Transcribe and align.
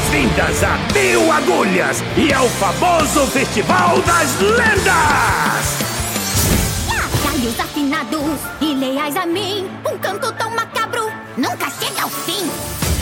boas-vindas 0.00 0.62
a 0.62 0.78
Mil 0.94 1.30
Agulhas 1.30 2.02
e 2.16 2.32
ao 2.32 2.48
famoso 2.48 3.26
Festival 3.26 4.00
das 4.02 4.40
Lendas! 4.40 5.90
Galhos 7.24 7.60
afinados 7.60 8.40
e 8.60 8.74
leais 8.74 9.16
a 9.16 9.26
mim, 9.26 9.68
um 9.90 9.98
canto 9.98 10.32
tão 10.32 10.50
macabro 10.54 11.10
nunca 11.36 11.70
chega 11.70 12.02
ao 12.02 12.08
fim. 12.08 12.50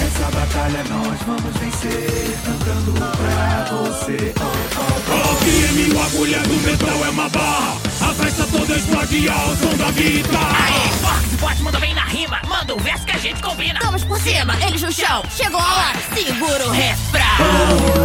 Essa 0.00 0.30
batalha 0.30 0.84
nós 0.88 1.18
vamos 1.26 1.56
vencer, 1.58 2.36
cantando 2.44 2.92
pra 2.92 3.76
você. 3.76 4.34
Oh, 4.38 4.42
oh, 4.42 5.12
oh. 5.12 5.32
Aqui 5.36 5.50
em 5.50 5.72
Mil 5.72 6.02
Agulhas 6.02 6.42
do 6.42 6.54
metal 6.54 7.04
é 7.04 7.10
uma 7.10 7.28
barra, 7.28 7.76
festa 8.18 8.46
toda 8.50 8.76
explode 8.76 9.28
ao 9.28 9.56
som 9.56 9.76
da 9.76 9.90
guitarra. 9.92 10.66
Aê, 10.66 10.88
Fox, 11.00 11.40
bote, 11.40 11.62
manda 11.62 11.78
bem 11.78 11.94
na 11.94 12.04
rima, 12.04 12.40
manda 12.48 12.74
o 12.74 12.80
verso 12.80 13.04
que 13.06 13.12
a 13.12 13.18
gente 13.18 13.40
combina. 13.40 13.78
Vamos 13.82 14.02
por 14.04 14.20
cima, 14.20 14.56
eles 14.66 14.82
no 14.82 14.92
chão, 14.92 15.22
chegou 15.30 15.60
a 15.60 15.74
hora, 15.74 15.98
Segura 16.14 16.66
o 16.66 16.70
refrão. 16.70 17.22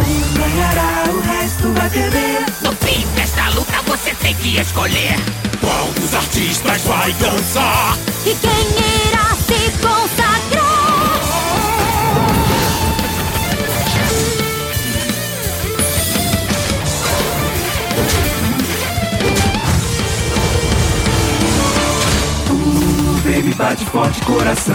Um 0.06 0.34
ganhará, 0.38 1.04
o 1.10 1.20
resto 1.20 1.72
vai 1.72 1.90
perder. 1.90 2.46
No 2.62 2.72
fim 2.76 3.06
desta 3.16 3.48
luta 3.50 3.82
você 3.86 4.14
tem 4.14 4.34
que 4.36 4.58
escolher. 4.58 5.16
Qual 5.60 5.86
dos 5.92 6.14
artistas 6.14 6.82
vai 6.84 7.12
dançar? 7.14 7.98
E 8.24 8.34
quem 8.34 9.08
irá 9.08 9.34
se 9.34 9.70
consagrar? 9.78 10.63
Baby, 23.34 23.52
bate 23.54 23.84
forte 23.86 24.20
coração. 24.22 24.74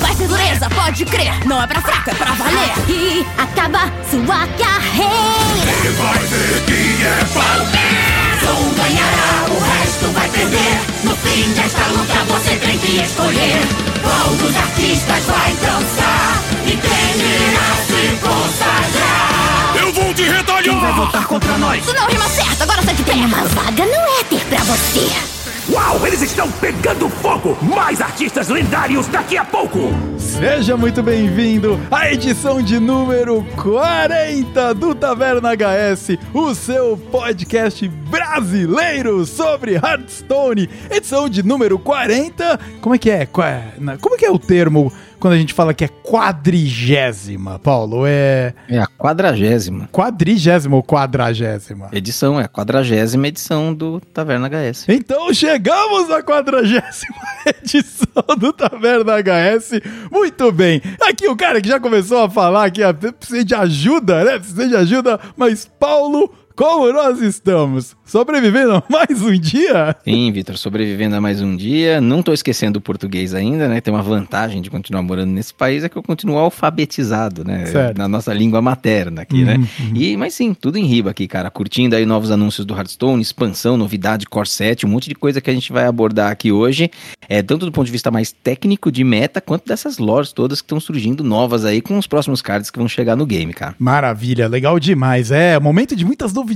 Vai 0.00 0.14
ser 0.14 0.28
dureza, 0.28 0.68
pode 0.70 1.04
crer, 1.04 1.46
não 1.46 1.62
é 1.62 1.66
pra 1.66 1.80
fraco, 1.80 2.08
é 2.10 2.14
pra 2.14 2.32
valer. 2.32 2.72
E 2.88 3.26
acaba 3.36 3.80
sua 4.10 4.46
carreira. 4.56 5.72
Você 5.82 5.90
vai 5.90 6.18
ver 6.18 6.64
quem 6.66 7.06
é 7.06 7.24
Palmeiras. 7.34 8.28
Um 8.48 8.74
ganhará, 8.74 9.44
o 9.50 9.60
resto 9.60 10.06
vai 10.14 10.28
perder. 10.30 10.80
No 11.04 11.14
fim 11.16 11.52
desta 11.52 11.86
luta 11.88 12.24
você 12.32 12.56
tem 12.56 12.78
que 12.78 13.02
escolher. 13.02 13.60
Qual 14.02 14.34
dos 14.36 14.56
artistas 14.56 15.24
vai 15.24 15.52
dançar? 15.52 16.42
E 16.64 16.70
quem 16.70 17.20
irá 17.20 17.76
se 17.86 18.16
consagrar? 18.26 19.76
Eu 19.76 19.92
vou 19.92 20.14
te 20.14 20.22
Quem 20.22 20.30
vai 20.30 20.36
retalhar. 20.38 20.94
voltar 20.96 21.26
contra 21.26 21.58
nós? 21.58 21.84
Isso 21.84 21.94
não 21.94 22.06
rima 22.06 22.28
certo, 22.28 22.62
agora 22.62 22.82
sei 22.82 22.94
que 22.94 23.02
tem. 23.02 23.26
Uma 23.26 23.44
vaga 23.44 23.84
no 23.84 24.20
éter 24.20 24.40
pra 24.48 24.64
você. 24.64 25.37
Uau, 25.70 26.06
eles 26.06 26.22
estão 26.22 26.50
pegando 26.52 27.10
fogo! 27.10 27.54
Mais 27.62 28.00
artistas 28.00 28.48
lendários 28.48 29.06
daqui 29.08 29.36
a 29.36 29.44
pouco! 29.44 29.78
Seja 30.16 30.78
muito 30.78 31.02
bem-vindo 31.02 31.78
à 31.90 32.10
edição 32.10 32.62
de 32.62 32.80
número 32.80 33.44
40 33.54 34.72
do 34.72 34.94
Taverna 34.94 35.50
HS, 35.54 36.16
o 36.32 36.54
seu 36.54 36.96
podcast 36.96 37.86
brasileiro 37.86 39.26
sobre 39.26 39.74
Hearthstone. 39.74 40.70
Edição 40.90 41.28
de 41.28 41.42
número 41.42 41.78
40. 41.78 42.58
Como 42.80 42.94
é 42.94 42.98
que 42.98 43.10
é? 43.10 43.26
Como 43.26 44.14
é 44.14 44.18
que 44.18 44.24
é 44.24 44.30
o 44.30 44.38
termo 44.38 44.90
quando 45.18 45.34
a 45.34 45.38
gente 45.38 45.52
fala 45.52 45.74
que 45.74 45.84
é 45.84 45.88
quadrigésima, 45.88 47.58
Paulo? 47.58 48.04
É 48.06 48.54
É 48.68 48.78
a 48.78 48.86
quadragésima 48.86 49.88
quadrigésima 49.92 50.76
ou 50.76 50.82
quadragésima? 50.82 51.88
edição, 51.92 52.40
é 52.40 52.44
a 52.44 52.48
quadragésima 52.48 53.28
edição 53.28 53.74
do 53.74 54.00
Taverna 54.00 54.48
HS. 54.48 54.86
Então 54.88 55.32
chegamos 55.32 56.10
à 56.10 56.22
quadragésima 56.22 57.16
edição 57.46 58.36
do 58.38 58.52
Taverna 58.52 59.14
HS. 59.20 59.80
Muito 60.10 60.50
bem. 60.52 60.80
Aqui 61.08 61.28
o 61.28 61.36
cara 61.36 61.60
que 61.60 61.68
já 61.68 61.80
começou 61.80 62.22
a 62.22 62.30
falar 62.30 62.70
que 62.70 62.80
precisa 63.18 63.44
de 63.44 63.54
ajuda, 63.54 64.24
né? 64.24 64.38
Precisa 64.38 64.68
de 64.68 64.76
ajuda, 64.76 65.20
mas 65.36 65.68
Paulo, 65.78 66.32
como 66.58 66.92
nós 66.92 67.22
estamos? 67.22 67.96
Sobrevivendo 68.04 68.72
a 68.72 68.82
mais 68.90 69.22
um 69.22 69.38
dia? 69.38 69.94
Sim, 70.02 70.32
Vitor, 70.32 70.56
sobrevivendo 70.56 71.14
a 71.14 71.20
mais 71.20 71.40
um 71.40 71.54
dia. 71.54 72.00
Não 72.00 72.20
tô 72.20 72.32
esquecendo 72.32 72.80
o 72.80 72.82
português 72.82 73.32
ainda, 73.32 73.68
né? 73.68 73.80
Tem 73.80 73.94
uma 73.94 74.02
vantagem 74.02 74.60
de 74.60 74.68
continuar 74.68 75.02
morando 75.02 75.30
nesse 75.30 75.54
país, 75.54 75.84
é 75.84 75.88
que 75.88 75.96
eu 75.96 76.02
continuo 76.02 76.36
alfabetizado, 76.36 77.44
né? 77.44 77.66
Certo. 77.66 77.96
Na 77.96 78.08
nossa 78.08 78.32
língua 78.32 78.60
materna 78.60 79.22
aqui, 79.22 79.44
né? 79.44 79.56
E, 79.94 80.16
mas 80.16 80.34
sim, 80.34 80.52
tudo 80.52 80.78
em 80.78 80.84
riba 80.84 81.10
aqui, 81.10 81.28
cara. 81.28 81.48
Curtindo 81.48 81.94
aí 81.94 82.04
novos 82.04 82.32
anúncios 82.32 82.66
do 82.66 82.74
Hearthstone, 82.74 83.22
expansão, 83.22 83.76
novidade, 83.76 84.26
Core 84.26 84.48
7, 84.48 84.84
um 84.84 84.88
monte 84.88 85.08
de 85.08 85.14
coisa 85.14 85.40
que 85.40 85.50
a 85.50 85.54
gente 85.54 85.72
vai 85.72 85.84
abordar 85.86 86.32
aqui 86.32 86.50
hoje. 86.50 86.90
É, 87.28 87.42
tanto 87.42 87.66
do 87.66 87.72
ponto 87.72 87.86
de 87.86 87.92
vista 87.92 88.10
mais 88.10 88.32
técnico 88.32 88.90
de 88.90 89.04
meta, 89.04 89.40
quanto 89.40 89.68
dessas 89.68 89.98
lores 89.98 90.32
todas 90.32 90.60
que 90.60 90.64
estão 90.64 90.80
surgindo 90.80 91.22
novas 91.22 91.64
aí 91.64 91.82
com 91.82 91.98
os 91.98 92.06
próximos 92.06 92.40
cards 92.40 92.70
que 92.70 92.78
vão 92.78 92.88
chegar 92.88 93.14
no 93.14 93.26
game, 93.26 93.52
cara. 93.52 93.76
Maravilha, 93.78 94.48
legal 94.48 94.80
demais. 94.80 95.30
É, 95.30 95.60
momento 95.60 95.94
de 95.94 96.06
muitas 96.06 96.32
novidades, 96.32 96.47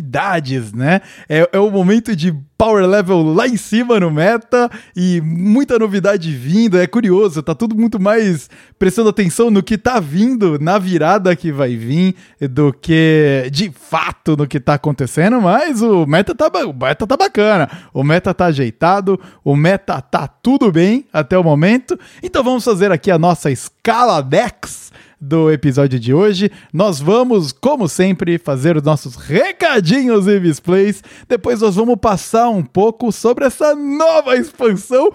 né? 0.73 1.01
É, 1.29 1.49
é 1.53 1.59
o 1.59 1.71
momento 1.71 2.15
de 2.15 2.33
power 2.63 2.87
level 2.87 3.23
lá 3.23 3.49
em 3.49 3.57
cima 3.57 3.99
no 3.99 4.09
meta 4.09 4.71
e 4.95 5.21
muita 5.21 5.79
novidade 5.81 6.33
vindo. 6.33 6.79
É 6.79 6.87
curioso, 6.87 7.43
tá 7.43 7.57
tudo 7.57 7.75
muito 7.75 8.01
mais 8.01 8.49
prestando 8.79 9.09
atenção 9.09 9.51
no 9.51 9.65
que 9.65 9.77
tá 9.77 9.99
vindo, 9.99 10.61
na 10.61 10.79
virada 10.79 11.35
que 11.35 11.51
vai 11.51 11.75
vir, 11.75 12.15
do 12.41 12.73
que 12.73 13.49
de 13.51 13.69
fato 13.71 14.37
no 14.37 14.47
que 14.47 14.61
tá 14.61 14.75
acontecendo. 14.75 15.41
Mas 15.41 15.83
o 15.83 16.07
meta 16.07 16.35
tá, 16.37 16.47
o 16.65 16.73
meta 16.73 17.05
tá 17.05 17.17
bacana, 17.17 17.69
o 17.93 18.05
meta 18.05 18.33
tá 18.33 18.47
ajeitado, 18.47 19.19
o 19.43 19.57
meta 19.57 20.01
tá 20.01 20.29
tudo 20.29 20.71
bem 20.71 21.05
até 21.13 21.37
o 21.37 21.43
momento. 21.43 21.99
Então 22.23 22.45
vamos 22.45 22.65
fazer 22.65 22.93
aqui 22.93 23.11
a 23.11 23.19
nossa 23.19 23.51
escala 23.51 24.23
Dex 24.23 24.93
do 25.23 25.53
episódio 25.53 26.01
de 26.01 26.13
hoje. 26.13 26.51
Nós 26.73 26.99
vamos, 26.99 27.53
como 27.53 27.89
sempre, 27.89 28.39
fazer 28.39 28.77
os 28.77 28.83
nossos 28.83 29.15
recadinhos 29.15 30.27
e 30.27 30.41
misplays. 30.41 31.01
Depois 31.29 31.61
nós 31.61 31.77
vamos 31.77 31.97
passar 32.01 32.49
um 32.51 32.65
pouco 32.65 33.13
sobre 33.13 33.45
essa 33.45 33.73
nova 33.77 34.37
expansão. 34.37 35.13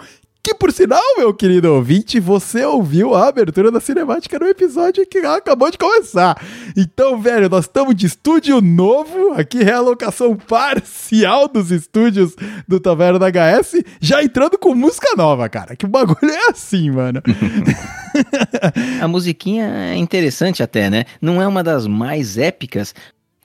Que 0.47 0.53
por 0.53 0.71
sinal, 0.71 1.03
meu 1.17 1.33
querido 1.33 1.73
ouvinte, 1.73 2.21
você 2.21 2.63
ouviu 2.63 3.13
a 3.13 3.27
abertura 3.27 3.69
da 3.69 3.81
cinemática 3.81 4.39
no 4.39 4.47
episódio 4.47 5.05
que 5.05 5.17
acabou 5.17 5.69
de 5.69 5.77
começar. 5.77 6.41
Então, 6.73 7.21
velho, 7.21 7.49
nós 7.49 7.65
estamos 7.65 7.93
de 7.93 8.05
estúdio 8.05 8.61
novo, 8.61 9.33
aqui 9.33 9.61
realocação 9.61 10.37
parcial 10.37 11.49
dos 11.49 11.69
estúdios 11.69 12.33
do 12.65 12.79
Taverna 12.79 13.27
HS, 13.29 13.83
já 13.99 14.23
entrando 14.23 14.57
com 14.57 14.73
música 14.73 15.17
nova, 15.17 15.49
cara. 15.49 15.75
Que 15.75 15.85
bagulho 15.85 16.31
é 16.31 16.49
assim, 16.49 16.91
mano. 16.91 17.21
A 19.03 19.07
musiquinha 19.09 19.65
é 19.65 19.97
interessante 19.97 20.63
até, 20.63 20.89
né? 20.89 21.03
Não 21.21 21.41
é 21.41 21.47
uma 21.47 21.61
das 21.61 21.85
mais 21.85 22.37
épicas. 22.37 22.95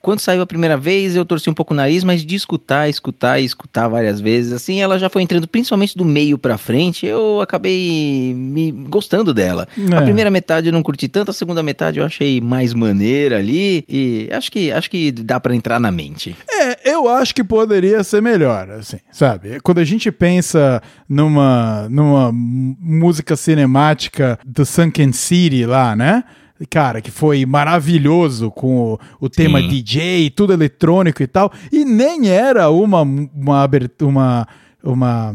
Quando 0.03 0.19
saiu 0.19 0.41
a 0.41 0.45
primeira 0.45 0.75
vez, 0.75 1.15
eu 1.15 1.23
torci 1.23 1.49
um 1.49 1.53
pouco 1.53 1.73
o 1.73 1.77
nariz, 1.77 2.03
mas 2.03 2.25
de 2.25 2.35
escutar, 2.35 2.89
escutar 2.89 3.39
e 3.39 3.45
escutar 3.45 3.87
várias 3.87 4.19
vezes, 4.19 4.51
assim, 4.51 4.81
ela 4.81 4.99
já 4.99 5.09
foi 5.09 5.21
entrando 5.21 5.47
principalmente 5.47 5.97
do 5.97 6.03
meio 6.03 6.37
pra 6.37 6.57
frente, 6.57 7.05
eu 7.05 7.39
acabei 7.39 8.33
me 8.35 8.69
gostando 8.69 9.33
dela. 9.33 9.65
É. 9.89 9.95
A 9.95 10.01
primeira 10.01 10.29
metade 10.29 10.67
eu 10.67 10.73
não 10.73 10.83
curti 10.83 11.07
tanto, 11.07 11.31
a 11.31 11.33
segunda 11.33 11.63
metade 11.63 11.99
eu 11.99 12.05
achei 12.05 12.41
mais 12.41 12.73
maneira 12.73 13.37
ali, 13.37 13.85
e 13.87 14.27
acho 14.33 14.51
que, 14.51 14.73
acho 14.73 14.91
que 14.91 15.09
dá 15.09 15.39
pra 15.39 15.55
entrar 15.55 15.79
na 15.79 15.89
mente. 15.89 16.35
É, 16.51 16.91
eu 16.91 17.07
acho 17.07 17.33
que 17.33 17.41
poderia 17.41 18.03
ser 18.03 18.21
melhor, 18.21 18.71
assim, 18.71 18.97
sabe? 19.09 19.61
Quando 19.61 19.77
a 19.77 19.85
gente 19.85 20.11
pensa 20.11 20.83
numa, 21.07 21.87
numa 21.89 22.29
música 22.33 23.37
cinemática 23.37 24.37
do 24.45 24.65
Sunken 24.65 25.13
City 25.13 25.65
lá, 25.65 25.95
né? 25.95 26.25
Cara, 26.69 27.01
que 27.01 27.11
foi 27.11 27.45
maravilhoso 27.45 28.51
com 28.51 28.93
o, 28.93 28.99
o 29.19 29.29
tema 29.29 29.59
Sim. 29.59 29.67
DJ, 29.67 30.29
tudo 30.29 30.53
eletrônico 30.53 31.21
e 31.21 31.27
tal, 31.27 31.51
e 31.71 31.83
nem 31.83 32.29
era 32.29 32.69
uma 32.69 33.01
uma 33.01 33.67
uma, 34.01 34.47
uma 34.83 35.33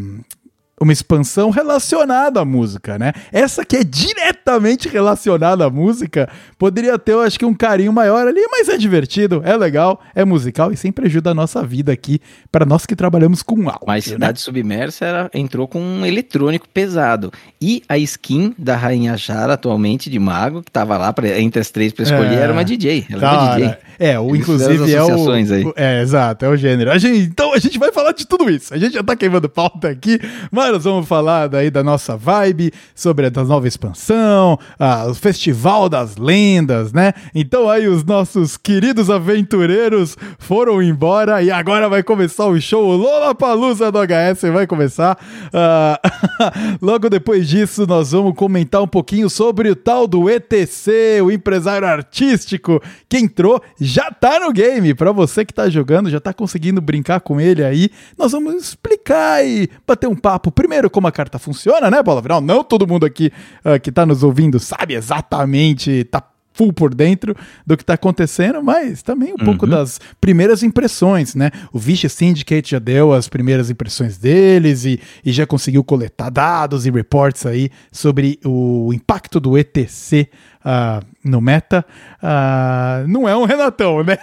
uma 0.81 0.93
expansão 0.93 1.51
relacionada 1.51 2.41
à 2.41 2.45
música, 2.45 2.99
né? 2.99 3.13
Essa 3.33 3.65
que 3.65 3.77
é 3.77 3.85
diretamente 3.85 4.89
relacionada 4.89 5.65
à 5.65 5.71
música 5.71 6.29
poderia 6.59 6.99
ter, 6.99 7.13
eu 7.13 7.21
acho 7.21 7.39
que 7.39 7.45
um 7.45 7.55
carinho 7.55 7.93
maior 7.93 8.27
ali, 8.27 8.41
mas 8.51 8.69
é 8.69 8.77
divertido, 8.77 9.43
é 9.45 9.57
legal, 9.57 10.01
é 10.15 10.25
musical 10.25 10.73
e 10.73 10.77
sempre 10.77 11.07
ajuda 11.07 11.31
a 11.31 11.35
nossa 11.35 11.63
vida 11.63 11.93
aqui 11.93 12.21
para 12.51 12.65
nós 12.65 12.85
que 12.87 12.95
trabalhamos 12.97 13.43
com 13.43 13.55
áudio. 13.69 13.85
Mas 13.87 14.07
né? 14.07 14.13
Cidade 14.13 14.41
Submersa 14.41 15.05
era- 15.05 15.31
entrou 15.35 15.67
com 15.69 15.81
um 15.81 16.05
eletrônico 16.07 16.69
pesado. 16.69 17.33
E 17.61 17.83
a 17.89 17.97
skin 17.99 18.55
da 18.59 18.77
Rainha 18.77 19.17
Chara, 19.17 19.55
atualmente, 19.55 20.09
de 20.11 20.19
Mago, 20.19 20.63
que 20.63 20.71
tava 20.71 20.97
lá 20.97 21.13
pra- 21.13 21.39
entre 21.41 21.61
as 21.61 21.71
três 21.71 21.93
pra 21.93 22.05
escolher, 22.05 22.35
É. 22.39 22.43
era 22.43 22.53
uma 22.53 22.65
DJ. 22.65 23.07
Ela 23.11 23.21
Da 23.21 23.29
era 23.29 23.39
uma. 23.41 23.55
DJ. 23.57 23.77
É, 24.01 24.19
o 24.19 24.29
Eles 24.31 24.41
inclusive 24.43 24.93
é 24.95 25.03
o, 25.03 25.05
associações 25.07 25.51
aí. 25.51 25.73
É, 25.77 26.01
exato, 26.03 26.45
é 26.45 26.49
o 26.49 26.57
gênero. 26.57 26.91
A 26.93 26.99
gente- 26.99 27.19
então 27.21 27.53
a 27.53 27.59
gente 27.59 27.79
vai 27.79 27.93
falar 27.93 28.13
de 28.13 28.27
tudo 28.27 28.49
isso. 28.49 28.73
A 28.73 28.79
gente 28.79 28.93
já 28.95 29.03
tá 29.03 29.17
queimando 29.17 29.49
pauta 29.49 29.89
aqui, 29.89 30.21
Mas 30.53 30.68
nós 30.73 30.85
vamos 30.85 31.07
falar 31.09 31.49
daí 31.49 31.71
da 31.71 31.83
nossa 31.83 32.17
vibe, 32.17 32.73
sobre 32.95 33.27
a 33.27 33.31
nova 33.45 33.67
expansão, 33.67 34.59
ah, 34.79 35.07
o 35.09 35.15
Festival 35.15 35.89
das 35.89 36.17
Lendas, 36.17 36.93
né? 36.93 37.13
Então 37.35 37.69
aí 37.69 37.87
os 37.87 38.05
nossos 38.05 38.57
queridos 38.57 39.11
aventureiros 39.11 40.17
foram 40.39 40.83
embora 40.83 41.43
e 41.43 41.51
agora 41.51 41.89
vai 41.89 42.03
começar 42.03 42.47
o 42.47 42.61
show 42.61 42.89
o 42.89 42.97
Lollapalooza 42.97 43.91
do 43.91 43.99
HS 43.99 44.43
vai 44.53 44.67
começar. 44.67 45.19
Ah, 45.53 46.01
logo 46.81 47.09
depois 47.09 47.49
disso 47.49 47.87
nós 47.87 48.13
vamos 48.13 48.35
comentar 48.35 48.83
um 48.83 48.87
pouquinho 48.87 49.29
sobre 49.29 49.71
o 49.71 49.77
tal 49.77 50.07
do 50.07 50.29
ETC, 50.29 51.21
o 51.23 51.31
empresário 51.31 51.87
artístico 51.87 52.83
que 53.09 53.19
entrou, 53.19 53.63
já 53.81 54.11
tá 54.11 54.41
no 54.41 54.53
game, 54.53 54.95
para 54.95 55.13
você 55.13 55.45
que 55.45 55.53
tá 55.53 55.69
jogando, 55.69 56.11
já 56.11 56.21
tá 56.21 56.33
conseguindo 56.33 56.81
brincar 56.81 57.21
com 57.21 57.41
ele 57.41 57.65
aí. 57.65 57.91
Nós 58.17 58.33
vamos 58.33 58.55
explicar 58.55 59.45
e 59.45 59.69
bater 59.87 60.07
um 60.07 60.17
papo 60.17 60.51
primeiro 60.59 60.91
como 60.91 61.07
a 61.07 61.13
carta 61.13 61.39
funciona, 61.39 61.89
né, 61.89 62.03
Paulo? 62.03 62.19
Afinal, 62.19 62.41
não 62.41 62.65
todo 62.65 62.85
mundo 62.85 63.07
aqui 63.07 63.31
uh, 63.65 63.79
que 63.81 63.93
tá 63.93 64.05
nos 64.05 64.25
ouvindo 64.25 64.59
sabe 64.59 64.95
exatamente, 64.95 66.03
tá 66.03 66.21
full 66.53 66.73
por 66.73 66.93
dentro 66.93 67.37
do 67.65 67.77
que 67.77 67.85
está 67.85 67.95
acontecendo, 67.95 68.61
mas 68.61 69.01
também 69.01 69.29
um 69.29 69.37
uhum. 69.39 69.45
pouco 69.45 69.65
das 69.65 70.01
primeiras 70.21 70.65
impressões, 70.65 71.37
né? 71.37 71.53
O 71.73 71.79
Vish 71.79 72.11
Syndicate 72.11 72.73
já 72.73 72.81
deu 72.81 73.13
as 73.13 73.29
primeiras 73.29 73.71
impressões 73.71 74.19
deles 74.19 74.85
e, 74.85 74.99
e 75.25 75.31
já 75.31 75.47
conseguiu 75.47 75.85
coletar 75.85 76.29
dados 76.29 76.85
e 76.85 76.91
reports 76.91 77.47
aí 77.47 77.71
sobre 77.93 78.41
o 78.45 78.93
impacto 78.93 79.39
do 79.39 79.57
ETC 79.57 80.29
uh, 80.69 81.05
no 81.25 81.41
meta, 81.41 81.85
uh, 82.23 83.09
não 83.09 83.29
é 83.29 83.35
um 83.37 83.45
Renatão, 83.45 84.05
né? 84.05 84.19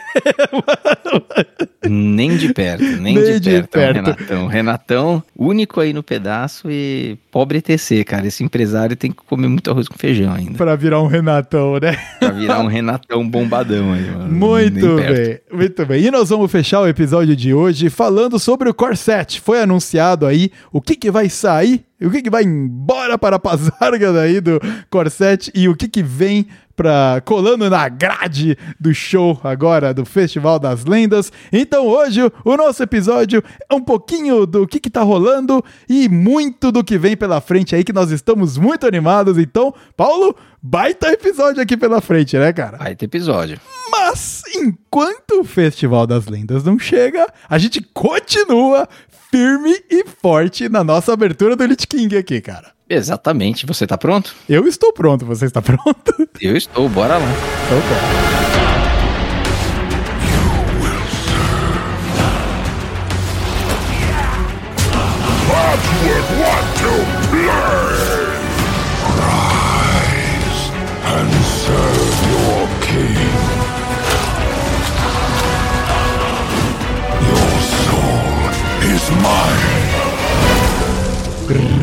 nem 1.90 2.38
de 2.38 2.54
perto, 2.54 2.84
nem, 2.84 3.16
nem 3.16 3.16
de, 3.16 3.40
de 3.40 3.50
perto, 3.64 3.72
perto. 3.72 4.34
É 4.34 4.36
um 4.36 4.48
Renatão. 4.48 4.48
Renatão, 4.48 5.24
único 5.38 5.82
aí 5.82 5.94
no 5.94 6.04
pedaço 6.04 6.70
e 6.70 7.18
pobre 7.32 7.58
ETC, 7.58 8.04
cara. 8.04 8.28
Esse 8.28 8.44
empresário 8.44 8.96
tem 8.96 9.12
que 9.12 9.18
comer 9.18 9.48
muito 9.48 9.70
arroz 9.70 9.88
com 9.88 9.98
feijão 9.98 10.34
ainda. 10.34 10.54
Pra 10.54 10.76
virar 10.76 11.02
um 11.02 11.08
Renatão, 11.08 11.80
né? 11.80 11.98
pra 12.20 12.30
virar 12.30 12.60
um 12.60 12.68
Renatão 12.68 13.28
bombadão 13.28 13.94
aí, 13.94 14.10
mano. 14.12 14.34
Muito 14.34 14.96
bem, 14.96 15.40
muito 15.52 15.86
bem. 15.86 16.04
E 16.04 16.12
nós 16.12 16.30
vamos 16.30 16.52
fechar 16.52 16.82
o 16.82 16.88
episódio 16.88 17.36
de 17.36 17.54
hoje 17.54 17.90
falando 17.90 18.38
sobre 18.40 18.70
o 18.70 18.74
Corset. 18.74 19.42
Foi 19.42 19.62
anunciado 19.62 20.26
aí 20.26 20.52
o 20.72 20.82
que, 20.82 20.96
que 20.96 21.10
vai 21.10 21.30
sair 21.30 21.86
o 22.06 22.12
que, 22.12 22.22
que 22.22 22.30
vai 22.30 22.44
embora 22.44 23.18
para 23.18 23.38
a 23.38 23.40
Pazarga 23.46 24.14
daí 24.14 24.40
do 24.40 24.60
Corset? 24.90 25.52
E 25.54 25.68
o 25.68 25.76
que, 25.76 25.88
que 25.88 26.04
vem 26.04 26.48
para 26.76 27.22
colando 27.26 27.70
na 27.70 27.88
grade 27.88 28.58
do 28.80 28.94
show 28.94 29.40
agora 29.44 29.94
do 29.94 30.06
Festival 30.06 30.60
das 30.60 30.86
Lendas. 30.86 31.32
Então 31.52 31.88
hoje 31.88 32.22
o 32.44 32.58
nosso 32.58 32.84
episódio 32.84 33.44
é 33.70 33.74
um 33.74 33.82
pouquinho 33.82 34.46
do 34.46 34.68
que, 34.68 34.80
que 34.80 34.90
tá 34.90 35.02
rolando 35.02 35.64
e 35.88 36.10
muito 36.10 36.72
do 36.72 36.84
que 36.84 36.98
vem 36.98 37.16
pela 37.16 37.40
frente 37.40 37.76
aí 37.76 37.84
que 37.84 37.94
nós 37.94 38.12
estamos 38.12 38.58
muito 38.58 38.86
animados. 38.86 39.38
Então, 39.38 39.74
Paulo, 39.96 40.36
baita 40.62 41.12
episódio 41.12 41.62
aqui 41.62 41.78
pela 41.78 42.02
frente, 42.02 42.38
né, 42.38 42.52
cara? 42.52 42.78
Baita 42.78 43.06
episódio. 43.06 43.60
Mas 43.90 44.44
enquanto 44.56 45.42
o 45.42 45.44
Festival 45.46 46.06
das 46.06 46.26
Lendas 46.26 46.64
não 46.64 46.78
chega, 46.78 47.28
a 47.50 47.58
gente 47.58 47.82
continua 47.94 48.88
firme 49.32 49.76
e 49.90 50.06
forte 50.06 50.70
na 50.70 50.84
nossa 50.84 51.14
abertura 51.14 51.56
do 51.56 51.64
Elite 51.64 51.88
King 51.88 52.18
aqui, 52.18 52.42
cara. 52.42 52.75
Exatamente. 52.90 53.66
Você 53.66 53.88
tá 53.88 53.98
pronto? 53.98 54.34
Eu 54.48 54.68
estou 54.68 54.94
pronto. 54.94 55.26
Você 55.26 55.46
está 55.46 55.62
pronto? 55.62 56.30
Eu 56.42 56.56
estou. 56.56 56.88
Bora 56.90 57.18
lá. 57.18 57.26
Então, 57.66 57.80
bora. 57.80 58.65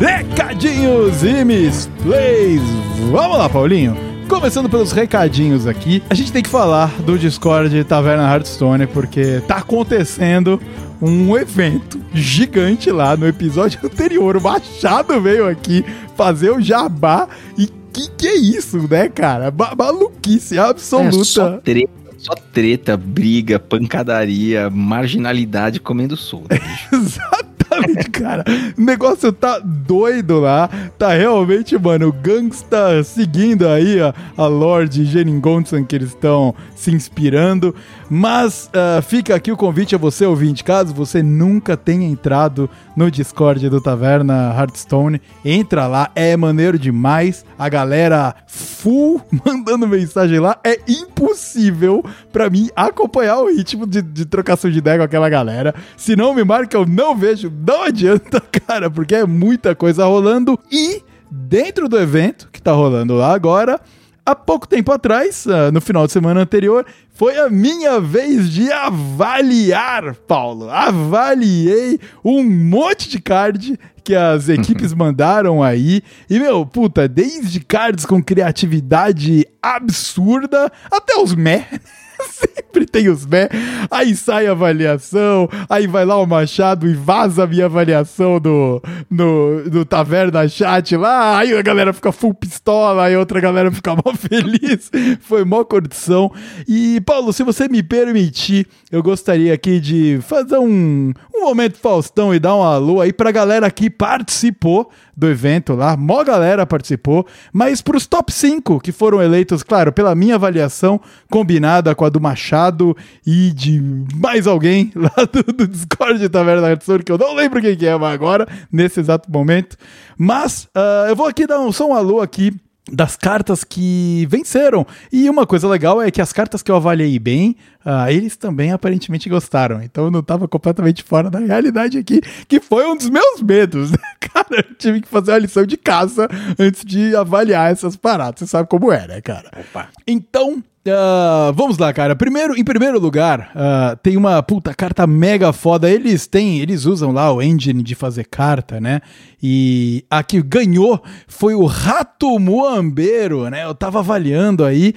Recadinhos 0.03 1.23
e 1.23 1.45
misplays. 1.45 2.61
Vamos 3.09 3.37
lá, 3.37 3.47
Paulinho. 3.47 3.95
Começando 4.27 4.69
pelos 4.69 4.91
recadinhos 4.91 5.65
aqui, 5.65 6.03
a 6.09 6.13
gente 6.13 6.29
tem 6.29 6.43
que 6.43 6.49
falar 6.49 6.89
do 7.03 7.17
Discord 7.17 7.81
Taverna 7.85 8.29
Hearthstone, 8.29 8.85
porque 8.85 9.39
tá 9.47 9.59
acontecendo 9.59 10.61
um 11.01 11.37
evento 11.37 12.01
gigante 12.13 12.91
lá 12.91 13.15
no 13.15 13.25
episódio 13.25 13.79
anterior. 13.87 14.35
O 14.35 14.41
Machado 14.41 15.21
veio 15.21 15.47
aqui 15.47 15.85
fazer 16.17 16.49
o 16.49 16.59
jabá 16.59 17.29
e 17.57 17.67
que 17.93 18.09
que 18.17 18.27
é 18.27 18.35
isso, 18.35 18.85
né, 18.89 19.07
cara? 19.07 19.49
Ba 19.51 19.73
maluquice 19.73 20.59
absoluta. 20.59 21.17
É 21.17 21.23
só 21.23 21.57
treta 21.59 22.03
só 22.17 22.33
treta, 22.53 22.95
briga, 22.95 23.59
pancadaria, 23.59 24.69
marginalidade 24.69 25.79
comendo 25.79 26.15
solto. 26.15 26.47
Exato 26.91 27.52
Exatamente, 27.63 28.09
cara. 28.09 28.43
O 28.77 28.81
negócio 28.81 29.31
tá 29.31 29.59
doido 29.59 30.39
lá. 30.39 30.69
Tá 30.97 31.13
realmente, 31.13 31.77
mano, 31.77 32.07
o 32.07 32.11
gangsta 32.11 33.03
seguindo 33.03 33.67
aí 33.67 33.99
a, 33.99 34.13
a 34.37 34.47
Lorde 34.47 35.05
Jeringonson 35.05 35.83
que 35.83 35.95
eles 35.95 36.09
estão 36.09 36.53
se 36.75 36.91
inspirando. 36.91 37.73
Mas 38.09 38.69
uh, 38.69 39.01
fica 39.01 39.35
aqui 39.35 39.51
o 39.51 39.57
convite 39.57 39.95
a 39.95 39.97
você, 39.97 40.25
ouvinte, 40.25 40.63
caso 40.63 40.93
você 40.93 41.23
nunca 41.23 41.75
tenha 41.75 42.07
entrado 42.07 42.69
no 42.95 43.09
Discord 43.09 43.67
do 43.69 43.81
Taverna 43.81 44.53
Hearthstone, 44.55 45.21
entra 45.43 45.87
lá, 45.87 46.11
é 46.15 46.35
maneiro 46.37 46.77
demais. 46.77 47.45
A 47.57 47.69
galera 47.69 48.35
full 48.45 49.21
mandando 49.45 49.87
mensagem 49.87 50.39
lá. 50.39 50.57
É 50.63 50.79
impossível 50.87 52.03
para 52.31 52.49
mim 52.49 52.69
acompanhar 52.75 53.39
o 53.39 53.47
ritmo 53.47 53.87
de, 53.87 54.01
de 54.01 54.25
trocação 54.25 54.69
de 54.69 54.77
ideia 54.77 54.97
com 54.97 55.03
aquela 55.03 55.29
galera. 55.29 55.73
Se 55.95 56.15
não 56.15 56.33
me 56.33 56.43
marca, 56.43 56.77
eu 56.77 56.85
não 56.85 57.15
vejo 57.15 57.49
não 57.53 57.83
adianta, 57.83 58.41
cara, 58.65 58.89
porque 58.89 59.15
é 59.15 59.25
muita 59.25 59.75
coisa 59.75 60.05
rolando. 60.05 60.59
E 60.71 61.01
dentro 61.29 61.87
do 61.87 61.99
evento 61.99 62.49
que 62.51 62.61
tá 62.61 62.71
rolando 62.71 63.15
lá 63.15 63.33
agora, 63.33 63.79
há 64.25 64.35
pouco 64.35 64.67
tempo 64.67 64.91
atrás, 64.91 65.45
uh, 65.45 65.71
no 65.71 65.81
final 65.81 66.05
de 66.05 66.13
semana 66.13 66.41
anterior, 66.41 66.85
foi 67.13 67.37
a 67.37 67.49
minha 67.49 67.99
vez 67.99 68.49
de 68.49 68.71
avaliar, 68.71 70.15
Paulo. 70.15 70.69
Avaliei 70.69 71.99
um 72.23 72.43
monte 72.43 73.09
de 73.09 73.19
card 73.19 73.79
que 74.03 74.15
as 74.15 74.49
equipes 74.49 74.93
mandaram 74.93 75.63
aí. 75.63 76.01
E, 76.29 76.39
meu, 76.39 76.65
puta, 76.65 77.07
desde 77.07 77.59
cards 77.61 78.05
com 78.05 78.21
criatividade 78.21 79.47
absurda 79.61 80.71
até 80.91 81.15
os 81.17 81.33
meh. 81.33 81.67
Sempre 82.73 82.85
tem 82.85 83.09
os 83.09 83.25
bé. 83.25 83.49
Aí 83.89 84.15
sai 84.15 84.47
a 84.47 84.51
avaliação, 84.51 85.47
aí 85.69 85.85
vai 85.85 86.05
lá 86.05 86.17
o 86.17 86.25
Machado 86.25 86.87
e 86.87 86.93
vaza 86.93 87.43
a 87.43 87.47
minha 87.47 87.65
avaliação 87.65 88.39
do, 88.39 88.81
no, 89.09 89.69
do 89.69 89.85
Taverna 89.85 90.47
Chat 90.47 90.95
lá. 90.97 91.37
Aí 91.37 91.55
a 91.55 91.61
galera 91.61 91.93
fica 91.93 92.11
full 92.11 92.33
pistola, 92.33 93.03
aí 93.03 93.15
outra 93.15 93.39
galera 93.39 93.71
fica 93.71 93.95
mó 93.95 94.13
feliz. 94.17 94.89
Foi 95.21 95.45
mó 95.45 95.63
condição. 95.63 96.31
E, 96.67 96.99
Paulo, 97.01 97.31
se 97.31 97.43
você 97.43 97.67
me 97.67 97.83
permitir, 97.83 98.67
eu 98.91 99.03
gostaria 99.03 99.53
aqui 99.53 99.79
de 99.79 100.19
fazer 100.21 100.57
um, 100.57 101.13
um 101.33 101.41
momento 101.41 101.77
Faustão 101.77 102.33
e 102.33 102.39
dar 102.39 102.55
um 102.55 102.63
alô 102.63 103.01
aí 103.01 103.13
pra 103.13 103.31
galera 103.31 103.69
que 103.69 103.89
participou 103.89 104.89
do 105.15 105.29
evento 105.29 105.75
lá. 105.75 105.95
Mó 105.95 106.23
galera 106.23 106.65
participou, 106.65 107.25
mas 107.51 107.81
pros 107.81 108.07
top 108.07 108.31
5 108.31 108.79
que 108.79 108.91
foram 108.91 109.21
eleitos, 109.21 109.63
claro, 109.63 109.91
pela 109.91 110.15
minha 110.15 110.35
avaliação 110.35 110.99
combinada 111.29 111.93
com 111.93 112.05
a 112.05 112.09
do 112.13 112.21
Machado 112.21 112.95
e 113.25 113.51
de 113.51 113.81
mais 114.15 114.47
alguém 114.47 114.91
lá 114.95 115.25
do, 115.25 115.43
do 115.51 115.67
Discord 115.67 116.19
da 116.19 116.29
Taverna 116.29 116.61
da 116.61 116.99
que 117.03 117.11
eu 117.11 117.17
não 117.17 117.33
lembro 117.35 117.59
quem 117.59 117.75
que 117.75 117.85
é 117.85 117.91
agora, 117.91 118.47
nesse 118.71 118.99
exato 118.99 119.31
momento. 119.31 119.75
Mas 120.17 120.65
uh, 120.75 121.09
eu 121.09 121.15
vou 121.15 121.27
aqui 121.27 121.47
dar 121.47 121.59
um, 121.59 121.71
só 121.71 121.89
um 121.89 121.93
alô 121.93 122.21
aqui 122.21 122.53
das 122.91 123.15
cartas 123.15 123.63
que 123.63 124.27
venceram. 124.29 124.85
E 125.11 125.29
uma 125.29 125.47
coisa 125.47 125.67
legal 125.67 126.01
é 126.01 126.11
que 126.11 126.21
as 126.21 126.33
cartas 126.33 126.61
que 126.61 126.69
eu 126.69 126.75
avaliei 126.75 127.17
bem, 127.17 127.55
uh, 127.85 128.09
eles 128.09 128.35
também 128.35 128.71
aparentemente 128.71 129.29
gostaram. 129.29 129.81
Então 129.81 130.05
eu 130.05 130.11
não 130.11 130.19
estava 130.19 130.47
completamente 130.47 131.03
fora 131.03 131.29
da 131.29 131.39
realidade 131.39 131.97
aqui, 131.97 132.21
que 132.47 132.59
foi 132.59 132.85
um 132.85 132.95
dos 132.95 133.09
meus 133.09 133.41
medos. 133.41 133.91
Né? 133.91 133.97
Cara, 134.19 134.47
eu 134.51 134.75
tive 134.75 135.01
que 135.01 135.07
fazer 135.07 135.31
uma 135.31 135.39
lição 135.39 135.65
de 135.65 135.77
casa 135.77 136.27
antes 136.59 136.83
de 136.83 137.15
avaliar 137.15 137.71
essas 137.71 137.95
paradas. 137.95 138.39
Você 138.39 138.47
sabe 138.47 138.67
como 138.67 138.91
é, 138.91 139.07
né, 139.07 139.21
cara? 139.21 139.51
Opa. 139.55 139.89
Então, 140.07 140.63
ah, 140.85 141.51
vamos 141.55 141.77
lá, 141.77 141.93
cara. 141.93 142.15
Primeiro, 142.15 142.57
em 142.57 142.63
primeiro 142.63 142.99
lugar, 142.99 143.51
ah, 143.55 143.97
tem 144.03 144.17
uma 144.17 144.43
puta 144.43 144.73
carta 144.73 145.07
mega 145.07 145.53
foda. 145.53 145.89
Eles 145.89 146.27
têm, 146.27 146.59
eles 146.59 146.85
usam 146.85 147.11
lá 147.11 147.31
o 147.31 147.41
engine 147.41 147.81
de 147.81 147.95
fazer 147.95 148.25
carta, 148.25 148.81
né? 148.81 149.01
E 149.41 150.05
a 150.09 150.23
que 150.23 150.41
ganhou 150.41 151.01
foi 151.27 151.53
o 151.53 151.65
Rato 151.65 152.37
Muambeiro, 152.39 153.49
né? 153.49 153.65
Eu 153.65 153.75
tava 153.75 153.99
avaliando 153.99 154.63
aí, 154.63 154.93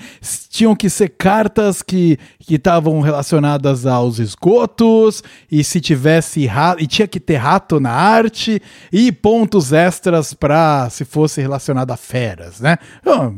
tinham 0.51 0.75
que 0.75 0.89
ser 0.89 1.11
cartas 1.11 1.83
que 1.83 2.19
estavam 2.49 3.01
relacionadas 3.01 3.87
aos 3.87 4.19
esgotos 4.19 5.23
e 5.51 5.63
se 5.65 5.81
tivesse 5.81 6.47
rato, 6.47 6.83
e 6.83 6.87
tinha 6.87 7.09
que 7.09 7.19
ter 7.19 7.37
rato 7.37 7.81
na 7.81 7.91
arte 7.91 8.61
e 8.93 9.11
pontos 9.11 9.73
extras 9.73 10.33
pra 10.33 10.89
se 10.91 11.05
fosse 11.05 11.41
relacionado 11.41 11.91
a 11.91 11.97
feras, 11.97 12.61
né? 12.61 12.79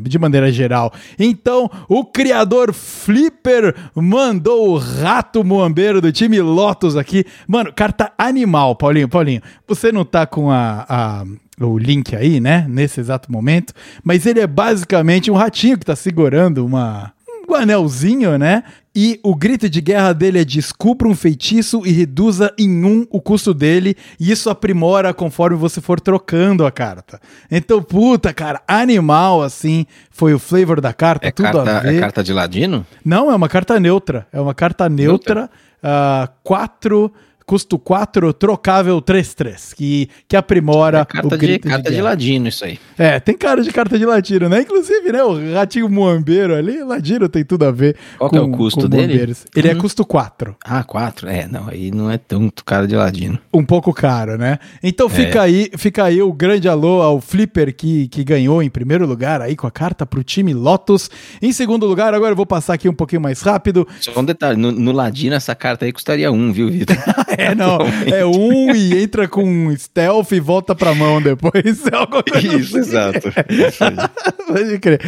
De 0.02 0.18
maneira 0.18 0.52
geral. 0.52 0.92
Então, 1.18 1.70
o 1.88 2.04
criador 2.04 2.37
Flipper 2.72 3.74
mandou 3.94 4.70
o 4.74 4.78
Rato 4.78 5.42
Muambeiro 5.44 6.00
do 6.00 6.12
time 6.12 6.40
Lotus 6.40 6.96
aqui. 6.96 7.24
Mano, 7.46 7.72
carta 7.74 8.12
animal, 8.18 8.74
Paulinho. 8.76 9.08
Paulinho, 9.08 9.40
você 9.66 9.90
não 9.92 10.04
tá 10.04 10.26
com 10.26 10.50
a- 10.50 10.84
a 10.88 11.24
o 11.60 11.76
link 11.76 12.14
aí, 12.14 12.38
né? 12.38 12.64
Nesse 12.68 13.00
exato 13.00 13.32
momento. 13.32 13.72
Mas 14.04 14.24
ele 14.26 14.38
é 14.38 14.46
basicamente 14.46 15.28
um 15.30 15.34
ratinho 15.34 15.76
que 15.76 15.84
tá 15.84 15.96
segurando 15.96 16.64
uma, 16.64 17.12
um 17.48 17.54
anelzinho, 17.54 18.38
né? 18.38 18.62
E 19.00 19.20
o 19.22 19.32
grito 19.32 19.70
de 19.70 19.80
guerra 19.80 20.12
dele 20.12 20.40
é 20.40 20.44
descubra 20.44 21.06
um 21.06 21.14
feitiço 21.14 21.82
e 21.86 21.92
reduza 21.92 22.52
em 22.58 22.84
um 22.84 23.06
o 23.10 23.20
custo 23.20 23.54
dele. 23.54 23.96
E 24.18 24.28
isso 24.32 24.50
aprimora 24.50 25.14
conforme 25.14 25.56
você 25.56 25.80
for 25.80 26.00
trocando 26.00 26.66
a 26.66 26.72
carta. 26.72 27.20
Então, 27.48 27.80
puta, 27.80 28.34
cara, 28.34 28.60
animal 28.66 29.40
assim. 29.40 29.86
Foi 30.10 30.34
o 30.34 30.38
flavor 30.40 30.80
da 30.80 30.92
carta, 30.92 31.28
É 31.28 31.30
tudo 31.30 31.46
a 31.46 31.52
carta, 31.64 31.80
ver. 31.82 31.94
é 31.94 32.00
carta 32.00 32.24
de 32.24 32.32
ladino? 32.32 32.84
Não, 33.04 33.30
é 33.30 33.36
uma 33.36 33.48
carta 33.48 33.78
neutra. 33.78 34.26
É 34.32 34.40
uma 34.40 34.52
carta 34.52 34.88
neutra. 34.88 35.48
4. 36.42 37.12
Custo 37.48 37.78
4, 37.78 38.30
trocável 38.34 39.00
3-3. 39.00 39.74
Que, 39.74 40.08
que 40.28 40.36
aprimora 40.36 40.98
É 40.98 41.04
carta, 41.06 41.26
o 41.26 41.30
de, 41.30 41.36
grito 41.38 41.66
carta 41.68 41.88
de, 41.88 41.96
guerra. 41.96 42.08
ladino, 42.10 42.46
isso 42.48 42.62
aí. 42.64 42.78
É, 42.98 43.18
tem 43.18 43.36
cara 43.36 43.62
de 43.62 43.72
carta 43.72 43.98
de 43.98 44.04
latino, 44.04 44.50
né? 44.50 44.60
Inclusive, 44.60 45.10
né? 45.10 45.22
O 45.24 45.54
ratinho 45.54 45.88
muambeiro 45.88 46.54
ali, 46.54 46.82
ladino 46.84 47.26
tem 47.28 47.42
tudo 47.44 47.64
a 47.64 47.70
ver 47.70 47.96
Qual 48.18 48.28
que 48.30 48.36
é 48.36 48.40
o 48.40 48.50
custo 48.50 48.86
dele? 48.86 49.06
muambeiros. 49.06 49.46
Ele 49.56 49.68
é 49.68 49.72
Uhum. 49.72 49.78
custo 49.80 50.04
4. 50.04 50.54
Ah, 50.64 50.84
quatro? 50.84 51.26
É, 51.28 51.46
não, 51.48 51.68
aí 51.68 51.90
não 51.90 52.10
é 52.10 52.18
tanto 52.18 52.64
cara 52.64 52.86
de 52.86 52.94
ladino. 52.94 53.38
Um 53.54 53.64
pouco 53.64 53.94
caro, 53.94 54.36
né? 54.36 54.58
Então 54.82 55.08
fica 55.08 55.40
aí, 55.40 55.70
fica 55.78 56.04
aí 56.04 56.20
o 56.20 56.32
grande 56.32 56.68
alô 56.68 57.00
ao 57.00 57.18
Flipper 57.20 57.74
que, 57.74 58.08
que 58.08 58.22
ganhou 58.24 58.62
em 58.62 58.68
primeiro 58.68 59.06
lugar 59.06 59.40
aí 59.40 59.56
com 59.56 59.66
a 59.66 59.70
carta 59.70 60.04
pro 60.04 60.22
time 60.22 60.52
Lotus. 60.52 61.08
Em 61.40 61.52
segundo 61.52 61.86
lugar, 61.86 62.12
agora 62.12 62.32
eu 62.32 62.36
vou 62.36 62.44
passar 62.46 62.74
aqui 62.74 62.88
um 62.88 62.94
pouquinho 62.94 63.22
mais 63.22 63.40
rápido. 63.40 63.88
Só 64.00 64.18
um 64.20 64.24
detalhe, 64.24 64.58
no, 64.60 64.70
no 64.70 64.92
ladino 64.92 65.34
essa 65.34 65.54
carta 65.54 65.86
aí 65.86 65.92
custaria 65.92 66.30
um, 66.30 66.52
viu, 66.52 66.68
Vitor? 66.68 66.96
É, 67.38 67.54
não, 67.54 67.78
é 68.12 68.26
um 68.26 68.74
e 68.74 69.00
entra 69.02 69.28
com 69.28 69.74
stealth 69.76 70.32
e 70.32 70.40
volta 70.40 70.74
pra 70.74 70.94
mão 70.94 71.22
depois. 71.22 71.54
É 72.34 72.38
Isso, 72.38 72.78
assim. 72.78 72.90
exato. 72.90 73.28
Isso 73.48 73.84
aí. 73.84 73.96
Pode 74.46 74.78
crer. 74.78 75.00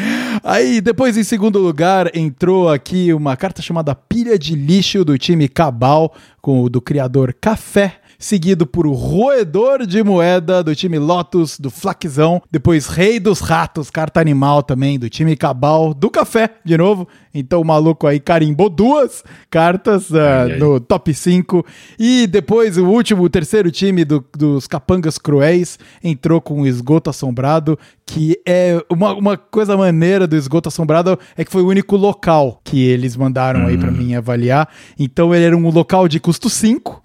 Aí, 0.42 0.80
depois, 0.80 1.16
em 1.16 1.24
segundo 1.24 1.58
lugar, 1.58 2.14
entrou 2.16 2.68
aqui 2.68 3.12
uma 3.12 3.36
carta 3.36 3.60
chamada 3.60 3.94
Pilha 3.94 4.38
de 4.38 4.54
Lixo 4.54 5.04
do 5.04 5.18
time 5.18 5.48
Cabal, 5.48 6.14
com 6.40 6.62
o 6.62 6.68
do 6.70 6.80
criador 6.80 7.34
Café. 7.38 7.99
Seguido 8.22 8.66
por 8.66 8.86
o 8.86 8.92
Roedor 8.92 9.86
de 9.86 10.02
Moeda 10.04 10.62
do 10.62 10.76
time 10.76 10.98
Lotus, 10.98 11.58
do 11.58 11.70
Flaquizão. 11.70 12.42
Depois 12.50 12.86
Rei 12.86 13.18
dos 13.18 13.40
Ratos, 13.40 13.88
carta 13.88 14.20
animal 14.20 14.62
também, 14.62 14.98
do 14.98 15.08
time 15.08 15.34
Cabal, 15.34 15.94
do 15.94 16.10
Café, 16.10 16.50
de 16.62 16.76
novo. 16.76 17.08
Então 17.32 17.62
o 17.62 17.64
maluco 17.64 18.06
aí 18.06 18.20
carimbou 18.20 18.68
duas 18.68 19.24
cartas 19.48 20.14
ah, 20.14 20.42
Ai, 20.44 20.52
ai. 20.52 20.58
no 20.58 20.78
top 20.78 21.14
5. 21.14 21.64
E 21.98 22.26
depois 22.26 22.76
o 22.76 22.84
último, 22.84 23.22
o 23.22 23.30
terceiro 23.30 23.70
time 23.70 24.04
do- 24.04 24.22
dos 24.36 24.66
Capangas 24.66 25.16
Cruéis 25.16 25.78
entrou 26.04 26.42
com 26.42 26.60
o 26.60 26.66
Esgoto 26.66 27.08
Assombrado, 27.08 27.78
que 28.04 28.38
é 28.46 28.84
uma, 28.90 29.14
uma 29.14 29.36
coisa 29.38 29.78
maneira 29.78 30.26
do 30.26 30.36
Esgoto 30.36 30.68
Assombrado 30.68 31.18
é 31.38 31.42
que 31.44 31.50
foi 31.50 31.62
o 31.62 31.68
único 31.68 31.96
local 31.96 32.60
que 32.64 32.82
eles 32.84 33.16
mandaram 33.16 33.66
aí 33.66 33.78
pra 33.78 33.90
mim 33.90 34.14
avaliar. 34.14 34.68
Então 34.98 35.34
ele 35.34 35.44
era 35.46 35.56
um 35.56 35.70
local 35.70 36.06
de 36.06 36.20
custo 36.20 36.50
5 36.50 37.00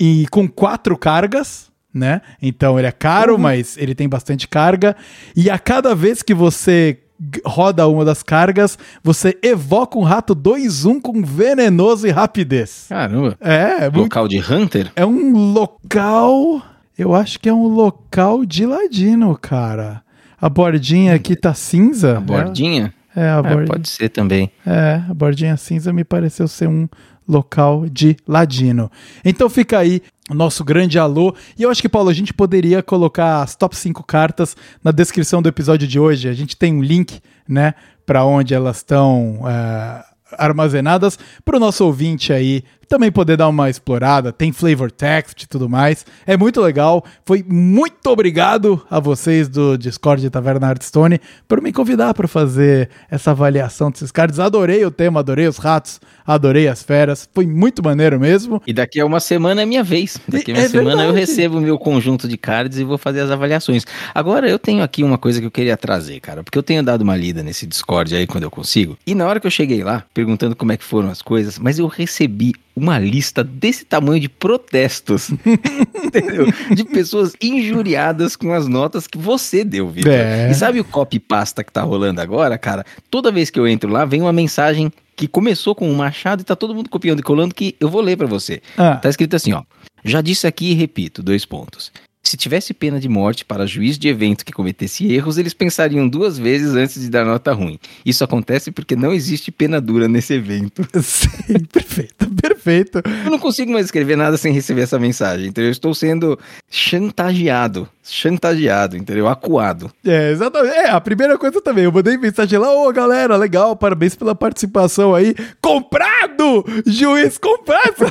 e 0.00 0.26
com 0.30 0.48
quatro 0.48 0.96
cargas. 0.96 1.66
Né? 1.94 2.20
Então 2.42 2.78
ele 2.78 2.86
é 2.86 2.92
caro, 2.92 3.38
mas 3.38 3.78
ele 3.78 3.94
tem 3.94 4.06
bastante 4.06 4.46
carga. 4.46 4.94
E 5.34 5.48
a 5.48 5.58
cada 5.58 5.94
vez 5.94 6.22
que 6.22 6.34
você 6.34 6.98
roda 7.46 7.88
uma 7.88 8.04
das 8.04 8.22
cargas, 8.22 8.78
você 9.02 9.34
evoca 9.42 9.98
um 9.98 10.02
rato 10.02 10.36
2-1 10.36 11.00
com 11.00 11.22
venenoso 11.24 12.06
e 12.06 12.10
rapidez. 12.10 12.84
Caramba. 12.90 13.34
É, 13.40 13.84
é, 13.86 13.90
muito- 13.90 13.96
Local 14.02 14.28
de 14.28 14.38
Hunter? 14.40 14.92
é 14.94 15.06
um 15.06 15.52
local. 15.54 16.60
Eu 16.98 17.14
acho 17.14 17.40
que 17.40 17.48
é 17.48 17.54
um 17.54 17.66
local 17.66 18.44
de 18.44 18.66
ladino, 18.66 19.34
cara. 19.38 20.02
A 20.38 20.50
bordinha 20.50 21.14
aqui 21.14 21.34
tá 21.34 21.54
cinza. 21.54 22.18
A 22.18 22.20
bordinha? 22.20 22.92
É, 23.16 23.20
é 23.22 23.28
a 23.30 23.38
É, 23.38 23.42
bordinha. 23.42 23.66
pode 23.66 23.88
ser 23.88 24.10
também. 24.10 24.50
É, 24.66 25.00
a 25.08 25.14
bordinha 25.14 25.56
cinza 25.56 25.94
me 25.94 26.04
pareceu 26.04 26.46
ser 26.46 26.68
um 26.68 26.86
local 27.28 27.86
de 27.88 28.16
ladino. 28.26 28.90
Então 29.24 29.48
fica 29.48 29.78
aí 29.78 30.02
o 30.30 30.34
nosso 30.34 30.64
grande 30.64 30.98
alô. 30.98 31.34
E 31.58 31.62
eu 31.62 31.70
acho 31.70 31.80
que, 31.82 31.88
Paulo, 31.88 32.08
a 32.08 32.14
gente 32.14 32.34
poderia 32.34 32.82
colocar 32.82 33.42
as 33.42 33.54
top 33.54 33.76
5 33.76 34.02
cartas 34.04 34.56
na 34.82 34.90
descrição 34.90 35.40
do 35.40 35.48
episódio 35.48 35.86
de 35.86 35.98
hoje. 35.98 36.28
A 36.28 36.32
gente 36.32 36.56
tem 36.56 36.74
um 36.74 36.82
link, 36.82 37.20
né, 37.48 37.74
para 38.04 38.24
onde 38.24 38.54
elas 38.54 38.78
estão 38.78 39.40
é, 39.48 40.04
armazenadas 40.32 41.18
para 41.44 41.56
o 41.56 41.60
nosso 41.60 41.84
ouvinte 41.84 42.32
aí 42.32 42.64
também 42.88 43.10
poder 43.10 43.36
dar 43.36 43.48
uma 43.48 43.68
explorada. 43.70 44.32
Tem 44.32 44.52
flavor 44.52 44.90
text 44.90 45.42
e 45.42 45.46
tudo 45.48 45.68
mais. 45.68 46.04
É 46.26 46.36
muito 46.36 46.60
legal. 46.60 47.04
Foi 47.24 47.44
muito 47.46 48.08
obrigado 48.10 48.80
a 48.90 49.00
vocês 49.00 49.48
do 49.48 49.76
Discord 49.76 50.22
de 50.22 50.30
Taverna 50.30 50.68
Hearthstone 50.68 51.20
por 51.48 51.60
me 51.60 51.72
convidar 51.72 52.14
para 52.14 52.28
fazer 52.28 52.88
essa 53.10 53.32
avaliação 53.32 53.90
desses 53.90 54.10
cards. 54.10 54.38
Adorei 54.38 54.84
o 54.84 54.90
tema, 54.90 55.20
adorei 55.20 55.46
os 55.46 55.56
ratos, 55.58 56.00
adorei 56.26 56.68
as 56.68 56.82
feras. 56.82 57.28
Foi 57.34 57.46
muito 57.46 57.82
maneiro 57.82 58.18
mesmo. 58.20 58.62
E 58.66 58.72
daqui 58.72 59.00
a 59.00 59.06
uma 59.06 59.20
semana 59.20 59.62
é 59.62 59.66
minha 59.66 59.82
vez. 59.82 60.18
Daqui 60.28 60.52
a 60.52 60.54
uma 60.54 60.62
É 60.62 60.68
semana 60.68 60.90
eu 61.02 61.12
verdade. 61.12 61.18
recebo 61.18 61.58
o 61.58 61.60
meu 61.60 61.78
conjunto 61.78 62.28
de 62.28 62.36
cards 62.36 62.78
e 62.78 62.84
vou 62.84 62.98
fazer 62.98 63.20
as 63.20 63.30
avaliações. 63.30 63.84
Agora 64.14 64.48
eu 64.48 64.58
tenho 64.58 64.82
aqui 64.82 65.02
uma 65.02 65.18
coisa 65.18 65.40
que 65.40 65.46
eu 65.46 65.50
queria 65.50 65.76
trazer, 65.76 66.20
cara, 66.20 66.42
porque 66.42 66.58
eu 66.58 66.62
tenho 66.62 66.82
dado 66.82 67.02
uma 67.02 67.16
lida 67.16 67.42
nesse 67.42 67.66
Discord 67.66 68.14
aí 68.14 68.26
quando 68.26 68.44
eu 68.44 68.50
consigo. 68.50 68.96
E 69.06 69.14
na 69.14 69.26
hora 69.26 69.40
que 69.40 69.46
eu 69.46 69.50
cheguei 69.50 69.82
lá, 69.82 70.04
perguntando 70.14 70.54
como 70.56 70.72
é 70.72 70.76
que 70.76 70.84
foram 70.84 71.10
as 71.10 71.22
coisas, 71.22 71.58
mas 71.58 71.78
eu 71.78 71.86
recebi 71.86 72.52
uma 72.76 72.98
lista 72.98 73.42
desse 73.42 73.84
tamanho 73.86 74.20
de 74.20 74.28
protestos, 74.28 75.30
entendeu? 76.04 76.46
De 76.74 76.84
pessoas 76.84 77.32
injuriadas 77.40 78.36
com 78.36 78.52
as 78.52 78.68
notas 78.68 79.06
que 79.06 79.16
você 79.16 79.64
deu, 79.64 79.88
Vitor. 79.88 80.12
É. 80.12 80.50
E 80.50 80.54
sabe 80.54 80.78
o 80.78 80.84
copy 80.84 81.18
pasta 81.18 81.64
que 81.64 81.72
tá 81.72 81.82
rolando 81.82 82.20
agora, 82.20 82.58
cara? 82.58 82.84
Toda 83.10 83.32
vez 83.32 83.48
que 83.48 83.58
eu 83.58 83.66
entro 83.66 83.90
lá, 83.90 84.04
vem 84.04 84.20
uma 84.20 84.32
mensagem 84.32 84.92
que 85.16 85.26
começou 85.26 85.74
com 85.74 85.90
um 85.90 85.94
machado 85.94 86.42
e 86.42 86.44
tá 86.44 86.54
todo 86.54 86.74
mundo 86.74 86.90
copiando 86.90 87.20
e 87.20 87.22
colando 87.22 87.54
que 87.54 87.74
eu 87.80 87.88
vou 87.88 88.02
ler 88.02 88.16
pra 88.18 88.26
você. 88.26 88.60
Ah, 88.76 88.96
Tá 88.96 89.08
escrito 89.08 89.34
assim, 89.34 89.52
ó. 89.52 89.62
Já 90.04 90.20
disse 90.20 90.46
aqui 90.46 90.72
e 90.72 90.74
repito, 90.74 91.22
dois 91.22 91.44
pontos. 91.46 91.90
Se 92.22 92.36
tivesse 92.36 92.74
pena 92.74 92.98
de 92.98 93.08
morte 93.08 93.44
para 93.44 93.66
juiz 93.66 93.96
de 93.96 94.08
evento 94.08 94.44
que 94.44 94.52
cometesse 94.52 95.12
erros, 95.12 95.38
eles 95.38 95.54
pensariam 95.54 96.08
duas 96.08 96.36
vezes 96.36 96.74
antes 96.74 97.00
de 97.00 97.08
dar 97.08 97.24
nota 97.24 97.52
ruim. 97.52 97.78
Isso 98.04 98.24
acontece 98.24 98.72
porque 98.72 98.96
não 98.96 99.12
existe 99.12 99.52
pena 99.52 99.80
dura 99.80 100.08
nesse 100.08 100.34
evento. 100.34 100.84
sim, 101.00 101.60
perfeito, 101.72 102.26
perfeito. 102.48 103.02
Eu 103.24 103.30
não 103.30 103.38
consigo 103.38 103.72
mais 103.72 103.86
escrever 103.86 104.16
nada 104.16 104.36
sem 104.36 104.52
receber 104.52 104.82
essa 104.82 104.98
mensagem, 104.98 105.48
entendeu? 105.48 105.68
Eu 105.68 105.72
estou 105.72 105.94
sendo 105.94 106.38
chantageado, 106.70 107.88
chantageado, 108.02 108.96
entendeu? 108.96 109.28
Acuado. 109.28 109.90
É, 110.04 110.30
exatamente. 110.30 110.74
É, 110.74 110.90
a 110.90 111.00
primeira 111.00 111.36
coisa 111.38 111.60
também. 111.60 111.84
Eu 111.84 111.92
mandei 111.92 112.16
mensagem 112.16 112.58
lá, 112.58 112.72
ô 112.72 112.92
galera, 112.92 113.36
legal, 113.36 113.76
parabéns 113.76 114.14
pela 114.14 114.34
participação 114.34 115.14
aí. 115.14 115.34
Comprado! 115.60 116.64
Juiz 116.86 117.38
comprado! 117.38 118.06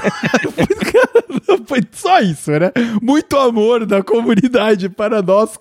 Foi 1.67 1.81
só 1.91 2.19
isso, 2.19 2.51
né? 2.51 2.71
Muito 3.01 3.37
amor 3.37 3.85
da 3.85 4.03
comunidade 4.03 4.89
para 4.89 5.21
nós. 5.21 5.57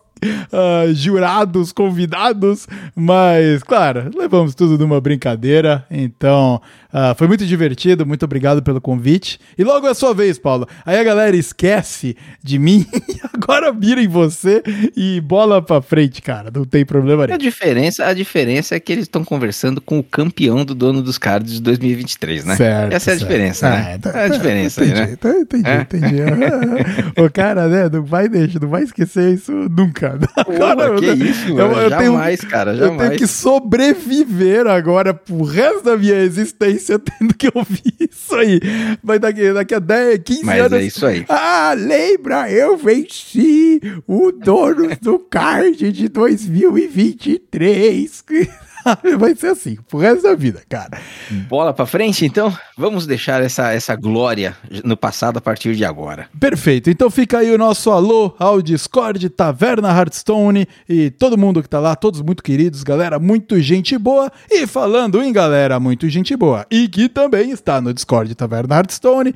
ah, 0.52 0.86
jurados, 0.92 1.72
convidados, 1.72 2.66
mas 2.94 3.62
claro, 3.62 4.10
levamos 4.16 4.54
tudo 4.54 4.78
numa 4.78 5.00
brincadeira, 5.00 5.84
então 5.90 6.62
ah, 6.96 7.12
foi 7.18 7.26
muito 7.26 7.44
divertido, 7.44 8.06
muito 8.06 8.24
obrigado 8.24 8.62
pelo 8.62 8.80
convite. 8.80 9.40
E 9.58 9.64
logo 9.64 9.84
é 9.86 9.90
a 9.90 9.94
sua 9.94 10.14
vez, 10.14 10.38
Paulo. 10.38 10.64
Aí 10.86 10.96
a 10.96 11.02
galera 11.02 11.36
esquece 11.36 12.16
de 12.40 12.56
mim 12.56 12.86
e 13.08 13.20
agora 13.34 13.72
mira 13.72 14.00
em 14.00 14.06
você 14.06 14.62
e 14.96 15.20
bola 15.20 15.60
pra 15.60 15.82
frente, 15.82 16.22
cara. 16.22 16.52
Não 16.54 16.64
tem 16.64 16.84
problema 16.86 17.24
A 17.24 17.26
nenhum. 17.26 17.38
diferença, 17.38 18.04
a 18.06 18.14
diferença 18.14 18.76
é 18.76 18.80
que 18.80 18.92
eles 18.92 19.06
estão 19.06 19.24
conversando 19.24 19.80
com 19.80 19.98
o 19.98 20.04
campeão 20.04 20.64
do 20.64 20.72
dono 20.74 21.02
dos 21.02 21.18
cards 21.18 21.54
de 21.54 21.60
2023, 21.62 22.44
né? 22.44 22.54
Certo, 22.56 22.92
Essa 22.92 23.10
é 23.10 23.14
a 23.14 23.16
certo. 23.16 23.18
diferença, 23.18 23.70
né? 23.70 23.98
Tá- 23.98 24.10
é 24.10 24.26
a 24.26 24.28
tá- 24.28 24.28
diferença 24.28 24.80
aí, 24.82 24.88
entendi, 24.90 25.00
né? 25.10 25.16
tá- 25.16 25.30
entendi, 25.30 25.68
É? 25.68 25.80
entendi. 25.80 26.22
o 27.20 27.30
cara, 27.32 27.66
né, 27.66 27.88
não 27.92 28.04
vai 28.04 28.28
deixar, 28.28 28.60
não 28.60 28.68
vai 28.68 28.84
esquecer 28.84 29.34
isso 29.34 29.50
nunca. 29.52 30.16
Porra, 30.44 30.94
que 31.00 31.06
isso, 31.24 31.48
eu- 31.48 31.54
mano. 31.70 31.80
eu 31.80 31.90
tenho- 31.90 32.12
jamais, 32.12 32.40
cara, 32.42 32.72
Eu 32.72 32.78
tenho 32.78 32.90
jamais. 33.00 33.16
que 33.18 33.26
sobreviver 33.26 34.66
agora 34.66 35.12
pro 35.12 35.42
resto 35.42 35.82
da 35.84 35.96
minha 35.96 36.14
existência 36.20 36.83
tendo 36.98 37.34
que 37.34 37.50
ouvir 37.54 37.94
isso 38.10 38.34
aí. 38.34 38.60
Mas 39.02 39.20
daqui, 39.20 39.52
daqui 39.52 39.74
a 39.74 39.78
10, 39.78 40.20
15 40.24 40.44
Mas 40.44 40.60
anos. 40.60 40.72
é 40.78 40.82
isso 40.82 41.06
aí. 41.06 41.24
Ah, 41.28 41.74
lembra? 41.76 42.50
Eu 42.50 42.76
venci 42.76 43.80
o 44.06 44.32
dono 44.32 44.88
do 45.00 45.18
card 45.18 45.92
de 45.92 46.08
2023. 46.08 48.24
Vai 49.18 49.34
ser 49.34 49.48
assim, 49.48 49.76
pro 49.88 49.98
resto 49.98 50.22
da 50.22 50.34
vida, 50.34 50.62
cara. 50.68 51.00
Bola 51.48 51.72
pra 51.72 51.86
frente, 51.86 52.24
então? 52.24 52.54
Vamos 52.76 53.06
deixar 53.06 53.42
essa, 53.42 53.72
essa 53.72 53.96
glória 53.96 54.56
no 54.84 54.96
passado 54.96 55.38
a 55.38 55.40
partir 55.40 55.74
de 55.74 55.84
agora. 55.84 56.28
Perfeito. 56.38 56.90
Então 56.90 57.10
fica 57.10 57.38
aí 57.38 57.50
o 57.50 57.58
nosso 57.58 57.90
alô 57.90 58.34
ao 58.38 58.60
Discord, 58.60 59.28
Taverna 59.30 59.88
Hearthstone 59.88 60.66
e 60.88 61.10
todo 61.10 61.38
mundo 61.38 61.62
que 61.62 61.68
tá 61.68 61.80
lá, 61.80 61.96
todos 61.96 62.20
muito 62.20 62.42
queridos, 62.42 62.82
galera, 62.82 63.18
muito 63.18 63.60
gente 63.60 63.96
boa. 63.96 64.30
E 64.50 64.66
falando 64.66 65.22
em 65.22 65.32
galera, 65.32 65.80
muito 65.80 66.08
gente 66.08 66.36
boa, 66.36 66.66
e 66.70 66.88
que 66.88 67.08
também 67.08 67.50
está 67.50 67.80
no 67.80 67.92
Discord 67.92 68.34
Taverna 68.34 68.76
Hearthstone, 68.76 69.34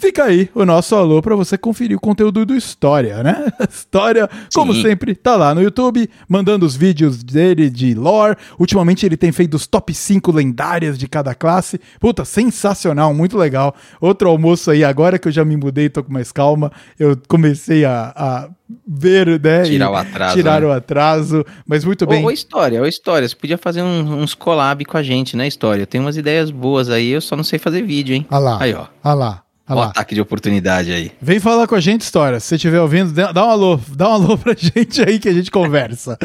fica 0.00 0.24
aí 0.24 0.48
o 0.54 0.64
nosso 0.64 0.94
alô 0.96 1.20
pra 1.22 1.36
você 1.36 1.56
conferir 1.58 1.96
o 1.96 2.00
conteúdo 2.00 2.44
do 2.46 2.54
História, 2.56 3.22
né? 3.22 3.52
História, 3.70 4.28
como 4.54 4.72
Sim. 4.74 4.82
sempre, 4.82 5.14
tá 5.14 5.36
lá 5.36 5.54
no 5.54 5.62
YouTube, 5.62 6.08
mandando 6.28 6.64
os 6.66 6.74
vídeos 6.74 7.22
dele 7.22 7.68
de 7.70 7.94
lore. 7.94 8.36
Ultimamente 8.58 9.04
ele 9.06 9.16
tem 9.16 9.30
feito 9.32 9.54
os 9.54 9.66
top 9.66 9.92
5 9.94 10.32
lendárias 10.32 10.98
de 10.98 11.06
cada 11.06 11.34
classe. 11.34 11.80
Puta, 12.00 12.24
sensacional, 12.24 13.12
muito 13.14 13.36
legal. 13.38 13.74
Outro 14.00 14.28
almoço 14.28 14.70
aí, 14.70 14.82
agora 14.82 15.18
que 15.18 15.28
eu 15.28 15.32
já 15.32 15.44
me 15.44 15.56
mudei, 15.56 15.88
tô 15.88 16.02
com 16.02 16.12
mais 16.12 16.32
calma, 16.32 16.72
eu 16.98 17.16
comecei 17.28 17.84
a, 17.84 18.12
a 18.16 18.48
ver, 18.86 19.40
né? 19.40 19.62
Tirar 19.64 19.90
o 19.90 19.96
atraso, 19.96 20.34
Tirar 20.36 20.60
né? 20.60 20.66
o 20.66 20.72
atraso, 20.72 21.44
mas 21.66 21.84
muito 21.84 22.06
bem. 22.06 22.24
Ô, 22.24 22.28
ô, 22.28 22.30
História, 22.30 22.80
ô 22.80 22.86
História, 22.86 23.28
você 23.28 23.34
podia 23.36 23.58
fazer 23.58 23.82
um- 23.82 24.20
uns 24.22 24.34
collab 24.34 24.84
com 24.84 24.96
a 24.96 25.02
gente, 25.02 25.36
né, 25.36 25.46
História? 25.46 25.86
Tem 25.86 26.00
umas 26.00 26.16
ideias 26.16 26.50
boas 26.50 26.88
aí, 26.88 27.08
eu 27.10 27.20
só 27.20 27.36
não 27.36 27.44
sei 27.44 27.58
fazer 27.58 27.82
vídeo, 27.82 28.14
hein? 28.14 28.26
Olha 28.30 28.38
lá, 28.40 28.58
Aí, 28.62 28.72
ó. 28.74 28.86
olha 29.04 29.14
lá, 29.14 29.42
olha 29.74 29.80
lá. 29.80 29.86
ataque 29.88 30.14
de 30.14 30.20
oportunidade 30.20 30.92
aí. 30.92 31.12
Vem 31.20 31.40
falar 31.40 31.66
com 31.66 31.74
a 31.74 31.80
gente, 31.80 32.02
História. 32.02 32.38
Se 32.40 32.46
você 32.46 32.54
estiver 32.56 32.80
ouvindo, 32.80 33.12
dá 33.12 33.32
dá 33.32 33.46
um 33.46 33.50
alô, 33.50 33.80
dá 33.94 34.08
um 34.08 34.12
alô 34.12 34.38
pra 34.38 34.54
gente 34.58 35.02
aí 35.02 35.18
que 35.18 35.28
a 35.28 35.32
gente 35.32 35.50
conversa. 35.50 36.18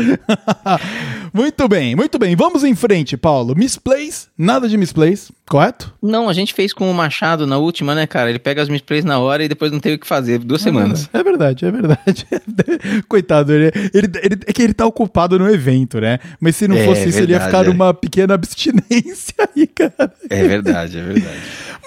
muito 1.33 1.67
bem, 1.67 1.95
muito 1.95 2.17
bem. 2.17 2.35
Vamos 2.35 2.63
em 2.63 2.75
frente, 2.75 3.15
Paulo. 3.17 3.55
Misplays, 3.55 4.27
nada 4.37 4.67
de 4.67 4.77
misplays, 4.77 5.31
correto? 5.49 5.93
Não, 6.01 6.27
a 6.29 6.33
gente 6.33 6.53
fez 6.53 6.73
com 6.73 6.89
o 6.89 6.93
Machado 6.93 7.45
na 7.47 7.57
última, 7.57 7.93
né, 7.95 8.05
cara? 8.07 8.29
Ele 8.29 8.39
pega 8.39 8.61
as 8.61 8.69
misplays 8.69 9.03
na 9.05 9.19
hora 9.19 9.43
e 9.43 9.47
depois 9.47 9.71
não 9.71 9.79
tem 9.79 9.93
o 9.93 9.99
que 9.99 10.07
fazer, 10.07 10.39
duas 10.39 10.61
semanas. 10.61 11.09
É 11.13 11.23
verdade, 11.23 11.65
é 11.65 11.71
verdade. 11.71 12.27
Coitado, 13.07 13.53
ele, 13.53 13.71
ele, 13.93 14.11
ele- 14.21 14.39
é 14.47 14.53
que 14.53 14.61
ele 14.61 14.73
tá 14.73 14.85
ocupado 14.85 15.37
no 15.39 15.49
evento, 15.49 15.99
né? 15.99 16.19
Mas 16.39 16.55
se 16.55 16.67
não 16.67 16.75
É, 16.77 16.85
fosse 16.85 17.09
isso, 17.09 17.19
ele 17.19 17.31
ia 17.33 17.39
verdade, 17.39 17.45
ficar 17.45 17.65
é. 17.65 17.73
numa 17.73 17.93
pequena 17.93 18.33
abstinência 18.33 19.35
aí, 19.55 19.67
cara. 19.67 20.13
É 20.29 20.43
verdade, 20.47 20.97
é 20.97 21.01
verdade. 21.01 21.39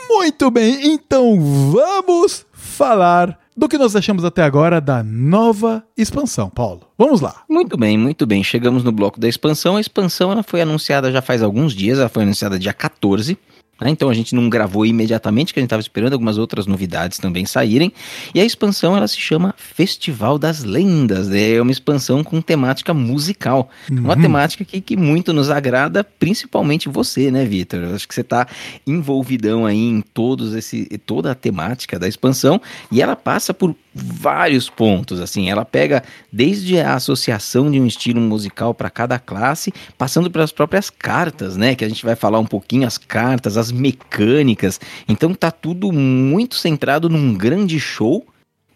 Muito 0.09 0.50
bem, 0.50 0.93
então 0.95 1.38
vamos 1.71 2.47
falar 2.53 3.38
do 3.57 3.69
que 3.69 3.77
nós 3.77 3.97
achamos 3.97 4.25
até 4.25 4.43
agora 4.43 4.81
da 4.81 5.03
nova 5.03 5.83
expansão, 5.97 6.49
Paulo. 6.49 6.83
Vamos 6.97 7.21
lá. 7.21 7.43
Muito 7.50 7.77
bem, 7.77 7.99
muito 7.99 8.25
bem. 8.25 8.43
Chegamos 8.45 8.85
no 8.85 8.93
bloco 8.93 9.19
da 9.19 9.29
expansão. 9.29 9.77
A 9.77 9.81
expansão 9.81 10.31
ela 10.31 10.45
foi 10.45 10.61
anunciada 10.62 11.11
já 11.11 11.21
faz 11.21 11.43
alguns 11.43 11.73
dias, 11.75 11.99
ela 11.99 12.09
foi 12.09 12.23
anunciada 12.23 12.57
dia 12.57 12.73
14. 12.73 13.37
Né? 13.80 13.90
Então 13.90 14.08
a 14.08 14.14
gente 14.14 14.35
não 14.35 14.49
gravou 14.49 14.85
imediatamente, 14.85 15.52
que 15.52 15.61
a 15.61 15.62
gente 15.62 15.68
estava 15.68 15.80
esperando 15.80 16.12
algumas 16.12 16.38
outras 16.38 16.66
novidades 16.66 17.18
também 17.18 17.47
saírem. 17.47 17.92
E 18.35 18.40
a 18.40 18.44
expansão 18.44 18.97
ela 18.97 19.06
se 19.06 19.18
chama 19.18 19.54
Festival 19.56 20.38
das 20.38 20.64
Lendas. 20.64 21.28
né? 21.28 21.54
É 21.54 21.62
uma 21.62 21.70
expansão 21.70 22.25
com 22.25 22.40
temática 22.40 22.92
musical. 22.92 23.70
Uma 23.90 24.16
temática 24.16 24.64
que, 24.64 24.80
que 24.80 24.97
muito 24.97 25.32
nos 25.32 25.50
agrada, 25.50 26.02
principalmente 26.02 26.88
você, 26.88 27.30
né, 27.30 27.44
Vitor? 27.44 27.94
Acho 27.94 28.06
que 28.06 28.14
você 28.14 28.23
está 28.23 28.47
envolvidão 28.87 29.66
aí 29.66 29.78
em 29.78 30.00
todos 30.00 30.54
esse, 30.54 30.87
toda 31.06 31.30
a 31.30 31.35
temática 31.35 31.99
da 31.99 32.08
expansão. 32.08 32.61
E 32.90 33.00
ela 33.00 33.16
passa 33.16 33.54
por 33.54 33.75
vários 34.00 34.71
pontos, 34.71 35.21
assim, 35.21 35.50
ela 35.50 35.64
pega 35.64 36.02
desde 36.33 36.78
a 36.78 36.95
associação 36.95 37.71
de 37.71 37.81
um 37.81 37.87
estilo 37.87 38.21
musical 38.21 38.73
para 38.73 38.90
cada 38.90 39.19
classe, 39.19 39.73
passando 39.97 40.31
pelas 40.31 40.52
próprias 40.52 40.90
cartas, 40.90 41.57
né, 41.57 41.75
que 41.75 41.85
a 41.85 41.88
gente 41.88 42.05
vai 42.05 42.17
falar 42.17 42.38
um 42.38 42.47
pouquinho 42.47 42.87
as 42.87 42.97
cartas, 42.99 43.57
as 43.57 43.73
mecânicas. 43.73 44.81
Então 45.09 45.35
tá 45.35 45.50
tudo 45.50 45.93
muito 45.93 46.55
centrado 46.55 47.09
num 47.09 47.35
grande 47.35 47.78
show 47.81 48.26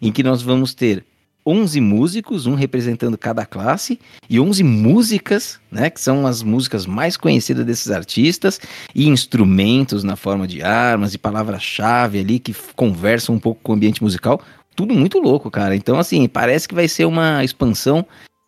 em 0.01 0.11
que 0.11 0.23
nós 0.23 0.41
vamos 0.41 0.73
ter 0.73 1.05
11 1.45 1.81
músicos, 1.81 2.45
um 2.45 2.55
representando 2.55 3.17
cada 3.17 3.45
classe, 3.45 3.99
e 4.29 4.39
11 4.39 4.63
músicas, 4.63 5.59
né, 5.71 5.89
que 5.89 5.99
são 5.99 6.25
as 6.25 6.41
músicas 6.41 6.85
mais 6.85 7.17
conhecidas 7.17 7.65
desses 7.65 7.91
artistas, 7.91 8.59
e 8.95 9.07
instrumentos 9.07 10.03
na 10.03 10.15
forma 10.15 10.47
de 10.47 10.61
armas 10.63 11.13
e 11.13 11.17
palavra-chave 11.17 12.19
ali 12.19 12.39
que 12.39 12.55
conversam 12.75 13.35
um 13.35 13.39
pouco 13.39 13.61
com 13.61 13.73
o 13.73 13.75
ambiente 13.75 14.01
musical. 14.01 14.41
Tudo 14.75 14.93
muito 14.93 15.19
louco, 15.19 15.49
cara. 15.51 15.75
Então, 15.75 15.99
assim, 15.99 16.27
parece 16.27 16.67
que 16.67 16.75
vai 16.75 16.87
ser 16.87 17.05
uma 17.05 17.43
expansão 17.43 18.05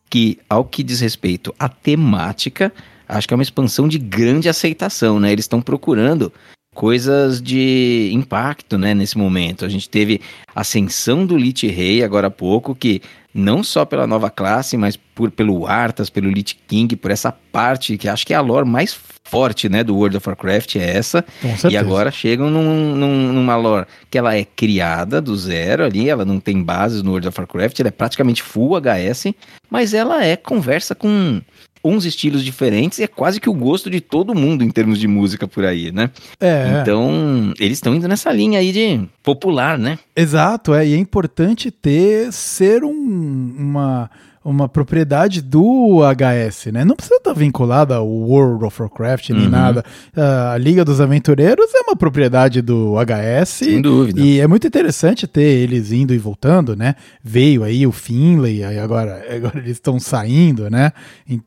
que, 0.09 0.39
ao 0.49 0.65
que 0.65 0.83
diz 0.83 0.99
respeito 0.99 1.53
à 1.59 1.69
temática, 1.69 2.71
acho 3.07 3.27
que 3.27 3.33
é 3.33 3.37
uma 3.37 3.43
expansão 3.43 3.87
de 3.87 3.97
grande 3.97 4.49
aceitação, 4.49 5.19
né? 5.19 5.31
Eles 5.31 5.45
estão 5.45 5.61
procurando 5.61 6.31
coisas 6.73 7.41
de 7.41 8.11
impacto, 8.13 8.77
né, 8.77 8.93
nesse 8.93 9.17
momento. 9.17 9.63
A 9.63 9.69
gente 9.69 9.89
teve 9.89 10.19
ascensão 10.53 11.25
do 11.25 11.37
Lich 11.37 11.65
Rei 11.67 12.03
agora 12.03 12.27
há 12.27 12.31
pouco, 12.31 12.75
que 12.75 13.01
não 13.37 13.61
só 13.61 13.83
pela 13.83 14.07
nova 14.07 14.29
classe, 14.29 14.77
mas 14.77 14.95
por, 14.95 15.29
pelo 15.29 15.67
Arthas, 15.67 16.09
pelo 16.09 16.29
Lich 16.29 16.57
King, 16.67 16.95
por 16.95 17.11
essa 17.11 17.33
parte 17.51 17.97
que 17.97 18.07
acho 18.07 18.25
que 18.25 18.33
é 18.33 18.37
a 18.37 18.41
lore 18.41 18.65
mais 18.67 18.97
forte, 19.25 19.67
né, 19.67 19.83
do 19.83 19.93
World 19.95 20.15
of 20.15 20.29
Warcraft, 20.29 20.77
é 20.77 20.95
essa. 20.97 21.25
E 21.69 21.75
agora 21.75 22.11
chegam 22.11 22.49
num, 22.49 22.95
num- 22.95 23.33
numa 23.33 23.55
lore 23.57 23.85
que 24.09 24.17
ela 24.17 24.33
é 24.35 24.45
criada 24.45 25.19
do 25.19 25.35
zero 25.35 25.83
ali, 25.83 26.09
ela 26.09 26.23
não 26.23 26.39
tem 26.39 26.63
bases 26.63 27.03
no 27.03 27.09
World 27.11 27.27
of 27.27 27.37
Warcraft, 27.39 27.77
ela 27.81 27.89
é 27.89 27.91
praticamente 27.91 28.41
full 28.41 28.77
HS, 28.79 29.33
mas 29.69 29.93
ela 29.93 30.23
é 30.23 30.37
conversa 30.37 30.95
com 30.95 31.41
uns 31.87 32.03
estilos 32.05 32.43
diferentes 32.43 32.99
e 32.99 33.03
é 33.03 33.07
quase 33.07 33.39
que 33.39 33.49
o 33.49 33.53
gosto 33.53 33.89
de 33.89 34.01
todo 34.01 34.33
mundo 34.35 34.63
em 34.63 34.69
termos 34.69 34.99
de 34.99 35.07
música 35.07 35.47
por 35.47 35.63
aí, 35.65 35.91
né? 35.91 36.09
É, 36.39 36.79
Então, 36.81 37.53
eles 37.59 37.77
estão 37.77 37.93
indo 37.95 38.07
nessa 38.07 38.31
linha 38.31 38.59
aí 38.59 38.71
de 38.71 39.01
popular, 39.23 39.77
né? 39.77 39.99
exato, 40.15 40.73
é, 40.73 40.87
e 40.87 40.93
é 40.93 40.97
importante 40.97 41.69
ter, 41.71 42.31
ser 42.33 42.83
um- 42.83 43.55
uma, 43.57 44.09
uma 44.43 44.69
propriedade 44.69 45.41
do 45.41 46.01
HS, 46.03 46.67
né? 46.71 46.85
Não 46.85 46.95
precisa 46.95 47.15
estar 47.17 47.33
vinculada 47.33 47.95
ao 47.95 48.07
World 48.07 48.63
of 48.65 48.79
Warcraft 48.81 49.31
nem 49.31 49.43
Uhum. 49.45 49.49
nada. 49.49 49.83
A 50.15 50.57
Liga 50.57 50.85
dos 50.85 51.01
Aventureiros 51.01 51.65
é 51.73 51.79
uma 51.81 51.95
propriedade 51.95 52.61
do 52.61 52.93
HS. 52.99 53.49
Sem 53.49 53.81
dúvida. 53.81 54.21
E 54.21 54.39
é 54.39 54.47
muito 54.47 54.67
interessante 54.67 55.25
ter 55.27 55.41
eles 55.41 55.91
indo 55.91 56.13
e 56.13 56.17
voltando, 56.19 56.75
né? 56.75 56.95
Veio 57.23 57.63
aí 57.63 57.85
o 57.87 57.91
Finlay, 57.91 58.63
aí 58.63 58.77
agora, 58.77 59.23
agora 59.35 59.57
eles 59.59 59.71
estão 59.71 59.99
saindo, 59.99 60.69
né? 60.69 60.91
En- 61.27 61.41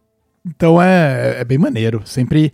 Então 0.49 0.81
é, 0.81 1.41
é 1.41 1.45
bem 1.45 1.59
maneiro. 1.59 2.03
Sempre 2.05 2.53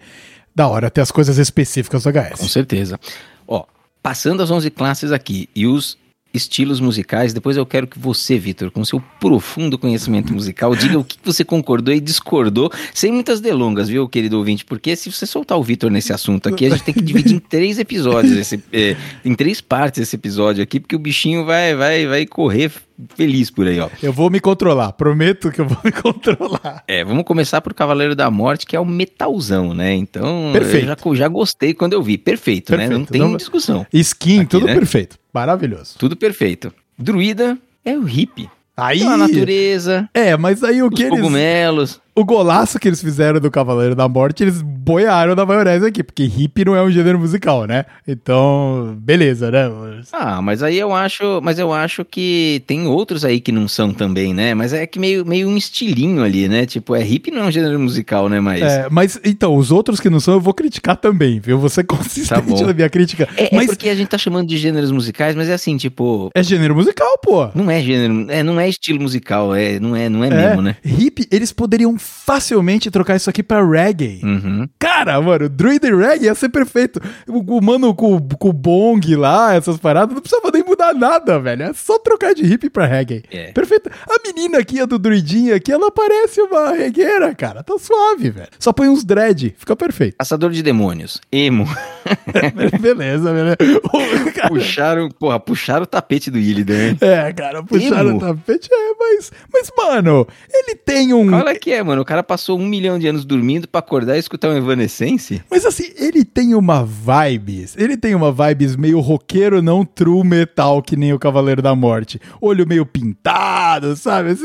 da 0.54 0.68
hora 0.68 0.90
ter 0.90 1.00
as 1.00 1.10
coisas 1.10 1.38
específicas 1.38 2.04
do 2.04 2.12
Com 2.12 2.18
HS. 2.18 2.50
certeza. 2.50 2.98
Ó, 3.46 3.64
passando 4.02 4.42
as 4.42 4.50
11 4.50 4.70
classes 4.70 5.12
aqui 5.12 5.48
e 5.54 5.66
os 5.66 5.96
estilos 6.34 6.80
musicais, 6.80 7.32
depois 7.32 7.56
eu 7.56 7.64
quero 7.64 7.86
que 7.86 7.98
você, 7.98 8.36
Vitor, 8.36 8.70
com 8.70 8.84
seu 8.84 9.00
profundo 9.20 9.78
conhecimento 9.78 10.34
musical, 10.34 10.74
diga 10.74 10.98
o 10.98 11.04
que 11.04 11.16
você 11.24 11.44
concordou 11.44 11.94
e 11.94 12.00
discordou, 12.00 12.70
sem 12.92 13.12
muitas 13.12 13.40
delongas, 13.40 13.88
viu, 13.88 14.08
querido 14.08 14.36
ouvinte? 14.36 14.64
Porque 14.64 14.96
se 14.96 15.10
você 15.10 15.26
soltar 15.26 15.56
o 15.56 15.62
Vitor 15.62 15.90
nesse 15.90 16.12
assunto 16.12 16.48
aqui, 16.48 16.66
a 16.66 16.70
gente 16.70 16.82
tem 16.82 16.92
que 16.94 17.00
dividir 17.02 17.36
em 17.36 17.38
três 17.38 17.78
episódios, 17.78 18.36
esse, 18.36 18.62
é, 18.72 18.96
em 19.24 19.34
três 19.34 19.60
partes 19.60 20.00
esse 20.02 20.16
episódio 20.16 20.62
aqui, 20.62 20.80
porque 20.80 20.96
o 20.96 20.98
bichinho 20.98 21.44
vai, 21.44 21.74
vai, 21.74 22.06
vai 22.06 22.26
correr 22.26 22.70
feliz 23.16 23.50
por 23.50 23.66
aí, 23.66 23.80
ó. 23.80 23.88
Eu 24.02 24.12
vou 24.12 24.30
me 24.30 24.40
controlar, 24.40 24.92
prometo 24.92 25.50
que 25.50 25.60
eu 25.60 25.66
vou 25.66 25.78
me 25.84 25.92
controlar. 25.92 26.82
É, 26.86 27.04
vamos 27.04 27.24
começar 27.24 27.60
por 27.60 27.74
Cavaleiro 27.74 28.14
da 28.14 28.30
Morte, 28.30 28.66
que 28.66 28.76
é 28.76 28.80
o 28.80 28.84
metalzão, 28.84 29.74
né? 29.74 29.94
Então, 29.94 30.50
Perfeito. 30.52 30.86
eu 30.86 31.14
já, 31.14 31.24
já 31.24 31.28
gostei 31.28 31.74
quando 31.74 31.92
eu 31.92 32.02
vi. 32.02 32.16
Perfeito, 32.18 32.76
né? 32.76 32.84
Não 32.88 32.98
Perfeito. 33.04 33.12
tem 33.12 33.20
Não- 33.20 33.36
discussão. 33.36 33.86
Skin, 33.92 34.40
Aqui, 34.40 34.48
tudo 34.48 34.66
né? 34.66 34.74
perfeito. 34.74 35.18
Maravilhoso. 35.34 35.96
Tudo 35.98 36.16
perfeito. 36.16 36.72
Druida 36.96 37.58
é 37.84 37.98
o 37.98 38.04
hippie. 38.04 38.48
Aí. 38.76 39.00
Então, 39.00 39.12
a 39.12 39.16
natureza, 39.16 40.08
É, 40.14 40.36
mas 40.36 40.62
aí 40.64 40.82
o 40.82 40.88
que 40.90 41.02
eles. 41.02 41.16
cogumelos. 41.18 42.00
O 42.14 42.24
golaço 42.24 42.78
que 42.78 42.88
eles 42.88 43.00
fizeram 43.00 43.40
do 43.40 43.50
Cavaleiro 43.50 43.94
da 43.94 44.08
Morte, 44.08 44.42
eles 44.44 44.62
boiaram 44.62 45.34
na 45.34 45.44
maionese 45.44 45.86
aqui, 45.86 46.02
porque 46.02 46.24
hip 46.24 46.64
não 46.64 46.76
é 46.76 46.82
um 46.82 46.90
gênero 46.90 47.18
musical, 47.18 47.66
né? 47.66 47.84
Então, 48.06 48.96
beleza, 48.98 49.50
né? 49.50 49.70
Ah, 50.12 50.40
mas 50.40 50.62
aí 50.62 50.78
eu 50.78 50.94
acho, 50.94 51.40
mas 51.42 51.58
eu 51.58 51.72
acho 51.72 52.04
que 52.04 52.62
tem 52.66 52.86
outros 52.86 53.24
aí 53.24 53.40
que 53.40 53.50
não 53.52 53.66
são 53.66 53.92
também, 53.92 54.32
né? 54.32 54.54
Mas 54.54 54.72
é 54.72 54.86
que 54.86 54.98
meio, 54.98 55.24
meio 55.26 55.48
um 55.48 55.56
estilinho 55.56 56.22
ali, 56.22 56.48
né? 56.48 56.66
Tipo, 56.66 56.94
é 56.94 57.04
hip 57.06 57.30
não 57.30 57.42
é 57.42 57.44
um 57.46 57.50
gênero 57.50 57.78
musical, 57.80 58.28
né? 58.28 58.40
Mas 58.40 58.62
É, 58.62 58.88
mas 58.90 59.20
então, 59.24 59.56
os 59.56 59.70
outros 59.72 59.98
que 60.00 60.08
não 60.10 60.20
são, 60.20 60.34
eu 60.34 60.40
vou 60.40 60.54
criticar 60.54 60.96
também, 60.96 61.40
viu? 61.40 61.58
Vou 61.58 61.68
ser 61.70 61.84
Tá 61.84 61.96
consistente 61.96 62.42
bom. 62.62 62.66
na 62.66 62.72
minha 62.72 62.88
crítica. 62.88 63.28
é, 63.36 63.46
é 63.46 63.56
mas 63.56 63.66
porque 63.66 63.88
a 63.88 63.94
gente 63.94 64.08
tá 64.08 64.16
chamando 64.18 64.46
de 64.48 64.56
gêneros 64.56 64.90
musicais, 64.90 65.34
mas 65.34 65.48
é 65.48 65.54
assim, 65.54 65.76
tipo, 65.76 66.30
é 66.34 66.42
gênero 66.42 66.74
musical, 66.74 67.18
pô. 67.22 67.48
não 67.54 67.70
é 67.70 67.80
gênero, 67.82 68.30
é, 68.30 68.42
não 68.42 68.58
é 68.60 68.68
estilo 68.68 69.00
musical, 69.00 69.54
é, 69.54 69.78
não 69.80 69.94
é, 69.96 70.08
não 70.08 70.22
é, 70.24 70.28
É, 70.28 70.30
mesmo, 70.48 70.62
né? 70.62 70.76
hip, 70.84 71.26
eles 71.30 71.52
poderiam 71.52 71.98
facilmente 72.04 72.90
trocar 72.90 73.16
isso 73.16 73.28
aqui 73.28 73.42
pra 73.42 73.62
reggae. 73.64 74.20
Uhum. 74.22 74.68
Cara, 74.78 75.20
mano, 75.20 75.48
Druid 75.48 75.84
e 75.86 75.94
Reggae 75.94 76.24
ia 76.26 76.34
ser 76.34 76.48
perfeito. 76.48 77.00
O, 77.28 77.58
o 77.58 77.62
mano 77.62 77.94
com, 77.94 78.18
com 78.20 78.48
o 78.48 78.52
bong 78.52 79.14
lá, 79.16 79.54
essas 79.54 79.76
paradas, 79.78 80.14
não 80.14 80.22
precisava 80.22 80.50
nem 80.52 80.64
mudar 80.64 80.94
nada, 80.94 81.38
velho. 81.38 81.64
É 81.64 81.72
só 81.74 81.98
trocar 81.98 82.34
de 82.34 82.44
hip 82.44 82.70
pra 82.70 82.86
reggae. 82.86 83.24
É. 83.30 83.52
Perfeito. 83.52 83.90
A 84.08 84.16
menina 84.26 84.58
aqui, 84.58 84.80
a 84.80 84.86
do 84.86 84.98
Druidinha 84.98 85.56
aqui, 85.56 85.70
ela 85.72 85.90
parece 85.90 86.40
uma 86.40 86.72
regueira, 86.72 87.34
cara. 87.34 87.62
Tá 87.62 87.76
suave, 87.78 88.30
velho. 88.30 88.48
Só 88.58 88.72
põe 88.72 88.88
uns 88.88 89.04
dread, 89.04 89.54
fica 89.58 89.76
perfeito. 89.76 90.16
Caçador 90.18 90.50
de 90.50 90.62
demônios, 90.62 91.20
emo. 91.30 91.66
beleza, 92.80 93.32
beleza. 93.32 93.56
O- 93.92 94.32
cara, 94.32 94.48
Puxaram, 94.48 95.08
porra, 95.10 95.38
puxaram 95.40 95.82
o 95.82 95.86
tapete 95.86 96.30
do 96.30 96.38
Illidan. 96.38 96.96
é, 97.00 97.32
cara, 97.32 97.62
puxaram 97.62 98.06
o 98.06 98.10
Emo? 98.10 98.20
tapete. 98.20 98.68
É, 98.72 98.94
mas, 98.98 99.32
mas, 99.52 99.70
mano, 99.76 100.26
ele 100.52 100.74
tem 100.74 101.12
um. 101.12 101.28
Qual 101.30 101.48
é 101.48 101.54
que 101.54 101.70
é, 101.72 101.82
mano? 101.82 101.93
O 102.00 102.04
cara 102.04 102.22
passou 102.22 102.58
um 102.58 102.66
milhão 102.66 102.98
de 102.98 103.06
anos 103.06 103.24
dormindo 103.24 103.68
pra 103.68 103.78
acordar 103.78 104.16
e 104.16 104.20
escutar 104.20 104.48
um 104.50 104.56
Evanescence? 104.56 105.42
Mas 105.50 105.64
assim, 105.64 105.90
ele 105.96 106.24
tem 106.24 106.54
uma 106.54 106.84
vibes. 106.84 107.76
Ele 107.76 107.96
tem 107.96 108.14
uma 108.14 108.32
vibes 108.32 108.76
meio 108.76 109.00
roqueiro, 109.00 109.62
não 109.62 109.84
true 109.84 110.24
metal, 110.24 110.82
que 110.82 110.96
nem 110.96 111.12
o 111.12 111.18
Cavaleiro 111.18 111.62
da 111.62 111.74
Morte. 111.74 112.20
Olho 112.40 112.66
meio 112.66 112.84
pintado, 112.86 113.96
sabe? 113.96 114.36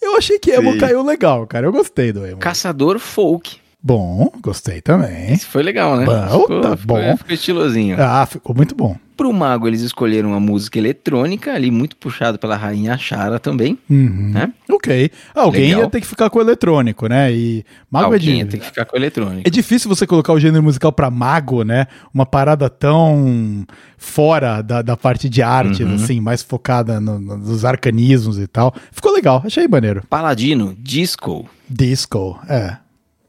Eu 0.00 0.16
achei 0.16 0.38
que 0.38 0.50
emo 0.50 0.72
Sim. 0.72 0.78
caiu 0.78 1.02
legal, 1.02 1.46
cara. 1.46 1.66
Eu 1.66 1.72
gostei 1.72 2.12
do 2.12 2.26
emo. 2.26 2.38
Caçador 2.38 2.98
folk. 2.98 3.58
Bom, 3.82 4.30
gostei 4.42 4.82
também. 4.82 5.32
Isso 5.32 5.46
foi 5.46 5.62
legal, 5.62 5.96
né? 5.96 6.04
Bom, 6.04 6.60
tá 6.60 6.76
ficou, 6.76 6.96
bom. 6.98 7.16
ficou 7.16 7.34
estilosinho. 7.34 7.96
Ah, 7.98 8.26
ficou 8.26 8.54
muito 8.54 8.74
bom. 8.74 8.94
Pro 9.20 9.34
mago, 9.34 9.68
eles 9.68 9.82
escolheram 9.82 10.30
uma 10.30 10.40
música 10.40 10.78
eletrônica, 10.78 11.52
ali 11.52 11.70
muito 11.70 11.94
puxado 11.94 12.38
pela 12.38 12.56
rainha 12.56 12.96
Shara 12.96 13.38
também, 13.38 13.78
Uhum. 13.90 14.30
né? 14.32 14.50
Ok. 14.70 15.10
Alguém 15.34 15.66
Legal. 15.66 15.80
ia 15.82 15.90
ter 15.90 16.00
que 16.00 16.06
ficar 16.06 16.30
com 16.30 16.38
o 16.38 16.42
eletrônico, 16.42 17.06
né? 17.06 17.30
E 17.30 17.62
mago 17.90 18.04
é, 18.04 18.16
Alguém 18.16 18.20
de... 18.20 18.36
ia 18.38 18.46
ter 18.46 18.56
que 18.58 18.64
ficar 18.64 18.86
com 18.86 18.96
eletrônica. 18.96 19.42
é 19.46 19.50
difícil 19.50 19.90
você 19.90 20.06
colocar 20.06 20.32
o 20.32 20.40
gênero 20.40 20.62
musical 20.62 20.90
pra 20.90 21.10
mago, 21.10 21.62
né? 21.64 21.86
Uma 22.14 22.24
parada 22.24 22.70
tão 22.70 23.66
fora 23.98 24.62
da, 24.62 24.80
da 24.80 24.96
parte 24.96 25.28
de 25.28 25.42
arte, 25.42 25.84
Uhum. 25.84 25.96
assim, 25.96 26.18
mais 26.18 26.42
focada 26.42 26.98
no- 26.98 27.18
nos 27.18 27.62
arcanismos 27.62 28.38
e 28.38 28.46
tal. 28.46 28.74
Ficou 28.90 29.12
legal, 29.12 29.42
achei 29.44 29.68
maneiro. 29.68 30.02
Paladino, 30.08 30.74
disco. 30.78 31.46
Disco, 31.68 32.40
é. 32.48 32.78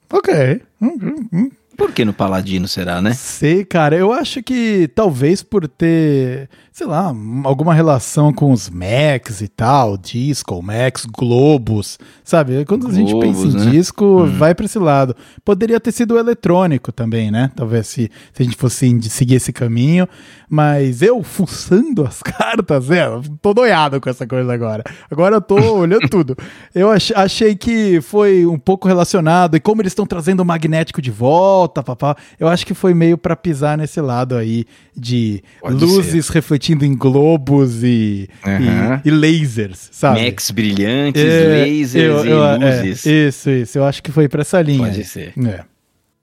Ok. 0.10 0.62
Hum, 0.82 0.98
hum, 1.02 1.28
hum. 1.34 1.52
Por 1.82 1.94
que 1.94 2.06
no 2.06 2.14
Paladino 2.14 2.68
será, 2.68 3.02
né? 3.02 3.12
Sei, 3.16 3.66
cara. 3.66 3.96
Eu 3.96 4.14
acho 4.14 4.44
que 4.44 4.88
talvez 4.94 5.42
por 5.42 5.68
ter, 5.68 6.48
sei 6.72 6.88
lá, 6.88 7.14
alguma 7.44 7.74
relação 7.74 8.32
com 8.32 8.52
os 8.52 8.70
Macs 8.70 9.42
e 9.42 9.48
tal, 9.48 9.98
disco, 9.98 10.62
Macs, 10.62 11.06
Globos, 11.06 12.00
sabe? 12.24 12.64
Quando 12.66 12.88
a 12.88 12.94
gente 12.94 13.14
pensa 13.20 13.42
Globos, 13.42 13.56
em 13.56 13.66
né? 13.66 13.72
disco, 13.72 14.26
vai 14.26 14.56
pra 14.56 14.66
esse 14.66 14.80
lado. 14.80 15.16
Poderia 15.44 15.80
ter 15.80 15.92
sido 15.92 16.18
eletrônico 16.18 16.92
também, 16.92 17.30
né? 17.30 17.52
Talvez 17.56 17.88
se, 17.88 18.10
se 18.34 18.42
a 18.42 18.46
gente 18.46 18.56
fosse 18.56 19.00
seguir 19.10 19.36
esse 19.36 19.52
caminho. 19.52 20.08
Mas 20.50 21.02
eu, 21.02 21.24
fuçando 21.24 22.06
as 22.06 22.20
cartas, 22.24 22.90
é, 22.92 23.06
eu 23.06 23.22
tô 23.42 23.54
doiado 23.54 24.00
com 24.02 24.10
essa 24.10 24.26
coisa 24.28 24.54
agora. 24.54 24.84
Agora 25.10 25.36
eu 25.38 25.42
tô 25.42 25.56
olhando 25.76 26.08
tudo. 26.12 26.36
Eu 26.76 26.92
ach- 26.92 27.12
achei 27.16 27.56
que 27.56 28.02
foi 28.02 28.46
um 28.46 28.60
pouco 28.60 28.88
relacionado, 28.88 29.56
e 29.56 29.60
como 29.60 29.82
eles 29.82 29.92
estão 29.92 30.06
trazendo 30.06 30.42
o 30.42 30.46
magnético 30.46 31.02
de 31.02 31.12
volta, 31.12 31.82
papá, 31.84 32.16
eu 32.40 32.48
acho 32.48 32.66
que 32.66 32.74
foi 32.74 32.94
meio 32.94 33.18
pra 33.18 33.36
pisar 33.36 33.78
nesse 33.78 34.02
lado 34.02 34.36
aí 34.36 34.66
de 34.96 35.42
Pode 35.62 35.76
luzes 35.76 36.30
refletindo 36.62 36.86
em 36.86 36.96
globos 36.96 37.84
e, 37.84 38.30
Aham. 38.46 39.02
e, 39.04 39.08
e 39.08 39.12
lasers, 39.12 39.90
sabe? 39.92 40.24
Macs 40.26 40.52
brilhantes, 40.52 41.22
É, 41.24 41.66
lasers 41.66 41.94
eu- 41.96 42.26
e 42.26 42.30
eu- 42.30 42.44
é, 42.46 42.58
luzes. 42.58 43.06
isso, 43.06 43.50
isso. 43.50 43.78
Eu 43.80 43.86
acho 43.86 44.04
que 44.04 44.12
foi 44.12 44.30
pra 44.30 44.42
essa 44.42 44.62
linha. 44.62 44.88
Pode 44.88 45.04
ser. 45.04 45.34
É. 45.46 45.64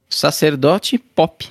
Sacerdote 0.08 0.96
pop. 0.98 1.46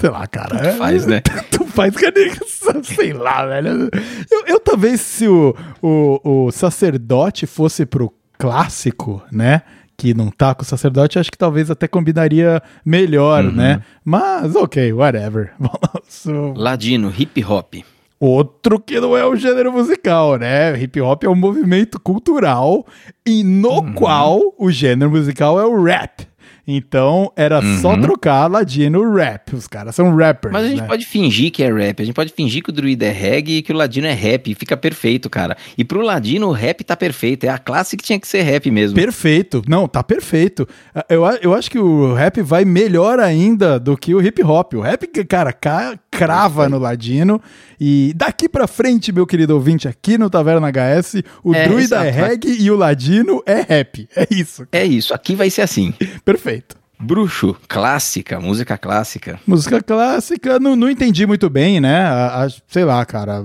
Sei 0.00 0.10
lá, 0.10 0.26
cara. 0.26 0.58
Tanto 0.58 0.76
faz, 0.76 1.06
né? 1.06 1.20
Tanto 1.50 1.64
faz? 1.66 1.94
Sei 2.84 3.12
lá, 3.12 3.46
velho. 3.46 3.88
Eu, 4.30 4.46
eu 4.46 4.60
talvez 4.60 5.00
se 5.00 5.26
o, 5.26 5.54
o, 5.80 6.46
o 6.46 6.50
sacerdote 6.52 7.46
fosse 7.46 7.86
pro 7.86 8.12
clássico, 8.36 9.22
né? 9.32 9.62
Que 9.96 10.12
não 10.12 10.28
tá 10.30 10.54
com 10.54 10.62
o 10.62 10.66
sacerdote, 10.66 11.18
acho 11.18 11.30
que 11.30 11.38
talvez 11.38 11.70
até 11.70 11.86
combinaria 11.86 12.60
melhor, 12.84 13.44
Uhum. 13.44 13.52
né? 13.52 13.80
Mas, 14.04 14.54
ok, 14.56 14.92
whatever. 14.92 15.52
Ladino, 16.56 17.12
hip 17.16 17.44
hop. 17.44 17.74
Outro 18.20 18.80
que 18.80 18.98
não 19.00 19.16
é 19.16 19.26
um 19.28 19.36
gênero 19.36 19.72
musical, 19.72 20.36
né? 20.38 20.78
Hip 20.80 21.00
hop 21.00 21.24
é 21.24 21.28
um 21.28 21.34
movimento 21.34 22.00
cultural 22.00 22.86
e 23.26 23.42
no 23.44 23.80
Uhum. 23.80 23.92
qual 23.94 24.40
o 24.58 24.70
gênero 24.70 25.10
musical 25.10 25.60
é 25.60 25.64
o 25.66 25.82
rap. 25.82 26.26
Então 26.66 27.30
era 27.36 27.60
só 27.80 27.96
trocar 27.96 28.46
Ladino 28.46 29.14
rap. 29.14 29.54
Os 29.54 29.66
caras 29.66 29.94
são 29.94 30.14
rappers. 30.16 30.52
Mas 30.52 30.64
a 30.64 30.68
gente 30.68 30.80
né? 30.80 30.86
pode 30.86 31.04
fingir 31.04 31.50
que 31.50 31.62
é 31.62 31.72
rap, 31.72 32.00
a 32.00 32.04
gente 32.04 32.14
pode 32.14 32.32
fingir 32.32 32.62
que 32.62 32.70
o 32.70 32.72
druida 32.72 33.06
é 33.06 33.10
reggae 33.10 33.58
e 33.58 33.62
que 33.62 33.72
o 33.72 33.76
ladino 33.76 34.06
é 34.06 34.12
rap, 34.12 34.50
e 34.50 34.54
fica 34.54 34.76
perfeito, 34.76 35.28
cara. 35.28 35.56
E 35.76 35.84
pro 35.84 36.00
ladino 36.00 36.48
o 36.48 36.52
rap 36.52 36.82
tá 36.82 36.96
perfeito, 36.96 37.44
é 37.44 37.48
a 37.48 37.58
classe 37.58 37.96
que 37.96 38.04
tinha 38.04 38.18
que 38.18 38.26
ser 38.26 38.42
rap 38.42 38.70
mesmo. 38.70 38.96
Perfeito. 38.96 39.62
Não, 39.68 39.86
tá 39.86 40.02
perfeito. 40.02 40.66
Eu, 41.08 41.24
eu 41.42 41.54
acho 41.54 41.70
que 41.70 41.78
o 41.78 42.14
rap 42.14 42.40
vai 42.42 42.64
melhor 42.64 43.18
ainda 43.18 43.78
do 43.78 43.96
que 43.96 44.14
o 44.14 44.22
hip 44.22 44.42
hop. 44.42 44.74
O 44.74 44.80
rap, 44.80 45.06
cara, 45.24 45.52
ca- 45.52 45.98
crava 46.18 46.68
no 46.68 46.78
ladino. 46.78 47.40
E 47.80 48.12
daqui 48.16 48.48
pra 48.48 48.66
frente, 48.66 49.12
meu 49.12 49.26
querido 49.26 49.54
ouvinte, 49.54 49.88
aqui 49.88 50.16
no 50.16 50.30
Taverna 50.30 50.68
HS, 50.70 51.22
o 51.42 51.54
É, 51.54 51.66
druida 51.68 52.04
é 52.06 52.10
reggae 52.10 52.56
e 52.62 52.70
o 52.70 52.76
ladino 52.76 53.42
é 53.46 53.60
rap. 53.60 54.08
É 54.16 54.26
isso. 54.30 54.66
É 54.72 54.84
isso, 54.84 55.12
aqui 55.12 55.34
vai 55.34 55.50
ser 55.50 55.62
assim. 55.62 55.92
Perfeito. 56.24 56.76
Bruxo, 57.00 57.54
clássica, 57.68 58.40
música 58.40 58.78
clássica. 58.78 59.38
Música 59.46 59.82
clássica, 59.82 60.60
não, 60.60 60.76
não 60.76 60.88
entendi 60.88 61.26
muito 61.26 61.50
bem, 61.50 61.80
né? 61.80 62.00
A- 62.02 62.44
a- 62.44 62.48
sei 62.68 62.84
lá, 62.84 63.04
cara. 63.04 63.44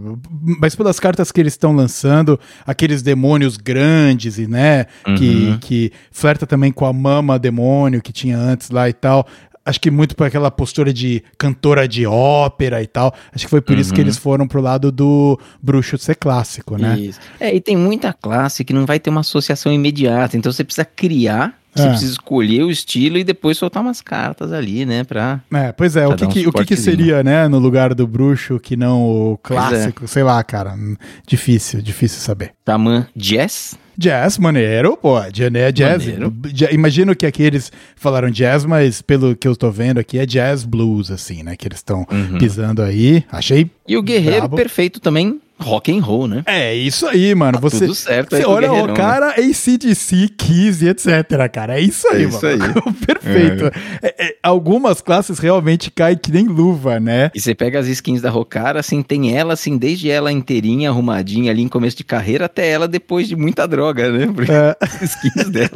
Mas 0.61 0.75
pelas 0.75 0.99
cartas 0.99 1.31
que 1.31 1.41
eles 1.41 1.53
estão 1.53 1.73
lançando, 1.75 2.39
aqueles 2.65 3.01
demônios 3.01 3.57
grandes 3.57 4.37
e, 4.37 4.47
né? 4.47 4.85
Que, 5.17 5.57
que 5.59 5.91
flerta 6.11 6.45
também 6.45 6.71
com 6.71 6.85
a 6.85 6.93
mama 6.93 7.39
demônio 7.39 8.01
que 8.01 8.13
tinha 8.13 8.37
antes 8.37 8.69
lá 8.69 8.87
e 8.87 8.93
tal. 8.93 9.27
Acho 9.65 9.79
que 9.79 9.91
muito 9.91 10.15
por 10.15 10.25
aquela 10.25 10.49
postura 10.49 10.91
de 10.91 11.23
cantora 11.37 11.87
de 11.87 12.05
ópera 12.05 12.81
e 12.81 12.87
tal. 12.87 13.13
Acho 13.33 13.45
que 13.45 13.49
foi 13.49 13.61
por 13.61 13.77
isso 13.77 13.93
que 13.93 14.01
eles 14.01 14.17
foram 14.17 14.47
pro 14.47 14.61
lado 14.61 14.91
do 14.91 15.39
bruxo 15.61 15.97
ser 15.97 16.15
clássico, 16.15 16.77
né? 16.77 16.97
Isso. 16.97 17.19
É, 17.39 17.53
e 17.53 17.61
tem 17.61 17.75
muita 17.75 18.13
classe 18.13 18.63
que 18.63 18.73
não 18.73 18.85
vai 18.85 18.99
ter 18.99 19.09
uma 19.09 19.21
associação 19.21 19.71
imediata, 19.71 20.37
então 20.37 20.51
você 20.51 20.63
precisa 20.63 20.85
criar, 20.85 21.58
você 21.73 21.83
É. 21.85 21.89
precisa 21.89 22.11
escolher 22.13 22.63
o 22.63 22.71
estilo 22.71 23.17
e 23.17 23.23
depois 23.23 23.57
soltar 23.57 23.81
umas 23.83 24.01
cartas 24.01 24.51
ali, 24.51 24.85
né, 24.85 25.03
pra... 25.03 25.39
É, 25.53 25.71
pois 25.71 25.95
é, 25.95 26.07
o 26.07 26.15
que, 26.15 26.25
um 26.25 26.29
que- 26.29 26.47
o 26.47 26.51
que, 26.51 26.65
que 26.65 26.75
seria, 26.75 27.23
né, 27.23 27.47
no 27.47 27.59
lugar 27.59 27.93
do 27.93 28.05
bruxo 28.07 28.59
que 28.59 28.75
não 28.75 29.03
o 29.03 29.33
é. 29.33 29.37
clássico? 29.47 30.07
Sei 30.07 30.23
lá, 30.23 30.43
cara. 30.43 30.73
hum, 30.73 30.95
Difícil, 31.27 31.81
difícil 31.81 32.19
saber. 32.21 32.51
Taman 32.65 33.07
Jazz, 33.15 33.77
Jazz, 33.97 34.37
maneiro, 34.37 34.95
pô, 34.95 35.19
né, 35.51 35.71
jazz. 35.73 36.05
Maneiro. 36.05 36.33
Imagino 36.71 37.13
que 37.13 37.25
aqui 37.25 37.43
eles 37.43 37.69
falaram 37.97 38.29
jazz, 38.29 38.63
mas 38.63 39.01
pelo 39.01 39.35
que 39.35 39.45
eu 39.45 39.55
tô 39.57 39.69
vendo 39.69 39.97
aqui 39.99 40.17
é 40.17 40.25
jazz 40.25 40.63
blues, 40.63 41.11
assim, 41.11 41.43
né? 41.43 41.57
Que 41.57 41.67
eles 41.67 41.79
estão 41.79 42.07
Uhum. 42.09 42.37
pisando 42.37 42.81
aí. 42.81 43.25
Achei. 43.29 43.69
e 43.85 43.97
o 43.97 44.01
Guerreiro 44.01 44.37
Brabo. 44.41 44.55
perfeito 44.55 45.01
também, 45.01 45.41
rock 45.59 45.91
and 45.91 46.01
roll, 46.01 46.27
né? 46.27 46.43
É 46.45 46.73
isso 46.73 47.05
aí, 47.07 47.33
mano. 47.35 47.53
Tá 47.53 47.59
você 47.59 47.79
tudo 47.85 47.95
certo 47.95 48.35
você 48.35 48.45
o 48.45 48.49
olha 48.49 48.67
o 48.69 48.71
Guerreirão, 48.73 48.95
cara, 48.95 49.29
ACDC, 49.31 50.29
Kiss 50.37 50.83
e 50.85 50.89
etc, 50.89 51.07
cara. 51.51 51.77
É 51.77 51.81
isso 51.81 52.07
aí, 52.07 52.23
É 52.23 52.27
isso 52.27 52.45
mano. 52.45 52.63
aí. 52.85 52.93
Perfeito. 53.05 53.65
É, 54.01 54.27
é, 54.27 54.35
algumas 54.41 55.01
classes 55.01 55.39
realmente 55.39 55.91
caem 55.91 56.17
que 56.17 56.31
nem 56.31 56.47
luva, 56.47 56.99
né? 56.99 57.29
E 57.35 57.39
você 57.41 57.53
pega 57.53 57.79
as 57.79 57.87
skins 57.87 58.21
da 58.21 58.29
Rocara, 58.29 58.79
assim, 58.79 59.01
tem 59.01 59.35
ela, 59.35 59.53
assim, 59.53 59.77
desde 59.77 60.09
ela 60.09 60.31
inteirinha, 60.31 60.89
arrumadinha 60.89 61.51
ali 61.51 61.61
em 61.61 61.67
começo 61.67 61.97
de 61.97 62.03
carreira, 62.03 62.45
até 62.45 62.69
ela 62.69 62.87
depois 62.87 63.27
de 63.27 63.35
muita 63.35 63.67
droga, 63.67 64.11
né? 64.11 64.27
Porque 64.33 64.51
É. 64.51 64.75
as 64.79 65.01
skins 65.01 65.49
dela 65.49 65.69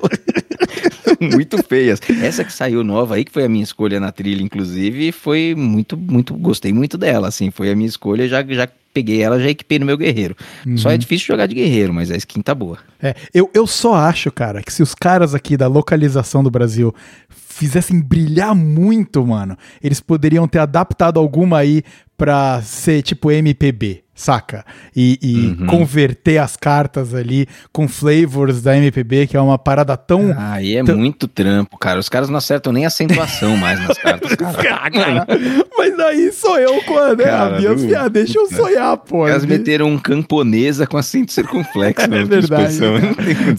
muito 1.20 1.62
feias. 1.64 2.00
Essa 2.22 2.44
que 2.44 2.52
saiu 2.54 2.84
nova 2.84 3.16
aí, 3.16 3.24
que 3.26 3.32
foi 3.32 3.44
a 3.46 3.50
minha 3.50 3.64
escolha 3.64 4.00
na 4.00 4.12
trilha, 4.12 4.42
inclusive, 4.42 5.12
foi 5.12 5.54
muito, 5.58 5.96
muito, 5.98 6.34
gostei 6.36 6.74
muito 6.74 6.98
dela, 6.98 7.28
assim, 7.28 7.52
foi 7.52 7.70
a 7.72 7.76
minha 7.76 7.88
escolha, 7.88 8.28
já, 8.28 8.44
já 8.44 8.68
peguei 8.94 9.22
ela, 9.22 9.40
já 9.40 9.50
equipei 9.50 9.80
no 9.80 9.86
meu 9.86 9.98
guerreiro. 9.98 10.36
Só 10.76 10.90
Uhum. 10.90 10.96
é 10.96 10.98
difícil 10.98 11.28
jogar 11.28 11.48
de 11.48 11.56
guerreiro, 11.56 11.94
mas 11.94 12.12
a 12.12 12.16
skin 12.16 12.42
tá 12.42 12.54
boa. 12.54 12.78
É, 13.02 13.16
eu, 13.34 13.50
eu 13.54 13.66
só 13.66 13.96
acho, 13.96 14.32
cara, 14.32 14.62
que 14.62 14.72
se 14.72 14.84
os 14.84 14.94
caras 14.94 15.34
aqui 15.34 15.58
da 15.58 15.68
localização 15.68 16.44
do 16.44 16.52
Brasil 16.52 16.94
fizessem 17.30 18.00
brilhar 18.02 18.56
muito, 18.56 19.26
mano, 19.26 19.58
eles 19.82 20.00
poderiam 20.00 20.48
ter 20.48 20.60
adaptado 20.60 21.20
alguma 21.20 21.58
aí 21.60 21.84
pra 22.18 22.62
ser 22.62 23.02
tipo 23.02 23.32
MPB, 23.32 24.03
saca? 24.16 24.64
E, 24.96 25.18
e 25.22 25.66
converter 25.66 26.38
as 26.38 26.56
cartas 26.56 27.14
ali 27.14 27.48
com 27.72 27.88
flavors 27.88 28.62
da 28.62 28.78
MPB, 28.78 29.28
que 29.28 29.36
é 29.38 29.42
uma 29.42 29.58
parada 29.58 29.96
tão. 29.98 30.34
Aí 30.38 30.76
é 30.76 30.80
Então- 30.82 30.98
muito 30.98 31.28
trampo, 31.28 31.78
cara. 31.78 32.00
Os 32.00 32.10
caras 32.10 32.30
não 32.30 32.38
acertam 32.38 32.72
nem 32.74 32.86
acentuação 32.86 33.58
mais 33.58 33.80
nas 33.86 33.98
cartas, 33.98 34.34
cara. 34.36 34.54
Ah, 34.84 34.92
cara, 34.92 35.28
mas 35.78 36.00
aí 36.00 36.32
sou 36.32 36.58
eu 36.60 36.82
com 36.84 36.98
a, 36.98 37.16
né, 37.16 37.24
Cara, 37.24 37.58
minha 37.58 37.70
não- 37.72 37.78
filha, 37.78 38.10
deixa 38.10 38.38
eu 38.40 38.48
sonhar, 38.48 38.98
pô. 38.98 39.24
Os 39.24 39.30
caras 39.30 39.46
meteram 39.46 39.88
um 39.88 39.98
camponesa 39.98 40.86
com 40.88 40.98
acento 40.98 41.32
circunflexo 41.32 42.08
na 42.10 42.18
É 42.18 42.24
verdade. 42.24 42.78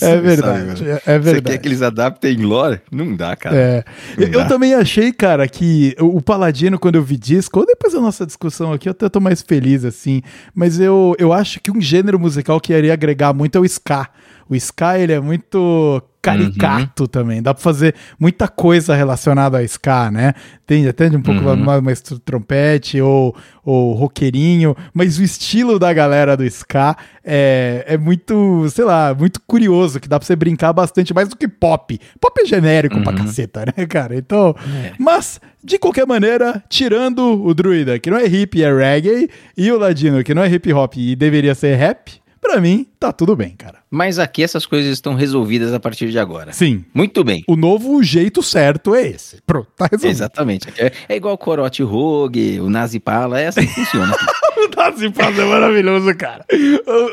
É 0.01 0.17
verdade, 0.21 0.79
sabe, 0.79 0.91
é- 0.91 0.93
é 1.07 1.19
Você 1.19 1.33
verdade. 1.33 1.43
quer 1.43 1.59
que 1.59 1.69
eles 1.69 1.83
adaptem 1.83 2.37
lore? 2.39 2.81
Não 2.91 3.15
dá, 3.15 3.35
cara. 3.37 3.57
É. 3.57 3.85
Não 4.19 4.27
Eu 4.29 4.41
dá. 4.41 4.45
também 4.47 4.75
achei, 4.75 5.13
cara, 5.13 5.47
que 5.49 5.95
o 6.01 6.15
o 6.15 6.23
Paladino, 6.23 6.79
quando 6.79 6.95
eu 6.95 7.03
vi 7.03 7.17
disco, 7.17 7.59
ou 7.59 7.67
depois 7.67 7.93
da 7.93 8.01
nossa 8.01 8.25
discussão 8.25 8.73
aqui, 8.73 8.89
eu 8.89 8.93
até 8.93 9.09
tô 9.09 9.19
mais 9.21 9.43
feliz, 9.43 9.85
assim. 9.85 10.23
Mas 10.55 10.81
eu, 10.81 11.15
eu 11.19 11.33
acho 11.33 11.61
que 11.61 11.71
um 11.71 11.81
gênero 11.81 12.19
musical 12.19 12.61
que 12.61 12.73
iria 12.73 12.93
agregar 12.93 13.33
muito 13.33 13.57
é 13.57 13.61
o 13.61 13.65
ska. 13.65 14.09
O 14.55 14.57
ska, 14.57 14.99
ele 14.99 15.13
é 15.13 15.21
muito 15.21 16.03
caricato 16.23 17.07
também. 17.07 17.43
Dá 17.43 17.53
pra 17.53 17.63
fazer 17.63 17.95
muita 18.19 18.49
coisa 18.49 18.95
relacionada 18.95 19.59
ao 19.59 19.65
ska, 19.65 20.11
né? 20.11 20.33
Tem 20.67 20.89
até 20.89 21.07
um 21.09 21.21
pouco 21.21 21.43
Uhum. 21.45 21.57
mais, 21.57 21.83
mais 21.83 22.01
trompete 22.25 22.99
ou, 22.99 23.37
ou 23.63 23.93
roqueirinho, 23.93 24.75
mas 24.95 25.19
o 25.19 25.23
estilo 25.23 25.79
da 25.79 25.93
galera 25.93 26.35
do 26.35 26.43
ska 26.45 26.97
é, 27.23 27.85
é 27.87 27.99
muito, 27.99 28.67
sei 28.71 28.85
lá, 28.87 29.15
muito 29.15 29.39
curioso, 29.47 30.01
que 30.01 30.09
dá 30.09 30.19
pra 30.19 30.25
você 30.27 30.35
brincar 30.35 30.73
bastante 30.73 31.13
mais 31.13 31.29
do 31.29 31.37
que 31.37 31.47
pop. 31.47 32.01
Pop 32.19 32.41
é 32.41 32.47
genérico 32.47 33.03
pra 33.03 33.13
caceta, 33.13 33.67
né, 33.77 33.85
cara? 33.87 34.17
Então, 34.17 34.57
mas, 34.99 35.39
de 35.63 35.79
qualquer 35.79 36.07
maneira, 36.07 36.63
tirando 36.71 37.45
o 37.45 37.53
druida, 37.53 37.99
que 37.99 38.11
não 38.11 38.17
é 38.17 38.25
hip, 38.27 38.63
é 38.63 38.73
reggae, 38.75 39.29
e 39.59 39.71
o 39.71 39.79
ladino, 39.79 40.25
que 40.25 40.33
não 40.35 40.43
é 40.43 40.49
hip 40.51 40.73
hop 40.73 40.95
e 40.97 41.15
deveria 41.15 41.55
ser 41.55 41.75
rap, 41.77 42.24
pra 42.45 42.61
mim, 42.61 42.87
tá 43.01 43.11
tudo 43.11 43.35
bem, 43.35 43.55
cara. 43.57 43.79
Mas 43.91 44.19
aqui 44.19 44.43
essas 44.43 44.67
coisas 44.67 44.93
estão 44.93 45.15
resolvidas 45.15 45.73
a 45.73 45.81
partir 45.81 46.11
de 46.11 46.19
agora. 46.19 46.53
Sim. 46.53 46.85
Muito 46.93 47.25
bem. 47.25 47.43
O 47.49 47.57
novo 47.57 48.03
jeito 48.03 48.43
certo 48.43 48.95
é 48.95 49.09
esse. 49.09 49.39
Pronto, 49.47 49.69
tá 49.77 49.87
resolvido. 49.91 50.11
Exatamente. 50.11 50.69
É, 50.79 50.93
é 51.09 51.17
igual 51.17 51.35
o 51.35 51.39
Corote 51.39 51.83
Rogue, 51.83 52.61
o 52.61 52.69
Nazi 52.69 53.01
Pala, 53.01 53.41
é 53.41 53.49
assim 53.49 53.67
que 53.67 53.75
funciona. 53.75 54.15
O 54.57 54.77
Nazi 54.77 55.11
Paz 55.11 55.37
é 55.39 55.45
maravilhoso, 55.45 56.15
cara. 56.15 56.47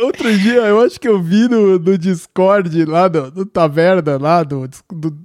Outro 0.04 0.38
dia, 0.38 0.62
eu 0.62 0.80
acho 0.80 1.00
que 1.00 1.08
eu 1.08 1.22
vi 1.22 1.50
no, 1.50 1.78
no 1.78 1.98
Discord 1.98 2.86
lá 2.86 3.08
do, 3.08 3.32
do 3.32 3.46
Taverna, 3.46 4.18
lá 4.18 4.44
do, 4.44 4.70
do, 4.90 5.18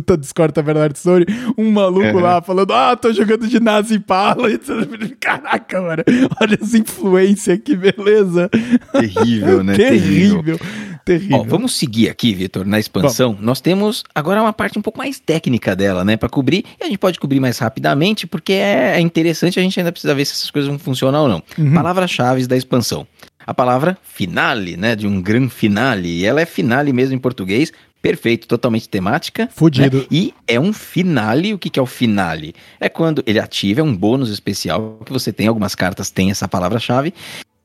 do 0.00 0.16
Discord 0.16 0.52
Taverna 0.52 0.84
Art 0.84 0.96
Story, 0.96 1.26
um 1.56 1.70
maluco 1.70 2.18
lá 2.18 2.40
falando, 2.40 2.72
ah, 2.72 2.96
tô 2.96 3.12
jogando 3.12 3.46
de 3.46 3.60
Nazi 3.60 3.98
Pala. 3.98 4.44
E 4.54 4.58
tudo. 4.58 5.16
Caraca, 5.18 5.80
mano, 5.80 6.04
olha 6.40 6.58
essa 6.60 6.78
influência, 6.78 7.56
que 7.58 7.74
beleza. 7.74 8.48
Terrível, 8.92 9.64
né? 9.64 9.74
Terrível, 9.76 10.58
terrível. 11.04 11.38
Ó, 11.38 11.42
vamos 11.42 11.74
seguir 11.74 12.08
aqui, 12.08 12.34
Vitor, 12.34 12.66
na 12.66 12.78
expansão. 12.78 13.36
Nós 13.40 13.60
temos 13.60 14.04
agora 14.14 14.40
uma 14.40 14.52
parte 14.52 14.78
um 14.78 14.82
pouco 14.82 14.98
mais 14.98 15.18
técnica 15.18 15.74
dela, 15.74 16.04
né, 16.04 16.16
Pra 16.16 16.28
cobrir. 16.28 16.64
E 16.80 16.84
a 16.84 16.86
gente 16.86 16.98
pode 16.98 17.18
cobrir 17.18 17.40
mais 17.40 17.58
rapidamente, 17.58 18.26
porque 18.26 18.52
é 18.52 19.00
interessante, 19.00 19.58
a 19.58 19.62
gente 19.62 19.78
ainda 19.78 19.92
precisa 19.92 20.14
ver 20.14 20.24
se 20.24 20.32
essas 20.32 20.50
coisas 20.50 20.68
vão 20.68 20.78
funcionar 20.78 21.22
ou 21.22 21.28
não. 21.28 21.42
Uhum. 21.58 21.74
Palavras-chave 21.74 22.46
da 22.46 22.56
expansão. 22.56 23.06
A 23.46 23.52
palavra 23.52 23.98
finale, 24.02 24.76
né, 24.76 24.96
de 24.96 25.06
um 25.06 25.20
gran 25.20 25.48
finale. 25.48 26.08
E 26.08 26.24
ela 26.24 26.40
é 26.40 26.46
finale 26.46 26.92
mesmo 26.92 27.14
em 27.14 27.18
português. 27.18 27.72
Perfeito, 28.04 28.46
totalmente 28.46 28.86
temática. 28.86 29.48
Fudido. 29.50 30.00
né? 30.00 30.06
E 30.10 30.34
é 30.46 30.60
um 30.60 30.74
finale. 30.74 31.54
O 31.54 31.58
que, 31.58 31.70
que 31.70 31.78
é 31.78 31.82
o 31.82 31.86
finale? 31.86 32.54
É 32.78 32.86
quando 32.86 33.24
ele 33.26 33.38
ativa, 33.38 33.80
é 33.80 33.82
um 33.82 33.96
bônus 33.96 34.28
especial 34.28 35.00
que 35.06 35.10
você 35.10 35.32
tem. 35.32 35.46
Algumas 35.46 35.74
cartas 35.74 36.10
têm 36.10 36.30
essa 36.30 36.46
palavra-chave. 36.46 37.14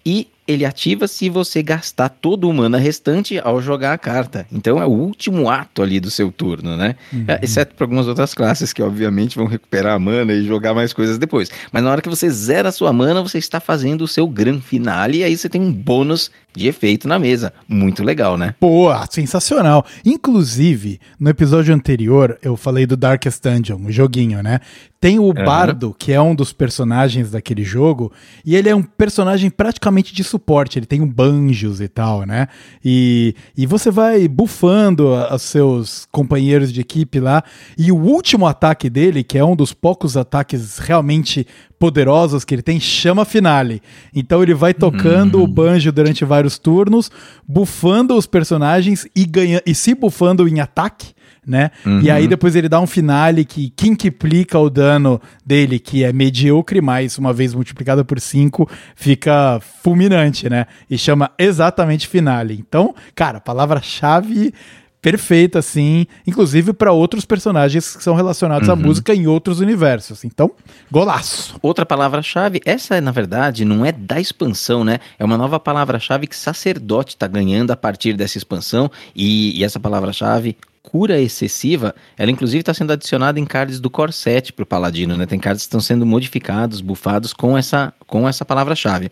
E 0.06 0.30
ele 0.50 0.66
ativa 0.66 1.08
se 1.08 1.30
você 1.30 1.62
gastar 1.62 2.10
todo 2.10 2.50
o 2.50 2.54
mana 2.54 2.80
restante 2.80 3.40
ao 3.40 3.62
jogar 3.62 3.94
a 3.94 3.98
carta. 3.98 4.48
Então 4.52 4.82
é 4.82 4.86
o 4.86 4.90
último 4.90 5.48
ato 5.48 5.84
ali 5.84 6.00
do 6.00 6.10
seu 6.10 6.32
turno, 6.32 6.76
né? 6.76 6.96
É, 7.28 7.40
Exceto 7.44 7.76
para 7.76 7.86
algumas 7.86 8.08
outras 8.08 8.34
classes 8.34 8.74
que 8.74 8.82
obviamente 8.82 9.38
vão 9.38 9.46
recuperar 9.46 9.94
a 9.94 10.00
mana 10.00 10.34
e 10.34 10.46
jogar 10.46 10.74
mais 10.74 10.92
coisas 10.92 11.20
depois. 11.20 11.52
Mas 11.72 11.84
na 11.84 11.92
hora 11.92 12.02
que 12.02 12.10
você 12.10 12.28
zera 12.30 12.70
a 12.70 12.72
sua 12.72 12.92
mana, 12.92 13.22
você 13.22 13.38
está 13.38 13.60
fazendo 13.60 14.02
o 14.02 14.08
seu 14.08 14.28
gran 14.28 14.60
finale 14.60 15.20
e 15.20 15.24
aí 15.24 15.38
você 15.38 15.48
tem 15.48 15.62
um 15.62 15.72
bônus 15.72 16.32
de 16.56 16.68
efeito 16.68 17.08
na 17.08 17.20
mesa. 17.20 17.54
Muito 17.68 18.04
legal, 18.04 18.38
né? 18.38 18.56
Pô, 18.60 18.90
sensacional. 19.10 19.86
Inclusive, 20.04 21.00
no 21.20 21.30
episódio 21.30 21.74
anterior, 21.74 22.38
eu 22.42 22.58
falei 22.58 22.86
do 22.86 22.98
Darkest 22.98 23.42
Dungeon, 23.44 23.86
o 23.86 23.92
joguinho, 23.92 24.42
né? 24.42 24.60
Tem 25.00 25.18
o 25.18 25.32
Bardo, 25.32 25.96
que 25.98 26.12
é 26.12 26.20
um 26.20 26.36
dos 26.36 26.52
personagens 26.52 27.32
daquele 27.32 27.64
jogo, 27.64 28.12
e 28.46 28.54
ele 28.56 28.68
é 28.68 28.76
um 28.76 28.84
personagem 28.84 29.50
praticamente 29.50 30.14
de 30.14 30.26
suporte. 30.26 30.39
Ele 30.78 30.86
tem 30.86 31.02
um 31.02 31.08
banjos 31.08 31.82
e 31.82 31.88
tal, 31.88 32.24
né? 32.24 32.48
E, 32.84 33.36
e 33.58 33.66
você 33.66 33.92
vai 33.92 34.28
bufando 34.28 35.10
os 35.10 35.42
seus 35.42 36.08
companheiros 36.12 36.72
de 36.72 36.82
equipe 36.82 37.20
lá. 37.20 37.44
E 37.78 37.92
o 37.92 37.98
último 37.98 38.48
ataque 38.48 38.90
dele, 38.90 39.24
que 39.24 39.38
é 39.38 39.44
um 39.44 39.56
dos 39.56 39.74
poucos 39.74 40.16
ataques 40.16 40.78
realmente 40.78 41.46
poderosos 41.78 42.44
que 42.44 42.56
ele 42.56 42.62
tem, 42.62 42.80
chama 42.80 43.24
finale. 43.24 43.82
Então 44.14 44.44
ele 44.44 44.54
vai 44.54 44.74
tocando 44.74 45.42
o 45.42 45.48
banjo 45.48 45.92
durante 45.92 46.26
vários 46.26 46.60
turnos, 46.60 47.10
bufando 47.48 48.16
os 48.16 48.28
personagens 48.28 49.08
e 49.16 49.26
ganha 49.26 49.62
e 49.66 49.74
se 49.74 49.96
bufando 49.96 50.48
em 50.48 50.60
ataque. 50.60 51.14
Né? 51.50 51.72
E 52.04 52.12
aí 52.12 52.28
depois 52.28 52.56
ele 52.56 52.70
dá 52.70 52.80
um 52.80 52.86
finale 52.86 53.44
que 53.44 53.72
quintuplica 53.72 54.60
o 54.60 54.70
dano 54.70 55.20
dele, 55.44 55.80
que 55.80 56.04
é 56.04 56.14
medíocre, 56.14 56.80
mas 56.80 57.18
uma 57.18 57.34
vez 57.34 57.56
multiplicado 57.56 58.06
por 58.06 58.20
5 58.20 58.70
fica 58.96 59.60
fulminante, 59.82 60.48
né? 60.48 60.68
E 60.88 60.96
chama 60.96 61.32
exatamente 61.40 62.08
finale. 62.08 62.54
Então, 62.60 62.94
cara, 63.16 63.40
palavra-chave 63.40 64.54
perfeita, 65.02 65.60
assim, 65.60 66.06
inclusive 66.28 66.74
para 66.74 66.92
outros 66.92 67.26
personagens 67.26 67.96
que 67.96 68.04
são 68.04 68.16
relacionados 68.16 68.70
à 68.70 68.76
música 68.76 69.14
em 69.14 69.28
outros 69.28 69.60
universos. 69.60 70.24
Então, 70.24 70.52
golaço. 70.92 71.58
Outra 71.62 71.86
palavra-chave, 71.86 72.62
essa 72.66 73.00
na 73.00 73.12
verdade 73.12 73.64
não 73.64 73.86
é 73.86 73.92
da 73.92 74.20
expansão, 74.20 74.84
né? 74.84 75.00
É 75.18 75.24
uma 75.24 75.38
nova 75.38 75.60
palavra-chave 75.60 76.28
que 76.28 76.36
sacerdote 76.36 77.16
está 77.16 77.28
ganhando 77.28 77.72
a 77.72 77.78
partir 77.78 78.14
dessa 78.14 78.38
expansão. 78.38 78.92
E, 79.16 79.58
e 79.58 79.64
essa 79.64 79.80
palavra-chave, 79.80 80.58
cura 80.82 81.20
excessiva, 81.20 81.94
ela 82.18 82.32
inclusive 82.32 82.62
está 82.62 82.74
sendo 82.74 82.94
adicionada 82.94 83.40
em 83.40 83.46
cards 83.46 83.80
do 83.80 83.90
Core 83.90 84.14
7 84.14 84.54
pro 84.54 84.66
Paladino, 84.66 85.18
né? 85.18 85.26
Tem 85.26 85.40
cards 85.40 85.64
que 85.64 85.68
estão 85.68 85.80
sendo 85.80 86.06
modificados, 86.06 86.82
bufados 86.82 87.34
com 87.34 87.58
essa, 87.58 87.94
com 88.08 88.28
essa 88.28 88.46
palavra-chave. 88.46 89.12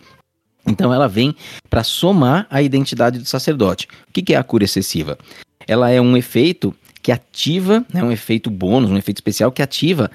Então 0.65 0.93
ela 0.93 1.07
vem 1.07 1.35
para 1.69 1.83
somar 1.83 2.45
a 2.49 2.61
identidade 2.61 3.19
do 3.19 3.25
sacerdote. 3.25 3.87
O 4.09 4.13
que, 4.13 4.21
que 4.21 4.33
é 4.33 4.37
a 4.37 4.43
cura 4.43 4.65
excessiva? 4.65 5.17
Ela 5.67 5.89
é 5.89 6.01
um 6.01 6.17
efeito 6.17 6.75
que 7.01 7.11
ativa, 7.11 7.85
né, 7.93 8.03
um 8.03 8.11
efeito 8.11 8.49
bônus, 8.49 8.91
um 8.91 8.97
efeito 8.97 9.17
especial 9.17 9.51
que 9.51 9.61
ativa 9.61 10.11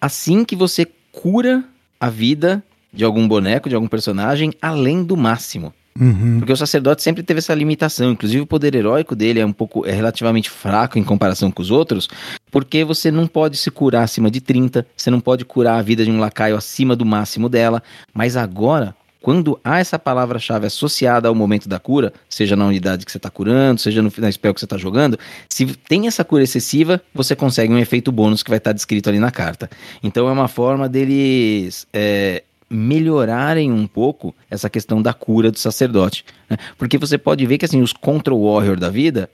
assim 0.00 0.44
que 0.44 0.56
você 0.56 0.86
cura 1.12 1.62
a 1.98 2.08
vida 2.08 2.62
de 2.92 3.04
algum 3.04 3.28
boneco, 3.28 3.68
de 3.68 3.74
algum 3.74 3.88
personagem, 3.88 4.52
além 4.60 5.04
do 5.04 5.16
máximo. 5.16 5.72
Uhum. 5.98 6.38
Porque 6.38 6.52
o 6.52 6.56
sacerdote 6.56 7.02
sempre 7.02 7.22
teve 7.22 7.38
essa 7.38 7.54
limitação. 7.54 8.12
Inclusive 8.12 8.42
o 8.42 8.46
poder 8.46 8.74
heróico 8.74 9.16
dele 9.16 9.40
é 9.40 9.46
um 9.46 9.52
pouco 9.52 9.86
é 9.86 9.92
relativamente 9.92 10.48
fraco 10.48 10.98
em 10.98 11.04
comparação 11.04 11.50
com 11.50 11.62
os 11.62 11.70
outros, 11.70 12.08
porque 12.50 12.84
você 12.84 13.10
não 13.10 13.26
pode 13.26 13.56
se 13.56 13.70
curar 13.70 14.04
acima 14.04 14.30
de 14.30 14.40
30, 14.40 14.86
você 14.96 15.10
não 15.10 15.20
pode 15.20 15.44
curar 15.44 15.78
a 15.78 15.82
vida 15.82 16.04
de 16.04 16.10
um 16.10 16.20
lacaio 16.20 16.56
acima 16.56 16.94
do 16.94 17.04
máximo 17.04 17.48
dela. 17.48 17.82
Mas 18.14 18.36
agora, 18.36 18.94
quando 19.20 19.60
há 19.62 19.78
essa 19.78 19.98
palavra-chave 19.98 20.66
associada 20.66 21.28
ao 21.28 21.34
momento 21.34 21.68
da 21.68 21.78
cura, 21.78 22.12
seja 22.28 22.56
na 22.56 22.66
unidade 22.66 23.04
que 23.04 23.12
você 23.12 23.18
está 23.18 23.28
curando, 23.28 23.80
seja 23.80 24.00
no 24.00 24.10
na 24.16 24.32
spell 24.32 24.54
que 24.54 24.60
você 24.60 24.66
está 24.66 24.78
jogando, 24.78 25.18
se 25.48 25.66
tem 25.66 26.06
essa 26.06 26.24
cura 26.24 26.42
excessiva, 26.42 27.00
você 27.14 27.36
consegue 27.36 27.72
um 27.72 27.78
efeito 27.78 28.10
bônus 28.10 28.42
que 28.42 28.50
vai 28.50 28.58
estar 28.58 28.72
descrito 28.72 29.08
ali 29.08 29.18
na 29.18 29.30
carta. 29.30 29.68
Então 30.02 30.26
é 30.28 30.32
uma 30.32 30.48
forma 30.48 30.88
deles 30.88 31.86
é, 31.92 32.42
melhorarem 32.70 33.72
um 33.72 33.86
pouco 33.86 34.34
essa 34.48 34.70
questão 34.70 35.02
da 35.02 35.12
cura 35.12 35.50
do 35.50 35.58
sacerdote. 35.58 36.24
né? 36.48 36.56
Porque 36.78 36.96
você 36.96 37.18
pode 37.18 37.44
ver 37.44 37.58
que 37.58 37.64
assim, 37.64 37.82
os 37.82 37.92
Control 37.92 38.44
Warrior 38.44 38.78
da 38.78 38.88
vida, 38.88 39.28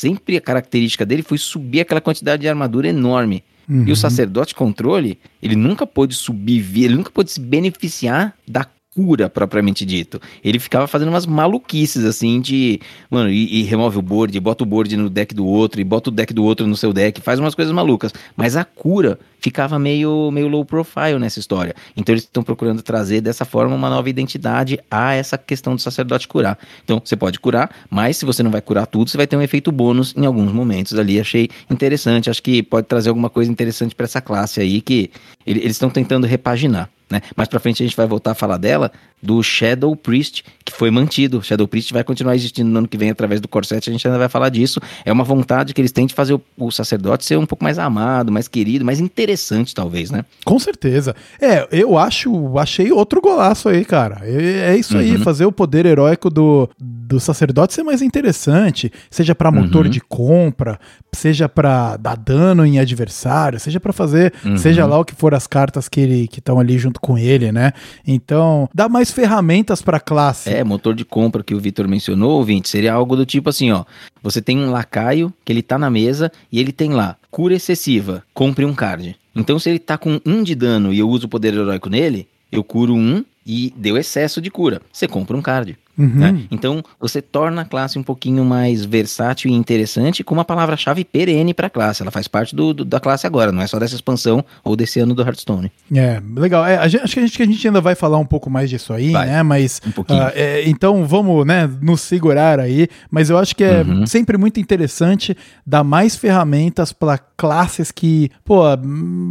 sempre 0.00 0.36
a 0.36 0.40
característica 0.40 1.06
dele 1.06 1.22
foi 1.22 1.38
subir 1.38 1.80
aquela 1.80 2.00
quantidade 2.00 2.42
de 2.42 2.48
armadura 2.48 2.88
enorme. 2.88 3.44
Uhum. 3.68 3.84
E 3.86 3.92
o 3.92 3.96
sacerdote 3.96 4.52
controle, 4.52 5.16
ele 5.40 5.54
nunca 5.54 5.86
pôde 5.86 6.14
subir, 6.14 6.84
ele 6.84 6.96
nunca 6.96 7.10
pôde 7.10 7.30
se 7.30 7.38
beneficiar 7.38 8.34
da 8.48 8.66
cura 8.92 9.30
propriamente 9.30 9.86
dito. 9.86 10.20
Ele 10.42 10.58
ficava 10.58 10.88
fazendo 10.88 11.10
umas 11.10 11.24
maluquices 11.24 12.04
assim 12.04 12.40
de, 12.40 12.80
mano, 13.08 13.30
e, 13.30 13.60
e 13.60 13.62
remove 13.62 13.98
o 13.98 14.02
board, 14.02 14.36
e 14.36 14.40
bota 14.40 14.64
o 14.64 14.66
board 14.66 14.96
no 14.96 15.08
deck 15.08 15.32
do 15.32 15.46
outro, 15.46 15.80
e 15.80 15.84
bota 15.84 16.10
o 16.10 16.12
deck 16.12 16.34
do 16.34 16.42
outro 16.42 16.66
no 16.66 16.76
seu 16.76 16.92
deck, 16.92 17.20
faz 17.20 17.38
umas 17.38 17.54
coisas 17.54 17.72
malucas. 17.72 18.12
Mas 18.36 18.56
a 18.56 18.64
cura 18.64 19.20
ficava 19.40 19.78
meio, 19.78 20.30
meio 20.30 20.48
low 20.48 20.64
profile 20.64 21.18
nessa 21.18 21.38
história. 21.38 21.74
Então 21.96 22.12
eles 22.12 22.24
estão 22.24 22.42
procurando 22.42 22.82
trazer 22.82 23.20
dessa 23.20 23.44
forma 23.44 23.74
uma 23.74 23.90
nova 23.90 24.08
identidade 24.08 24.78
a 24.90 25.14
essa 25.14 25.36
questão 25.36 25.74
do 25.74 25.80
sacerdote 25.80 26.28
curar. 26.28 26.58
Então 26.84 27.00
você 27.04 27.16
pode 27.16 27.40
curar, 27.40 27.70
mas 27.88 28.16
se 28.16 28.24
você 28.24 28.42
não 28.42 28.50
vai 28.50 28.60
curar 28.60 28.86
tudo, 28.86 29.10
você 29.10 29.16
vai 29.16 29.26
ter 29.26 29.36
um 29.36 29.42
efeito 29.42 29.72
bônus 29.72 30.14
em 30.16 30.26
alguns 30.26 30.52
momentos 30.52 30.98
ali. 30.98 31.20
Achei 31.20 31.48
interessante, 31.70 32.30
acho 32.30 32.42
que 32.42 32.62
pode 32.62 32.86
trazer 32.86 33.08
alguma 33.08 33.30
coisa 33.30 33.50
interessante 33.50 33.94
para 33.94 34.04
essa 34.04 34.20
classe 34.20 34.60
aí 34.60 34.80
que 34.80 35.10
eles 35.46 35.72
estão 35.72 35.90
tentando 35.90 36.26
repaginar. 36.26 36.88
Né? 37.10 37.20
Mais 37.36 37.48
pra 37.48 37.58
frente 37.58 37.82
a 37.82 37.86
gente 37.86 37.96
vai 37.96 38.06
voltar 38.06 38.30
a 38.30 38.34
falar 38.34 38.56
dela, 38.56 38.92
do 39.20 39.42
Shadow 39.42 39.94
Priest, 39.96 40.44
que 40.64 40.72
foi 40.72 40.90
mantido. 40.90 41.42
Shadow 41.42 41.66
Priest 41.66 41.92
vai 41.92 42.04
continuar 42.04 42.36
existindo 42.36 42.70
no 42.70 42.78
ano 42.78 42.88
que 42.88 42.96
vem 42.96 43.10
através 43.10 43.40
do 43.40 43.48
Corset, 43.48 43.90
a 43.90 43.92
gente 43.92 44.06
ainda 44.06 44.18
vai 44.18 44.28
falar 44.28 44.48
disso. 44.48 44.80
É 45.04 45.12
uma 45.12 45.24
vontade 45.24 45.74
que 45.74 45.80
eles 45.80 45.90
têm 45.90 46.06
de 46.06 46.14
fazer 46.14 46.34
o, 46.34 46.42
o 46.56 46.70
sacerdote 46.70 47.24
ser 47.24 47.36
um 47.36 47.44
pouco 47.44 47.64
mais 47.64 47.78
amado, 47.78 48.30
mais 48.30 48.46
querido, 48.46 48.84
mais 48.84 49.00
interessante, 49.00 49.29
talvez, 49.74 50.10
né? 50.10 50.24
Com 50.44 50.58
certeza. 50.58 51.14
É, 51.40 51.66
eu 51.70 51.98
acho, 51.98 52.58
achei 52.58 52.90
outro 52.92 53.20
golaço 53.20 53.68
aí, 53.68 53.84
cara. 53.84 54.20
É, 54.22 54.72
é 54.72 54.76
isso 54.76 54.94
uhum. 54.94 55.00
aí, 55.00 55.18
fazer 55.18 55.44
o 55.44 55.52
poder 55.52 55.86
heróico 55.86 56.30
do, 56.30 56.68
do 56.78 57.18
sacerdote 57.18 57.74
ser 57.74 57.82
mais 57.82 58.02
interessante, 58.02 58.92
seja 59.10 59.34
para 59.34 59.50
motor 59.50 59.84
uhum. 59.84 59.90
de 59.90 60.00
compra, 60.00 60.78
seja 61.12 61.48
para 61.48 61.96
dar 61.96 62.16
dano 62.16 62.64
em 62.64 62.78
adversário, 62.78 63.58
seja 63.58 63.80
para 63.80 63.92
fazer, 63.92 64.32
uhum. 64.44 64.56
seja 64.56 64.86
lá 64.86 64.98
o 64.98 65.04
que 65.04 65.14
for 65.14 65.34
as 65.34 65.46
cartas 65.46 65.88
que 65.88 66.00
ele 66.00 66.28
que 66.28 66.38
estão 66.38 66.58
ali 66.60 66.78
junto 66.78 67.00
com 67.00 67.18
ele, 67.18 67.50
né? 67.52 67.72
Então, 68.06 68.68
dá 68.74 68.88
mais 68.88 69.10
ferramentas 69.10 69.82
para 69.82 69.98
classe. 69.98 70.50
É, 70.50 70.62
motor 70.62 70.94
de 70.94 71.04
compra 71.04 71.42
que 71.42 71.54
o 71.54 71.60
Vitor 71.60 71.88
mencionou, 71.88 72.32
ouvinte, 72.32 72.68
seria 72.68 72.92
algo 72.92 73.16
do 73.16 73.26
tipo 73.26 73.50
assim, 73.50 73.70
ó. 73.70 73.84
Você 74.22 74.40
tem 74.42 74.58
um 74.58 74.70
lacaio 74.70 75.32
que 75.44 75.52
ele 75.52 75.62
tá 75.62 75.78
na 75.78 75.90
mesa 75.90 76.30
e 76.52 76.60
ele 76.60 76.72
tem 76.72 76.90
lá 76.90 77.16
cura 77.30 77.54
excessiva, 77.54 78.22
compre 78.34 78.64
um 78.64 78.74
card. 78.74 79.16
Então, 79.34 79.58
se 79.58 79.70
ele 79.70 79.78
tá 79.78 79.96
com 79.96 80.20
um 80.26 80.42
de 80.42 80.54
dano 80.54 80.92
e 80.92 80.98
eu 80.98 81.08
uso 81.08 81.26
o 81.26 81.30
poder 81.30 81.54
heróico 81.54 81.88
nele, 81.88 82.28
eu 82.50 82.64
curo 82.64 82.94
um 82.94 83.24
e 83.46 83.72
deu 83.76 83.96
excesso 83.96 84.40
de 84.40 84.50
cura. 84.50 84.82
Você 84.92 85.06
compra 85.06 85.36
um 85.36 85.42
card. 85.42 85.78
Uhum. 86.00 86.08
Né? 86.08 86.42
Então, 86.50 86.82
você 86.98 87.20
torna 87.20 87.62
a 87.62 87.64
classe 87.64 87.98
um 87.98 88.02
pouquinho 88.02 88.44
mais 88.44 88.84
versátil 88.84 89.50
e 89.50 89.54
interessante 89.54 90.24
com 90.24 90.34
uma 90.34 90.44
palavra-chave 90.44 91.04
perene 91.04 91.52
para 91.52 91.66
a 91.66 91.70
classe. 91.70 92.02
Ela 92.02 92.10
faz 92.10 92.26
parte 92.26 92.56
do, 92.56 92.72
do, 92.72 92.84
da 92.84 92.98
classe 92.98 93.26
agora, 93.26 93.52
não 93.52 93.60
é 93.60 93.66
só 93.66 93.78
dessa 93.78 93.94
expansão 93.94 94.44
ou 94.64 94.74
desse 94.74 94.98
ano 94.98 95.14
do 95.14 95.22
Hearthstone. 95.22 95.70
É, 95.94 96.22
legal. 96.34 96.64
É, 96.64 96.88
gente, 96.88 97.04
acho 97.04 97.14
que 97.14 97.20
a, 97.20 97.22
gente, 97.22 97.36
que 97.36 97.42
a 97.42 97.46
gente 97.46 97.66
ainda 97.66 97.80
vai 97.80 97.94
falar 97.94 98.18
um 98.18 98.24
pouco 98.24 98.48
mais 98.48 98.70
disso 98.70 98.92
aí, 98.92 99.10
vai. 99.10 99.26
né? 99.26 99.42
Mas. 99.42 99.80
Um 99.86 99.90
pouquinho. 99.90 100.22
Uh, 100.22 100.32
é, 100.34 100.68
então, 100.68 101.04
vamos, 101.06 101.46
né, 101.46 101.70
nos 101.82 102.00
segurar 102.00 102.58
aí. 102.58 102.88
Mas 103.10 103.28
eu 103.28 103.36
acho 103.36 103.54
que 103.54 103.64
é 103.64 103.82
uhum. 103.82 104.06
sempre 104.06 104.38
muito 104.38 104.58
interessante 104.58 105.36
dar 105.66 105.84
mais 105.84 106.16
ferramentas 106.16 106.92
para 106.92 107.18
classes 107.18 107.90
que, 107.90 108.30
pô, 108.44 108.62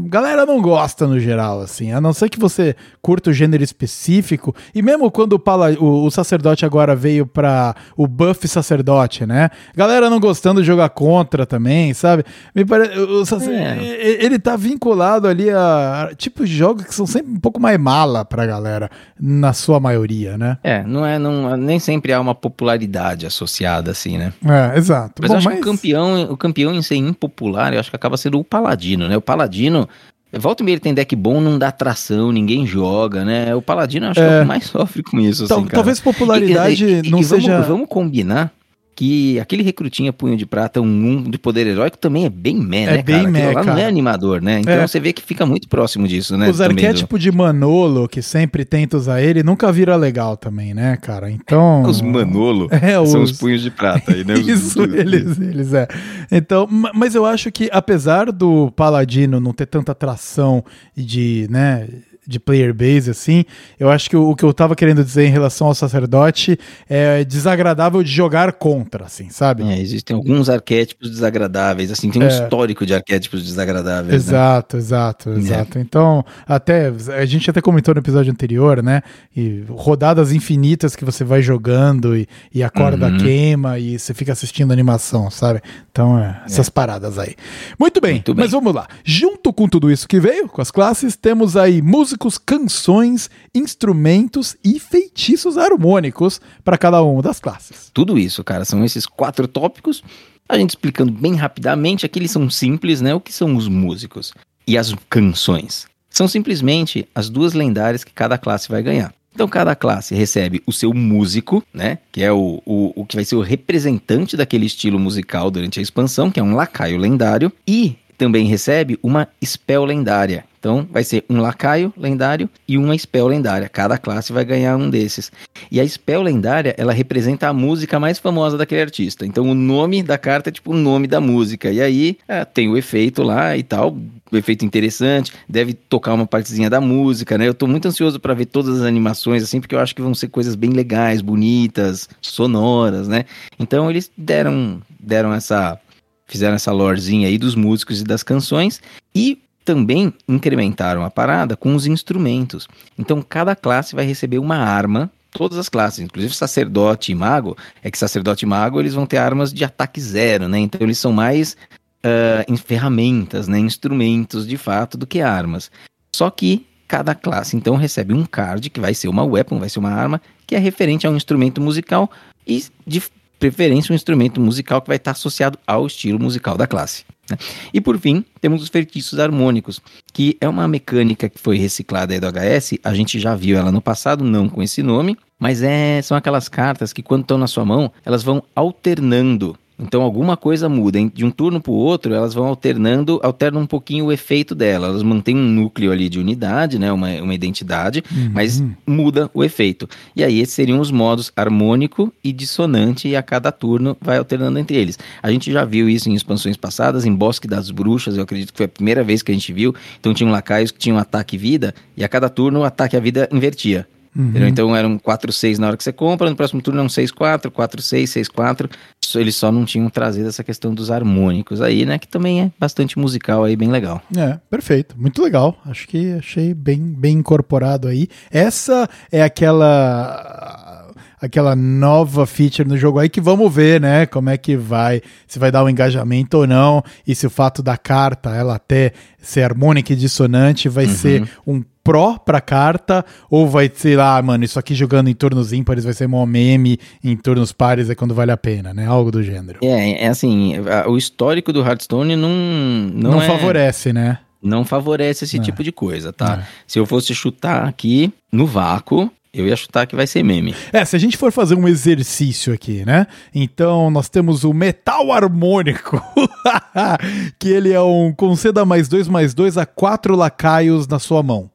galera 0.08 0.46
não 0.46 0.62
gosta 0.62 1.08
no 1.08 1.20
geral, 1.20 1.62
assim. 1.62 1.92
A 1.92 2.02
não 2.02 2.14
ser 2.14 2.30
que 2.30 2.40
você 2.40 2.76
curta 3.02 3.30
o 3.30 3.34
gênero 3.34 3.64
específico. 3.64 4.56
E 4.74 4.82
mesmo 4.82 5.10
quando 5.12 5.34
o, 5.34 5.84
o, 5.84 6.06
o 6.06 6.12
sacerdote 6.12 6.59
sacerdote 6.60 6.66
agora 6.66 6.96
veio 6.96 7.26
para 7.26 7.76
o 7.96 8.08
buff 8.08 8.48
sacerdote, 8.48 9.26
né? 9.26 9.50
Galera 9.76 10.10
não 10.10 10.20
gostando 10.20 10.62
de 10.62 10.68
jogar 10.68 10.90
contra 10.90 11.46
também, 11.46 11.94
sabe? 11.94 12.24
Me 12.54 12.64
é. 12.64 14.24
ele 14.24 14.38
tá 14.40 14.56
vinculado 14.56 15.28
ali 15.28 15.50
a 15.50 16.12
tipos 16.18 16.50
de 16.50 16.56
jogos 16.56 16.86
que 16.86 16.94
são 16.94 17.06
sempre 17.06 17.32
um 17.32 17.40
pouco 17.40 17.60
mais 17.60 17.80
mala 17.80 18.26
pra 18.26 18.46
galera, 18.46 18.90
na 19.20 19.54
sua 19.54 19.80
maioria, 19.80 20.38
né? 20.38 20.58
É, 20.64 20.84
não 20.84 21.06
é, 21.06 21.18
não, 21.18 21.56
nem 21.56 21.80
sempre 21.80 22.12
há 22.12 22.20
uma 22.20 22.36
popularidade 22.36 23.26
associada 23.26 23.92
assim, 23.92 24.18
né? 24.18 24.34
É, 24.46 24.78
exato. 24.78 25.22
Mas 25.22 25.30
Bom, 25.30 25.36
eu 25.36 25.38
acho 25.38 25.50
mas... 25.50 25.56
que 25.56 25.62
o 25.62 25.66
campeão, 25.66 26.24
o 26.24 26.38
campeão 26.38 26.74
em 26.74 26.82
ser 26.82 26.96
impopular, 26.96 27.74
eu 27.74 27.80
acho 27.80 27.90
que 27.90 27.96
acaba 27.96 28.18
sendo 28.18 28.40
o 28.40 28.44
paladino, 28.44 29.08
né? 29.08 29.16
O 29.16 29.22
paladino 29.22 29.88
Volta 30.32 30.62
e 30.62 30.66
meia 30.66 30.76
ele 30.76 30.80
tem 30.80 30.94
deck 30.94 31.16
bom, 31.16 31.42
não 31.42 31.58
dá 31.58 31.72
tração, 31.72 32.32
ninguém 32.32 32.66
joga, 32.66 33.26
né? 33.26 33.56
O 33.56 33.62
Paladino 33.62 34.08
acho 34.08 34.20
é. 34.20 34.28
que 34.28 34.34
é 34.34 34.38
o 34.38 34.42
que 34.42 34.48
mais 34.48 34.66
sofre 34.70 35.02
com 35.02 35.20
isso. 35.20 35.46
Assim, 35.46 35.66
talvez 35.66 36.00
popularidade 36.00 36.86
e, 36.86 37.08
e, 37.08 37.10
não 37.10 37.20
e 37.20 37.24
seja. 37.24 37.54
Vamos, 37.54 37.68
vamos 37.68 37.88
combinar 37.90 38.54
que 39.00 39.40
aquele 39.40 39.64
recrutinha 39.64 40.12
punho 40.12 40.36
de 40.36 40.46
prata, 40.46 40.82
um, 40.82 40.86
um 40.86 41.24
de 41.24 41.38
poder 41.38 41.66
heróico, 41.66 41.98
também 41.98 42.26
é 42.26 42.30
bem 42.30 42.58
meh, 42.58 42.84
é 42.84 42.98
né, 42.98 43.02
bem 43.02 43.16
cara? 43.16 43.30
Meh, 43.30 43.48
lá 43.48 43.54
cara. 43.54 43.66
não 43.68 43.78
é 43.78 43.86
animador, 43.86 44.42
né? 44.42 44.60
Então 44.60 44.74
é. 44.74 44.86
você 44.86 45.00
vê 45.00 45.14
que 45.14 45.22
fica 45.22 45.46
muito 45.46 45.70
próximo 45.70 46.06
disso, 46.06 46.36
né? 46.36 46.50
Os 46.50 46.60
arquétipos 46.60 47.18
do... 47.18 47.24
de 47.24 47.32
Manolo, 47.32 48.10
que 48.10 48.22
sempre 48.22 48.66
tenta 48.66 48.98
usar 48.98 49.22
ele, 49.22 49.42
nunca 49.42 49.72
vira 49.72 49.96
legal 49.96 50.36
também, 50.36 50.74
né, 50.74 50.98
cara? 50.98 51.32
Então... 51.32 51.84
Os 51.88 52.02
Manolo 52.02 52.68
é, 52.76 52.92
são 53.06 53.24
os... 53.24 53.32
os 53.32 53.38
punhos 53.40 53.62
de 53.62 53.72
prata 53.72 54.12
aí, 54.12 54.26
né? 54.26 54.34
Os 54.34 54.46
Isso, 54.46 54.84
eles, 54.84 55.40
eles, 55.40 55.74
é. 55.74 55.88
Então, 56.30 56.68
mas 56.94 57.16
eu 57.16 57.26
acho 57.26 57.50
que 57.54 57.70
apesar 57.72 58.30
do 58.34 58.70
Paladino 58.72 59.40
não 59.40 59.54
ter 59.54 59.68
tanta 59.68 59.94
atração 59.94 60.62
de, 60.94 61.48
né 61.50 61.88
de 62.30 62.40
player 62.40 62.74
base, 62.74 63.10
assim, 63.10 63.44
eu 63.80 63.90
acho 63.90 64.08
que 64.08 64.16
o, 64.16 64.30
o, 64.30 64.36
que 64.36 64.44
eu 64.44 64.54
tava 64.54 64.76
querendo 64.76 65.04
dizer 65.04 65.26
em 65.26 65.32
relação 65.32 65.66
ao 65.66 65.74
sacerdote 65.74 66.58
é 66.88 67.24
desagradável 67.24 68.04
de 68.04 68.12
jogar 68.12 68.54
contra, 68.54 69.06
assim, 69.06 69.30
sabe? 69.30 69.64
É, 69.64 69.80
existem 69.80 70.16
alguns 70.16 70.48
arquétipos 70.48 71.10
desagradáveis, 71.10 71.92
assim, 71.92 72.12
tem 72.12 72.22
um 72.22 72.26
é, 72.26 72.30
histórico 72.30 72.86
de 72.86 72.94
arquétipos 72.94 73.44
desagradáveis. 73.44 74.14
Exato, 74.14 74.78
né? 74.78 74.84
exato, 74.84 75.30
exato. 75.32 75.78
É. 75.80 75.82
Então, 75.82 76.24
até, 76.48 76.94
a 77.18 77.26
gente 77.26 77.50
até 77.50 77.62
comentou 77.62 77.96
no 77.96 78.00
episódio 78.00 78.32
anterior, 78.32 78.84
né? 78.84 79.02
E 79.36 79.64
rodadas 79.68 80.32
infinitas 80.32 80.96
que 80.96 81.04
você 81.04 81.24
vai 81.24 81.42
jogando 81.42 82.16
e, 82.16 82.28
e 82.54 82.62
a 82.62 82.70
corda 82.70 83.08
uhum. 83.08 83.18
queima 83.18 83.80
e 83.80 83.98
você 83.98 84.14
fica 84.14 84.34
assistindo 84.34 84.72
animação, 84.72 85.32
sabe? 85.32 85.62
Então, 85.92 86.20
é, 86.20 86.44
essas 86.46 86.68
é. 86.68 86.72
paradas 86.72 87.18
aí. 87.18 87.36
Muito 87.80 88.00
bem, 88.00 88.14
Muito 88.14 88.36
bem, 88.36 88.44
mas 88.44 88.52
vamos 88.52 88.74
lá. 88.74 88.88
Junto 89.04 89.52
com 89.52 89.68
tudo 89.68 89.90
isso 89.90 90.08
que 90.08 90.20
veio, 90.20 90.48
com 90.48 90.62
as 90.62 90.70
classes, 90.70 91.16
temos 91.16 91.58
aí 91.58 91.82
música 91.82 92.19
músicos, 92.20 92.38
canções, 92.38 93.30
instrumentos 93.56 94.58
e 94.64 94.78
feitiços 94.80 95.58
harmônicos 95.58 96.42
para 96.64 96.78
cada 96.78 97.02
uma 97.02 97.22
das 97.22 97.40
classes. 97.40 97.90
Tudo 97.94 98.20
isso, 98.20 98.44
cara, 98.44 98.66
são 98.66 98.84
esses 98.84 99.06
quatro 99.06 99.48
tópicos. 99.48 100.04
A 100.48 100.58
gente 100.58 100.72
explicando 100.72 101.12
bem 101.12 101.36
rapidamente, 101.36 102.06
aqui 102.06 102.20
eles 102.20 102.32
são 102.32 102.50
simples, 102.50 103.00
né? 103.00 103.16
O 103.16 103.22
que 103.22 103.32
são 103.32 103.56
os 103.56 103.68
músicos 103.70 104.34
e 104.68 104.78
as 104.78 104.94
canções? 105.10 105.88
São 106.10 106.28
simplesmente 106.28 107.08
as 107.16 107.30
duas 107.30 107.54
lendárias 107.54 108.04
que 108.04 108.12
cada 108.12 108.38
classe 108.38 108.68
vai 108.68 108.84
ganhar. 108.84 109.14
Então, 109.34 109.48
cada 109.48 109.76
classe 109.76 110.14
recebe 110.14 110.62
o 110.66 110.74
seu 110.74 110.94
músico, 110.94 111.64
né? 111.74 112.00
Que 112.12 112.24
é 112.24 112.32
o, 112.32 112.62
o, 112.66 112.92
o 112.96 113.06
que 113.06 113.16
vai 113.16 113.24
ser 113.24 113.36
o 113.36 113.42
representante 113.42 114.36
daquele 114.36 114.66
estilo 114.66 115.00
musical 115.00 115.50
durante 115.50 115.80
a 115.80 115.82
expansão, 115.82 116.30
que 116.30 116.40
é 116.40 116.44
um 116.44 116.56
lacaio 116.56 116.98
lendário. 116.98 117.52
E 117.66 117.96
também 118.18 118.46
recebe 118.48 119.00
uma 119.02 119.30
spell 119.42 119.86
lendária. 119.86 120.49
Então, 120.60 120.86
vai 120.92 121.06
ser 121.06 121.24
um 121.30 121.40
lacaio 121.40 121.94
lendário 121.96 122.50
e 122.68 122.78
uma 122.78 122.98
spell 122.98 123.28
lendária. 123.28 123.70
Cada 123.70 123.98
classe 123.98 124.34
vai 124.34 124.44
ganhar 124.44 124.76
um 124.76 124.90
desses. 124.90 125.32
E 125.72 125.80
a 125.80 125.88
spell 125.88 126.22
lendária, 126.22 126.76
ela 126.78 126.92
representa 126.92 127.48
a 127.48 127.54
música 127.54 127.98
mais 127.98 128.20
famosa 128.20 128.58
daquele 128.58 128.82
artista. 128.82 129.26
Então, 129.26 129.50
o 129.50 129.54
nome 129.54 130.04
da 130.04 130.18
carta 130.18 130.50
é 130.50 130.52
tipo 130.52 130.74
o 130.74 130.78
nome 130.78 131.08
da 131.08 131.22
música. 131.22 131.72
E 131.72 131.82
aí, 131.82 132.18
é, 132.28 132.44
tem 132.44 132.68
o 132.68 132.78
efeito 132.78 133.24
lá 133.24 133.56
e 133.56 133.64
tal. 133.64 133.98
O 134.30 134.36
efeito 134.36 134.66
interessante. 134.66 135.32
Deve 135.48 135.74
tocar 135.74 136.14
uma 136.14 136.28
partezinha 136.28 136.70
da 136.70 136.82
música, 136.82 137.38
né? 137.38 137.48
Eu 137.48 137.54
tô 137.54 137.66
muito 137.66 137.88
ansioso 137.88 138.20
para 138.20 138.34
ver 138.34 138.46
todas 138.46 138.82
as 138.82 138.86
animações, 138.86 139.42
assim, 139.42 139.62
porque 139.62 139.74
eu 139.74 139.80
acho 139.80 139.96
que 139.96 140.02
vão 140.02 140.14
ser 140.14 140.28
coisas 140.28 140.56
bem 140.56 140.72
legais, 140.72 141.22
bonitas, 141.22 142.10
sonoras, 142.20 143.08
né? 143.08 143.24
Então, 143.58 143.90
eles 143.90 144.12
deram, 144.18 144.82
deram 145.00 145.34
essa 145.34 145.80
fizeram 146.28 146.54
essa 146.54 146.72
lorezinha 146.72 147.28
aí 147.28 147.40
dos 147.40 147.56
músicos 147.56 148.02
e 148.02 148.04
das 148.04 148.22
canções 148.22 148.80
e 149.16 149.40
também 149.70 150.12
incrementaram 150.28 151.06
a 151.06 151.12
parada 151.12 151.56
com 151.56 151.76
os 151.76 151.86
instrumentos. 151.86 152.68
Então 152.98 153.22
cada 153.22 153.56
classe 153.56 153.96
vai 153.96 154.04
receber 154.04 154.40
uma 154.40 154.56
arma, 154.56 155.12
todas 155.30 155.60
as 155.60 155.70
classes, 155.70 156.00
inclusive 156.00 156.34
sacerdote 156.34 157.12
e 157.12 157.16
mago, 157.16 157.56
é 157.84 157.92
que 157.92 157.98
sacerdote 158.00 158.46
e 158.46 158.48
mago 158.48 158.80
eles 158.80 158.96
vão 158.96 159.06
ter 159.06 159.18
armas 159.18 159.54
de 159.54 159.64
ataque 159.64 160.02
zero, 160.02 160.48
né? 160.48 160.58
Então 160.58 160.82
eles 160.82 160.98
são 160.98 161.14
mais 161.14 161.56
uh, 162.04 162.58
ferramentas, 162.58 163.48
né? 163.48 163.60
Instrumentos 163.60 164.48
de 164.48 164.58
fato 164.58 164.98
do 164.98 165.06
que 165.06 165.22
armas. 165.22 165.70
Só 166.16 166.32
que 166.32 166.66
cada 166.88 167.14
classe 167.14 167.56
então 167.56 167.76
recebe 167.76 168.12
um 168.12 168.26
card 168.26 168.72
que 168.72 168.80
vai 168.80 168.96
ser 168.96 169.08
uma 169.08 169.24
weapon, 169.24 169.60
vai 169.60 169.70
ser 169.70 169.78
uma 169.78 169.92
arma 169.92 170.20
que 170.48 170.56
é 170.56 170.58
referente 170.58 171.06
a 171.06 171.12
um 171.12 171.16
instrumento 171.16 171.62
musical 171.62 172.10
e 172.48 172.66
de 172.88 173.04
preferência 173.40 173.94
um 173.94 173.96
instrumento 173.96 174.42
musical 174.42 174.82
que 174.82 174.88
vai 174.88 174.98
estar 174.98 175.12
associado 175.12 175.58
ao 175.66 175.88
estilo 175.88 176.20
musical 176.20 176.58
da 176.58 176.68
classe. 176.68 177.06
Né? 177.30 177.38
E 177.74 177.80
por 177.80 177.98
fim, 177.98 178.24
temos 178.42 178.62
os 178.62 178.70
feitiços 178.70 179.18
harmônicos, 179.20 179.80
que 180.14 180.38
é 180.42 180.50
uma 180.50 180.68
mecânica 180.68 181.30
que 181.30 181.40
foi 181.40 181.58
reciclada 181.58 182.20
do 182.20 182.28
HS, 182.28 182.80
a 182.84 182.94
gente 182.94 183.20
já 183.20 183.36
viu 183.36 183.58
ela 183.58 183.72
no 183.72 183.82
passado, 183.82 184.24
não 184.24 184.50
com 184.50 184.62
esse 184.62 184.84
nome, 184.84 185.18
mas 185.40 185.64
é, 185.64 186.02
são 186.02 186.18
aquelas 186.18 186.50
cartas 186.50 186.92
que 186.92 187.02
quando 187.02 187.22
estão 187.22 187.38
na 187.38 187.48
sua 187.48 187.64
mão, 187.64 187.92
elas 188.06 188.24
vão 188.24 188.44
alternando 188.54 189.58
Então 189.80 190.02
alguma 190.02 190.36
coisa 190.36 190.68
muda. 190.68 191.00
De 191.14 191.24
um 191.24 191.32
turno 191.32 191.62
para 191.62 191.72
o 191.72 191.76
outro, 191.76 192.14
elas 192.14 192.34
vão 192.34 192.46
alternando, 192.46 193.20
alternam 193.24 193.62
um 193.62 193.66
pouquinho 193.66 194.06
o 194.06 194.12
efeito 194.12 194.54
dela. 194.54 194.88
Elas 194.88 195.04
mantêm 195.04 195.36
um 195.38 195.48
núcleo 195.48 195.92
ali 195.92 196.10
de 196.10 196.20
unidade, 196.20 196.78
né? 196.78 196.92
Uma, 196.92 197.10
uma 197.22 197.34
identidade, 197.34 198.04
Uhum. 198.12 198.32
mas 198.34 198.64
muda 198.86 199.30
o 199.34 199.44
efeito. 199.44 199.88
E 200.16 200.24
aí 200.24 200.40
esses 200.42 200.54
seriam 200.54 200.80
os 200.80 200.92
modos 200.92 201.32
harmônico 201.36 202.12
e 202.24 202.34
dissonante, 202.34 203.08
e 203.08 203.16
a 203.16 203.24
cada 203.24 203.52
turno 203.52 203.96
vai 204.02 204.18
alternando 204.18 204.60
entre 204.60 204.76
eles. 204.78 204.98
A 205.24 205.32
gente 205.32 205.52
já 205.52 205.64
viu 205.64 205.88
isso 205.88 206.10
em 206.10 206.14
expansões 206.14 206.58
passadas, 206.58 207.06
em 207.06 207.14
Bosque 207.14 207.48
das 207.48 207.72
Bruxas, 207.72 208.18
eu 208.18 208.24
acredito 208.24 208.52
que 208.52 208.58
foi 208.58 208.66
a 208.66 208.70
primeira 208.70 209.04
vez 209.04 209.22
que 209.22 209.32
a 209.32 209.34
gente 209.34 209.54
viu. 209.54 209.74
Então 210.00 210.14
tinham 210.14 210.32
lacaios 210.32 210.72
que 210.72 210.80
tinham 210.80 210.98
ataque 210.98 211.36
e 211.36 211.40
vida, 211.40 211.74
e 211.96 212.04
a 212.04 212.10
cada 212.10 212.28
turno 212.30 212.60
o 212.60 212.64
ataque 212.64 212.96
e 212.96 212.98
a 212.98 213.02
vida 213.02 213.30
invertia. 213.32 213.88
Entendeu? 214.16 214.48
Então 214.48 214.76
eram 214.76 214.98
4-6 214.98 215.58
na 215.60 215.68
hora 215.68 215.78
que 215.78 215.84
você 215.84 215.94
compra, 215.94 216.30
no 216.30 216.36
próximo 216.36 216.62
turno 216.62 216.80
é 216.82 216.84
um 216.84 216.88
6-4, 216.88 217.50
4-6, 217.52 218.08
6-4. 218.08 218.70
Só- 219.06 219.20
Eles 219.20 219.36
só 219.36 219.52
não 219.52 219.66
tinham 219.66 219.90
trazido 219.90 220.28
essa 220.28 220.44
questão 220.44 220.74
dos 220.74 220.90
harmônicos 220.92 221.62
aí, 221.62 221.86
né? 221.86 221.98
Que 222.00 222.08
também 222.08 222.42
é 222.42 222.52
bastante 222.60 222.98
musical 223.00 223.44
aí, 223.44 223.56
bem 223.56 223.70
legal. 223.70 224.02
É, 224.18 224.38
perfeito. 224.50 224.96
Muito 224.98 225.22
legal. 225.22 225.58
Acho 225.66 225.88
que 225.88 226.14
achei 226.14 226.54
bem, 226.54 226.80
bem 226.80 227.18
incorporado 227.18 227.88
aí. 227.88 228.08
Essa 228.32 228.90
é 229.12 229.22
aquela 229.24 230.86
aquela 231.22 231.54
nova 231.54 232.26
feature 232.26 232.68
no 232.68 232.78
jogo 232.78 232.98
aí 232.98 233.10
que 233.10 233.20
vamos 233.20 233.54
ver, 233.54 233.82
né? 233.82 234.06
Como 234.06 234.30
é 234.30 234.38
que 234.38 234.56
vai, 234.56 235.02
se 235.28 235.38
vai 235.38 235.52
dar 235.52 235.64
um 235.66 235.70
engajamento 235.70 236.38
ou 236.38 236.48
não, 236.48 236.82
e 237.06 237.14
se 237.14 237.28
o 237.28 237.30
fato 237.30 237.62
da 237.62 237.76
carta 237.78 238.30
ela 238.34 238.56
até 238.56 238.94
ser 239.22 239.42
harmônica 239.44 239.92
e 239.92 239.96
dissonante 239.98 240.70
vai 240.70 240.88
ser 240.88 241.30
um 241.46 241.62
pró 241.90 242.20
pra 242.20 242.40
carta 242.40 243.04
ou 243.32 243.48
vai 243.48 243.72
ser 243.74 243.98
lá, 243.98 244.22
mano, 244.22 244.44
isso 244.44 244.60
aqui 244.60 244.76
jogando 244.76 245.10
em 245.10 245.14
turnos 245.16 245.52
ímpares 245.52 245.84
vai 245.84 245.94
ser 245.94 246.08
mó 246.08 246.24
meme, 246.24 246.78
em 247.04 247.18
turnos 247.18 247.52
pares 247.52 247.90
é 247.90 247.96
quando 247.96 248.14
vale 248.14 248.32
a 248.32 248.38
pena, 248.38 248.72
né? 248.76 248.86
Algo 248.86 249.10
do 249.10 249.24
gênero. 249.24 249.58
É, 249.64 250.04
é 250.06 250.08
assim, 250.08 250.54
o 250.88 250.96
histórico 250.98 251.52
do 251.52 251.62
Hearthstone 251.62 252.16
não 252.16 252.30
não, 252.30 253.12
Não, 253.14 253.22
é- 253.22 253.26
favorece, 253.28 253.92
né? 253.92 254.20
não 254.42 254.64
favorece 254.64 255.26
esse 255.26 255.38
É. 255.38 255.42
tipo 255.42 255.64
de 255.64 255.72
coisa, 255.72 256.14
tá? 256.14 256.48
Se 256.68 256.78
eu 256.78 256.86
fosse 256.86 257.14
chutar 257.16 257.68
aqui 257.68 258.14
no 258.32 258.46
vácuo, 258.46 259.12
eu 259.34 259.48
ia 259.48 259.56
chutar 259.56 259.86
que 259.88 259.96
vai 259.96 260.06
ser 260.08 260.22
meme. 260.24 260.54
É, 260.72 260.86
se 260.86 260.96
a 260.96 261.00
gente 261.00 261.18
for 261.18 261.32
fazer 261.32 261.56
um 261.56 261.68
exercício 261.68 262.54
aqui, 262.54 262.86
né? 262.86 263.08
Então 263.34 263.90
nós 263.90 264.10
temos 264.10 264.44
o 264.44 264.54
metal 264.54 265.12
harmônico, 265.12 266.00
que 267.40 267.50
ele 267.50 267.72
é 267.74 267.82
um 267.82 268.14
conceda 268.14 268.64
mais 268.64 268.88
dois 268.88 269.08
mais 269.08 269.34
dois 269.34 269.58
a 269.58 269.66
quatro 269.66 270.16
lacaios 270.16 270.88
na 270.88 271.00
sua 271.00 271.22
mão. 271.24 271.50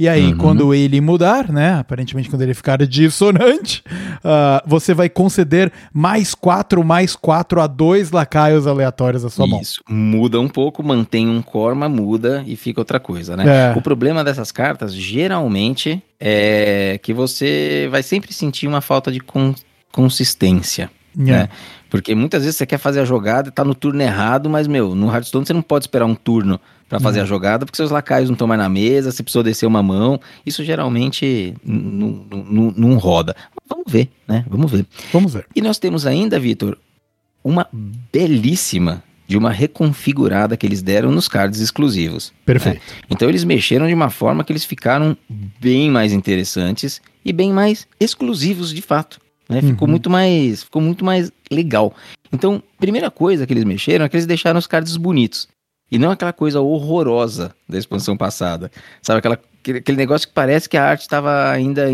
E 0.00 0.08
aí, 0.08 0.34
quando 0.34 0.72
ele 0.72 0.98
mudar, 0.98 1.52
né? 1.52 1.74
Aparentemente, 1.74 2.30
quando 2.30 2.40
ele 2.40 2.54
ficar 2.54 2.78
dissonante, 2.86 3.84
ah, 4.24 4.62
você 4.66 4.94
vai 4.94 5.10
conceder 5.10 5.70
mais 5.92 6.34
quatro, 6.34 6.82
mais 6.82 7.14
quatro 7.14 7.60
a 7.60 7.66
dois 7.66 8.10
lacaios 8.10 8.66
aleatórios 8.66 9.26
à 9.26 9.28
sua 9.28 9.46
mão. 9.46 9.60
Isso. 9.60 9.82
Muda 9.86 10.40
um 10.40 10.48
pouco, 10.48 10.82
mantém 10.82 11.28
um 11.28 11.42
corma, 11.42 11.86
muda 11.86 12.42
e 12.46 12.56
fica 12.56 12.80
outra 12.80 12.98
coisa, 12.98 13.36
né? 13.36 13.72
É. 13.72 13.78
O 13.78 13.82
problema 13.82 14.24
dessas 14.24 14.50
cartas, 14.50 14.94
geralmente, 14.94 16.02
é 16.18 16.98
que 17.02 17.12
você 17.12 17.86
vai 17.90 18.02
sempre 18.02 18.32
sentir 18.32 18.66
uma 18.66 18.80
falta 18.80 19.12
de 19.12 19.20
con- 19.20 19.54
consistência. 19.92 20.90
É. 21.18 21.22
né? 21.22 21.48
Porque 21.88 22.14
muitas 22.14 22.42
vezes 22.42 22.56
você 22.56 22.66
quer 22.66 22.78
fazer 22.78 23.00
a 23.00 23.04
jogada, 23.04 23.50
tá 23.50 23.64
no 23.64 23.74
turno 23.74 24.00
errado, 24.00 24.48
mas, 24.48 24.66
meu, 24.66 24.94
no 24.94 25.12
Hearthstone 25.12 25.44
você 25.44 25.52
não 25.52 25.62
pode 25.62 25.84
esperar 25.84 26.06
um 26.06 26.14
turno 26.14 26.60
pra 26.88 26.98
fazer 26.98 27.20
a 27.20 27.24
jogada, 27.24 27.64
porque 27.64 27.76
seus 27.76 27.90
lacaios 27.90 28.28
não 28.28 28.34
estão 28.34 28.48
mais 28.48 28.60
na 28.60 28.68
mesa, 28.68 29.12
você 29.12 29.22
precisou 29.22 29.44
descer 29.44 29.64
uma 29.64 29.82
mão. 29.82 30.20
Isso 30.44 30.64
geralmente 30.64 31.54
não 31.64 32.96
roda. 32.96 33.34
Vamos 33.68 33.84
ver, 33.88 34.10
né? 34.26 34.44
Vamos 34.48 34.70
ver. 34.70 34.86
Vamos 35.12 35.32
ver. 35.32 35.46
E 35.54 35.60
nós 35.60 35.78
temos 35.78 36.04
ainda, 36.04 36.38
Vitor, 36.38 36.76
uma 37.44 37.66
belíssima 37.72 39.02
de 39.26 39.38
uma 39.38 39.52
reconfigurada 39.52 40.56
que 40.56 40.66
eles 40.66 40.82
deram 40.82 41.12
nos 41.12 41.28
cards 41.28 41.60
exclusivos. 41.60 42.32
Perfeito. 42.44 42.80
Então 43.08 43.28
eles 43.28 43.44
mexeram 43.44 43.86
de 43.86 43.94
uma 43.94 44.10
forma 44.10 44.42
que 44.42 44.50
eles 44.52 44.64
ficaram 44.64 45.16
bem 45.60 45.88
mais 45.88 46.12
interessantes 46.12 47.00
e 47.24 47.32
bem 47.32 47.52
mais 47.52 47.86
exclusivos 48.00 48.74
de 48.74 48.82
fato. 48.82 49.20
Né? 49.50 49.60
Ficou 49.62 49.86
Uhum. 49.86 49.90
muito 49.92 50.08
mais, 50.08 50.62
ficou 50.62 50.80
muito 50.80 51.04
mais 51.04 51.30
legal. 51.50 51.92
Então, 52.32 52.62
primeira 52.78 53.10
coisa 53.10 53.46
que 53.46 53.52
eles 53.52 53.64
mexeram 53.64 54.04
é 54.04 54.08
que 54.08 54.16
eles 54.16 54.26
deixaram 54.26 54.58
os 54.58 54.66
cards 54.66 54.96
bonitos. 54.96 55.48
E 55.90 55.98
não 55.98 56.10
aquela 56.12 56.32
coisa 56.32 56.60
horrorosa 56.60 57.52
da 57.68 57.76
expansão 57.76 58.16
passada. 58.16 58.70
Sabe, 59.02 59.18
aquela, 59.18 59.38
aquele 59.76 59.96
negócio 59.98 60.28
que 60.28 60.32
parece 60.34 60.68
que 60.68 60.76
a 60.76 60.84
arte 60.84 61.00
estava 61.00 61.50
ainda. 61.50 61.88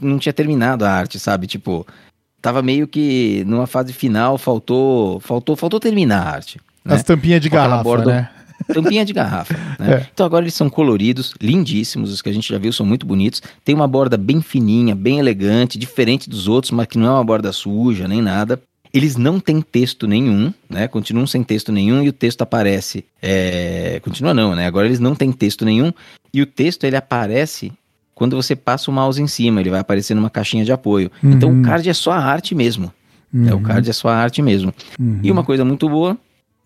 não 0.00 0.18
tinha 0.18 0.32
terminado 0.32 0.86
a 0.86 0.90
arte, 0.90 1.18
sabe? 1.18 1.46
Tipo, 1.46 1.86
tava 2.40 2.62
meio 2.62 2.88
que 2.88 3.44
numa 3.46 3.66
fase 3.66 3.92
final, 3.92 4.38
faltou. 4.38 5.20
Faltou, 5.20 5.54
faltou 5.54 5.78
terminar 5.78 6.26
a 6.26 6.30
arte. 6.30 6.58
né? 6.82 6.94
As 6.94 7.02
tampinhas 7.02 7.42
de 7.42 7.50
garrafa, 7.50 8.04
né? 8.06 8.30
Tampinha 8.64 9.04
de 9.04 9.12
garrafa. 9.12 9.54
né? 9.78 9.94
É. 10.02 10.06
Então 10.12 10.24
agora 10.26 10.44
eles 10.44 10.54
são 10.54 10.68
coloridos, 10.70 11.34
lindíssimos, 11.40 12.12
os 12.12 12.20
que 12.22 12.28
a 12.28 12.32
gente 12.32 12.48
já 12.48 12.58
viu 12.58 12.72
são 12.72 12.84
muito 12.86 13.06
bonitos. 13.06 13.42
Tem 13.64 13.74
uma 13.74 13.86
borda 13.88 14.16
bem 14.16 14.40
fininha, 14.42 14.94
bem 14.94 15.18
elegante, 15.18 15.78
diferente 15.78 16.28
dos 16.28 16.48
outros, 16.48 16.70
mas 16.70 16.86
que 16.86 16.98
não 16.98 17.06
é 17.06 17.10
uma 17.10 17.24
borda 17.24 17.52
suja 17.52 18.06
nem 18.08 18.20
nada. 18.22 18.60
Eles 18.94 19.16
não 19.16 19.40
têm 19.40 19.62
texto 19.62 20.06
nenhum, 20.06 20.52
né? 20.68 20.86
Continuam 20.86 21.26
sem 21.26 21.42
texto 21.42 21.72
nenhum 21.72 22.02
e 22.02 22.08
o 22.10 22.12
texto 22.12 22.42
aparece. 22.42 23.04
é, 23.22 24.00
Continua 24.04 24.34
não, 24.34 24.54
né? 24.54 24.66
Agora 24.66 24.86
eles 24.86 25.00
não 25.00 25.14
têm 25.14 25.32
texto 25.32 25.64
nenhum 25.64 25.92
e 26.32 26.42
o 26.42 26.46
texto 26.46 26.84
ele 26.84 26.96
aparece 26.96 27.72
quando 28.14 28.36
você 28.36 28.54
passa 28.54 28.90
o 28.90 28.94
mouse 28.94 29.20
em 29.20 29.26
cima, 29.26 29.60
ele 29.60 29.70
vai 29.70 29.80
aparecer 29.80 30.14
numa 30.14 30.28
caixinha 30.30 30.64
de 30.64 30.70
apoio. 30.72 31.10
Então 31.24 31.50
Uhum. 31.50 31.60
o 31.60 31.62
card 31.64 31.88
é 31.88 31.92
só 31.94 32.12
a 32.12 32.18
arte 32.18 32.54
mesmo. 32.54 32.92
É, 33.48 33.54
o 33.54 33.60
card 33.60 33.88
é 33.88 33.92
só 33.94 34.08
a 34.10 34.14
arte 34.16 34.42
mesmo. 34.42 34.74
Uhum. 35.00 35.20
E 35.22 35.30
uma 35.32 35.42
coisa 35.42 35.64
muito 35.64 35.88
boa, 35.88 36.18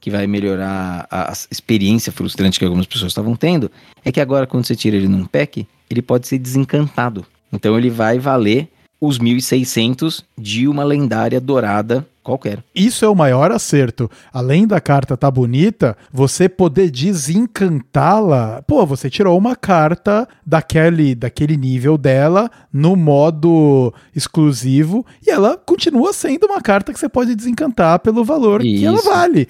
que 0.07 0.11
vai 0.11 0.25
melhorar 0.25 1.05
a 1.11 1.33
experiência 1.51 2.13
frustrante 2.13 2.61
que 2.61 2.65
algumas 2.65 2.87
pessoas 2.87 3.11
estavam 3.11 3.35
tendo, 3.35 3.69
é 4.05 4.13
que 4.13 4.21
agora 4.21 4.47
quando 4.47 4.65
você 4.65 4.77
tira 4.77 4.95
ele 4.95 5.09
num 5.09 5.27
pack, 5.27 5.67
ele 5.91 6.01
pode 6.01 6.29
ser 6.29 6.39
desencantado. 6.39 7.27
Então 7.53 7.77
ele 7.77 7.91
vai 7.91 8.17
valer 8.17 8.69
os 9.01 9.19
1.600 9.19 10.23
de 10.39 10.69
uma 10.69 10.85
lendária 10.85 11.41
dourada 11.41 12.07
qualquer. 12.23 12.63
Isso 12.73 13.05
é 13.05 13.09
o 13.09 13.17
maior 13.17 13.51
acerto. 13.51 14.09
Além 14.33 14.65
da 14.65 14.81
carta 14.81 15.17
tá 15.17 15.29
bonita, 15.29 15.97
você 16.13 16.49
poder 16.49 16.89
desencantá-la. 16.89 18.63
Pô, 18.65 18.87
você 18.87 19.11
tirou 19.11 19.37
uma 19.37 19.57
carta 19.57 20.29
daquele, 20.47 21.17
daquele 21.17 21.57
nível 21.57 21.99
dela 21.99 22.49
no 22.73 22.95
modo 22.95 23.93
exclusivo 24.15 25.05
e 25.27 25.31
ela 25.31 25.57
continua 25.57 26.13
sendo 26.13 26.47
uma 26.47 26.61
carta 26.61 26.93
que 26.93 26.99
você 27.01 27.09
pode 27.09 27.35
desencantar 27.35 27.99
pelo 27.99 28.25
valor 28.25 28.61
que 28.61 28.85
ela 28.85 28.99
Isso. 28.99 29.09
vale. 29.09 29.49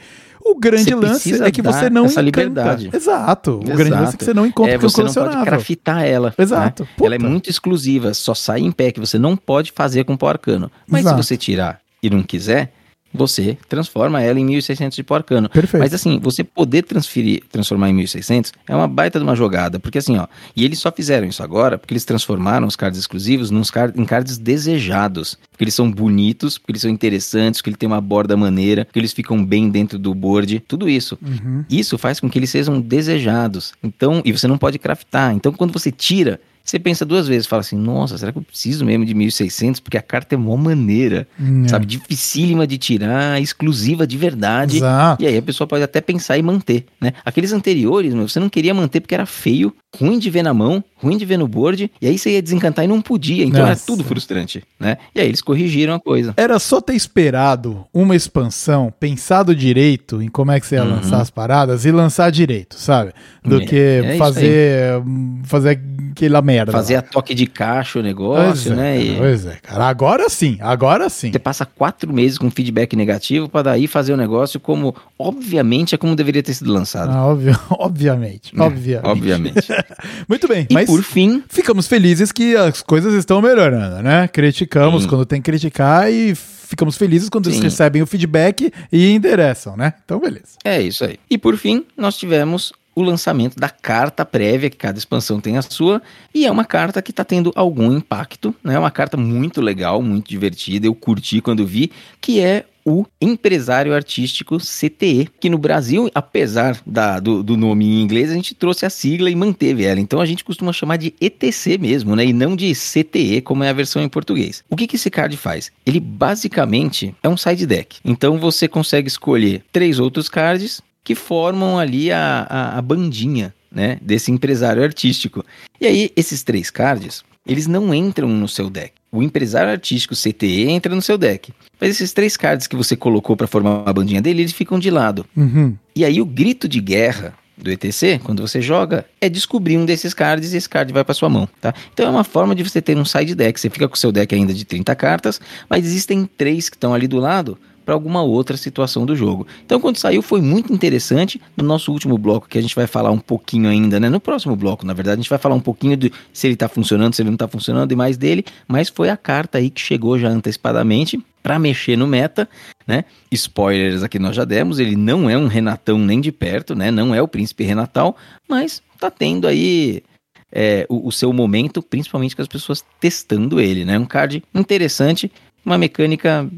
O 0.48 0.54
grande 0.58 0.94
lance 0.94 1.42
é 1.42 1.50
que 1.50 1.60
você 1.60 1.90
não 1.90 2.06
essa 2.06 2.20
encanta. 2.20 2.22
liberdade. 2.22 2.90
Exato. 2.92 3.56
O 3.56 3.58
grande 3.64 3.82
Exato. 3.82 4.02
lance 4.02 4.14
é 4.14 4.18
que 4.18 4.24
você 4.24 4.34
não 4.34 4.46
encontra 4.46 4.74
é, 4.74 4.78
você 4.78 5.02
não 5.02 5.12
pode 5.12 5.44
craftar 5.44 6.04
ela. 6.04 6.32
Exato. 6.38 6.84
né? 6.84 6.88
Ela 7.04 7.14
é 7.16 7.18
muito 7.18 7.50
exclusiva, 7.50 8.14
só 8.14 8.32
sai 8.32 8.60
em 8.60 8.70
pack, 8.70 9.00
você 9.00 9.18
não 9.18 9.36
pode 9.36 9.72
fazer 9.72 10.04
com 10.04 10.16
pó 10.16 10.28
arcano. 10.28 10.70
Mas 10.86 11.00
Exato. 11.00 11.22
se 11.22 11.28
você 11.28 11.36
tirar 11.36 11.80
e 12.02 12.08
não 12.08 12.22
quiser, 12.22 12.72
você 13.16 13.58
transforma 13.68 14.22
ela 14.22 14.38
em 14.38 14.46
1.600 14.46 14.94
de 14.94 15.02
pó 15.02 15.16
arcano. 15.16 15.48
Perfeito. 15.48 15.82
Mas 15.82 15.92
assim, 15.92 16.20
você 16.20 16.44
poder 16.44 16.82
transferir, 16.82 17.42
transformar 17.50 17.90
em 17.90 17.96
1.600 17.96 18.52
é 18.68 18.74
uma 18.74 18.86
baita 18.86 19.18
de 19.18 19.24
uma 19.24 19.34
jogada, 19.34 19.80
porque 19.80 19.98
assim, 19.98 20.16
ó, 20.16 20.26
e 20.54 20.64
eles 20.64 20.78
só 20.78 20.92
fizeram 20.92 21.26
isso 21.26 21.42
agora 21.42 21.78
porque 21.78 21.92
eles 21.92 22.04
transformaram 22.04 22.66
os 22.66 22.76
cards 22.76 23.00
exclusivos 23.00 23.50
nos 23.50 23.70
card, 23.70 24.00
em 24.00 24.04
cards 24.04 24.38
desejados, 24.38 25.38
porque 25.50 25.64
eles 25.64 25.74
são 25.74 25.90
bonitos, 25.90 26.58
porque 26.58 26.72
eles 26.72 26.82
são 26.82 26.90
interessantes, 26.90 27.60
porque 27.60 27.70
ele 27.70 27.76
tem 27.76 27.86
uma 27.86 28.00
borda 28.00 28.36
maneira, 28.36 28.84
porque 28.84 28.98
eles 28.98 29.12
ficam 29.12 29.44
bem 29.44 29.70
dentro 29.70 29.98
do 29.98 30.14
board, 30.14 30.60
tudo 30.60 30.88
isso. 30.88 31.18
Uhum. 31.22 31.64
Isso 31.68 31.96
faz 31.96 32.20
com 32.20 32.28
que 32.28 32.38
eles 32.38 32.50
sejam 32.50 32.80
desejados. 32.80 33.72
Então, 33.82 34.22
e 34.24 34.32
você 34.32 34.46
não 34.46 34.58
pode 34.58 34.78
craftar. 34.78 35.32
Então, 35.34 35.52
quando 35.52 35.72
você 35.72 35.90
tira, 35.90 36.40
você 36.66 36.78
pensa 36.78 37.04
duas 37.04 37.28
vezes, 37.28 37.46
fala 37.46 37.60
assim: 37.60 37.76
"Nossa, 37.76 38.18
será 38.18 38.32
que 38.32 38.38
eu 38.38 38.42
preciso 38.42 38.84
mesmo 38.84 39.04
de 39.04 39.14
1600 39.14 39.80
porque 39.80 39.96
a 39.96 40.02
carta 40.02 40.34
é 40.34 40.38
mó 40.38 40.56
maneira?" 40.56 41.26
É. 41.64 41.68
Sabe, 41.68 41.86
dificílima 41.86 42.66
de 42.66 42.76
tirar, 42.76 43.40
exclusiva 43.40 44.06
de 44.06 44.16
verdade. 44.16 44.78
Exato. 44.78 45.22
E 45.22 45.26
aí 45.26 45.38
a 45.38 45.42
pessoa 45.42 45.66
pode 45.66 45.82
até 45.82 46.00
pensar 46.00 46.38
em 46.38 46.42
manter, 46.42 46.84
né? 47.00 47.12
Aqueles 47.24 47.52
anteriores, 47.52 48.12
meu, 48.12 48.28
você 48.28 48.40
não 48.40 48.48
queria 48.48 48.74
manter 48.74 49.00
porque 49.00 49.14
era 49.14 49.26
feio, 49.26 49.74
ruim 49.98 50.18
de 50.18 50.30
ver 50.30 50.42
na 50.42 50.52
mão, 50.54 50.82
ruim 50.96 51.16
de 51.16 51.24
ver 51.24 51.36
no 51.38 51.46
board, 51.48 51.90
e 52.00 52.06
aí 52.06 52.18
você 52.18 52.30
ia 52.32 52.42
desencantar 52.42 52.84
e 52.84 52.88
não 52.88 53.00
podia, 53.02 53.44
então 53.44 53.60
era 53.60 53.70
Nossa. 53.70 53.86
tudo 53.86 54.04
frustrante, 54.04 54.62
né? 54.78 54.96
E 55.14 55.20
aí 55.20 55.28
eles 55.28 55.40
corrigiram 55.42 55.94
a 55.94 56.00
coisa. 56.00 56.34
Era 56.36 56.58
só 56.58 56.80
ter 56.80 56.94
esperado 56.94 57.84
uma 57.92 58.14
expansão, 58.16 58.92
pensado 58.98 59.54
direito 59.54 60.20
em 60.22 60.28
como 60.28 60.50
é 60.52 60.60
que 60.60 60.66
você 60.66 60.76
ia 60.76 60.84
Uhum. 60.84 60.90
lançar 60.96 61.20
as 61.20 61.30
paradas 61.30 61.84
e 61.84 61.90
lançar 61.90 62.30
direito, 62.30 62.76
sabe? 62.78 63.12
Do 63.44 63.60
É, 63.62 63.64
que 63.66 63.76
é 63.76 64.16
fazer, 64.18 65.02
fazer 65.44 65.80
aquela 66.12 66.42
merda. 66.42 66.72
Fazer 66.72 66.96
a 66.96 67.02
toque 67.02 67.34
de 67.34 67.46
caixa 67.46 67.98
o 67.98 68.02
Pois 68.02 68.06
negócio, 68.06 68.72
é, 68.72 68.76
né? 68.76 68.92
cara, 68.96 69.04
E- 69.04 69.16
Pois 69.16 69.46
é, 69.46 69.56
cara. 69.62 69.84
Agora 69.86 70.28
sim, 70.28 70.56
agora 70.60 71.08
sim. 71.08 71.30
Você 71.32 71.38
passa 71.38 71.64
quatro 71.64 72.12
meses 72.12 72.38
com 72.38 72.50
feedback 72.50 72.96
negativo 72.96 73.48
para 73.48 73.62
daí 73.62 73.86
fazer 73.86 74.12
o 74.12 74.16
negócio 74.16 74.58
como, 74.58 74.94
obviamente, 75.18 75.94
é 75.94 75.98
como 75.98 76.14
deveria 76.16 76.42
ter 76.42 76.54
sido 76.54 76.72
lançado. 76.72 77.10
Ah, 77.12 77.26
óbvio- 77.26 77.58
obviamente, 77.70 78.56
né? 78.56 78.64
obviamente. 78.64 79.06
Obviamente. 79.06 79.68
Muito 80.28 80.48
bem, 80.48 80.66
E 80.68 80.74
mas 80.74 80.86
por 80.86 81.02
fim, 81.02 81.42
ficamos 81.48 81.86
felizes 81.86 82.32
que 82.32 82.56
as 82.56 82.82
coisas 82.82 83.14
estão 83.14 83.40
melhorando, 83.40 84.02
né? 84.02 84.28
Criticamos 84.28 85.02
Sim. 85.02 85.08
quando 85.08 85.26
tem 85.26 85.40
que 85.40 85.50
criticar 85.50 86.10
e 86.12 86.34
ficamos 86.34 86.96
felizes 86.96 87.28
quando 87.28 87.46
eles 87.46 87.58
Sim. 87.58 87.64
recebem 87.64 88.02
o 88.02 88.06
feedback 88.06 88.72
e 88.90 89.10
endereçam, 89.12 89.76
né? 89.76 89.94
Então, 90.04 90.18
beleza. 90.18 90.56
É 90.64 90.80
isso 90.80 91.04
aí. 91.04 91.18
E 91.30 91.38
por 91.38 91.56
fim, 91.56 91.84
nós 91.96 92.16
tivemos 92.16 92.72
o 92.94 93.02
lançamento 93.02 93.56
da 93.56 93.68
carta 93.68 94.24
prévia, 94.24 94.70
que 94.70 94.76
cada 94.76 94.98
expansão 94.98 95.38
tem 95.38 95.58
a 95.58 95.62
sua, 95.62 96.00
e 96.34 96.46
é 96.46 96.50
uma 96.50 96.64
carta 96.64 97.02
que 97.02 97.10
está 97.10 97.24
tendo 97.24 97.52
algum 97.54 97.94
impacto, 97.94 98.54
né? 98.64 98.78
Uma 98.78 98.90
carta 98.90 99.18
muito 99.18 99.60
legal, 99.60 100.00
muito 100.00 100.30
divertida, 100.30 100.86
eu 100.86 100.94
curti 100.94 101.42
quando 101.42 101.66
vi, 101.66 101.92
que 102.22 102.40
é 102.40 102.64
o 102.86 103.04
empresário 103.20 103.92
artístico 103.92 104.58
CTE, 104.58 105.28
que 105.40 105.50
no 105.50 105.58
Brasil, 105.58 106.08
apesar 106.14 106.80
da- 106.86 107.18
do, 107.18 107.42
do 107.42 107.56
nome 107.56 107.84
em 107.84 108.00
inglês, 108.00 108.30
a 108.30 108.34
gente 108.34 108.54
trouxe 108.54 108.86
a 108.86 108.90
sigla 108.90 109.28
e 109.28 109.34
manteve 109.34 109.84
ela. 109.84 109.98
Então 109.98 110.20
a 110.20 110.26
gente 110.26 110.44
costuma 110.44 110.72
chamar 110.72 110.96
de 110.96 111.12
ETC 111.20 111.78
mesmo, 111.78 112.14
né? 112.14 112.24
E 112.24 112.32
não 112.32 112.54
de 112.54 112.72
CTE, 112.74 113.40
como 113.40 113.64
é 113.64 113.68
a 113.70 113.72
versão 113.72 114.00
em 114.02 114.08
português. 114.08 114.62
O 114.70 114.76
que, 114.76 114.86
que 114.86 114.94
esse 114.94 115.10
card 115.10 115.36
faz? 115.36 115.72
Ele 115.84 115.98
basicamente 115.98 117.14
é 117.22 117.28
um 117.28 117.36
side 117.36 117.66
deck. 117.66 117.98
Então 118.04 118.38
você 118.38 118.68
consegue 118.68 119.08
escolher 119.08 119.64
três 119.72 119.98
outros 119.98 120.28
cards 120.28 120.80
que 121.02 121.14
formam 121.14 121.78
ali 121.78 122.12
a, 122.12 122.46
a, 122.48 122.78
a 122.78 122.82
bandinha, 122.82 123.52
né? 123.70 123.98
Desse 124.00 124.30
empresário 124.30 124.82
artístico. 124.82 125.44
E 125.80 125.86
aí, 125.86 126.10
esses 126.16 126.42
três 126.42 126.70
cards, 126.70 127.24
eles 127.46 127.66
não 127.66 127.92
entram 127.94 128.28
no 128.28 128.46
seu 128.48 128.70
deck. 128.70 128.92
O 129.16 129.22
empresário 129.22 129.70
artístico 129.70 130.14
CTE 130.14 130.68
entra 130.68 130.94
no 130.94 131.00
seu 131.00 131.16
deck. 131.16 131.52
Mas 131.80 131.90
esses 131.90 132.12
três 132.12 132.36
cards 132.36 132.66
que 132.66 132.76
você 132.76 132.94
colocou 132.96 133.36
para 133.36 133.46
formar 133.46 133.82
a 133.86 133.92
bandinha 133.92 134.20
dele, 134.20 134.42
eles 134.42 134.52
ficam 134.52 134.78
de 134.78 134.90
lado. 134.90 135.24
Uhum. 135.36 135.74
E 135.94 136.04
aí 136.04 136.20
o 136.20 136.26
grito 136.26 136.68
de 136.68 136.80
guerra 136.80 137.34
do 137.56 137.70
ETC, 137.70 138.20
quando 138.22 138.46
você 138.46 138.60
joga, 138.60 139.06
é 139.20 139.28
descobrir 139.28 139.78
um 139.78 139.86
desses 139.86 140.12
cards 140.12 140.52
e 140.52 140.56
esse 140.58 140.68
card 140.68 140.92
vai 140.92 141.02
para 141.02 141.14
sua 141.14 141.28
mão, 141.28 141.48
tá? 141.60 141.72
Então 141.94 142.06
é 142.06 142.10
uma 142.10 142.24
forma 142.24 142.54
de 142.54 142.62
você 142.62 142.82
ter 142.82 142.96
um 142.98 143.04
side 143.04 143.34
deck. 143.34 143.58
Você 143.58 143.70
fica 143.70 143.88
com 143.88 143.94
o 143.94 143.98
seu 143.98 144.12
deck 144.12 144.34
ainda 144.34 144.52
de 144.52 144.64
30 144.64 144.94
cartas, 144.94 145.40
mas 145.68 145.86
existem 145.86 146.28
três 146.36 146.68
que 146.68 146.76
estão 146.76 146.92
ali 146.92 147.08
do 147.08 147.18
lado 147.18 147.58
para 147.86 147.94
alguma 147.94 148.20
outra 148.20 148.56
situação 148.56 149.06
do 149.06 149.14
jogo. 149.14 149.46
Então 149.64 149.80
quando 149.80 149.96
saiu 149.96 150.20
foi 150.20 150.42
muito 150.42 150.72
interessante. 150.72 151.40
No 151.56 151.64
nosso 151.64 151.92
último 151.92 152.18
bloco, 152.18 152.48
que 152.48 152.58
a 152.58 152.60
gente 152.60 152.74
vai 152.74 152.88
falar 152.88 153.12
um 153.12 153.18
pouquinho 153.18 153.70
ainda, 153.70 154.00
né? 154.00 154.10
No 154.10 154.20
próximo 154.20 154.56
bloco, 154.56 154.84
na 154.84 154.92
verdade, 154.92 155.20
a 155.20 155.22
gente 155.22 155.30
vai 155.30 155.38
falar 155.38 155.54
um 155.54 155.60
pouquinho 155.60 155.96
de 155.96 156.12
se 156.32 156.48
ele 156.48 156.56
tá 156.56 156.68
funcionando, 156.68 157.14
se 157.14 157.22
ele 157.22 157.30
não 157.30 157.36
tá 157.36 157.46
funcionando 157.46 157.92
e 157.92 157.96
mais 157.96 158.16
dele, 158.16 158.44
mas 158.66 158.88
foi 158.88 159.08
a 159.08 159.16
carta 159.16 159.58
aí 159.58 159.70
que 159.70 159.80
chegou 159.80 160.18
já 160.18 160.28
antecipadamente 160.28 161.24
para 161.42 161.60
mexer 161.60 161.96
no 161.96 162.08
meta, 162.08 162.48
né? 162.84 163.04
Spoilers 163.30 164.02
aqui 164.02 164.18
nós 164.18 164.34
já 164.34 164.44
demos, 164.44 164.80
ele 164.80 164.96
não 164.96 165.30
é 165.30 165.38
um 165.38 165.46
Renatão 165.46 165.96
nem 165.96 166.20
de 166.20 166.32
perto, 166.32 166.74
né? 166.74 166.90
Não 166.90 167.14
é 167.14 167.22
o 167.22 167.28
príncipe 167.28 167.62
Renatal, 167.62 168.16
mas 168.48 168.82
tá 168.98 169.12
tendo 169.12 169.46
aí 169.46 170.02
é, 170.50 170.84
o, 170.88 171.06
o 171.06 171.12
seu 171.12 171.32
momento, 171.32 171.80
principalmente 171.80 172.34
com 172.34 172.42
as 172.42 172.48
pessoas 172.48 172.84
testando 172.98 173.60
ele, 173.60 173.84
né? 173.84 173.96
Um 173.96 174.04
card 174.04 174.42
interessante, 174.52 175.30
uma 175.64 175.78
mecânica 175.78 176.48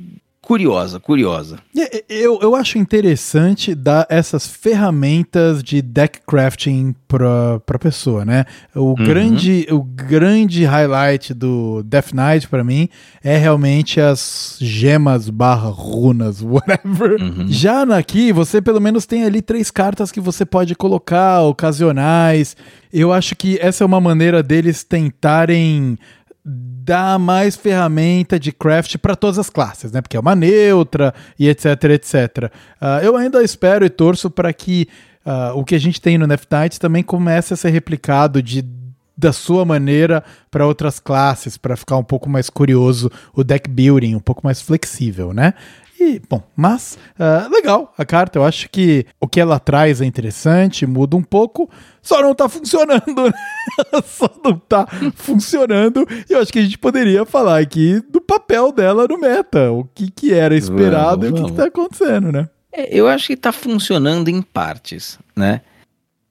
curiosa, 0.49 0.99
curiosa. 0.99 1.59
Eu, 2.09 2.39
eu 2.41 2.57
acho 2.57 2.79
interessante 2.79 3.75
dar 3.75 4.07
essas 4.09 4.47
ferramentas 4.47 5.63
de 5.63 5.83
deck 5.83 6.21
crafting 6.27 6.95
pra, 7.07 7.61
pra 7.67 7.79
pessoa, 7.79 8.25
né? 8.25 8.47
O, 8.75 8.95
grande, 8.95 9.67
o 9.71 9.83
grande 9.83 10.65
highlight 10.65 11.35
do 11.35 11.83
Death 11.83 12.13
Knight 12.15 12.49
pra 12.49 12.65
mim 12.65 12.89
é 13.23 13.37
realmente 13.37 14.01
as 14.01 14.57
gemas 14.59 15.29
barra 15.29 15.69
runas, 15.69 16.41
whatever. 16.43 17.19
Já 17.49 17.83
aqui, 17.83 18.33
você 18.33 18.63
pelo 18.63 18.81
menos 18.81 19.05
tem 19.05 19.25
ali 19.25 19.43
três 19.43 19.71
cartas 19.71 20.11
que 20.11 20.19
você 20.21 20.47
pode 20.47 20.75
colocar, 20.75 21.43
ocasionais. 21.43 22.57
Eu 22.91 23.13
acho 23.13 23.37
que 23.37 23.59
essa 23.61 23.85
é 23.85 23.87
uma 23.87 24.01
maneira 24.01 24.43
deles 24.43 24.83
tentarem 24.83 25.99
dar 26.89 27.19
mais 27.19 27.55
ferramenta 27.55 28.41
de 28.41 28.51
craft 28.51 28.97
para 28.97 29.15
todas 29.15 29.39
as 29.39 29.51
classes, 29.51 29.93
né? 29.93 30.01
Porque 30.01 30.17
é 30.17 30.21
uma 30.21 30.35
neutra 30.35 31.13
e 31.39 31.47
etc, 31.47 31.85
etc. 31.91 32.51
Ah, 32.81 33.01
eu 33.03 33.15
ainda 33.15 33.43
espero 33.43 33.85
e 33.85 33.91
torço 33.91 34.31
para 34.31 34.51
que 34.55 34.89
ah, 35.25 35.53
o 35.55 35.65
que 35.65 35.75
a 35.75 35.79
gente 35.79 36.01
tem 36.01 36.17
no 36.17 36.27
Neft 36.27 36.47
Knights 36.51 36.79
também 36.79 37.03
comece 37.03 37.53
a 37.53 37.57
ser 37.59 37.69
replicado 37.69 38.43
de 38.43 38.65
da 39.15 39.33
sua 39.33 39.65
maneira 39.65 40.23
para 40.49 40.65
outras 40.65 41.01
classes, 41.01 41.57
para 41.59 41.77
ficar 41.77 41.97
um 41.97 42.05
pouco 42.05 42.31
mais 42.31 42.49
curioso 42.49 43.11
o 43.35 43.43
deck 43.43 43.69
building, 43.69 44.15
um 44.15 44.21
pouco 44.21 44.43
mais 44.45 44.63
flexível, 44.63 45.35
né? 45.35 45.55
E, 46.01 46.21
bom, 46.29 46.43
mas 46.55 46.97
ah, 47.19 47.49
legal 47.51 47.93
a 47.99 48.05
carta. 48.05 48.39
Eu 48.39 48.45
acho 48.45 48.71
que 48.71 49.05
o 49.21 49.27
que 49.27 49.41
ela 49.41 49.59
traz 49.59 50.01
é 50.01 50.05
interessante, 50.05 50.87
muda 50.87 51.17
um 51.17 51.23
pouco, 51.23 51.69
só 52.01 52.23
não 52.23 52.35
tá 52.35 52.49
funcionando, 52.49 53.03
né? 53.27 53.33
só 54.05 54.31
não 54.45 54.57
tá 54.57 54.87
funcionando. 55.15 56.07
E 56.29 56.33
eu 56.33 56.41
acho 56.41 56.53
que 56.53 56.61
a 56.61 56.63
gente 56.63 56.79
poderia 56.79 57.25
falar 57.25 57.59
aqui 57.59 58.01
do 58.09 58.21
papel 58.21 58.71
dela 58.71 59.07
no 59.09 59.19
meta, 59.19 59.73
o 59.73 59.85
que, 59.93 60.11
que 60.11 60.33
era 60.33 60.55
esperado 60.55 61.27
e 61.27 61.31
o 61.31 61.33
que, 61.33 61.37
que 61.37 61.43
vamos. 61.43 61.57
tá 61.57 61.65
acontecendo, 61.65 62.31
né? 62.31 62.49
É, 62.73 62.95
eu 62.95 63.09
acho 63.09 63.27
que 63.27 63.37
tá 63.37 63.51
funcionando 63.51 64.29
em 64.29 64.41
partes, 64.41 65.19
né? 65.35 65.63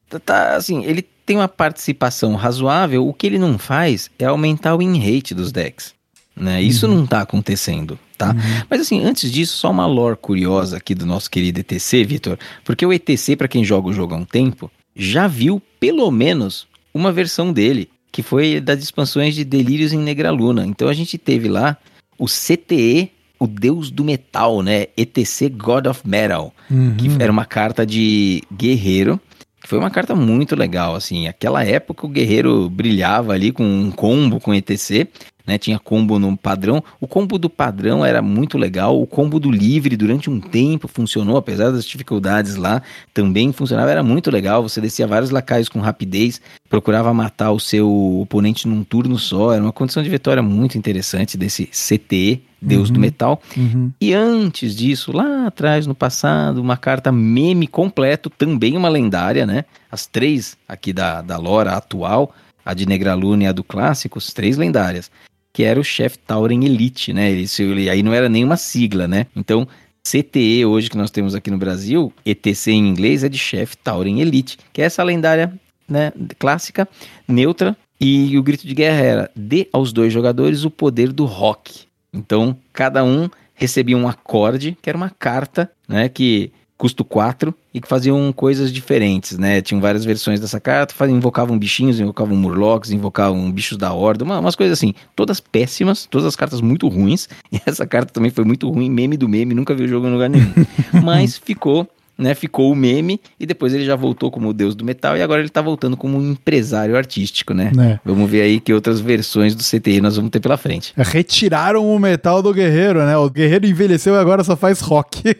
Tá, 0.09 0.19
tá, 0.19 0.55
assim, 0.55 0.85
ele 0.85 1.01
tem 1.01 1.35
uma 1.35 1.49
participação 1.49 2.35
razoável, 2.35 3.05
o 3.05 3.13
que 3.13 3.27
ele 3.27 3.37
não 3.37 3.57
faz 3.57 4.09
é 4.17 4.23
aumentar 4.23 4.75
o 4.75 4.77
win 4.77 4.97
rate 4.97 5.35
dos 5.35 5.51
decks, 5.51 5.93
né? 6.39 6.61
Isso 6.61 6.87
não 6.87 7.05
tá 7.05 7.21
acontecendo, 7.21 7.97
tá? 8.17 8.35
Mas 8.69 8.81
assim, 8.81 9.03
antes 9.03 9.31
disso, 9.31 9.57
só 9.57 9.71
uma 9.71 9.85
lore 9.85 10.17
curiosa 10.17 10.77
aqui 10.77 10.93
do 10.93 11.05
nosso 11.05 11.29
querido 11.29 11.59
ETC, 11.59 12.03
Vitor, 12.03 12.37
porque 12.63 12.85
o 12.85 12.93
ETC, 12.93 13.35
para 13.35 13.47
quem 13.47 13.63
joga 13.63 13.89
o 13.89 13.93
jogo 13.93 14.13
há 14.13 14.17
um 14.17 14.25
tempo, 14.25 14.71
já 14.95 15.27
viu 15.27 15.61
pelo 15.79 16.09
menos 16.11 16.67
uma 16.93 17.11
versão 17.11 17.51
dele, 17.51 17.89
que 18.11 18.23
foi 18.23 18.59
das 18.59 18.81
expansões 18.81 19.35
de 19.35 19.43
Delírios 19.43 19.93
em 19.93 19.99
Negraluna. 19.99 20.65
Então 20.65 20.87
a 20.87 20.93
gente 20.93 21.17
teve 21.17 21.47
lá 21.47 21.77
o 22.17 22.25
CTE, 22.25 23.11
o 23.39 23.45
deus 23.45 23.91
do 23.91 24.03
metal, 24.03 24.63
né? 24.63 24.87
ETC 24.97 25.49
God 25.49 25.85
of 25.85 26.01
Metal, 26.03 26.51
que 26.97 27.07
era 27.21 27.31
uma 27.31 27.45
carta 27.45 27.85
de 27.85 28.41
guerreiro. 28.51 29.19
que 29.61 29.69
Foi 29.69 29.77
uma 29.77 29.91
carta 29.91 30.15
muito 30.15 30.55
legal, 30.55 30.95
assim. 30.95 31.27
Aquela 31.27 31.63
época 31.63 32.07
o 32.07 32.09
guerreiro 32.09 32.67
brilhava 32.69 33.33
ali 33.33 33.51
com 33.51 33.63
um 33.63 33.91
combo 33.91 34.39
com 34.39 34.55
ETC, 34.55 35.07
né? 35.47 35.57
Tinha 35.57 35.79
combo 35.79 36.19
no 36.19 36.35
padrão. 36.35 36.83
O 36.99 37.07
combo 37.07 37.39
do 37.39 37.49
padrão 37.49 38.05
era 38.05 38.21
muito 38.21 38.57
legal. 38.57 39.01
O 39.01 39.07
combo 39.07 39.39
do 39.39 39.49
livre 39.49 39.95
durante 39.95 40.29
um 40.29 40.41
tempo 40.41 40.89
funcionou, 40.89 41.37
apesar 41.37 41.71
das 41.71 41.85
dificuldades 41.85 42.57
lá, 42.57 42.81
também 43.13 43.53
funcionava. 43.53 43.89
Era 43.89 44.03
muito 44.03 44.29
legal. 44.29 44.61
Você 44.61 44.81
descia 44.81 45.07
vários 45.07 45.31
lacaios 45.31 45.69
com 45.69 45.79
rapidez, 45.79 46.41
procurava 46.69 47.13
matar 47.13 47.51
o 47.51 47.59
seu 47.59 48.19
oponente 48.19 48.67
num 48.67 48.83
turno 48.83 49.17
só. 49.17 49.53
Era 49.53 49.63
uma 49.63 49.71
condição 49.71 50.03
de 50.03 50.09
vitória 50.09 50.43
muito 50.43 50.77
interessante 50.77 51.37
desse 51.37 51.67
CTE, 51.67 52.43
Deus 52.61 52.89
do 52.89 52.99
Metal. 52.99 53.41
Uhum. 53.55 53.91
E 54.01 54.13
antes 54.13 54.75
disso, 54.75 55.11
lá 55.11 55.47
atrás, 55.47 55.87
no 55.87 55.95
passado, 55.95 56.59
uma 56.59 56.75
carta 56.75 57.11
meme 57.11 57.67
completo, 57.67 58.29
também 58.29 58.75
uma 58.75 58.89
lendária, 58.89 59.45
né? 59.45 59.63
As 59.89 60.05
três 60.05 60.57
aqui 60.67 60.91
da, 60.91 61.21
da 61.21 61.37
Lora 61.37 61.73
atual, 61.73 62.33
a 62.65 62.73
de 62.73 62.85
Negraluna 62.85 63.43
e 63.43 63.47
a 63.47 63.51
do 63.51 63.63
clássico, 63.63 64.17
as 64.17 64.33
três 64.33 64.57
lendárias, 64.57 65.09
que 65.57 65.63
era 65.63 65.79
o 65.79 65.83
Chef 65.83 66.19
Tauren 66.19 66.63
Elite, 66.63 67.11
né? 67.11 67.31
Ele- 67.31 67.89
aí 67.89 68.03
não 68.03 68.13
era 68.13 68.29
nenhuma 68.29 68.55
sigla, 68.57 69.07
né? 69.07 69.25
Então, 69.35 69.67
CTE 70.03 70.63
hoje 70.63 70.87
que 70.87 70.95
nós 70.95 71.09
temos 71.09 71.33
aqui 71.33 71.49
no 71.49 71.57
Brasil, 71.57 72.13
ETC 72.23 72.73
em 72.73 72.87
inglês 72.87 73.23
é 73.23 73.29
de 73.29 73.39
Chef 73.39 73.75
Tauren 73.77 74.21
Elite, 74.21 74.59
que 74.71 74.83
é 74.83 74.85
essa 74.85 75.01
lendária 75.01 75.51
né, 75.89 76.13
clássica, 76.37 76.87
neutra, 77.27 77.75
e 77.99 78.37
o 78.37 78.43
grito 78.43 78.67
de 78.67 78.75
guerra 78.75 79.01
era: 79.01 79.31
dê 79.35 79.67
aos 79.73 79.91
dois 79.91 80.13
jogadores 80.13 80.63
o 80.63 80.69
poder 80.69 81.11
do 81.11 81.25
rock. 81.25 81.85
Então, 82.13 82.55
cada 82.71 83.03
um 83.03 83.27
recebia 83.55 83.97
um 83.97 84.07
acorde, 84.07 84.77
que 84.79 84.87
era 84.87 84.95
uma 84.95 85.09
carta, 85.09 85.71
né, 85.89 86.07
que 86.07 86.51
custo 86.77 87.03
4 87.03 87.53
e 87.73 87.81
que 87.81 87.87
faziam 87.87 88.31
coisas 88.31 88.71
diferentes, 88.71 89.37
né? 89.37 89.61
Tinham 89.61 89.81
várias 89.81 90.05
versões 90.05 90.39
dessa 90.39 90.59
carta, 90.59 90.93
faziam, 90.93 91.17
invocavam 91.17 91.57
bichinhos, 91.57 91.99
invocavam 91.99 92.35
murlocs, 92.37 92.91
invocavam 92.91 93.51
bichos 93.51 93.77
da 93.77 93.91
horda, 93.93 94.23
uma- 94.23 94.39
umas 94.39 94.55
coisas 94.55 94.77
assim, 94.77 94.93
todas 95.15 95.39
péssimas, 95.39 96.05
todas 96.05 96.27
as 96.27 96.35
cartas 96.35 96.61
muito 96.61 96.87
ruins. 96.87 97.27
E 97.51 97.59
essa 97.65 97.87
carta 97.87 98.13
também 98.13 98.29
foi 98.29 98.43
muito 98.43 98.69
ruim, 98.69 98.89
meme 98.89 99.17
do 99.17 99.27
meme, 99.27 99.53
nunca 99.55 99.73
vi 99.73 99.83
o 99.83 99.87
jogo 99.87 100.07
em 100.07 100.11
lugar 100.13 100.29
nenhum. 100.29 100.51
Mas 101.03 101.37
ficou 101.37 101.87
né, 102.17 102.33
ficou 102.33 102.71
o 102.71 102.75
meme 102.75 103.19
e 103.39 103.45
depois 103.45 103.73
ele 103.73 103.85
já 103.85 103.95
voltou 103.95 104.31
como 104.31 104.49
o 104.49 104.53
deus 104.53 104.75
do 104.75 104.83
metal 104.83 105.15
e 105.15 105.21
agora 105.21 105.41
ele 105.41 105.49
tá 105.49 105.61
voltando 105.61 105.95
como 105.95 106.17
um 106.17 106.31
empresário 106.31 106.95
artístico, 106.97 107.53
né? 107.53 107.71
É. 107.79 107.99
Vamos 108.03 108.29
ver 108.29 108.41
aí 108.41 108.59
que 108.59 108.73
outras 108.73 108.99
versões 108.99 109.53
do 109.55 109.63
CTI 109.63 110.01
nós 110.01 110.15
vamos 110.15 110.31
ter 110.31 110.39
pela 110.39 110.57
frente. 110.57 110.93
Retiraram 110.97 111.85
o 111.87 111.99
metal 111.99 112.41
do 112.41 112.53
guerreiro, 112.53 113.05
né? 113.05 113.17
O 113.17 113.29
guerreiro 113.29 113.65
envelheceu 113.67 114.15
e 114.15 114.17
agora 114.17 114.43
só 114.43 114.55
faz 114.55 114.79
rock. 114.79 115.21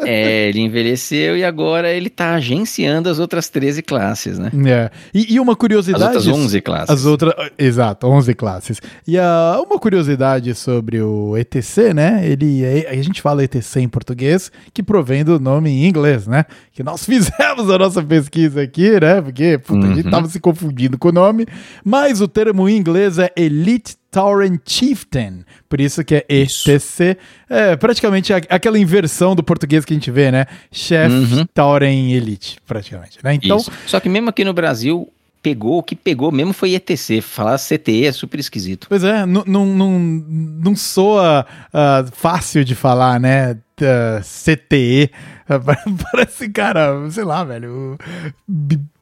É, 0.00 0.48
ele 0.48 0.60
envelheceu 0.60 1.36
e 1.36 1.44
agora 1.44 1.90
ele 1.92 2.08
tá 2.10 2.34
agenciando 2.34 3.08
as 3.08 3.18
outras 3.18 3.48
13 3.48 3.82
classes, 3.82 4.38
né? 4.38 4.50
É. 4.66 4.90
E, 5.14 5.34
e 5.34 5.40
uma 5.40 5.54
curiosidade. 5.54 6.16
As 6.16 6.26
outras 6.26 6.44
11 6.44 6.60
classes. 6.60 6.90
As 6.90 7.04
outras. 7.06 7.34
Exato, 7.58 8.06
11 8.06 8.34
classes. 8.34 8.80
E 9.06 9.18
ah, 9.18 9.60
uma 9.64 9.78
curiosidade 9.78 10.54
sobre 10.54 11.00
o 11.00 11.36
ETC, 11.36 11.94
né? 11.94 12.22
Ele 12.26 12.64
é- 12.64 12.88
a 12.90 13.02
gente 13.02 13.20
fala 13.22 13.44
ETC 13.44 13.80
em 13.80 13.88
português, 13.88 14.50
que 14.72 14.82
provém 14.82 15.24
do 15.24 15.38
nome 15.38 15.70
em 15.72 15.86
inglês, 15.88 16.26
né? 16.26 16.44
Que 16.72 16.82
nós 16.82 17.04
fizemos 17.06 17.70
a 17.70 17.78
nossa 17.78 18.02
pesquisa 18.02 18.62
aqui, 18.62 19.00
né? 19.00 19.20
Porque 19.20 19.58
puta, 19.58 19.86
a 19.86 19.94
gente 19.94 20.10
tava 20.10 20.28
se 20.28 20.38
confundindo 20.40 20.98
com 20.98 21.08
o 21.08 21.12
nome. 21.12 21.46
Mas 21.84 22.20
o 22.20 22.28
termo 22.28 22.68
em 22.68 22.76
inglês 22.76 23.18
é 23.18 23.30
Elite 23.36 23.96
Tauren 24.10 24.58
Chieftain. 24.64 25.44
Por 25.68 25.80
isso 25.80 26.04
que 26.04 26.16
é 26.16 26.24
ETC. 26.28 27.16
É 27.48 27.76
praticamente 27.76 28.32
aquela 28.32 28.78
inversão 28.78 29.34
do 29.34 29.42
português 29.42 29.84
que 29.84 29.92
a 29.92 29.96
gente 29.96 30.10
vê, 30.10 30.30
né? 30.30 30.46
Chef 30.70 31.12
Uhum. 31.12 31.46
Tauren 31.54 32.12
Elite, 32.12 32.58
praticamente. 32.66 33.18
Né? 33.24 33.34
Então, 33.34 33.56
Isso. 33.56 33.72
Só 33.86 33.98
que 34.00 34.08
mesmo 34.08 34.28
aqui 34.28 34.44
no 34.44 34.52
Brasil, 34.52 35.08
pegou, 35.42 35.78
o 35.78 35.82
que 35.82 35.96
pegou 35.96 36.30
mesmo 36.30 36.52
foi 36.52 36.74
ETC. 36.74 37.20
Falar 37.20 37.58
CTE 37.58 38.06
é 38.06 38.12
super 38.12 38.38
esquisito. 38.38 38.86
Pois 38.88 39.02
é, 39.02 39.26
não, 39.26 39.44
não, 39.44 39.66
não, 39.66 40.76
soa 40.76 41.44
ah, 41.72 42.04
fácil 42.12 42.64
de 42.64 42.74
falar, 42.74 43.18
né? 43.18 43.58
Ah, 43.80 44.20
CTE. 44.22 45.10
Ah, 45.48 45.58
Parece, 46.12 46.48
cara, 46.48 47.10
sei 47.10 47.24
lá, 47.24 47.42
velho. 47.42 47.98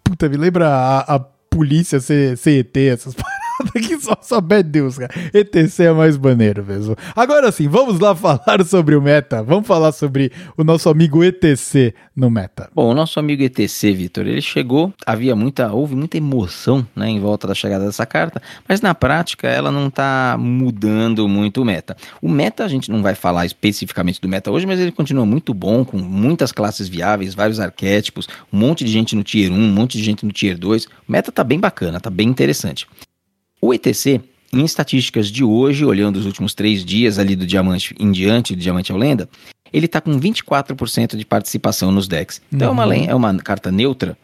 Puta, 0.03 0.29
me 0.29 0.37
lembra 0.37 0.69
a, 0.69 1.17
a 1.17 1.21
polícia 1.21 2.01
C- 2.01 2.37
CET, 2.37 2.77
essas 2.89 3.15
que 3.73 3.99
só, 4.23 4.41
bad 4.41 4.69
Deus, 4.69 4.99
cara. 4.99 5.13
ETC 5.33 5.85
é 5.85 5.93
mais 5.93 6.17
maneiro 6.17 6.65
mesmo. 6.65 6.97
Agora 7.15 7.51
sim, 7.53 7.69
vamos 7.69 7.99
lá 7.99 8.15
falar 8.15 8.65
sobre 8.65 8.95
o 8.95 9.03
meta. 9.03 9.43
Vamos 9.43 9.67
falar 9.67 9.93
sobre 9.93 10.33
o 10.57 10.65
nosso 10.65 10.89
amigo 10.89 11.25
ETC 11.25 11.95
no 12.15 12.31
meta. 12.31 12.71
Bom, 12.75 12.91
o 12.91 12.95
nosso 12.95 13.19
amigo 13.19 13.43
ETC, 13.43 13.93
Vitor, 13.93 14.27
ele 14.27 14.41
chegou, 14.41 14.93
havia 15.07 15.35
muita, 15.35 15.73
houve 15.73 15.95
muita 15.97 16.17
emoção 16.17 16.87
né, 16.95 17.09
em 17.09 17.21
volta 17.21 17.47
da 17.47 17.55
chegada 17.55 17.87
dessa 17.87 18.05
carta, 18.07 18.43
mas 18.69 18.81
na 18.81 18.95
prática 18.95 19.49
ela 19.49 19.71
não 19.71 19.89
está 19.89 20.37
mudando 20.39 21.27
muito 21.29 21.63
o 21.63 21.65
meta. 21.65 21.97
O 22.21 22.29
meta, 22.29 22.65
a 22.65 22.69
gente 22.69 22.91
não 22.91 23.03
vai 23.03 23.15
falar 23.15 23.47
especificamente 23.47 24.21
do 24.21 24.29
meta 24.29 24.51
hoje, 24.51 24.67
mas 24.67 24.79
ele 24.79 24.93
continua 24.93 25.25
muito 25.25 25.55
bom, 25.55 25.85
com 25.85 25.99
muitas 25.99 26.53
classes 26.53 26.89
viáveis, 26.89 27.35
vários 27.35 27.59
arquétipos, 27.59 28.29
um 28.53 28.59
monte 28.59 28.85
de 28.85 28.91
gente 28.91 29.17
no 29.17 29.23
Tier 29.23 29.51
1, 29.51 29.55
um 29.55 29.73
monte 29.73 29.99
de 29.99 30.05
gente 30.05 30.25
no 30.25 30.33
Tier 30.33 30.59
2. 30.59 30.85
O 30.85 30.89
meta 31.09 31.33
tá 31.33 31.43
bem 31.43 31.59
bacana, 31.59 32.01
tá 32.01 32.11
bem 32.11 32.29
interessante. 32.29 32.87
O 33.61 33.73
ETC, 33.75 34.21
em 34.53 34.65
estatísticas 34.65 35.29
de 35.29 35.45
hoje, 35.45 35.85
olhando 35.85 36.17
os 36.17 36.27
últimos 36.27 36.55
três 36.55 36.85
dias 36.85 37.19
ali 37.19 37.37
do 37.37 37.47
diamante 37.47 37.95
em 37.99 38.11
diante, 38.11 38.55
do 38.57 38.61
diamante 38.63 38.91
ao 38.91 38.99
lenda, 38.99 39.29
ele 39.73 39.87
tá 39.87 40.01
com 40.01 40.19
24% 40.19 41.17
de 41.17 41.25
participação 41.25 41.93
nos 41.93 42.09
decks. 42.09 42.41
Então 42.53 42.69
é, 42.69 42.71
uma, 42.73 42.85
len- 42.85 43.07
é 43.09 43.15
uma 43.15 43.35
carta 43.39 43.71
neutra 43.71 44.17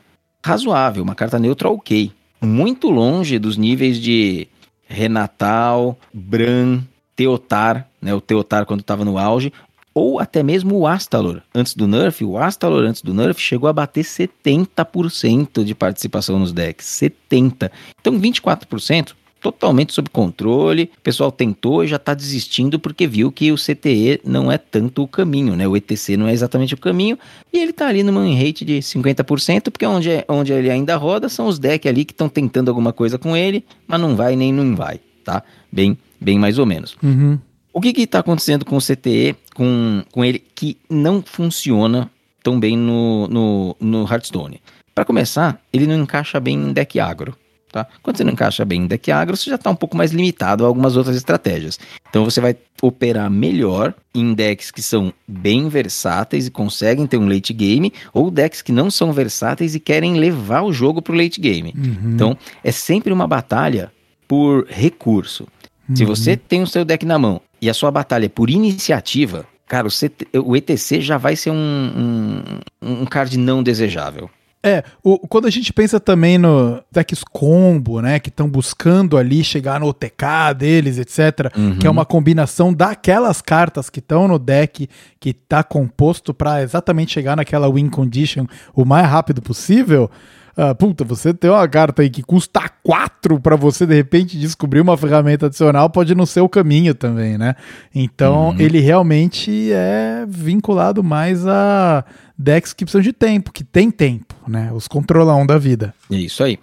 razoável, 0.45 1.03
uma 1.03 1.15
carta 1.15 1.39
neutra 1.39 1.69
ok. 1.69 2.11
Muito 2.43 2.91
longe 2.91 3.39
dos 3.39 3.57
níveis 3.57 3.99
de 4.01 4.49
Renatal, 4.89 5.99
Bran, 6.13 6.83
Teotar, 7.15 7.89
né? 8.01 8.15
O 8.15 8.21
Teotar 8.21 8.67
quando 8.67 8.81
estava 8.81 9.05
no 9.05 9.19
auge, 9.19 9.53
ou 9.95 10.21
até 10.21 10.43
mesmo 10.43 10.77
o 10.77 10.87
Astalor. 10.87 11.41
Antes 11.55 11.75
do 11.75 11.87
nerf, 11.89 12.23
o 12.25 12.37
Astalor 12.37 12.85
antes 12.85 13.01
do 13.01 13.15
nerf 13.15 13.41
chegou 13.41 13.69
a 13.69 13.73
bater 13.73 14.05
70% 14.05 15.65
de 15.65 15.75
participação 15.75 16.39
nos 16.39 16.53
decks. 16.53 16.87
70%. 17.31 17.71
Então 18.01 18.21
24%. 18.21 19.15
Totalmente 19.41 19.93
sob 19.93 20.09
controle, 20.11 20.91
o 20.99 21.01
pessoal 21.03 21.31
tentou 21.31 21.85
e 21.85 21.87
já 21.87 21.97
está 21.97 22.15
desistindo 22.15 22.79
porque 22.81 23.07
viu 23.07 23.31
que 23.31 23.53
o 23.53 23.57
CTE 23.57 24.21
não 24.25 24.51
é 24.51 24.59
tanto 24.59 25.03
o 25.03 25.09
caminho, 25.09 25.55
né? 25.55 25.69
O 25.69 25.77
ETC 25.77 26.17
não 26.17 26.27
é 26.27 26.33
exatamente 26.33 26.75
o 26.75 26.79
caminho 26.79 27.19
e 27.53 27.59
ele 27.59 27.73
tá 27.73 27.87
ali 27.87 28.03
numa 28.03 28.25
rate 28.35 28.65
de 28.65 28.79
50%, 28.79 29.71
porque 29.71 29.87
onde, 29.87 30.11
é- 30.11 30.25
onde 30.29 30.53
ele 30.53 30.71
ainda 30.71 30.97
roda 30.97 31.29
são 31.29 31.47
os 31.47 31.59
decks 31.59 31.89
ali 31.89 32.05
que 32.05 32.13
estão 32.13 32.29
tentando 32.29 32.69
alguma 32.71 32.93
coisa 32.93 33.19
com 33.19 33.37
ele, 33.37 33.65
mas 33.87 34.01
não 34.01 34.17
vai 34.17 34.35
nem 34.35 34.53
não 34.53 34.75
vai, 34.75 35.01
tá? 35.25 35.43
Bem, 35.71 35.97
bem 36.21 36.39
mais 36.39 36.59
ou 36.59 36.67
menos. 36.67 36.97
Uhum. 37.03 37.39
O 37.73 37.81
que 37.81 37.89
está 38.01 38.21
acontecendo 38.21 38.65
com 38.65 38.77
o 38.77 38.81
CTE, 38.81 39.37
com, 39.55 40.03
com 40.11 40.25
ele, 40.25 40.43
que 40.55 40.79
não 40.89 41.23
funciona 41.23 42.11
tão 42.43 42.59
bem 42.59 42.75
no, 42.77 43.29
no, 43.29 43.77
no 43.79 44.03
Hearthstone? 44.11 44.63
Para 44.95 45.05
começar, 45.05 45.61
ele 45.71 45.87
não 45.87 45.95
encaixa 46.03 46.41
bem 46.41 46.57
em 46.57 46.73
deck 46.73 46.99
agro. 46.99 47.37
Tá? 47.77 47.87
Quando 48.03 48.17
você 48.17 48.25
não 48.25 48.33
encaixa 48.33 48.65
bem 48.65 48.85
em 48.85 48.87
deck 48.87 49.13
agro, 49.13 49.37
você 49.37 49.51
já 49.51 49.57
está 49.57 49.69
um 49.69 49.77
pouco 49.77 49.99
mais 49.99 50.11
limitado 50.11 50.65
a 50.65 50.67
algumas 50.67 50.97
outras 50.97 51.15
estratégias. 51.15 51.79
Então 52.09 52.25
você 52.25 52.41
vai 52.41 52.57
operar 52.81 53.31
melhor 53.31 53.93
em 54.15 54.33
decks 54.33 54.71
que 54.71 54.81
são 54.81 55.13
bem 55.29 55.69
versáteis 55.69 56.47
e 56.47 56.51
conseguem 56.51 57.07
ter 57.07 57.19
um 57.19 57.29
late 57.29 57.53
game, 57.53 57.93
ou 58.15 58.31
decks 58.31 58.63
que 58.63 58.73
não 58.73 58.91
são 58.91 59.13
versáteis 59.13 59.75
e 59.75 59.81
querem 59.81 60.15
levar 60.15 60.63
o 60.63 60.73
jogo 60.73 61.03
para 61.03 61.13
o 61.13 61.19
late 61.19 61.39
game. 61.39 61.75
Então 62.15 62.39
é 62.65 62.73
sempre 62.73 63.13
uma 63.13 63.27
batalha 63.27 63.93
por 64.27 64.67
recurso. 64.71 65.47
Se 65.95 66.03
você 66.07 66.35
tem 66.35 66.63
o 66.63 66.67
seu 66.67 66.83
deck 66.83 67.05
na 67.05 67.19
mão 67.19 67.43
e 67.61 67.69
a 67.69 67.75
sua 67.75 67.91
batalha 67.91 68.25
é 68.25 68.31
por 68.31 68.49
iniciativa, 68.49 69.45
cara, 69.69 69.87
o, 69.87 69.91
CT 69.91 70.29
o 70.39 70.57
ETC 70.57 71.03
já 71.03 71.19
vai 71.19 71.37
ser 71.37 71.51
um, 71.51 72.41
um, 72.81 73.03
um 73.03 73.05
card 73.05 73.37
não 73.37 73.63
desejável. 73.63 74.31
É, 74.67 74.83
o- 75.03 75.19
quando 75.29 75.47
a 75.47 75.51
gente 75.51 75.73
pensa 75.73 76.01
também 76.01 76.39
no 76.39 76.83
decks 76.91 77.23
combo, 77.23 78.01
né, 78.01 78.19
que 78.19 78.29
estão 78.31 78.49
buscando 78.49 79.17
ali 79.17 79.45
chegar 79.45 79.79
no 79.79 79.87
OTK 79.87 80.53
deles, 80.59 80.99
etc, 80.99 81.53
Uhum. 81.57 81.79
que 81.79 81.87
é 81.87 81.91
uma 81.91 82.05
combinação 82.05 82.73
daquelas 82.75 83.41
cartas 83.41 83.89
que 83.89 84.01
estão 84.01 84.27
no 84.27 84.39
deck, 84.39 84.89
que 85.21 85.33
tá 85.33 85.63
composto 85.63 86.35
para 86.35 86.63
exatamente 86.63 87.13
chegar 87.13 87.37
naquela 87.37 87.71
win 87.73 87.89
condition 87.89 88.47
o 88.75 88.85
mais 88.85 89.07
rápido 89.07 89.41
possível. 89.41 90.11
Ah, 90.57 90.75
puta, 90.75 91.05
você 91.05 91.35
tem 91.35 91.51
uma 91.51 91.69
carta 91.69 92.01
aí 92.01 92.09
que 92.09 92.23
custa 92.23 92.67
4 92.83 93.39
para 93.41 93.57
você 93.57 93.85
de 93.87 93.95
repente 93.95 94.39
descobrir 94.39 94.81
uma 94.81 94.97
ferramenta 94.97 95.47
adicional, 95.47 95.91
pode 95.91 96.15
não 96.15 96.25
ser 96.25 96.41
o 96.41 96.49
caminho 96.49 96.95
também, 96.95 97.37
né? 97.37 97.55
Então, 97.95 98.49
Uhum. 98.49 98.57
ele 98.61 98.81
realmente 98.81 99.71
é 99.71 100.25
vinculado 100.27 101.05
mais 101.05 101.47
a 101.47 102.03
decks 102.39 102.73
que 102.73 102.85
precisam 102.87 103.03
de 103.03 103.13
tempo, 103.13 103.53
que 103.53 103.63
tem 103.63 103.91
tempo, 103.91 104.35
né? 104.49 104.71
Os 104.73 104.89
controlão 104.89 105.45
da 105.47 105.59
vida. 105.59 105.93
É 106.11 106.17
isso 106.17 106.43
aí. 106.43 106.59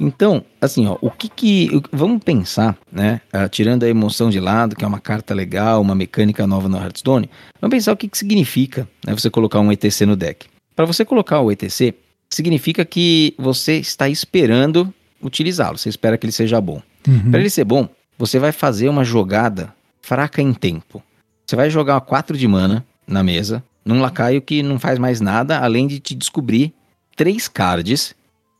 Então, 0.00 0.42
assim, 0.60 0.86
ó, 0.86 0.96
o 1.02 1.10
que 1.10 1.28
que. 1.28 1.82
Vamos 1.92 2.22
pensar, 2.24 2.76
né? 2.90 3.20
ah, 3.30 3.46
tirando 3.48 3.82
a 3.84 3.88
emoção 3.88 4.30
de 4.30 4.40
lado, 4.40 4.74
que 4.74 4.84
é 4.84 4.88
uma 4.88 5.00
carta 5.00 5.34
legal, 5.34 5.82
uma 5.82 5.94
mecânica 5.94 6.46
nova 6.46 6.66
no 6.68 6.78
Hearthstone, 6.78 7.28
vamos 7.60 7.74
pensar 7.74 7.92
o 7.92 7.96
que, 7.96 8.08
que 8.08 8.16
significa 8.16 8.88
né, 9.06 9.12
você 9.14 9.28
colocar 9.28 9.60
um 9.60 9.70
ETC 9.70 10.06
no 10.06 10.16
deck. 10.16 10.46
Para 10.74 10.86
você 10.86 11.04
colocar 11.04 11.40
o 11.40 11.52
ETC, 11.52 11.94
significa 12.30 12.84
que 12.84 13.34
você 13.38 13.76
está 13.76 14.08
esperando 14.08 14.92
utilizá-lo, 15.22 15.78
você 15.78 15.88
espera 15.88 16.18
que 16.18 16.26
ele 16.26 16.32
seja 16.32 16.60
bom. 16.60 16.82
Para 17.30 17.40
ele 17.40 17.50
ser 17.50 17.64
bom, 17.64 17.88
você 18.18 18.38
vai 18.38 18.52
fazer 18.52 18.88
uma 18.88 19.04
jogada 19.04 19.74
fraca 20.00 20.40
em 20.40 20.52
tempo. 20.52 21.02
Você 21.46 21.56
vai 21.56 21.68
jogar 21.70 22.00
4 22.00 22.36
de 22.36 22.48
mana 22.48 22.84
na 23.06 23.22
mesa, 23.22 23.62
num 23.84 24.00
lacaio 24.00 24.40
que 24.40 24.62
não 24.62 24.78
faz 24.78 24.98
mais 24.98 25.20
nada, 25.20 25.58
além 25.58 25.86
de 25.86 26.00
te 26.00 26.14
descobrir 26.14 26.72
três 27.16 27.48
cards, 27.48 28.14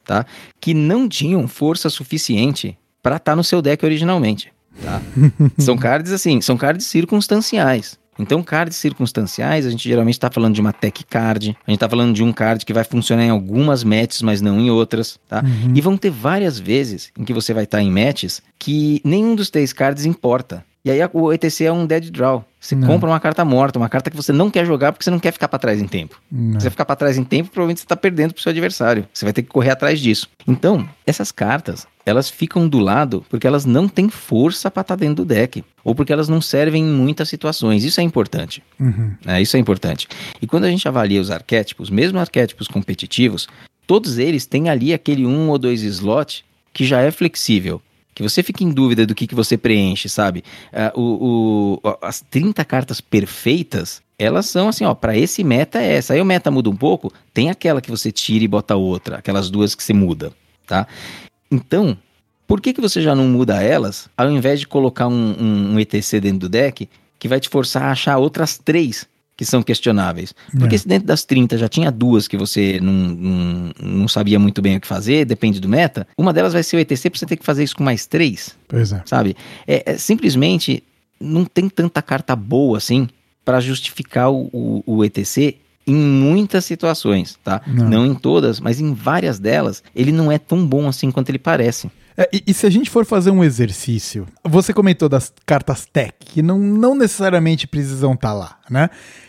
tá? 0.05 0.27
Que 0.61 0.75
não 0.75 1.09
tinham 1.09 1.49
força 1.49 1.89
suficiente 1.89 2.77
para 3.03 3.17
estar 3.17 3.35
no 3.35 3.45
seu 3.45 3.62
deck 3.62 3.85
originalmente, 3.85 4.53
tá? 4.83 5.01
são 5.59 5.77
cards 5.77 6.12
assim, 6.12 6.41
são 6.41 6.57
cards 6.57 6.87
circunstanciais. 6.87 7.99
Então, 8.19 8.43
cards 8.43 8.77
circunstanciais, 8.77 9.67
a 9.67 9.71
gente 9.71 9.89
geralmente 9.89 10.15
está 10.15 10.31
falando 10.31 10.55
de 10.55 10.61
uma 10.61 10.73
tech 10.73 11.05
card, 11.05 11.57
a 11.67 11.71
gente 11.71 11.77
está 11.77 11.89
falando 11.89 12.15
de 12.15 12.23
um 12.23 12.33
card 12.33 12.65
que 12.65 12.73
vai 12.73 12.85
funcionar 12.85 13.25
em 13.25 13.31
algumas 13.31 13.83
matches, 13.85 14.23
mas 14.23 14.41
não 14.41 14.61
em 14.61 14.71
outras, 14.71 15.19
tá? 15.29 15.43
E 15.75 15.81
vão 15.81 15.97
ter 15.97 16.11
várias 16.11 16.59
vezes 16.59 17.11
em 17.19 17.25
que 17.25 17.33
você 17.33 17.53
vai 17.53 17.65
estar 17.65 17.83
em 17.83 17.91
matches 17.91 18.43
que 18.59 19.01
nenhum 19.05 19.35
dos 19.35 19.51
três 19.51 19.73
cards 19.73 20.05
importa. 20.05 20.65
E 20.85 20.91
aí 20.91 21.01
o 21.12 21.33
ETC 21.33 21.65
é 21.65 21.73
um 21.73 21.87
dead 21.87 22.11
draw. 22.11 22.45
Você 22.65 22.75
Não. 22.75 22.89
compra 22.89 23.11
uma 23.11 23.21
carta 23.21 23.45
morta, 23.45 23.79
uma 23.79 23.91
carta 23.91 24.11
que 24.11 24.17
você 24.17 24.33
não 24.33 24.51
quer 24.51 24.65
jogar 24.65 24.91
porque 24.91 25.05
você 25.05 25.11
não 25.11 25.19
quer 25.19 25.33
ficar 25.33 25.49
para 25.49 25.59
trás 25.59 25.83
em 25.83 25.87
tempo. 25.87 26.19
Não. 26.33 26.59
Se 26.59 26.65
você 26.65 26.71
ficar 26.71 26.87
para 26.87 26.97
trás 26.97 27.19
em 27.19 27.23
tempo, 27.23 27.51
provavelmente 27.51 27.81
você 27.81 27.85
está 27.85 27.95
perdendo 27.95 28.33
pro 28.33 28.43
seu 28.43 28.49
adversário. 28.49 29.07
Você 29.12 29.27
vai 29.27 29.35
ter 29.35 29.43
que 29.43 29.51
correr 29.51 29.69
atrás 29.69 30.01
disso. 30.01 30.31
Então, 30.49 30.89
essas 31.07 31.31
cartas, 31.31 31.87
elas 32.07 32.31
ficam 32.31 32.67
do 32.67 32.79
lado 32.79 33.23
porque 33.29 33.47
elas 33.47 33.67
não 33.67 33.87
têm 33.87 34.09
força 34.09 34.71
para 34.71 34.81
estar 34.81 34.97
dentro 34.97 35.17
do 35.17 35.25
deck. 35.27 35.62
Ou 35.85 35.95
porque 35.95 36.11
elas 36.11 36.27
não 36.27 36.41
servem 36.41 36.83
em 36.83 36.91
muitas 36.91 37.29
situações. 37.29 37.85
Isso 37.85 38.01
é 38.01 38.03
importante. 38.03 38.62
Uhum. 38.81 39.12
né? 39.23 39.43
Isso 39.43 39.59
é 39.59 39.61
importante. 39.61 40.09
E 40.41 40.47
quando 40.47 40.65
a 40.65 40.71
gente 40.71 40.89
avalia 40.89 41.21
os 41.21 41.31
arquétipos, 41.31 41.91
mesmo 41.91 42.19
arquétipos 42.19 42.67
competitivos, 42.67 43.47
todos 43.87 44.17
eles 44.17 44.47
têm 44.47 44.71
ali 44.71 44.95
aquele 44.95 45.27
um 45.27 45.51
ou 45.51 45.59
dois 45.59 45.83
slot 45.83 46.43
que 46.73 46.87
já 46.87 47.03
é 47.03 47.11
flexível. 47.11 47.83
Que 48.15 48.23
você 48.23 48.43
fica 48.43 48.62
em 48.62 48.71
dúvida 48.71 49.05
do 49.07 49.15
que, 49.15 49.27
que 49.27 49.35
você 49.35 49.57
preenche, 49.59 50.09
sabe? 50.09 50.45
Ah, 50.73 50.93
o, 50.95 51.81
o- 51.83 51.97
as 52.01 52.21
30 52.21 52.65
cartas 52.65 53.01
perfeitas, 53.01 54.01
elas 54.19 54.47
são 54.47 54.69
assim, 54.69 54.85
ó, 54.85 54.95
para 54.95 55.17
esse 55.19 55.43
meta 55.43 55.81
é 55.83 55.95
essa. 55.97 56.15
Aí 56.15 56.21
o 56.21 56.25
meta 56.25 56.51
muda 56.51 56.71
um 56.71 56.77
pouco, 56.77 57.12
tem 57.33 57.51
aquela 57.51 57.81
que 57.81 57.91
você 57.91 58.12
tira 58.12 58.45
e 58.45 58.49
bota 58.49 58.77
outra, 58.77 59.17
aquelas 59.17 59.51
duas 59.51 59.75
que 59.75 59.83
você 59.83 59.93
muda, 59.93 60.33
tá? 60.67 60.87
Então, 61.51 61.97
por 62.47 62.61
que, 62.61 62.73
que 62.73 62.81
você 62.81 63.03
já 63.03 63.15
não 63.15 63.27
muda 63.27 63.62
elas, 63.62 64.09
ao 64.17 64.31
invés 64.31 64.61
de 64.61 64.69
colocar 64.69 65.09
um, 65.09 65.35
um- 65.39 65.75
um 65.75 65.81
ETC 65.81 66.21
dentro 66.21 66.41
do 66.41 66.49
deck, 66.49 66.89
que 67.19 67.27
vai 67.29 67.41
te 67.41 67.49
forçar 67.49 67.85
a 67.85 67.93
achar 67.93 68.19
outras 68.19 68.59
três 68.59 69.07
que 69.37 69.45
são 69.45 69.62
questionáveis? 69.62 70.32
Porque 70.59 70.76
É. 70.76 70.78
se 70.78 70.87
dentro 70.87 71.07
das 71.09 71.24
30 71.24 71.59
já 71.59 71.68
tinha 71.68 71.91
duas 71.91 72.28
que 72.28 72.37
você 72.37 72.78
não, 72.80 72.93
não, 72.93 73.72
não 73.82 74.09
sabia 74.09 74.39
muito 74.39 74.62
bem 74.62 74.76
o 74.76 74.80
que 74.80 74.87
fazer, 74.87 75.24
depende 75.24 75.59
do 75.61 75.68
meta, 75.68 76.07
uma 76.16 76.32
delas 76.32 76.53
vai 76.53 76.62
ser 76.62 76.76
o 76.76 76.80
ETC 76.80 77.11
pra 77.11 77.18
você 77.18 77.26
ter 77.26 77.37
que 77.37 77.45
fazer 77.45 77.64
isso 77.64 77.74
com 77.76 77.82
mais 77.85 78.07
três, 78.07 78.57
Pois 78.68 78.93
é. 78.93 79.03
sabe? 79.05 79.37
É, 79.66 79.93
é 79.93 79.99
simplesmente 79.99 80.82
não 81.20 81.45
tem 81.45 81.68
tanta 81.68 82.01
carta 82.03 82.37
boa 82.37 82.78
assim 82.78 83.09
pra 83.45 83.61
justificar 83.61 84.30
o, 84.30 84.49
o, 84.53 84.82
o 84.87 85.05
ETC 85.05 85.57
em 85.87 85.95
muitas 85.95 86.64
situações, 86.64 87.39
tá? 87.43 87.61
Não. 87.66 87.89
Não. 87.89 88.07
em 88.07 88.14
todas, 88.14 88.61
mas 88.61 88.80
em 88.80 88.95
várias 88.95 89.39
delas, 89.39 89.82
ele 89.95 90.12
não 90.12 90.32
é 90.32 90.39
tão 90.39 90.66
bom 90.66 90.89
assim 90.89 91.11
quanto 91.11 91.28
ele 91.28 91.39
parece. 91.39 91.91
É, 92.16 92.28
e, 92.32 92.45
e 92.47 92.55
se 92.55 92.66
a 92.66 92.70
gente 92.70 92.89
for 92.89 93.05
fazer 93.05 93.30
um 93.30 93.43
exercício, 93.43 94.26
você 94.45 94.72
comentou 94.72 95.09
das 95.09 95.32
cartas 95.45 95.85
tech, 95.85 96.14
que 96.20 96.43
não, 96.43 96.59
não 96.59 96.95
necessariamente 96.95 97.66
precisam 97.66 98.14
estar 98.14 98.32
lá, 98.32 98.59
né? 98.70 98.89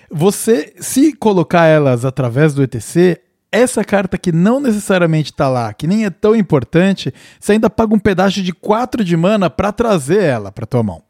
Você, 0.10 0.74
se 0.80 1.14
colocar 1.14 1.66
elas 1.66 2.06
através 2.06 2.54
do 2.54 2.62
ETC, 2.62 3.20
essa 3.52 3.84
carta 3.84 4.18
que 4.18 4.32
não 4.32 4.60
necessariamente 4.60 5.34
tá 5.34 5.50
lá, 5.50 5.74
que 5.74 5.88
nem 5.88 6.06
é 6.06 6.10
tão 6.10 6.36
importante, 6.36 7.14
você 7.40 7.54
ainda 7.54 7.70
paga 7.70 7.96
um 7.96 8.00
pedaço 8.00 8.42
de 8.42 8.54
4 8.54 9.04
de 9.04 9.18
mana 9.18 9.50
pra 9.50 9.72
trazer 9.72 10.22
ela 10.22 10.52
pra 10.52 10.66
tua 10.66 10.84
mão. 10.84 11.02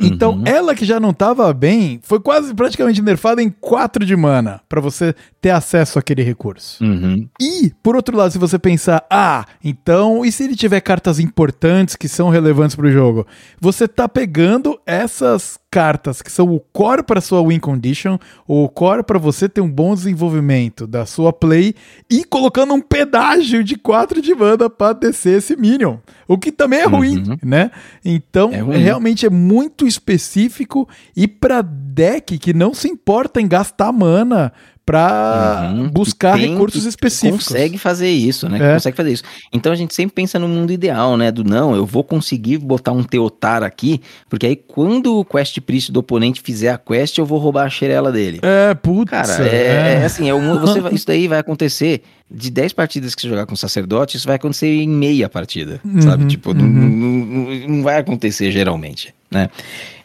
Então, 0.00 0.32
Uhum. 0.32 0.42
ela 0.46 0.74
que 0.74 0.84
já 0.84 0.98
não 0.98 1.12
tava 1.12 1.52
bem, 1.52 2.00
foi 2.02 2.20
quase 2.20 2.52
praticamente 2.54 3.00
nerfada 3.02 3.42
em 3.42 3.50
4 3.50 4.04
de 4.04 4.16
mana 4.16 4.60
pra 4.68 4.80
você 4.80 5.14
ter 5.40 5.50
acesso 5.50 5.98
àquele 5.98 6.22
recurso. 6.22 6.82
Uhum. 6.82 7.28
E, 7.40 7.72
por 7.82 7.94
outro 7.96 8.16
lado, 8.16 8.30
se 8.32 8.38
você 8.38 8.58
pensar, 8.58 9.04
ah, 9.10 9.44
então, 9.62 10.24
e 10.24 10.32
se 10.32 10.44
ele 10.44 10.56
tiver 10.56 10.80
cartas 10.80 11.18
importantes 11.18 11.96
que 11.96 12.08
são 12.08 12.28
relevantes 12.28 12.74
pro 12.76 12.90
jogo? 12.90 13.26
Você 13.60 13.86
tá 13.86 14.08
pegando 14.08 14.78
essas 14.86 15.58
cartas 15.74 16.22
que 16.22 16.30
são 16.30 16.54
o 16.54 16.60
core 16.60 17.02
para 17.02 17.20
sua 17.20 17.44
win 17.44 17.58
condition, 17.58 18.16
o 18.46 18.68
core 18.68 19.02
para 19.02 19.18
você 19.18 19.48
ter 19.48 19.60
um 19.60 19.68
bom 19.68 19.92
desenvolvimento 19.92 20.86
da 20.86 21.04
sua 21.04 21.32
play 21.32 21.74
e 22.08 22.22
colocando 22.24 22.72
um 22.74 22.80
pedágio 22.80 23.64
de 23.64 23.74
4 23.76 24.22
de 24.22 24.32
mana 24.36 24.70
para 24.70 24.92
descer 24.92 25.38
esse 25.38 25.56
minion. 25.56 25.96
O 26.28 26.38
que 26.38 26.52
também 26.52 26.78
é 26.78 26.84
ruim, 26.86 27.24
Uhum. 27.28 27.36
né? 27.42 27.72
Então, 28.04 28.52
É 28.52 28.60
ruim. 28.60 28.76
realmente 28.78 29.26
é 29.26 29.30
muito 29.30 29.84
específico 29.84 30.88
e 31.16 31.26
para 31.26 31.60
deck 31.60 32.38
que 32.38 32.54
não 32.54 32.72
se 32.72 32.86
importa 32.86 33.40
em 33.40 33.48
gastar 33.48 33.90
mana 33.90 34.52
para 34.86 35.72
Uhum. 35.74 35.88
buscar 35.88 36.36
tem- 36.38 36.52
recursos 36.52 36.84
específicos. 36.84 37.46
Consegue 37.48 37.78
fazer 37.78 38.10
isso, 38.10 38.48
né? 38.48 38.58
É. 38.70 38.74
Consegue 38.74 38.96
fazer 38.96 39.12
isso. 39.12 39.22
Então 39.52 39.72
a 39.72 39.74
gente 39.76 39.94
sempre 39.94 40.14
pensa 40.14 40.38
no 40.38 40.46
mundo 40.46 40.72
ideal, 40.72 41.16
né? 41.16 41.30
Do 41.32 41.42
não, 41.42 41.74
eu 41.74 41.86
vou 41.86 42.04
conseguir 42.04 42.58
botar 42.58 42.92
um 42.92 43.02
Teotar 43.02 43.62
aqui, 43.62 44.00
porque 44.28 44.46
aí 44.46 44.56
quando 44.56 45.18
o 45.20 45.24
Quest 45.24 45.58
Priest 45.60 45.90
do 45.90 46.00
oponente 46.00 46.42
fizer 46.42 46.70
a 46.70 46.78
quest, 46.78 47.16
eu 47.18 47.24
vou 47.24 47.38
roubar 47.38 47.64
a 47.64 47.70
xerela 47.70 48.12
dele. 48.12 48.40
É, 48.42 48.74
putz. 48.74 49.10
Cara, 49.10 49.46
é, 49.48 50.00
é 50.02 50.04
assim, 50.04 50.28
é 50.28 50.34
um- 50.34 50.58
você 50.60 50.80
isso 50.92 51.06
daí 51.06 51.26
vai 51.28 51.38
acontecer 51.38 52.02
de 52.30 52.50
10 52.50 52.72
partidas 52.72 53.14
que 53.14 53.22
você 53.22 53.28
jogar 53.28 53.46
com 53.46 53.54
sacerdote, 53.56 54.16
isso 54.16 54.26
vai 54.26 54.36
acontecer 54.36 54.66
em 54.66 54.88
meia 54.88 55.28
partida, 55.28 55.80
sabe? 56.00 56.26
Tipo, 56.26 56.52
não- 56.52 56.66
não, 56.66 56.88
não- 56.88 57.68
não 57.68 57.82
vai 57.82 57.98
acontecer 57.98 58.50
geralmente, 58.50 59.14
né? 59.30 59.48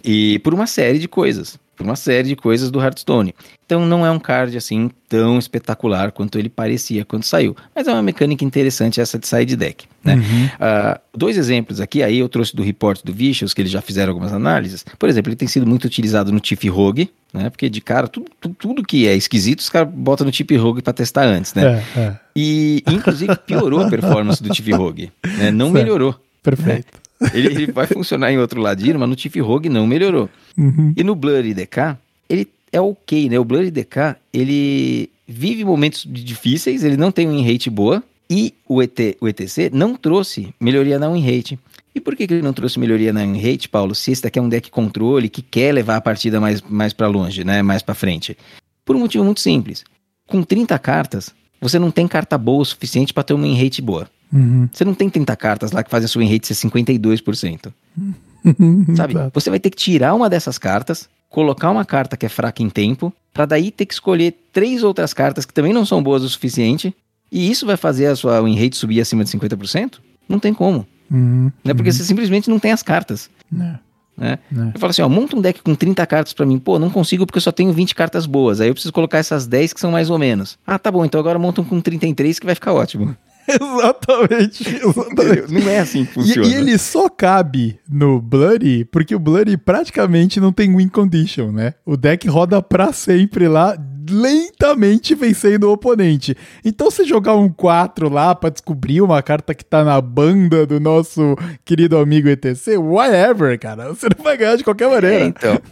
E 0.04 0.40
por 0.40 0.54
uma 0.54 0.68
série 0.68 1.00
de 1.00 1.08
coisas, 1.08 1.58
por 1.80 1.86
uma 1.86 1.96
série 1.96 2.28
de 2.28 2.36
coisas 2.36 2.70
do 2.70 2.82
Hearthstone. 2.82 3.34
Então 3.66 3.86
não 3.86 4.06
é 4.06 4.12
um 4.12 4.20
card 4.20 4.58
assim 4.58 4.92
tão 5.08 5.40
espetacular 5.40 6.12
quanto 6.12 6.38
ele 6.38 6.50
parecia 6.50 7.06
quando 7.06 7.24
saiu, 7.24 7.56
mas 7.74 7.88
é 7.88 7.94
uma 7.94 8.02
mecânica 8.02 8.44
interessante 8.44 9.00
essa 9.00 9.18
de 9.18 9.26
side 9.26 9.56
deck, 9.56 9.86
né? 10.04 10.22
Ah, 10.60 11.00
dois 11.16 11.38
exemplos 11.38 11.80
aqui, 11.80 12.04
aí 12.04 12.20
eu 12.20 12.28
trouxe 12.28 12.54
do 12.54 12.62
report 12.62 13.02
do 13.06 13.14
Vicious, 13.14 13.54
que 13.54 13.62
eles 13.62 13.72
já 13.72 13.82
fizeram 13.82 14.12
algumas 14.12 14.34
análises. 14.34 14.86
Por 15.00 15.08
exemplo, 15.08 15.30
ele 15.30 15.38
tem 15.38 15.48
sido 15.48 15.66
muito 15.66 15.86
utilizado 15.86 16.34
no 16.34 16.40
Tiff 16.42 16.68
Rogue, 16.68 17.10
né? 17.34 17.50
Porque 17.50 17.70
de 17.70 17.80
cara, 17.80 18.10
tudo, 18.10 18.26
tudo, 18.42 18.56
tudo 18.60 18.84
que 18.84 19.08
é 19.08 19.16
esquisito, 19.16 19.60
os 19.60 19.70
caras 19.70 19.90
botam 19.94 20.26
no 20.26 20.32
Tiff 20.34 20.54
Rogue 20.58 20.82
pra 20.82 20.92
testar 20.92 21.24
antes, 21.24 21.54
né? 21.54 21.82
É, 21.96 22.00
é, 22.02 22.16
E 22.36 22.84
inclusive 22.90 23.34
piorou 23.38 23.80
a 23.80 23.90
performance 23.90 24.44
do 24.44 24.50
Tiff 24.50 24.70
Rogue, 24.74 25.14
né? 25.38 25.50
Não 25.50 25.68
Certo. 25.72 25.74
melhorou. 25.82 26.20
perfeito. 26.44 27.09
Ele, 27.34 27.48
ele 27.48 27.72
vai 27.72 27.86
funcionar 27.86 28.32
em 28.32 28.38
outro 28.38 28.62
ladinho, 28.62 29.00
mas 29.00 29.10
no 29.10 29.16
Tiff 29.16 29.40
Rogue 29.40 29.70
não 29.70 29.86
melhorou. 29.86 30.30
Uhum. 30.58 30.94
E 30.96 31.04
no 31.04 31.16
Blur 31.16 31.44
DK, 31.44 31.98
ele 32.30 32.48
é 32.72 32.80
ok, 32.80 33.30
né? 33.30 33.40
O 33.40 33.44
Blur 33.44 33.70
DK, 33.70 34.16
ele 34.34 35.10
vive 35.28 35.66
momentos 35.66 36.06
difíceis, 36.08 36.84
ele 36.84 36.98
não 36.98 37.12
tem 37.12 37.28
um 37.28 37.32
win 37.32 37.52
rate 37.52 37.70
boa, 37.70 38.04
e 38.30 38.54
o, 38.68 38.82
ET, 38.82 38.98
o 39.20 39.28
ETC 39.28 39.70
não 39.74 39.96
trouxe 39.96 40.54
melhoria 40.60 41.00
na 41.00 41.10
win 41.10 41.22
rate. 41.22 41.60
E 41.94 42.00
por 42.00 42.16
que, 42.16 42.28
que 42.28 42.34
ele 42.36 42.44
não 42.44 42.54
trouxe 42.54 42.80
melhoria 42.80 43.12
na 43.12 43.22
win 43.22 43.40
rate, 43.42 43.68
Paulo? 43.68 43.96
Se 43.96 44.12
esse 44.12 44.22
daqui 44.22 44.38
é 44.38 44.42
um 44.42 44.50
deck 44.50 44.70
controle 44.70 45.28
que 45.28 45.42
quer 45.42 45.74
levar 45.74 45.96
a 45.96 46.02
partida 46.02 46.40
mais, 46.40 46.62
mais 46.62 46.94
para 46.94 47.08
longe, 47.08 47.44
né? 47.44 47.62
Mais 47.62 47.82
para 47.82 47.96
frente. 47.96 48.38
Por 48.86 48.96
um 48.96 49.00
motivo 49.00 49.24
muito 49.24 49.40
simples. 49.40 49.84
Com 50.28 50.44
30 50.44 50.78
cartas, 50.78 51.34
você 51.60 51.80
não 51.80 51.90
tem 51.90 52.08
carta 52.08 52.38
boa 52.38 52.62
o 52.62 52.66
suficiente 52.66 53.14
para 53.14 53.24
ter 53.24 53.34
uma 53.34 53.46
win 53.46 53.62
rate 53.62 53.82
boa. 53.82 54.08
Uhum. 54.32 54.70
Você 54.72 54.86
não 54.86 54.94
tem 54.94 55.10
30 55.10 55.36
cartas 55.36 55.72
lá 55.72 55.84
que 55.84 55.90
fazem 55.90 56.06
a 56.06 56.08
sua 56.08 56.24
rate 56.24 56.48
ser 56.54 56.54
52%. 56.68 57.72
Sabe? 58.96 59.14
Exato. 59.14 59.32
Você 59.34 59.50
vai 59.50 59.60
ter 59.60 59.70
que 59.70 59.78
tirar 59.78 60.14
uma 60.14 60.30
dessas 60.30 60.58
cartas, 60.58 61.10
colocar 61.30 61.70
uma 61.70 61.84
carta 61.86 62.16
que 62.16 62.26
é 62.26 62.30
fraca 62.30 62.62
em 62.64 62.70
tempo, 62.70 63.14
pra 63.34 63.46
daí 63.46 63.72
ter 63.72 63.86
que 63.86 63.94
escolher 63.94 64.34
três 64.54 64.84
outras 64.84 65.14
cartas 65.14 65.46
que 65.46 65.54
também 65.54 65.74
não 65.74 65.86
são 65.86 66.02
boas 66.02 66.24
o 66.24 66.30
suficiente, 66.30 66.96
e 67.32 67.50
isso 67.52 67.66
vai 67.66 67.78
fazer 67.78 68.08
a 68.08 68.16
sua 68.16 68.42
win 68.42 68.56
rate 68.56 68.76
subir 68.78 69.02
acima 69.02 69.24
de 69.24 69.30
50%? 69.32 69.96
Não 70.28 70.40
tem 70.40 70.54
como, 70.54 70.86
Uhum. 71.12 71.52
né? 71.64 71.74
Porque 71.74 71.92
você 71.92 72.04
simplesmente 72.04 72.50
não 72.50 72.60
tem 72.60 72.72
as 72.72 72.82
cartas, 72.84 73.30
É, 73.54 73.58
né? 73.58 73.80
É. 74.22 74.38
Eu 74.76 74.80
falo 74.80 74.92
assim, 74.92 75.02
ó, 75.02 75.10
monta 75.10 75.36
um 75.36 75.42
deck 75.42 75.62
com 75.62 75.74
30 75.74 76.06
cartas 76.06 76.34
pra 76.34 76.46
mim. 76.46 76.60
Pô, 76.60 76.78
não 76.78 76.90
consigo 76.90 77.26
porque 77.26 77.38
eu 77.38 77.42
só 77.42 77.52
tenho 77.54 77.72
20 77.72 77.96
cartas 77.96 78.26
boas. 78.26 78.60
Aí 78.60 78.68
eu 78.68 78.74
preciso 78.74 78.92
colocar 78.92 79.18
essas 79.18 79.48
10 79.48 79.72
que 79.74 79.80
são 79.80 79.92
mais 79.92 80.10
ou 80.10 80.20
menos. 80.20 80.58
Ah, 80.68 80.78
tá 80.78 80.92
bom, 80.92 81.06
então 81.06 81.20
agora 81.20 81.40
monta 81.40 81.62
um 81.62 81.64
com 81.64 81.80
33 81.80 82.38
que 82.38 82.46
vai 82.46 82.54
ficar 82.54 82.74
ótimo. 82.74 83.16
Exatamente, 83.62 84.64
exatamente. 84.76 85.54
Não 85.54 85.70
é 85.70 85.80
assim 85.80 86.06
que 86.06 86.12
E, 86.12 86.14
funciona. 86.14 86.48
e 86.48 86.54
ele 86.54 86.78
só 86.78 87.10
cabe 87.10 87.80
no 87.90 88.22
Bloody 88.22 88.86
porque 88.86 89.16
o 89.16 89.20
Bloody 89.20 89.58
praticamente 89.58 90.40
não 90.40 90.52
tem 90.52 90.76
win 90.76 90.88
condition, 90.90 91.52
né? 91.52 91.74
O 91.86 91.98
deck 91.98 92.28
roda 92.28 92.62
pra 92.62 92.94
sempre 92.94 93.48
lá, 93.48 93.76
lentamente 94.10 95.16
vencendo 95.16 95.66
o 95.66 95.72
oponente. 95.74 96.36
Então, 96.64 96.92
se 96.92 97.04
jogar 97.06 97.36
um 97.36 97.50
4 97.50 98.10
lá 98.10 98.36
pra 98.36 98.50
descobrir 98.50 99.02
uma 99.02 99.22
carta 99.22 99.54
que 99.56 99.66
tá 99.66 99.84
na 99.84 100.00
banda 100.00 100.66
do 100.66 100.80
nosso 100.80 101.36
querido 101.66 101.98
amigo 101.98 102.28
ETC, 102.30 102.78
whatever, 102.78 103.58
cara, 103.60 103.90
você 103.90 104.08
não 104.16 104.24
vai 104.24 104.38
ganhar 104.38 104.56
de 104.56 104.64
qualquer 104.64 104.86
É, 104.90 104.94
maneira. 104.94 105.26
então. 105.26 105.60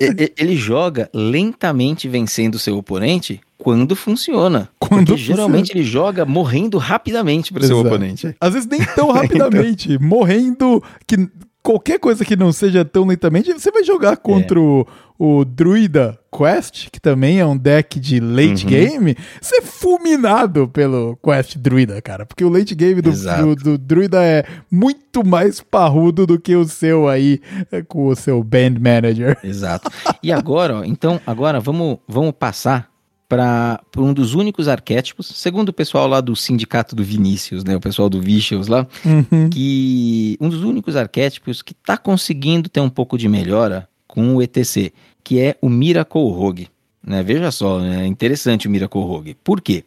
E- 0.00 0.24
e- 0.24 0.32
ele 0.38 0.56
joga 0.56 1.08
lentamente 1.12 2.08
vencendo 2.08 2.54
o 2.54 2.58
seu 2.58 2.76
oponente 2.76 3.40
quando 3.58 3.96
funciona. 3.96 4.68
Quando 4.78 5.08
Porque 5.08 5.22
geralmente 5.22 5.70
ele 5.72 5.82
joga 5.82 6.24
morrendo 6.24 6.78
rapidamente 6.78 7.52
para 7.52 7.66
seu 7.66 7.78
oponente. 7.80 8.34
Às 8.40 8.52
vezes 8.54 8.68
nem 8.68 8.84
tão 8.84 9.10
rapidamente, 9.10 9.98
morrendo 10.02 10.82
que 11.06 11.28
qualquer 11.64 11.98
coisa 11.98 12.24
que 12.24 12.36
não 12.36 12.52
seja 12.52 12.84
tão 12.84 13.06
lentamente, 13.06 13.50
você 13.52 13.70
vai 13.72 13.82
jogar 13.82 14.18
contra 14.18 14.60
o, 14.60 14.86
o 15.18 15.44
Druida 15.46 16.18
Quest, 16.30 16.90
que 16.90 17.00
também 17.00 17.40
é 17.40 17.46
um 17.46 17.56
deck 17.56 17.98
de 17.98 18.20
late 18.20 18.64
Uhum. 18.64 18.70
game, 18.70 19.16
ser 19.40 19.62
fulminado 19.62 20.68
pelo 20.68 21.16
Quest 21.24 21.56
Druida, 21.56 22.02
cara. 22.02 22.26
Porque 22.26 22.44
o 22.44 22.50
late 22.50 22.74
game 22.74 23.00
do, 23.00 23.10
do, 23.10 23.56
do 23.56 23.78
Druida 23.78 24.22
é 24.22 24.44
muito 24.70 25.26
mais 25.26 25.60
parrudo 25.62 26.26
do 26.26 26.38
que 26.38 26.54
o 26.54 26.66
seu 26.66 27.08
aí, 27.08 27.40
eh, 27.72 27.82
com 27.82 28.08
o 28.08 28.14
seu 28.14 28.44
Band 28.44 28.74
Manager. 28.78 29.38
Exato. 29.42 29.90
E 30.22 30.30
agora, 30.30 30.80
ó, 30.80 30.84
então, 30.84 31.18
agora 31.26 31.60
vamos, 31.60 31.98
vamos 32.06 32.32
passar 32.38 32.90
para 33.28 33.80
um 33.96 34.12
dos 34.12 34.34
únicos 34.34 34.68
arquétipos, 34.68 35.26
segundo 35.34 35.70
o 35.70 35.72
pessoal 35.72 36.06
lá 36.06 36.20
do 36.20 36.36
sindicato 36.36 36.94
do 36.94 37.02
Vinícius, 37.02 37.64
né, 37.64 37.74
o 37.74 37.80
pessoal 37.80 38.08
do 38.08 38.20
Vicious 38.20 38.68
lá, 38.68 38.86
Uhum. 39.04 39.48
que 39.50 40.36
um 40.40 40.48
dos 40.48 40.62
únicos 40.62 40.94
arquétipos 40.96 41.62
que 41.62 41.72
está 41.72 41.96
conseguindo 41.96 42.68
ter 42.68 42.80
um 42.80 42.90
pouco 42.90 43.16
de 43.18 43.28
melhora 43.28 43.88
com 44.06 44.36
o 44.36 44.42
ETC, 44.42 44.92
que 45.22 45.40
é 45.40 45.56
o 45.60 45.68
Miracle 45.68 46.20
Rogue. 46.30 46.68
Né? 47.04 47.22
Veja 47.22 47.50
só, 47.50 47.80
é 47.80 48.06
interessante 48.06 48.68
o 48.68 48.70
Miracle 48.70 49.00
Rogue. 49.02 49.36
Por 49.42 49.60
quê? 49.60 49.84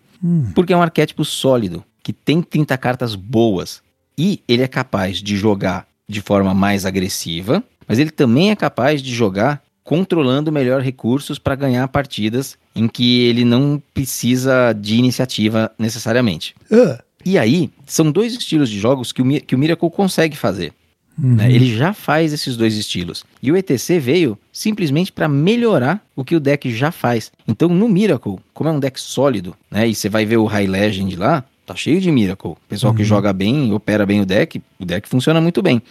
Porque 0.55 0.73
é 0.73 0.77
um 0.77 0.81
arquétipo 0.81 1.23
sólido, 1.23 1.83
que 2.03 2.11
tem 2.11 2.41
30 2.41 2.77
cartas 2.77 3.13
boas. 3.15 3.81
E 4.17 4.41
ele 4.47 4.63
é 4.63 4.67
capaz 4.67 5.17
de 5.21 5.37
jogar 5.37 5.85
de 6.09 6.21
forma 6.21 6.53
mais 6.53 6.85
agressiva, 6.85 7.63
mas 7.87 7.99
ele 7.99 8.09
também 8.09 8.49
é 8.49 8.55
capaz 8.55 9.01
de 9.01 9.13
jogar 9.13 9.61
controlando 9.87 10.51
melhor 10.51 10.81
recursos 10.81 11.39
para 11.39 11.55
ganhar 11.55 11.87
partidas 11.87 12.57
em 12.75 12.89
que 12.89 13.21
ele 13.21 13.45
não 13.45 13.81
precisa 13.93 14.73
de 14.73 14.97
iniciativa 14.97 15.71
necessariamente. 15.79 16.53
Ah, 16.69 17.01
E 17.25 17.37
aí, 17.37 17.69
são 17.85 18.11
dois 18.11 18.33
estilos 18.33 18.69
de 18.69 18.77
jogos 18.77 19.13
que 19.13 19.21
o, 19.21 19.41
que 19.41 19.55
o 19.55 19.57
Miracle 19.57 19.89
consegue 19.89 20.35
fazer. 20.35 20.73
uhum. 21.17 21.35
né? 21.35 21.49
Ele 21.49 21.73
já 21.73 21.93
faz 21.93 22.33
esses 22.33 22.57
dois 22.57 22.75
estilos. 22.75 23.23
E 23.41 23.49
o 23.49 23.55
ETC 23.55 23.97
veio 23.97 24.37
simplesmente 24.51 25.09
para 25.09 25.29
melhorar 25.29 26.05
o 26.17 26.25
que 26.25 26.35
o 26.35 26.39
deck 26.41 26.69
já 26.75 26.91
faz. 26.91 27.31
Então, 27.47 27.69
no 27.69 27.87
Miracle, 27.87 28.39
como 28.53 28.69
é 28.69 28.73
um 28.73 28.81
deck 28.81 28.99
sólido, 28.99 29.55
né? 29.71 29.87
E 29.87 29.95
você 29.95 30.09
vai 30.09 30.25
ver 30.25 30.35
o 30.35 30.45
High 30.45 30.67
Legend 30.67 31.15
lá, 31.15 31.45
tá 31.65 31.75
cheio 31.75 32.01
de 32.01 32.11
Miracle. 32.11 32.55
Pessoal 32.67 32.93
que 32.93 33.05
joga 33.05 33.31
bem, 33.31 33.73
opera 33.73 34.05
bem 34.05 34.19
o 34.19 34.25
deck, 34.25 34.61
o 34.77 34.83
deck 34.83 35.07
funciona 35.07 35.39
muito 35.39 35.61
bem. 35.61 35.81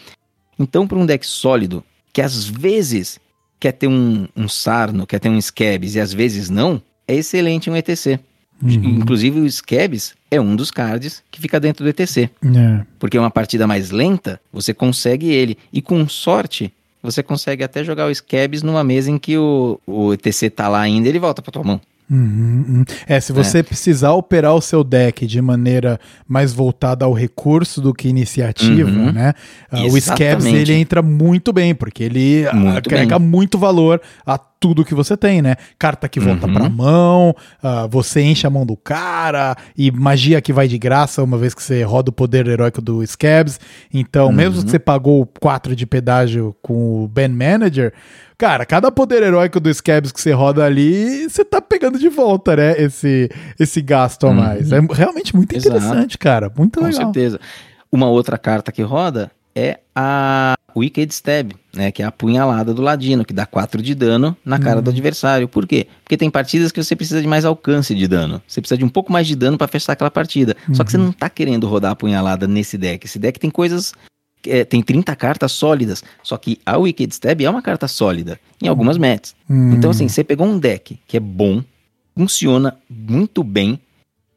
Então, 0.58 0.86
para 0.86 0.98
um 0.98 1.06
deck 1.06 1.26
sólido, 1.26 1.82
que 2.12 2.20
às 2.20 2.46
vezes 2.46 3.18
quer 3.58 3.72
ter 3.72 3.86
um, 3.86 4.26
um 4.36 4.48
Sarno, 4.48 5.06
quer 5.06 5.18
ter 5.18 5.28
um 5.28 5.40
Scabs 5.40 5.94
e 5.94 6.00
às 6.00 6.12
vezes 6.12 6.50
não, 6.50 6.80
é 7.06 7.14
excelente 7.14 7.70
um 7.70 7.76
ETC. 7.76 8.20
Inclusive, 8.62 9.40
o 9.40 9.50
Scabs 9.50 10.14
é 10.30 10.40
um 10.40 10.56
dos 10.56 10.70
cards 10.70 11.22
que 11.30 11.40
fica 11.40 11.60
dentro 11.60 11.84
do 11.84 11.90
ETC. 11.90 12.30
É. 12.42 12.86
Porque 12.98 13.16
é 13.16 13.20
uma 13.20 13.30
partida 13.30 13.66
mais 13.66 13.90
lenta, 13.90 14.40
você 14.52 14.72
consegue 14.72 15.30
ele. 15.30 15.58
E 15.72 15.82
com 15.82 16.08
sorte, 16.08 16.72
você 17.02 17.22
consegue 17.22 17.62
até 17.62 17.84
jogar 17.84 18.06
o 18.06 18.14
Scabs 18.14 18.62
numa 18.62 18.82
mesa 18.82 19.10
em 19.10 19.18
que 19.18 19.36
o, 19.36 19.78
o 19.86 20.14
ETC 20.14 20.50
tá 20.50 20.68
lá 20.68 20.80
ainda 20.80 21.06
e 21.06 21.10
ele 21.10 21.18
volta 21.18 21.42
pra 21.42 21.52
tua 21.52 21.62
mão. 21.62 21.80
Uhum, 22.08 22.64
uhum. 22.68 22.84
É, 23.06 23.18
se 23.20 23.32
você 23.32 23.62
precisar 23.62 24.12
operar 24.12 24.54
o 24.54 24.60
seu 24.60 24.84
deck 24.84 25.26
de 25.26 25.42
maneira 25.42 25.98
mais 26.28 26.52
voltada 26.52 27.04
ao 27.04 27.12
recurso 27.12 27.80
do 27.80 27.92
que 27.92 28.08
iniciativa, 28.08 28.88
Uhum. 28.88 29.12
né? 29.12 29.32
ah, 29.70 29.82
o 29.84 30.00
Scabs 30.00 30.44
ele 30.46 30.72
entra 30.74 31.02
muito 31.02 31.52
bem, 31.52 31.74
porque 31.74 32.04
ele 32.04 32.46
Muito 32.52 32.76
agrega 32.76 33.18
muito 33.18 33.58
valor 33.58 34.00
a 34.24 34.38
tudo 34.58 34.84
que 34.84 34.94
você 34.94 35.16
tem, 35.16 35.42
né? 35.42 35.56
Carta 35.78 36.08
que 36.08 36.18
volta 36.18 36.46
Uhum. 36.46 36.54
pra 36.54 36.68
mão, 36.68 37.34
ah, 37.62 37.86
você 37.86 38.22
enche 38.22 38.46
a 38.46 38.50
mão 38.50 38.64
do 38.64 38.76
cara, 38.76 39.54
e 39.76 39.90
magia 39.90 40.40
que 40.40 40.52
vai 40.52 40.66
de 40.68 40.78
graça 40.78 41.22
uma 41.22 41.36
vez 41.38 41.54
que 41.54 41.62
você 41.62 41.82
roda 41.82 42.10
o 42.10 42.12
poder 42.12 42.46
heróico 42.48 42.80
do 42.80 43.06
Scabs. 43.06 43.60
Então, 43.92 44.32
mesmo 44.32 44.58
Uhum. 44.58 44.64
que 44.64 44.70
você 44.70 44.78
pagou 44.78 45.26
4 45.40 45.76
de 45.76 45.86
pedágio 45.86 46.54
com 46.62 47.04
o 47.04 47.08
Ben 47.08 47.28
Manager, 47.28 47.92
cara, 48.38 48.64
cada 48.66 48.90
poder 48.90 49.22
heróico 49.22 49.60
do 49.60 49.72
Scabs 49.72 50.10
que 50.10 50.20
você 50.20 50.32
roda 50.32 50.64
ali, 50.64 51.28
você 51.28 51.44
tá 51.44 51.60
pegando 51.60 51.98
de 51.98 52.08
volta, 52.08 52.56
né? 52.56 52.74
Esse, 52.80 53.28
esse 53.60 53.80
gasto 53.82 54.26
a 54.26 54.32
mais. 54.32 54.72
É 54.72 54.80
realmente 54.92 55.36
muito 55.36 55.52
Uhum. 55.52 55.58
Exato. 55.58 55.76
interessante, 55.76 56.18
cara. 56.18 56.50
Muito 56.56 56.78
Com 56.80 56.86
legal. 56.86 57.02
certeza. 57.02 57.38
Uma 57.92 58.08
outra 58.08 58.36
carta 58.36 58.72
que 58.72 58.82
roda 58.82 59.30
é 59.56 59.80
a 59.94 60.54
Wicked 60.76 61.10
Stab, 61.14 61.52
né? 61.74 61.90
Que 61.90 62.02
é 62.02 62.06
a 62.06 62.12
punhalada 62.12 62.74
do 62.74 62.82
ladino, 62.82 63.24
que 63.24 63.32
dá 63.32 63.46
4 63.46 63.80
de 63.80 63.94
dano 63.94 64.36
na 64.44 64.58
cara 64.58 64.76
Uhum. 64.76 64.82
do 64.82 64.90
adversário. 64.90 65.48
Por 65.48 65.66
quê? 65.66 65.86
Porque 66.04 66.16
tem 66.18 66.30
partidas 66.30 66.70
que 66.70 66.82
você 66.84 66.94
precisa 66.94 67.22
de 67.22 67.26
mais 67.26 67.46
alcance 67.46 67.94
de 67.94 68.06
dano. 68.06 68.42
Você 68.46 68.60
precisa 68.60 68.76
de 68.76 68.84
um 68.84 68.88
pouco 68.90 69.10
mais 69.10 69.26
de 69.26 69.34
dano 69.34 69.56
pra 69.56 69.66
fechar 69.66 69.94
aquela 69.94 70.10
partida. 70.10 70.54
Só 70.74 70.84
que 70.84 70.90
você 70.90 70.98
Uhum. 70.98 71.04
não 71.04 71.12
tá 71.12 71.30
querendo 71.30 71.66
rodar 71.66 71.92
a 71.92 71.96
punhalada 71.96 72.46
nesse 72.46 72.76
deck. 72.76 73.06
Esse 73.06 73.18
deck 73.18 73.40
tem 73.40 73.50
coisas. 73.50 73.94
é, 74.48 74.64
tem 74.64 74.80
30 74.80 75.16
cartas 75.16 75.50
sólidas. 75.50 76.04
Só 76.22 76.36
que 76.36 76.60
a 76.64 76.76
Wicked 76.78 77.12
Stab 77.12 77.40
é 77.42 77.50
uma 77.50 77.60
carta 77.62 77.88
sólida 77.88 78.38
em 78.62 78.68
algumas. 78.68 78.96
Hum. 79.50 79.72
Então, 79.72 79.90
assim, 79.90 80.06
você 80.08 80.22
pegou 80.22 80.46
um 80.46 80.56
deck 80.56 81.00
que 81.08 81.16
é 81.16 81.20
bom, 81.20 81.64
funciona 82.16 82.76
muito 82.88 83.42
bem 83.42 83.80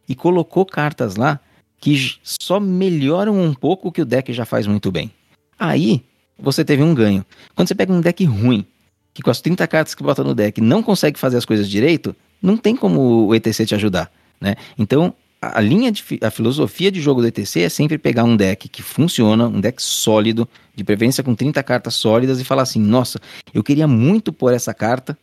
e 0.08 0.16
colocou 0.16 0.66
cartas 0.66 1.16
lá 1.16 1.40
que 1.80 2.16
só 2.24 2.60
melhoram 2.60 3.40
um 3.42 3.54
pouco 3.54 3.88
o 3.88 3.92
que 3.92 4.02
o 4.02 4.06
deck 4.06 4.32
já 4.34 4.46
faz 4.46 4.68
muito 4.68 4.92
bem. 4.92 5.12
Aí, 5.58 6.02
você 6.38 6.64
teve 6.64 6.84
um 6.84 6.94
ganho. 6.94 7.26
Quando 7.56 7.68
você 7.68 7.76
pega 7.76 7.92
um 7.94 8.02
deck 8.02 8.24
ruim, 8.26 8.66
que 9.14 9.22
com 9.22 9.30
as 9.30 9.42
30 9.42 9.68
cartas 9.68 9.96
que 9.96 10.04
bota 10.04 10.24
no 10.24 10.34
deck 10.36 10.62
não 10.62 10.82
consegue 10.84 11.20
fazer 11.20 11.38
as 11.38 11.46
coisas 11.46 11.70
direito, 11.70 12.16
não 12.42 12.56
tem 12.58 12.76
como 12.76 13.28
o 13.28 13.36
ETC 13.36 13.66
te 13.66 13.76
ajudar, 13.76 14.12
né? 14.40 14.56
Então, 14.78 15.14
a 15.42 15.60
linha 15.62 15.92
de 15.92 16.04
a 16.22 16.30
filosofia 16.30 16.92
de 16.92 17.02
jogo 17.02 17.22
do 17.22 17.28
ETC 17.28 17.62
é 17.62 17.70
sempre 17.70 17.98
pegar 17.98 18.24
um 18.26 18.36
deck 18.36 18.68
que 18.68 18.82
funciona, 18.82 19.48
um 19.48 19.60
deck 19.60 19.82
sólido, 19.82 20.48
de 20.76 20.84
preferência 20.84 21.24
com 21.24 21.34
30 21.36 21.62
cartas 21.64 21.96
sólidas 21.96 22.40
e 22.40 22.44
falar 22.46 22.64
assim: 22.64 22.80
"Nossa, 22.80 23.20
eu 23.54 23.64
queria 23.64 23.88
muito 23.88 24.32
pôr 24.34 24.54
essa 24.54 24.74
carta 24.74 25.18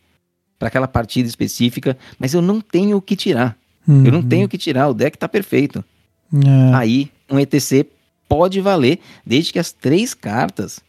para 0.59 0.67
aquela 0.69 0.87
partida 0.87 1.27
específica, 1.29 1.95
mas 2.19 2.33
eu 2.33 2.41
não 2.41 2.59
tenho 2.61 2.97
o 2.97 3.01
que 3.01 3.15
tirar. 3.15 3.55
Eu 3.87 4.11
não 4.11 4.19
Uhum. 4.19 4.27
tenho 4.27 4.45
o 4.47 4.49
que 4.49 4.57
tirar, 4.57 4.89
o 4.89 4.93
deck 4.93 5.17
tá 5.17 5.27
perfeito. 5.29 5.83
É. 6.33 6.73
Aí, 6.75 7.11
um 7.29 7.39
ETC 7.39 7.85
pode 8.27 8.59
valer, 8.61 8.99
desde 9.25 9.53
que 9.53 9.59
as 9.59 9.71
três 9.71 10.13
cartas, 10.13 10.79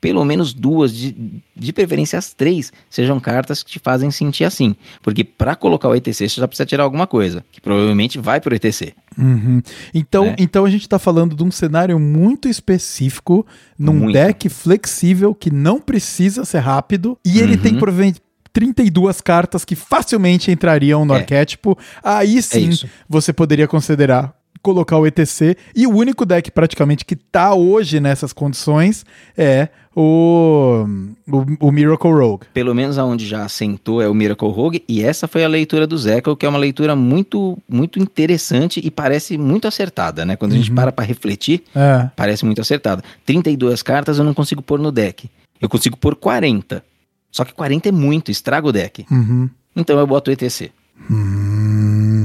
pelo 0.00 0.24
menos 0.24 0.52
duas, 0.52 0.92
de, 0.94 1.14
de 1.56 1.72
preferência 1.72 2.18
as 2.18 2.34
três, 2.34 2.72
sejam 2.90 3.20
cartas 3.20 3.62
que 3.62 3.70
te 3.70 3.78
fazem 3.78 4.10
sentir 4.10 4.44
assim. 4.44 4.74
Porque 5.00 5.22
para 5.22 5.54
colocar 5.54 5.88
o 5.88 5.94
ETC, 5.94 6.28
você 6.28 6.40
já 6.40 6.48
precisa 6.48 6.66
tirar 6.66 6.82
alguma 6.82 7.06
coisa, 7.06 7.44
que 7.52 7.60
provavelmente 7.60 8.18
vai 8.18 8.40
pro 8.40 8.54
ETC. 8.54 8.94
Uhum. 9.16 9.62
Então, 9.94 10.26
É. 10.26 10.36
então 10.38 10.64
a 10.64 10.70
gente 10.70 10.88
tá 10.88 10.98
falando 10.98 11.36
de 11.36 11.42
um 11.44 11.50
cenário 11.50 11.98
muito 12.00 12.48
específico, 12.48 13.46
num 13.78 13.92
Muito. 13.94 14.12
deck 14.14 14.48
flexível 14.48 15.34
que 15.34 15.50
não 15.52 15.80
precisa 15.80 16.44
ser 16.44 16.58
rápido 16.58 17.16
e 17.24 17.38
ele 17.38 17.54
Uhum. 17.54 17.62
tem 17.62 17.78
provavelmente 17.78 18.20
32 18.52 19.20
cartas 19.22 19.64
que 19.64 19.74
facilmente 19.74 20.50
entrariam 20.50 21.04
no 21.06 21.14
É. 21.14 21.18
arquétipo. 21.18 21.78
Aí 22.02 22.42
sim 22.42 22.68
isso. 22.68 22.86
você 23.08 23.32
poderia 23.32 23.66
considerar 23.66 24.34
colocar 24.62 24.96
o 24.98 25.06
ETC 25.06 25.56
e 25.74 25.86
o 25.86 25.90
único 25.94 26.24
deck 26.24 26.50
praticamente 26.50 27.04
que 27.04 27.16
tá 27.16 27.52
hoje 27.54 27.98
nessas 28.00 28.32
condições 28.32 29.04
é 29.36 29.68
o, 29.94 30.86
o, 31.28 31.66
o 31.68 31.72
Miracle 31.72 32.10
Rogue. 32.12 32.46
Pelo 32.54 32.74
menos 32.74 32.96
aonde 32.98 33.26
já 33.26 33.44
assentou 33.44 34.00
é 34.00 34.08
o 34.08 34.14
Miracle 34.14 34.48
Rogue, 34.50 34.82
e 34.88 35.02
essa 35.02 35.28
foi 35.28 35.44
a 35.44 35.48
leitura 35.48 35.86
do 35.86 35.98
Zekel, 35.98 36.34
que 36.36 36.46
é 36.46 36.48
uma 36.48 36.58
leitura 36.58 36.96
muito, 36.96 37.58
muito 37.68 37.98
interessante 37.98 38.80
e 38.82 38.90
parece 38.90 39.36
muito 39.36 39.68
acertada, 39.68 40.24
né? 40.24 40.36
Quando 40.36 40.52
a 40.52 40.56
gente 40.56 40.70
Uhum. 40.70 40.76
para 40.76 40.92
pra 40.92 41.04
refletir, 41.04 41.64
É. 41.74 42.08
Parece 42.16 42.44
muito 42.44 42.60
acertado. 42.60 43.02
32 43.26 43.82
cartas 43.82 44.18
eu 44.18 44.24
não 44.24 44.32
consigo 44.32 44.62
pôr 44.62 44.78
no 44.78 44.90
deck. 44.90 45.28
Eu 45.60 45.68
consigo 45.68 45.96
pôr 45.96 46.14
40. 46.16 46.82
Só 47.30 47.44
que 47.44 47.52
40 47.52 47.88
é 47.88 47.92
muito, 47.92 48.30
estraga 48.30 48.66
o 48.66 48.72
deck. 48.72 49.04
Uhum. 49.10 49.48
Então 49.76 49.98
eu 49.98 50.06
boto 50.06 50.30
o 50.30 50.32
ETC. 50.32 50.70
Hum. 51.10 51.61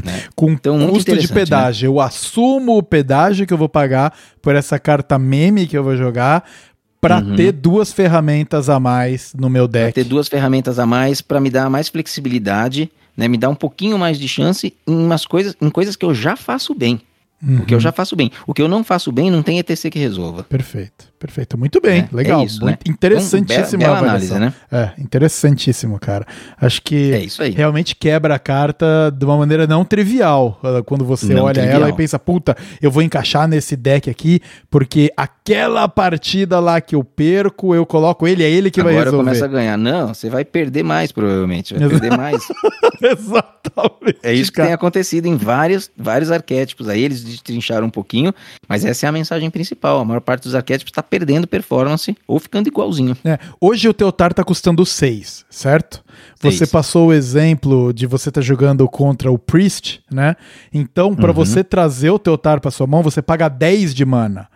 Né? 0.06 0.24
Com 0.36 0.52
Então, 0.52 0.88
custo 0.90 1.16
de 1.18 1.28
né? 1.28 1.34
pedágio. 1.34 1.88
Eu 1.88 2.00
assumo 2.00 2.78
o 2.78 2.84
pedágio 2.84 3.46
que 3.48 3.54
eu 3.54 3.58
vou 3.58 3.70
pagar 3.70 4.14
por 4.42 4.56
essa 4.56 4.80
carta 4.80 5.18
meme 5.20 5.68
que 5.68 5.78
eu 5.78 5.84
vou 5.84 5.96
jogar 5.98 6.44
pra 7.00 7.18
Uhum. 7.20 7.36
ter 7.36 7.52
duas 7.52 7.92
ferramentas 7.94 8.70
a 8.70 8.80
mais 8.80 9.34
no 9.38 9.50
meu 9.50 9.68
Pra 9.70 9.82
deck. 9.82 9.94
ter 9.94 10.04
duas 10.04 10.28
ferramentas 10.28 10.80
a 10.80 10.86
mais 10.86 11.22
pra 11.22 11.40
me 11.40 11.50
dar 11.50 11.70
mais 11.70 11.90
flexibilidade, 11.90 12.90
né? 13.16 13.28
Me 13.28 13.38
dar 13.38 13.50
um 13.50 13.56
pouquinho 13.56 13.98
mais 13.98 14.18
de 14.20 14.28
chance 14.28 14.74
em 14.88 14.96
umas 14.96 15.26
coisas, 15.26 15.56
em 15.62 15.70
coisas 15.70 15.96
que 15.96 16.06
eu 16.06 16.14
já 16.14 16.36
faço 16.36 16.74
bem. 16.74 17.00
Uhum. 17.46 17.60
O 17.60 17.66
que 17.66 17.76
eu 17.76 17.80
já 17.80 17.92
faço 17.92 18.16
bem. 18.16 18.32
O 18.48 18.54
que 18.54 18.62
eu 18.62 18.68
não 18.68 18.84
faço 18.84 19.12
bem, 19.12 19.30
não 19.30 19.44
tem 19.44 19.60
ETC 19.60 19.92
que 19.92 20.00
resolva. 20.00 20.44
Perfeito, 20.44 21.06
perfeito. 21.20 21.56
Muito 21.58 21.80
bem, 21.80 22.08
É, 22.12 22.16
legal. 22.16 22.42
é 22.42 22.46
isso, 22.46 22.62
muito 22.64 22.80
né? 22.88 22.92
interessantíssima 22.92 23.66
Então, 23.66 23.80
bela- 23.80 23.96
bela 23.96 24.10
análise, 24.10 24.34
né? 24.40 24.54
É, 24.72 24.92
interessantíssimo, 24.98 26.00
cara. 26.00 26.26
Acho 26.60 26.82
que 26.82 27.14
É 27.14 27.20
isso 27.20 27.44
aí. 27.44 27.52
realmente 27.52 27.96
quebra 27.96 28.34
a 28.36 28.40
carta 28.40 29.12
de 29.16 29.24
uma 29.24 29.38
maneira 29.38 29.68
não 29.68 29.86
trivial. 29.86 30.60
uh, 30.64 30.84
Quando 30.84 31.06
você 31.06 31.34
Não 31.34 31.44
olha 31.44 31.54
trivial. 31.62 31.82
ela 31.82 31.90
e 31.90 31.94
pensa, 31.94 32.18
puta, 32.18 32.58
eu 32.82 32.90
vou 32.90 33.04
encaixar 33.04 33.48
nesse 33.48 33.76
deck 33.76 34.10
aqui, 34.10 34.40
porque 34.72 35.12
aquela 35.16 35.88
partida 35.88 36.60
lá 36.60 36.82
que 36.82 36.96
eu 36.96 37.04
perco, 37.04 37.76
eu 37.76 37.86
coloco 37.86 38.28
ele, 38.28 38.44
é 38.44 38.50
ele 38.50 38.72
que 38.72 38.82
vai 38.82 38.94
Agora 38.94 39.06
resolver. 39.12 39.26
começa 39.30 39.46
a 39.46 39.48
ganhar. 39.48 39.78
Não, 39.78 40.08
você 40.14 40.28
vai 40.30 40.44
perder 40.44 40.82
mais, 40.84 41.12
provavelmente. 41.12 41.76
Vai 41.76 41.88
perder 41.88 42.18
mais. 42.18 42.42
Exatamente. 43.02 44.20
É 44.24 44.34
isso 44.34 44.52
que 44.52 44.56
cara. 44.58 44.68
tem 44.70 44.74
acontecido 44.74 45.26
em 45.28 45.36
vários, 45.36 45.92
vários 45.96 46.32
arquétipos. 46.32 46.88
Aí 46.90 47.04
eles 47.04 47.24
destrincharam 47.30 47.88
um 47.88 47.90
pouquinho, 47.90 48.34
mas 48.68 48.84
essa 48.86 49.06
é 49.06 49.10
a 49.10 49.12
mensagem 49.12 49.50
principal. 49.50 50.00
A 50.00 50.06
maior 50.06 50.22
parte 50.22 50.44
dos 50.44 50.56
arquétipos 50.56 50.92
está 50.92 51.04
perdendo 51.04 51.48
performance 51.48 52.16
ou 52.28 52.40
ficando 52.40 52.68
igualzinho. 52.68 53.16
É, 53.24 53.38
hoje 53.62 53.88
o 53.88 53.94
teu 53.94 54.12
tar 54.12 54.34
tá 54.34 54.44
custando 54.44 54.86
6, 54.86 55.46
certo? 55.50 56.04
Você 56.42 56.58
Seis. 56.60 56.72
passou 56.72 57.08
o 57.08 57.14
exemplo 57.14 57.94
de 57.94 58.06
você 58.06 58.30
estar 58.30 58.42
jogando 58.42 58.88
contra 58.88 59.32
o 59.32 59.38
Priest, 59.38 60.00
né? 60.12 60.36
Então, 60.74 61.16
para 61.16 61.28
Uhum. 61.30 61.34
você 61.34 61.64
trazer 61.64 62.10
o 62.10 62.20
teu 62.20 62.38
tar 62.38 62.60
para 62.60 62.72
sua 62.72 62.88
mão, 62.88 63.02
você 63.04 63.22
paga 63.22 63.48
10 63.50 63.94
de 63.94 64.06
mana. 64.06 64.48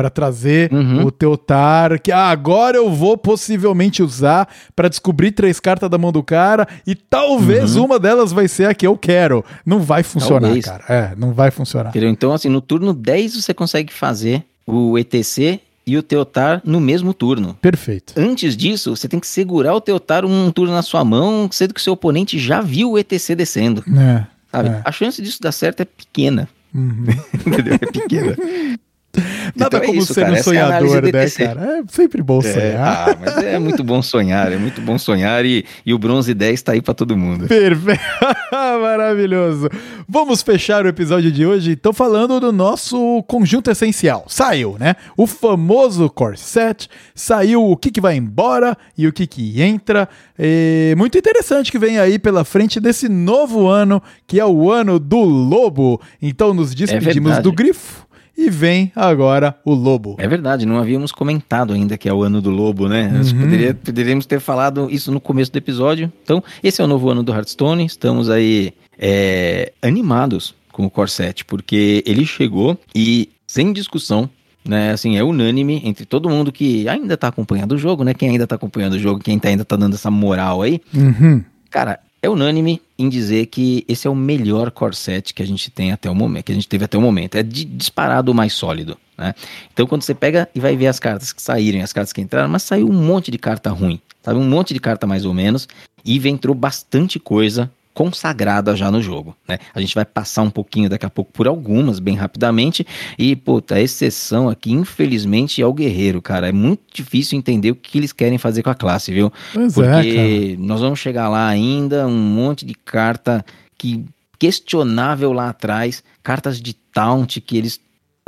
Pra 0.00 0.08
trazer 0.08 0.72
Uhum. 0.72 1.04
o 1.04 1.10
teu 1.10 1.36
tar, 1.36 1.98
que 2.00 2.10
ah, 2.10 2.28
agora 2.30 2.76
eu 2.76 2.90
vou 2.90 3.18
possivelmente 3.18 4.02
usar 4.02 4.48
pra 4.74 4.88
descobrir 4.88 5.30
três 5.32 5.60
cartas 5.60 5.90
da 5.90 5.98
mão 5.98 6.10
do 6.10 6.22
cara 6.22 6.66
e 6.86 6.94
talvez 6.94 7.76
uma 7.76 7.98
delas 7.98 8.32
vai 8.32 8.48
ser 8.48 8.64
a 8.66 8.72
que 8.74 8.86
eu 8.86 8.96
quero. 8.96 9.44
Não 9.64 9.80
vai 9.80 10.02
funcionar, 10.02 10.48
Uhum. 10.48 10.60
Talvez. 10.60 10.64
cara. 10.64 10.84
É, 10.88 11.14
não 11.16 11.32
vai 11.32 11.50
funcionar. 11.50 11.90
Entendeu? 11.90 12.08
Então, 12.08 12.32
assim, 12.32 12.48
no 12.48 12.60
turno 12.62 12.94
10 12.94 13.36
você 13.42 13.52
consegue 13.52 13.92
fazer 13.92 14.42
o 14.66 14.98
ETC 14.98 15.60
e 15.86 15.96
o 15.98 16.02
Teotar 16.02 16.62
no 16.64 16.80
mesmo 16.80 17.12
turno. 17.12 17.54
Perfeito. 17.60 18.14
Antes 18.16 18.56
disso, 18.56 18.94
você 18.96 19.06
tem 19.08 19.20
que 19.20 19.26
segurar 19.26 19.74
o 19.74 19.80
Teotar 19.80 20.24
um 20.24 20.50
turno 20.50 20.72
na 20.72 20.82
sua 20.82 21.04
mão, 21.04 21.48
sendo 21.52 21.74
que 21.74 21.80
o 21.80 21.82
seu 21.82 21.92
oponente 21.92 22.38
já 22.38 22.60
viu 22.62 22.92
o 22.92 22.98
ETC 22.98 23.34
descendo. 23.34 23.84
É. 23.98 24.24
Sabe? 24.50 24.68
É. 24.70 24.80
A 24.84 24.92
chance 24.92 25.20
disso 25.20 25.40
dar 25.42 25.52
certo 25.52 25.80
é 25.80 25.84
pequena. 25.84 26.48
Uhum. 26.74 27.04
Entendeu? 27.34 27.74
É 27.74 27.78
pequena. 27.78 28.36
Nada 29.56 29.76
Então 29.76 29.80
é 29.80 29.86
como 29.86 29.98
isso, 30.00 30.14
ser 30.14 30.20
cara. 30.20 30.32
um 30.32 30.36
Essa 30.36 30.40
é 30.40 30.44
sonhador, 30.44 31.00
do 31.02 31.12
né, 31.12 31.28
cara? 31.30 31.78
É 31.78 31.82
sempre 31.88 32.22
bom 32.22 32.38
É, 32.38 32.52
sonhar. 32.52 33.08
ah, 33.10 33.16
mas 33.20 33.36
é 33.38 33.58
muito 33.60 33.82
bom 33.82 34.00
sonhar, 34.02 34.52
é 34.52 34.56
muito 34.56 34.80
bom 34.80 34.96
sonhar 34.98 35.44
e, 35.44 35.64
e 35.84 35.92
o 35.92 35.98
bronze 35.98 36.32
10 36.32 36.62
tá 36.62 36.72
aí 36.72 36.80
pra 36.80 36.94
todo 36.94 37.16
mundo. 37.16 37.46
Perfeito. 37.48 38.00
Maravilhoso. 38.80 39.68
Vamos 40.08 40.42
fechar 40.42 40.84
o 40.84 40.88
episódio 40.88 41.30
de 41.30 41.44
hoje, 41.44 41.72
então, 41.72 41.92
falando 41.92 42.38
do 42.38 42.52
nosso 42.52 43.22
conjunto 43.24 43.70
essencial. 43.70 44.24
Saiu, 44.28 44.76
né? 44.78 44.94
O 45.16 45.26
famoso 45.26 46.08
Corset, 46.08 46.88
saiu 47.14 47.64
o 47.64 47.76
que, 47.76 47.90
que 47.90 48.00
vai 48.00 48.16
embora 48.16 48.76
e 48.96 49.06
o 49.06 49.12
que, 49.12 49.26
que 49.26 49.60
entra. 49.60 50.08
E 50.38 50.94
muito 50.96 51.18
interessante 51.18 51.70
que 51.72 51.78
vem 51.78 51.98
aí 51.98 52.18
pela 52.18 52.44
frente 52.44 52.78
desse 52.78 53.08
novo 53.08 53.66
ano, 53.66 54.02
que 54.26 54.38
é 54.38 54.46
o 54.46 54.70
ano 54.70 54.98
do 54.98 55.20
lobo. 55.20 56.00
Então, 56.22 56.54
nos 56.54 56.74
despedimos 56.74 57.38
É 57.38 57.42
do 57.42 57.52
grifo 57.52 58.09
e 58.42 58.48
vem 58.50 58.90
agora 58.96 59.54
o 59.64 59.74
lobo. 59.74 60.16
É 60.18 60.26
verdade, 60.26 60.64
não 60.64 60.78
havíamos 60.78 61.12
comentado 61.12 61.72
ainda 61.74 61.98
que 61.98 62.08
é 62.08 62.12
o 62.14 62.22
ano 62.22 62.40
do 62.40 62.48
lobo, 62.50 62.88
né? 62.88 63.10
Uhum. 63.14 63.40
poderia- 63.40 63.74
poderíamos 63.74 64.24
ter 64.26 64.40
falado 64.40 64.88
isso 64.90 65.12
no 65.12 65.20
começo 65.20 65.52
do 65.52 65.58
episódio. 65.58 66.10
Então, 66.22 66.42
esse 66.62 66.80
é 66.80 66.84
o 66.84 66.86
novo 66.88 67.10
ano 67.10 67.22
do 67.22 67.32
Hearthstone. 67.32 67.84
Estamos 67.84 68.30
aí 68.30 68.72
é, 68.98 69.72
animados 69.82 70.54
com 70.72 70.86
o 70.86 70.90
Corset, 70.90 71.44
porque 71.44 72.02
ele 72.06 72.24
chegou 72.24 72.78
e, 72.94 73.28
sem 73.46 73.72
discussão, 73.72 74.28
né? 74.66 74.92
Assim, 74.92 75.16
é 75.16 75.22
unânime 75.24 75.82
entre 75.84 76.04
todo 76.06 76.28
mundo 76.30 76.50
que 76.52 76.88
ainda 76.88 77.16
tá 77.16 77.28
acompanhando 77.28 77.72
o 77.72 77.78
jogo, 77.78 78.04
né? 78.04 78.14
Quem 78.14 78.30
ainda 78.30 78.46
tá 78.46 78.54
acompanhando 78.54 78.94
o 78.94 78.98
jogo, 78.98 79.20
quem 79.20 79.38
tá, 79.38 79.48
ainda 79.48 79.64
tá 79.64 79.76
dando 79.76 79.94
essa 79.94 80.10
moral 80.10 80.62
aí. 80.62 80.80
Uhum. 80.94 81.42
Cara, 81.70 82.00
é 82.22 82.28
unânime 82.28 82.82
em 82.98 83.08
dizer 83.08 83.46
que 83.46 83.84
esse 83.88 84.06
é 84.06 84.10
o 84.10 84.14
melhor 84.14 84.70
core 84.70 84.94
set 84.94 85.32
que 85.32 85.42
a 85.42 85.46
gente 85.46 85.70
tem 85.70 85.92
até 85.92 86.10
o 86.10 86.14
momento, 86.14 86.44
que 86.44 86.52
a 86.52 86.54
gente 86.54 86.68
teve 86.68 86.84
até 86.84 86.98
o 86.98 87.00
momento. 87.00 87.36
É 87.36 87.42
de, 87.42 87.64
disparado 87.64 88.30
o 88.30 88.34
mais 88.34 88.52
sólido. 88.52 88.96
Né? 89.16 89.34
Então, 89.72 89.86
quando 89.86 90.02
você 90.02 90.14
pega 90.14 90.48
e 90.54 90.60
vai 90.60 90.76
ver 90.76 90.88
as 90.88 90.98
cartas 90.98 91.32
que 91.32 91.40
saíram, 91.40 91.82
as 91.82 91.92
cartas 91.92 92.12
que 92.12 92.20
entraram, 92.20 92.48
mas 92.48 92.62
saiu 92.62 92.88
um 92.88 92.92
monte 92.92 93.30
de 93.30 93.38
carta 93.38 93.70
ruim, 93.70 94.00
sabe? 94.22 94.38
Um 94.38 94.48
monte 94.48 94.74
de 94.74 94.80
carta 94.80 95.06
mais 95.06 95.24
ou 95.24 95.32
menos, 95.32 95.68
e 96.04 96.16
entrou 96.28 96.54
bastante 96.54 97.18
coisa 97.18 97.70
consagrada 97.92 98.76
já 98.76 98.90
no 98.90 99.02
jogo, 99.02 99.36
né? 99.46 99.58
A 99.74 99.80
gente 99.80 99.94
vai 99.94 100.04
passar 100.04 100.42
um 100.42 100.50
pouquinho 100.50 100.88
daqui 100.88 101.04
a 101.04 101.10
pouco 101.10 101.32
por 101.32 101.46
algumas, 101.46 101.98
bem 101.98 102.14
rapidamente, 102.14 102.86
e, 103.18 103.34
puta, 103.34 103.74
a 103.74 103.80
exceção 103.80 104.48
aqui, 104.48 104.72
infelizmente, 104.72 105.60
é 105.60 105.66
o 105.66 105.72
guerreiro, 105.72 106.22
cara. 106.22 106.48
É 106.48 106.52
muito 106.52 106.82
difícil 106.92 107.38
entender 107.38 107.70
o 107.70 107.76
que 107.76 107.98
eles 107.98 108.12
querem 108.12 108.38
fazer 108.38 108.62
com 108.62 108.70
a 108.70 108.74
classe, 108.74 109.12
viu? 109.12 109.32
Pois 109.52 109.74
Porque 109.74 110.56
é, 110.56 110.56
nós 110.56 110.80
vamos 110.80 110.98
chegar 110.98 111.28
lá 111.28 111.48
ainda, 111.48 112.06
um 112.06 112.16
monte 112.16 112.64
de 112.64 112.74
carta 112.74 113.44
que 113.76 114.04
questionável 114.38 115.32
lá 115.32 115.50
atrás, 115.50 116.02
cartas 116.22 116.60
de 116.60 116.72
taunt 116.72 117.40
que 117.40 117.58
eles 117.58 117.78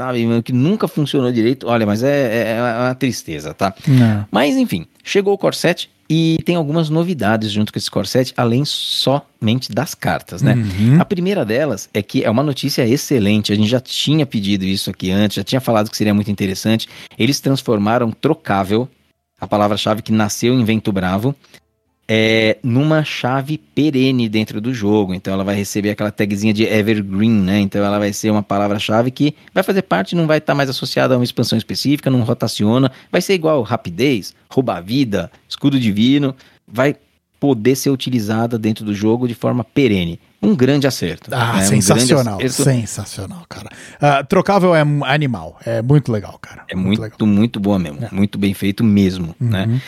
sabe, 0.03 0.43
que 0.43 0.53
nunca 0.53 0.89
funcionou 0.89 1.31
direito. 1.31 1.67
Olha, 1.69 1.87
mas 1.87 2.03
é, 2.03 2.09
é, 2.09 2.57
é 2.57 2.61
uma 2.61 2.95
tristeza, 2.95 3.55
tá? 3.55 3.73
Não. 3.87 4.27
Mas 4.31 4.57
enfim, 4.57 4.87
chegou 5.05 5.35
o 5.35 5.39
Corset 5.39 5.89
e 6.11 6.39
tem 6.45 6.57
algumas 6.57 6.91
novidades 6.91 7.51
junto 7.51 7.73
com 7.73 7.79
esse 7.79 7.91
Corset, 7.91 8.35
além 8.37 8.65
somente 8.65 9.73
das 9.73 9.95
cartas, 9.95 10.43
né? 10.43 10.55
Uhum. 10.55 11.01
A 11.01 11.05
primeira 11.05 11.45
delas 11.45 11.89
é 11.95 12.03
que 12.03 12.23
é 12.23 12.31
uma 12.31 12.43
notícia 12.43 12.87
excelente. 12.87 13.53
A 13.53 13.57
gente 13.57 13.69
já 13.69 13.81
tinha 13.81 14.27
pedido 14.27 14.65
isso 14.65 14.91
aqui 14.91 15.11
antes, 15.11 15.37
já 15.37 15.45
tinha 15.45 15.61
falado 15.61 15.91
que 15.91 15.97
seria 15.97 16.13
muito 16.13 16.31
interessante. 16.31 16.89
Eles 17.19 17.41
transformaram 17.41 18.11
trocável, 18.11 18.89
a 19.41 19.47
palavra-chave 19.47 20.03
que 20.03 20.13
nasceu 20.13 20.53
em 20.53 20.65
Vento 20.65 20.93
Bravo, 20.93 21.35
é, 22.09 22.59
numa 22.63 23.05
chave 23.05 23.59
perene 23.59 24.29
dentro 24.29 24.61
do 24.61 24.75
jogo. 24.75 25.15
Então 25.15 25.33
ela 25.33 25.45
vai 25.45 25.55
receber 25.55 25.91
aquela 25.91 26.11
tagzinha 26.11 26.53
de 26.53 26.65
evergreen, 26.65 27.31
né? 27.31 27.61
Então 27.61 27.85
ela 27.85 27.99
vai 27.99 28.13
ser 28.13 28.31
uma 28.31 28.43
palavra-chave 28.43 29.11
que 29.11 29.35
vai 29.55 29.63
fazer 29.63 29.83
parte, 29.83 30.15
não 30.15 30.27
vai 30.27 30.39
estar 30.39 30.55
mais 30.55 30.69
associada 30.69 31.15
a 31.15 31.19
uma 31.19 31.25
expansão 31.25 31.57
específica, 31.57 32.11
não 32.11 32.23
rotaciona, 32.23 32.91
vai 33.11 33.21
ser 33.21 33.35
igual 33.35 33.63
rapidez, 33.63 34.35
roubar 34.51 34.83
vida, 34.83 35.31
escudo 35.49 35.79
divino, 35.79 36.35
vai 36.67 36.97
poder 37.39 37.75
ser 37.75 37.91
utilizada 37.91 38.57
dentro 38.57 38.85
do 38.85 38.95
jogo 38.95 39.27
de 39.27 39.35
forma 39.35 39.65
perene. 39.65 40.21
Um 40.41 40.55
grande 40.57 40.87
acerto. 40.87 41.31
Ah, 41.33 41.55
né? 41.55 41.63
Um 41.63 41.67
sensacional, 41.67 42.39
grande 42.39 42.53
acerto. 42.53 42.71
sensacional, 42.71 43.45
cara. 43.49 43.69
Ah, 44.01 44.25
trocável 44.25 44.75
é 44.75 44.83
animal, 45.07 45.59
é 45.65 45.81
muito 45.81 46.11
legal, 46.11 46.39
cara. 46.41 46.65
É 46.69 46.77
muito, 46.77 47.01
legal. 47.01 47.27
muito 47.27 47.59
boa 47.59 47.79
mesmo. 47.79 47.99
Muito 48.13 48.39
bem 48.39 48.53
feito 48.55 48.85
mesmo, 48.85 49.35
né? 49.41 49.81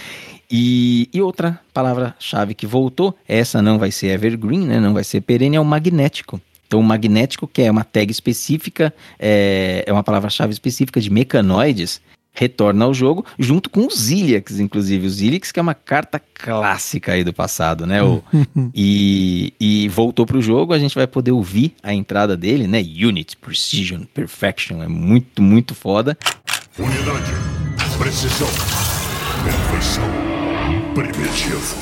E, 0.51 1.09
e 1.13 1.21
outra 1.21 1.61
palavra-chave 1.73 2.55
que 2.55 2.67
voltou, 2.67 3.17
essa 3.27 3.61
não 3.63 3.79
vai 3.79 3.91
ser 3.91 4.09
evergreen, 4.09 4.67
né? 4.67 4.81
Não 4.81 4.93
vai 4.93 5.05
ser 5.05 5.21
perene, 5.21 5.57
é 5.57 5.61
o 5.61 5.65
magnético. 5.65 6.41
Então, 6.67 6.81
o 6.81 6.83
magnético, 6.83 7.47
que 7.47 7.63
é 7.63 7.71
uma 7.71 7.85
tag 7.85 8.11
específica, 8.11 8.93
é, 9.19 9.85
é 9.87 9.93
uma 9.93 10.03
palavra-chave 10.03 10.53
específica 10.53 11.01
de 11.01 11.11
mecanoides, 11.11 12.01
retorna 12.33 12.85
ao 12.85 12.93
jogo, 12.93 13.25
junto 13.39 13.71
com 13.71 13.87
os 13.87 13.97
Zilliax, 13.97 14.59
inclusive. 14.59 15.07
Os 15.07 15.15
Zilliax, 15.15 15.53
que 15.53 15.61
é 15.61 15.63
uma 15.63 15.75
carta 15.75 16.21
clássica 16.35 17.13
aí 17.13 17.23
do 17.23 17.33
passado, 17.33 17.87
né? 17.87 18.03
O, 18.03 18.23
e, 18.75 19.55
e 19.61 19.89
voltou 19.89 20.27
pro 20.27 20.43
jogo, 20.43 20.73
a 20.73 20.79
gente 20.79 20.97
vai 20.97 21.07
poder 21.07 21.31
ouvir 21.31 21.75
a 21.83 21.95
entrada 21.95 22.37
dele, 22.37 22.67
né? 22.67 22.81
Unit, 22.81 23.37
Precision, 23.37 24.03
Perfection, 24.13 24.83
é 24.83 24.89
muito, 24.89 25.41
muito 25.41 25.75
foda. 25.75 26.19
Unidade, 26.77 27.33
precisão, 27.97 28.49
perfeição, 29.45 30.05
primitivo. 30.95 31.77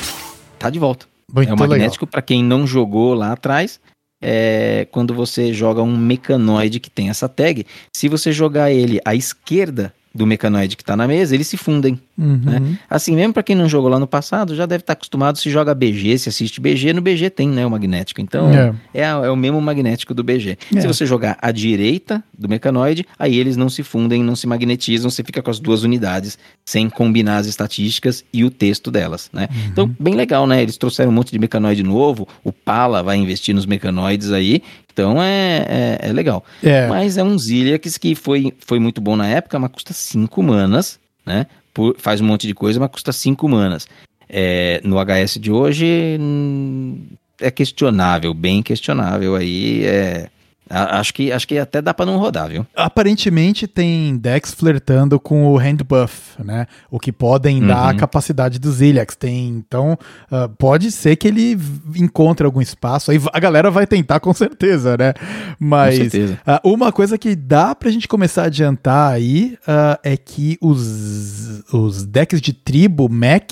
Tá 0.58 0.68
de 0.68 0.80
volta. 0.80 1.06
Muito 1.32 1.48
é 1.48 1.54
o 1.54 1.56
magnético, 1.56 2.06
para 2.06 2.20
quem 2.20 2.42
não 2.42 2.66
jogou 2.66 3.14
lá 3.14 3.32
atrás, 3.32 3.80
é 4.20 4.86
quando 4.90 5.14
você 5.14 5.52
joga 5.52 5.80
um 5.80 5.96
mecanoide 5.96 6.80
que 6.80 6.90
tem 6.90 7.08
essa 7.08 7.28
tag, 7.28 7.64
se 7.92 8.08
você 8.08 8.32
jogar 8.32 8.72
ele 8.72 9.00
à 9.04 9.14
esquerda 9.14 9.94
do 10.12 10.26
mecanoide 10.26 10.76
que 10.76 10.84
tá 10.84 10.96
na 10.96 11.06
mesa, 11.06 11.34
eles 11.34 11.46
se 11.46 11.56
fundem. 11.56 11.98
Uhum. 12.22 12.40
Né? 12.44 12.78
Assim, 12.88 13.16
mesmo 13.16 13.32
para 13.32 13.42
quem 13.42 13.56
não 13.56 13.68
jogou 13.68 13.90
lá 13.90 13.98
no 13.98 14.06
passado, 14.06 14.54
já 14.54 14.64
deve 14.64 14.82
estar 14.82 14.92
acostumado, 14.92 15.38
se 15.38 15.50
joga 15.50 15.74
BG, 15.74 16.18
se 16.18 16.28
assiste 16.28 16.60
BG, 16.60 16.92
no 16.92 17.00
BG 17.00 17.30
tem 17.30 17.48
né, 17.48 17.66
o 17.66 17.70
magnético. 17.70 18.20
Então, 18.20 18.50
É. 18.52 18.74
é, 18.94 19.02
é 19.02 19.30
o 19.30 19.36
mesmo 19.36 19.60
magnético 19.60 20.14
do 20.14 20.22
BG. 20.22 20.56
É. 20.74 20.80
Se 20.80 20.86
você 20.86 21.04
jogar 21.04 21.36
à 21.42 21.50
direita 21.50 22.22
do 22.36 22.48
mecanoide, 22.48 23.06
aí 23.18 23.36
eles 23.36 23.56
não 23.56 23.68
se 23.68 23.82
fundem, 23.82 24.22
não 24.22 24.36
se 24.36 24.46
magnetizam, 24.46 25.10
você 25.10 25.24
fica 25.24 25.42
com 25.42 25.50
as 25.50 25.58
duas 25.58 25.82
unidades, 25.82 26.38
sem 26.64 26.88
combinar 26.88 27.38
as 27.38 27.46
estatísticas 27.46 28.24
e 28.32 28.44
o 28.44 28.50
texto 28.50 28.90
delas, 28.90 29.28
né? 29.32 29.48
Uhum. 29.50 29.60
Então, 29.70 29.96
bem 29.98 30.14
legal, 30.14 30.46
né? 30.46 30.62
Eles 30.62 30.76
trouxeram 30.76 31.10
um 31.10 31.14
monte 31.14 31.32
de 31.32 31.38
mecanoide 31.38 31.82
novo, 31.82 32.28
o 32.44 32.52
Pala 32.52 33.02
vai 33.02 33.16
investir 33.16 33.54
nos 33.54 33.66
mecanoides 33.66 34.30
aí, 34.30 34.62
então 34.92 35.22
é, 35.22 35.64
é, 35.68 36.08
é 36.08 36.12
legal. 36.12 36.44
É. 36.62 36.86
Mas 36.86 37.16
é 37.16 37.24
um 37.24 37.38
Zilliax 37.38 37.96
que 37.96 38.14
foi, 38.14 38.52
foi 38.58 38.78
muito 38.78 39.00
bom 39.00 39.16
na 39.16 39.26
época, 39.26 39.58
mas 39.58 39.70
custa 39.72 39.92
5 39.92 40.42
manas, 40.42 41.00
né? 41.24 41.46
Por- 41.72 41.96
faz 41.98 42.20
um 42.20 42.24
monte 42.24 42.46
de 42.46 42.54
coisa, 42.54 42.78
mas 42.78 42.90
custa 42.90 43.12
5 43.12 43.48
manas. 43.48 43.86
É, 44.28 44.80
no 44.84 44.96
HS 44.98 45.38
de 45.38 45.50
hoje 45.50 46.16
hum, 46.20 47.06
é 47.40 47.50
questionável, 47.50 48.32
bem 48.32 48.62
questionável 48.62 49.34
aí. 49.36 49.84
É, 49.84 50.28
acho, 50.72 51.12
que, 51.14 51.30
acho 51.32 51.46
que 51.46 51.58
até 51.58 51.80
dá 51.82 51.92
pra 51.92 52.06
não 52.06 52.16
rodar, 52.18 52.48
viu? 52.48 52.66
Aparentemente 52.74 53.66
tem 53.66 54.16
decks 54.16 54.52
flertando 54.54 55.18
com 55.20 55.46
o 55.46 55.58
hand 55.58 55.78
buff, 55.86 56.42
né? 56.42 56.66
O 56.90 56.98
que 56.98 57.12
podem 57.12 57.60
dar 57.66 57.88
a 57.88 57.90
Uhum. 57.92 57.96
capacidade 57.96 58.58
dos 58.58 58.80
Ilhax. 58.80 59.14
Tem, 59.16 59.48
então, 59.48 59.98
ah, 60.30 60.48
pode 60.48 60.90
ser 60.90 61.16
que 61.16 61.28
ele 61.28 61.58
encontre 61.96 62.44
algum 62.46 62.60
espaço. 62.60 63.10
Aí 63.10 63.20
a 63.32 63.40
galera 63.40 63.70
vai 63.70 63.86
tentar 63.86 64.20
com 64.20 64.32
certeza, 64.32 64.96
né? 64.96 65.12
Mas 65.58 65.96
certeza. 65.96 66.38
ah, 66.46 66.60
uma 66.64 66.90
coisa 66.92 67.18
que 67.18 67.34
dá 67.36 67.74
pra 67.74 67.90
gente 67.90 68.08
começar 68.08 68.42
a 68.42 68.46
adiantar 68.46 69.12
aí 69.12 69.56
ah, 69.66 69.98
é 70.02 70.16
que 70.16 70.56
os, 70.60 71.62
os 71.72 72.04
decks 72.06 72.40
de 72.40 72.52
tribo 72.52 73.08
Mac 73.08 73.50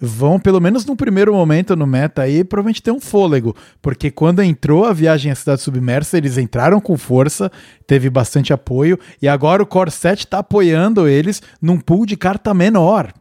vão, 0.00 0.38
pelo 0.38 0.60
menos 0.60 0.84
no 0.84 0.96
primeiro 0.96 1.32
momento 1.32 1.74
no 1.76 1.86
meta 1.86 2.22
aí, 2.22 2.44
provavelmente 2.44 2.82
ter 2.82 2.90
um 2.90 3.00
fôlego. 3.00 3.54
Porque 3.80 4.10
quando 4.10 4.42
entrou 4.42 4.84
a 4.84 4.92
viagem 4.92 5.30
à 5.30 5.34
Cidade 5.34 5.60
Submersa, 5.62 6.16
eles 6.18 6.36
entraram 6.38 6.51
com 6.80 6.96
força, 6.96 7.50
teve 7.86 8.10
bastante 8.10 8.52
apoio, 8.52 8.98
e 9.20 9.28
agora 9.28 9.62
o 9.62 9.66
Core 9.66 9.90
7 9.90 10.26
tá 10.26 10.38
apoiando 10.38 11.08
eles 11.08 11.42
num 11.60 11.78
pool 11.78 12.06
de 12.06 12.16
carta 12.16 12.52
menor. 12.52 13.12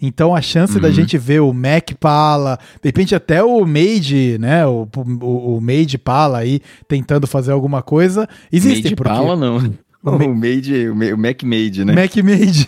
Então 0.00 0.34
a 0.34 0.42
chance 0.42 0.80
da 0.80 0.90
gente 0.90 1.16
ver 1.16 1.40
o 1.40 1.52
Mac 1.52 1.92
Pala, 2.00 2.58
de 2.82 2.88
repente 2.88 3.14
até 3.14 3.42
o 3.42 3.64
Mage, 3.64 4.36
né? 4.38 4.66
O, 4.66 4.88
o, 4.96 5.56
o 5.56 5.60
Mage 5.60 5.96
Pala 5.96 6.38
aí 6.38 6.60
tentando 6.88 7.26
fazer 7.26 7.52
alguma 7.52 7.82
coisa, 7.82 8.28
existe. 8.50 8.84
Made 8.84 8.96
porque... 8.96 9.10
Pala 9.10 9.36
não. 9.36 9.72
O 10.02 10.10
O, 10.16 10.18
Ma- 10.18 10.34
Made, 10.34 10.88
o 10.88 10.94
Ma- 10.96 11.14
o 11.14 11.18
Mac 11.18 11.42
Made, 11.44 11.84
né? 11.84 11.92
Mac 11.94 12.16
Made, 12.16 12.66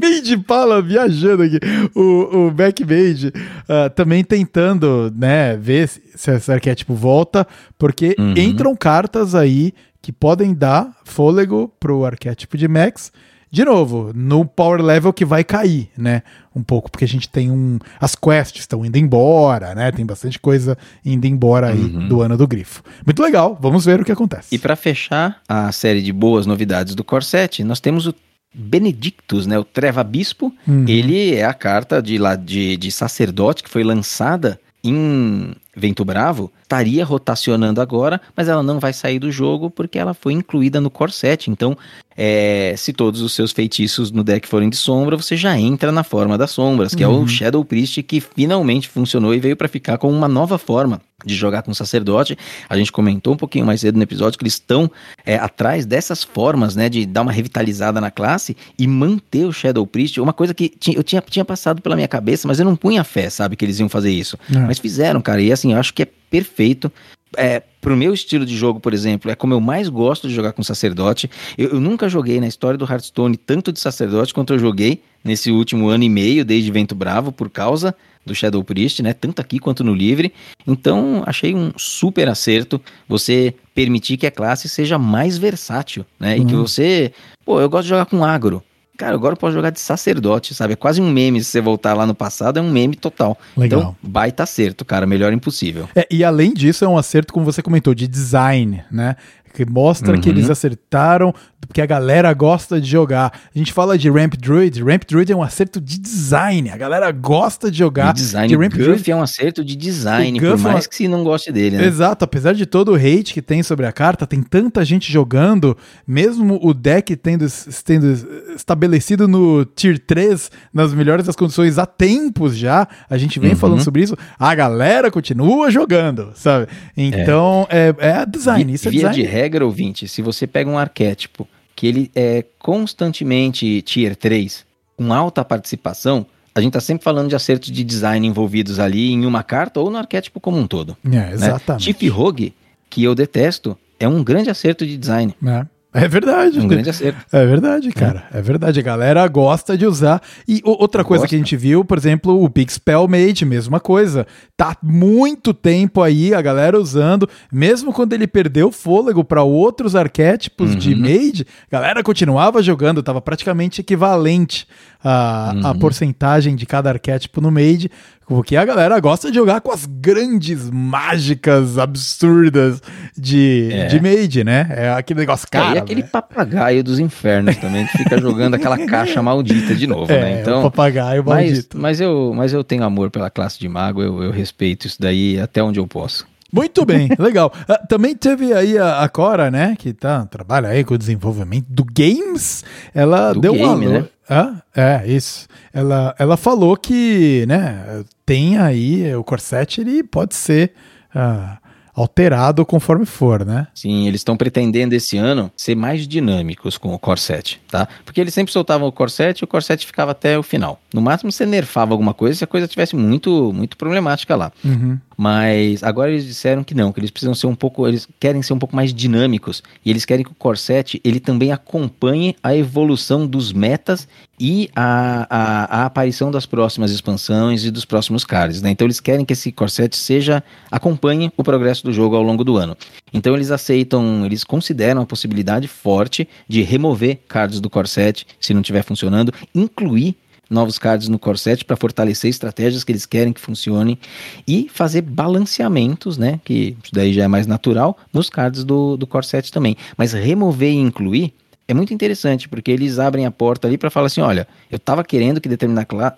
Made 0.00 0.36
Pala 0.46 0.82
viajando 0.82 1.42
aqui. 1.44 1.58
O, 1.94 2.48
o 2.48 2.50
Mac 2.50 2.78
Made 2.80 3.32
ah, 3.68 3.88
também 3.90 4.22
tentando, 4.22 5.12
né, 5.16 5.56
ver 5.56 5.88
se, 5.88 6.02
se 6.14 6.30
esse 6.30 6.52
arquétipo 6.52 6.94
volta, 6.94 7.46
porque 7.78 8.14
Uhum. 8.18 8.34
entram 8.36 8.76
cartas 8.76 9.34
aí 9.34 9.72
que 10.02 10.12
podem 10.12 10.54
dar 10.54 10.94
fôlego 11.04 11.72
pro 11.80 12.04
arquétipo 12.04 12.56
de 12.56 12.68
Max. 12.68 13.10
De 13.56 13.64
novo, 13.64 14.12
no 14.14 14.44
power 14.44 14.82
level 14.82 15.14
que 15.14 15.24
vai 15.24 15.42
cair, 15.42 15.88
né? 15.96 16.22
Um 16.54 16.62
pouco, 16.62 16.90
porque 16.90 17.06
a 17.06 17.08
gente 17.08 17.26
tem 17.26 17.50
um. 17.50 17.78
As 17.98 18.14
quests 18.14 18.60
estão 18.60 18.84
indo 18.84 18.98
embora, 18.98 19.74
né? 19.74 19.90
Tem 19.90 20.04
bastante 20.04 20.38
coisa 20.38 20.76
indo 21.02 21.26
embora 21.26 21.68
aí 21.68 21.88
do 22.06 22.20
ano 22.20 22.36
do 22.36 22.46
grifo. 22.46 22.82
Muito 23.06 23.22
legal, 23.22 23.56
vamos 23.58 23.86
ver 23.86 23.98
o 23.98 24.04
que 24.04 24.12
acontece. 24.12 24.54
E 24.54 24.58
para 24.58 24.76
fechar 24.76 25.40
a 25.48 25.72
série 25.72 26.02
de 26.02 26.12
boas 26.12 26.44
novidades 26.44 26.94
do 26.94 27.02
Corset, 27.02 27.64
nós 27.64 27.80
temos 27.80 28.06
o 28.06 28.14
Benedictus, 28.54 29.46
né, 29.46 29.58
o 29.58 29.64
Treva 29.64 30.04
Bispo. 30.04 30.52
Uhum. 30.68 30.84
Ele 30.86 31.34
é 31.34 31.46
a 31.46 31.54
carta 31.54 32.02
de, 32.02 32.18
lá, 32.18 32.36
de, 32.36 32.76
de 32.76 32.92
sacerdote 32.92 33.62
que 33.62 33.70
foi 33.70 33.82
lançada 33.82 34.60
em 34.84 35.54
Vento 35.74 36.04
Bravo. 36.04 36.52
Estaria 36.62 37.06
rotacionando 37.06 37.80
agora, 37.80 38.20
mas 38.36 38.48
ela 38.48 38.62
não 38.62 38.78
vai 38.78 38.92
sair 38.92 39.18
do 39.18 39.32
jogo 39.32 39.70
porque 39.70 39.98
ela 39.98 40.12
foi 40.12 40.34
incluída 40.34 40.78
no 40.78 40.90
Corset. 40.90 41.50
Então, 41.50 41.76
é, 42.16 42.74
se 42.76 42.92
todos 42.92 43.20
os 43.20 43.32
seus 43.32 43.52
feitiços 43.52 44.10
no 44.10 44.24
deck 44.24 44.48
forem 44.48 44.70
de 44.70 44.76
sombra, 44.76 45.16
você 45.16 45.36
já 45.36 45.58
entra 45.58 45.92
na 45.92 46.02
forma 46.02 46.38
das 46.38 46.50
sombras, 46.50 46.94
que 46.94 47.04
é 47.04 47.08
o 47.08 47.26
Shadow 47.26 47.64
Priest 47.64 48.02
que 48.02 48.20
finalmente 48.20 48.88
funcionou 48.88 49.34
e 49.34 49.38
veio 49.38 49.56
para 49.56 49.68
ficar 49.68 49.98
com 49.98 50.10
uma 50.10 50.28
nova 50.28 50.58
forma 50.58 51.00
de 51.24 51.34
jogar 51.34 51.62
com 51.62 51.74
sacerdote. 51.74 52.36
A 52.68 52.76
gente 52.76 52.92
comentou 52.92 53.34
um 53.34 53.36
pouquinho 53.36 53.66
mais 53.66 53.80
cedo 53.80 53.96
no 53.96 54.02
episódio 54.02 54.38
que 54.38 54.44
eles 54.44 54.54
estão 54.54 54.90
é, 55.24 55.36
atrás 55.36 55.84
dessas 55.84 56.22
formas, 56.22 56.76
né, 56.76 56.88
de 56.88 57.04
dar 57.04 57.22
uma 57.22 57.32
revitalizada 57.32 58.00
na 58.00 58.10
classe 58.10 58.56
e 58.78 58.86
manter 58.86 59.44
o 59.44 59.52
Shadow 59.52 59.86
Priest. 59.86 60.20
Uma 60.20 60.32
coisa 60.32 60.54
que 60.54 60.72
eu 60.94 61.02
tinha, 61.02 61.22
tinha 61.22 61.44
passado 61.44 61.82
pela 61.82 61.96
minha 61.96 62.08
cabeça, 62.08 62.46
mas 62.46 62.58
eu 62.58 62.64
não 62.64 62.76
punha 62.76 63.02
fé, 63.02 63.28
sabe, 63.28 63.56
que 63.56 63.64
eles 63.64 63.78
iam 63.78 63.88
fazer 63.88 64.10
isso. 64.10 64.38
É. 64.54 64.58
Mas 64.58 64.78
fizeram, 64.78 65.20
cara, 65.20 65.40
e 65.40 65.50
assim, 65.50 65.72
eu 65.72 65.78
acho 65.78 65.92
que 65.92 66.02
é 66.02 66.08
perfeito. 66.30 66.90
É, 67.36 67.62
pro 67.80 67.96
meu 67.96 68.12
estilo 68.12 68.44
de 68.44 68.56
jogo, 68.56 68.78
por 68.80 68.92
exemplo, 68.92 69.30
é 69.30 69.34
como 69.34 69.54
eu 69.54 69.60
mais 69.60 69.88
gosto 69.88 70.28
de 70.28 70.34
jogar 70.34 70.52
com 70.52 70.62
sacerdote. 70.62 71.30
Eu, 71.56 71.70
eu, 71.70 71.80
nunca 71.80 72.08
joguei 72.08 72.40
na 72.40 72.46
história 72.46 72.78
do 72.78 72.84
Hearthstone 72.84 73.36
tanto 73.36 73.72
de 73.72 73.80
sacerdote 73.80 74.34
quanto 74.34 74.52
eu 74.52 74.58
joguei 74.58 75.02
nesse 75.24 75.50
último 75.50 75.88
ano 75.88 76.04
e 76.04 76.08
meio, 76.08 76.44
desde 76.44 76.70
Vento 76.70 76.94
Bravo, 76.94 77.32
por 77.32 77.50
causa 77.50 77.94
do 78.24 78.34
Shadow 78.34 78.62
Priest, 78.62 79.02
né? 79.02 79.12
Tanto 79.12 79.40
aqui 79.40 79.58
quanto 79.58 79.84
no 79.84 79.94
livre. 79.94 80.32
Então, 80.66 81.22
achei 81.26 81.54
um 81.54 81.72
super 81.76 82.28
acerto 82.28 82.80
você 83.08 83.54
permitir 83.74 84.16
que 84.16 84.26
a 84.26 84.30
classe 84.30 84.68
seja 84.68 84.98
mais 84.98 85.38
versátil, 85.38 86.04
né? 86.18 86.36
Uhum. 86.36 86.42
E 86.42 86.46
que 86.46 86.54
uhum. 86.54 86.62
você. 86.62 87.12
Pô, 87.44 87.60
eu 87.60 87.68
gosto 87.68 87.84
de 87.84 87.90
jogar 87.90 88.06
com 88.06 88.24
agro. 88.24 88.62
Cara, 88.96 89.14
agora 89.14 89.34
eu 89.34 89.36
posso 89.36 89.54
jogar 89.54 89.70
de 89.70 89.80
sacerdote, 89.80 90.54
sabe? 90.54 90.72
É 90.72 90.76
quase 90.76 91.00
um 91.00 91.10
meme 91.10 91.42
se 91.42 91.50
você 91.50 91.60
voltar 91.60 91.94
lá 91.94 92.06
no 92.06 92.14
passado, 92.14 92.58
é 92.58 92.62
um 92.62 92.70
meme 92.70 92.96
total. 92.96 93.38
Legal. 93.56 93.80
Então, 93.80 93.96
baita 94.02 94.42
acerto, 94.42 94.84
cara, 94.84 95.06
melhor 95.06 95.32
impossível. 95.32 95.88
É, 95.94 96.06
e 96.10 96.24
além 96.24 96.54
disso, 96.54 96.84
é 96.84 96.88
um 96.88 96.96
acerto, 96.96 97.32
como 97.32 97.44
você 97.44 97.62
comentou, 97.62 97.94
de 97.94 98.08
design, 98.08 98.82
né? 98.90 99.16
que 99.56 99.64
mostra 99.64 100.14
uhum. 100.14 100.20
que 100.20 100.28
eles 100.28 100.50
acertaram, 100.50 101.34
porque 101.66 101.80
a 101.80 101.86
galera 101.86 102.32
gosta 102.32 102.80
de 102.80 102.88
jogar. 102.88 103.32
A 103.54 103.58
gente 103.58 103.72
fala 103.72 103.98
de 103.98 104.08
Ramp 104.10 104.34
Druid, 104.34 104.82
Ramp 104.82 105.02
Druid 105.08 105.32
é 105.32 105.36
um 105.36 105.42
acerto 105.42 105.80
de 105.80 105.98
design, 105.98 106.70
a 106.70 106.76
galera 106.76 107.10
gosta 107.10 107.70
de 107.70 107.78
jogar. 107.78 108.12
De 108.12 108.20
design, 108.20 108.48
de 108.48 108.54
Ramp 108.54 108.72
Guff 108.72 108.84
Druid. 108.84 109.10
é 109.10 109.16
um 109.16 109.22
acerto 109.22 109.64
de 109.64 109.76
design, 109.76 110.40
por 110.40 110.58
mais 110.58 110.84
é 110.84 110.88
que 110.88 110.96
se 110.96 111.08
não 111.08 111.24
goste 111.24 111.52
dele, 111.52 111.76
né? 111.76 111.84
Exato, 111.86 112.24
apesar 112.24 112.54
de 112.54 112.66
todo 112.66 112.92
o 112.92 112.94
hate 112.94 113.34
que 113.34 113.42
tem 113.42 113.62
sobre 113.62 113.86
a 113.86 113.92
carta, 113.92 114.26
tem 114.26 114.42
tanta 114.42 114.84
gente 114.84 115.12
jogando, 115.12 115.76
mesmo 116.06 116.58
o 116.62 116.72
deck 116.72 117.14
tendo, 117.16 117.46
tendo 117.84 118.54
estabelecido 118.54 119.26
no 119.26 119.64
Tier 119.64 119.98
3, 119.98 120.50
nas 120.72 120.94
melhores 120.94 121.26
das 121.26 121.36
condições 121.36 121.78
há 121.78 121.86
tempos 121.86 122.56
já, 122.56 122.86
a 123.08 123.18
gente 123.18 123.38
vem 123.40 123.50
uhum. 123.50 123.56
falando 123.56 123.82
sobre 123.82 124.02
isso, 124.02 124.16
a 124.38 124.54
galera 124.54 125.10
continua 125.10 125.70
jogando, 125.70 126.32
sabe? 126.34 126.68
Então, 126.96 127.66
é, 127.70 127.94
é, 127.98 128.08
é 128.08 128.26
design, 128.26 128.72
isso 128.72 128.88
é 128.88 128.90
Via 128.90 129.00
design. 129.08 129.22
de 129.22 129.28
regra, 129.28 129.64
ouvinte, 129.64 130.08
se 130.08 130.22
você 130.22 130.46
pega 130.46 130.70
um 130.70 130.78
arquétipo 130.78 131.46
que 131.76 131.86
ele 131.86 132.10
é 132.14 132.42
constantemente 132.58 133.82
tier 133.82 134.16
3, 134.16 134.64
com 134.96 135.12
alta 135.12 135.44
participação, 135.44 136.26
a 136.54 136.60
gente 136.60 136.72
tá 136.72 136.80
sempre 136.80 137.04
falando 137.04 137.28
de 137.28 137.36
acertos 137.36 137.70
de 137.70 137.84
design 137.84 138.26
envolvidos 138.26 138.80
ali 138.80 139.12
em 139.12 139.26
uma 139.26 139.42
carta 139.42 139.78
ou 139.78 139.90
no 139.90 139.98
arquétipo 139.98 140.40
como 140.40 140.58
um 140.58 140.66
todo. 140.66 140.96
É, 141.04 141.08
né? 141.08 141.30
exatamente. 141.34 141.68
Né? 141.68 141.78
Chip 141.80 142.08
Rogue, 142.08 142.54
que 142.88 143.04
eu 143.04 143.14
detesto, 143.14 143.76
é 144.00 144.08
um 144.08 144.24
grande 144.24 144.48
acerto 144.48 144.86
de 144.86 144.96
design. 144.96 145.36
É. 145.46 145.66
É 145.96 146.06
verdade. 146.06 146.60
Um 146.60 146.68
grande 146.68 146.90
acerto. 146.90 147.24
É 147.32 147.46
verdade, 147.46 147.90
cara. 147.90 148.24
É, 148.32 148.38
é 148.38 148.42
verdade. 148.42 148.78
A 148.78 148.82
galera 148.82 149.26
gosta 149.26 149.76
de 149.78 149.86
usar. 149.86 150.20
E 150.46 150.60
outra 150.64 151.02
coisa 151.02 151.22
gosta. 151.22 151.28
que 151.28 151.34
a 151.34 151.38
gente 151.38 151.56
viu, 151.56 151.84
por 151.84 151.96
exemplo, 151.96 152.42
o 152.42 152.48
Big 152.48 152.70
Spell 152.70 153.08
Mage, 153.08 153.44
mesma 153.46 153.80
coisa. 153.80 154.26
Tá 154.56 154.76
muito 154.82 155.54
tempo 155.54 156.02
aí 156.02 156.34
a 156.34 156.42
galera 156.42 156.78
usando, 156.78 157.28
mesmo 157.50 157.92
quando 157.92 158.12
ele 158.12 158.26
perdeu 158.26 158.70
fôlego 158.70 159.24
para 159.24 159.42
outros 159.42 159.96
arquétipos 159.96 160.72
uhum. 160.72 160.76
de 160.76 160.94
Mage, 160.94 161.46
a 161.70 161.76
galera 161.76 162.02
continuava 162.02 162.62
jogando, 162.62 163.02
tava 163.02 163.20
praticamente 163.20 163.80
equivalente 163.80 164.66
a, 165.02 165.52
uhum. 165.54 165.66
a 165.66 165.74
porcentagem 165.74 166.56
de 166.56 166.66
cada 166.66 166.90
arquétipo 166.90 167.40
no 167.40 167.50
Mage, 167.50 167.90
porque 168.26 168.56
a 168.56 168.64
galera 168.64 168.98
gosta 168.98 169.30
de 169.30 169.36
jogar 169.36 169.60
com 169.60 169.70
as 169.70 169.86
grandes 169.86 170.68
mágicas 170.70 171.78
absurdas 171.78 172.82
de, 173.16 173.68
é. 173.72 173.86
de 173.86 174.00
Mage, 174.00 174.42
né? 174.42 174.66
É 174.70 174.90
aquele 174.90 175.20
negócio 175.20 175.46
cara. 175.48 175.74
É, 175.74 175.74
e 175.76 175.78
aquele 175.78 176.02
papagaio 176.02 176.82
dos 176.82 176.98
infernos 176.98 177.56
também, 177.56 177.86
que 177.86 177.98
fica 177.98 178.18
jogando 178.18 178.54
aquela 178.54 178.78
caixa 178.86 179.22
maldita 179.22 179.74
de 179.74 179.86
novo, 179.86 180.10
é, 180.10 180.20
né? 180.20 180.40
Então, 180.40 180.60
o 180.60 180.62
papagaio 180.64 181.24
maldito. 181.24 181.76
Mas, 181.78 181.82
mas, 181.82 182.00
eu, 182.00 182.32
mas 182.34 182.52
eu 182.52 182.64
tenho 182.64 182.82
amor 182.82 183.10
pela 183.10 183.30
classe 183.30 183.58
de 183.58 183.68
mago, 183.68 184.02
eu, 184.02 184.22
eu 184.22 184.30
respeito 184.30 184.86
isso 184.86 185.00
daí 185.00 185.38
até 185.38 185.62
onde 185.62 185.78
eu 185.78 185.86
posso. 185.86 186.26
Muito 186.52 186.84
bem, 186.84 187.08
legal. 187.18 187.52
Uh, 187.68 187.86
também 187.86 188.14
teve 188.14 188.52
aí 188.52 188.78
a, 188.78 189.02
a, 189.02 189.08
Cora, 189.08 189.50
né, 189.50 189.74
que 189.78 189.92
tá, 189.92 190.24
trabalha 190.26 190.68
aí 190.68 190.84
com 190.84 190.94
o 190.94 190.98
desenvolvimento 190.98 191.66
do 191.68 191.84
games. 191.84 192.64
Ela 192.94 193.32
do 193.32 193.40
deu 193.40 193.52
game, 193.52 193.86
uma. 193.86 193.98
Né? 194.00 194.04
Ah, 194.28 194.62
é, 194.74 195.06
isso. 195.06 195.46
Ela, 195.72 196.14
ela 196.18 196.36
falou 196.36 196.76
que, 196.76 197.44
né, 197.46 198.04
tem 198.24 198.58
aí 198.58 199.14
o 199.14 199.22
corset, 199.22 199.80
ele 199.80 200.02
pode 200.02 200.34
ser. 200.34 200.72
Uh, 201.14 201.65
alterado 201.96 202.64
conforme 202.66 203.06
for, 203.06 203.44
né? 203.44 203.66
Sim, 203.74 204.06
eles 204.06 204.20
estão 204.20 204.36
pretendendo 204.36 204.94
esse 204.94 205.16
ano 205.16 205.50
ser 205.56 205.74
mais 205.74 206.06
dinâmicos 206.06 206.76
com 206.76 206.92
o 206.92 206.98
Core 206.98 207.18
7, 207.18 207.60
tá? 207.68 207.88
Porque 208.04 208.20
eles 208.20 208.34
sempre 208.34 208.52
soltavam 208.52 208.86
o 208.86 208.92
Core 208.92 209.10
7 209.10 209.40
e 209.40 209.44
o 209.44 209.46
Core 209.46 209.64
7 209.64 209.86
ficava 209.86 210.10
até 210.10 210.38
o 210.38 210.42
final. 210.42 210.78
No 210.92 211.00
máximo 211.00 211.32
você 211.32 211.46
nerfava 211.46 211.94
alguma 211.94 212.12
coisa 212.12 212.36
se 212.36 212.44
a 212.44 212.46
coisa 212.46 212.68
tivesse 212.68 212.94
muito, 212.94 213.50
muito 213.54 213.78
problemática 213.78 214.36
lá. 214.36 214.52
Uhum. 214.62 214.98
Mas 215.16 215.82
agora 215.82 216.10
eles 216.10 216.26
disseram 216.26 216.62
que 216.62 216.74
não, 216.74 216.92
que 216.92 217.00
eles 217.00 217.10
precisam 217.10 217.34
ser 217.34 217.46
um 217.46 217.54
pouco, 217.54 217.88
eles 217.88 218.06
querem 218.20 218.42
ser 218.42 218.52
um 218.52 218.58
pouco 218.58 218.76
mais 218.76 218.92
dinâmicos 218.92 219.62
e 219.82 219.88
eles 219.88 220.04
querem 220.04 220.22
que 220.22 220.30
o 220.30 220.34
Core 220.34 220.58
7 220.58 221.00
ele 221.02 221.18
também 221.18 221.50
acompanhe 221.52 222.36
a 222.42 222.54
evolução 222.54 223.26
dos 223.26 223.52
metas 223.52 224.06
e 224.38 224.68
a, 224.76 225.26
a, 225.30 225.80
a 225.80 225.86
aparição 225.86 226.30
das 226.30 226.44
próximas 226.44 226.90
expansões 226.90 227.64
e 227.64 227.70
dos 227.70 227.86
próximos 227.86 228.24
cards, 228.24 228.60
né? 228.60 228.70
Então 228.70 228.86
eles 228.86 229.00
querem 229.00 229.24
que 229.24 229.32
esse 229.32 229.50
Core 229.50 229.70
7 229.70 229.96
seja 229.96 230.44
acompanhe 230.70 231.32
o 231.34 231.42
progresso 231.42 231.85
do 231.86 231.92
jogo 231.92 232.14
ao 232.14 232.22
longo 232.22 232.44
do 232.44 232.56
ano. 232.56 232.76
Então 233.12 233.34
eles 233.34 233.50
aceitam, 233.50 234.26
eles 234.26 234.44
consideram 234.44 235.00
a 235.00 235.06
possibilidade 235.06 235.66
forte 235.66 236.28
de 236.46 236.62
remover 236.62 237.18
cards 237.26 237.60
do 237.60 237.70
Core 237.70 237.88
7 237.88 238.26
se 238.38 238.52
não 238.52 238.60
estiver 238.60 238.82
funcionando, 238.82 239.32
incluir 239.54 240.16
novos 240.48 240.78
cards 240.78 241.08
no 241.08 241.18
Core 241.18 241.38
7 241.38 241.64
para 241.64 241.76
fortalecer 241.76 242.30
estratégias 242.30 242.84
que 242.84 242.92
eles 242.92 243.06
querem 243.06 243.32
que 243.32 243.40
funcionem 243.40 243.98
e 244.46 244.68
fazer 244.72 245.02
balanceamentos, 245.02 246.16
né? 246.16 246.40
Que 246.44 246.76
isso 246.82 246.92
daí 246.92 247.12
já 247.12 247.24
é 247.24 247.28
mais 247.28 247.46
natural, 247.46 247.96
nos 248.12 248.30
cards 248.30 248.64
do, 248.64 248.96
do 248.96 249.06
Core 249.06 249.26
7 249.26 249.50
também. 249.52 249.76
Mas 249.96 250.12
remover 250.12 250.70
e 250.70 250.76
incluir 250.76 251.32
é 251.68 251.74
muito 251.74 251.92
interessante, 251.92 252.48
porque 252.48 252.70
eles 252.70 252.98
abrem 252.98 253.26
a 253.26 253.30
porta 253.30 253.66
ali 253.66 253.76
para 253.76 253.90
falar 253.90 254.06
assim: 254.06 254.20
olha, 254.20 254.46
eu 254.70 254.76
estava 254.76 255.02
querendo 255.02 255.40
que 255.40 255.48
determinada, 255.48 255.84
cla 255.84 256.16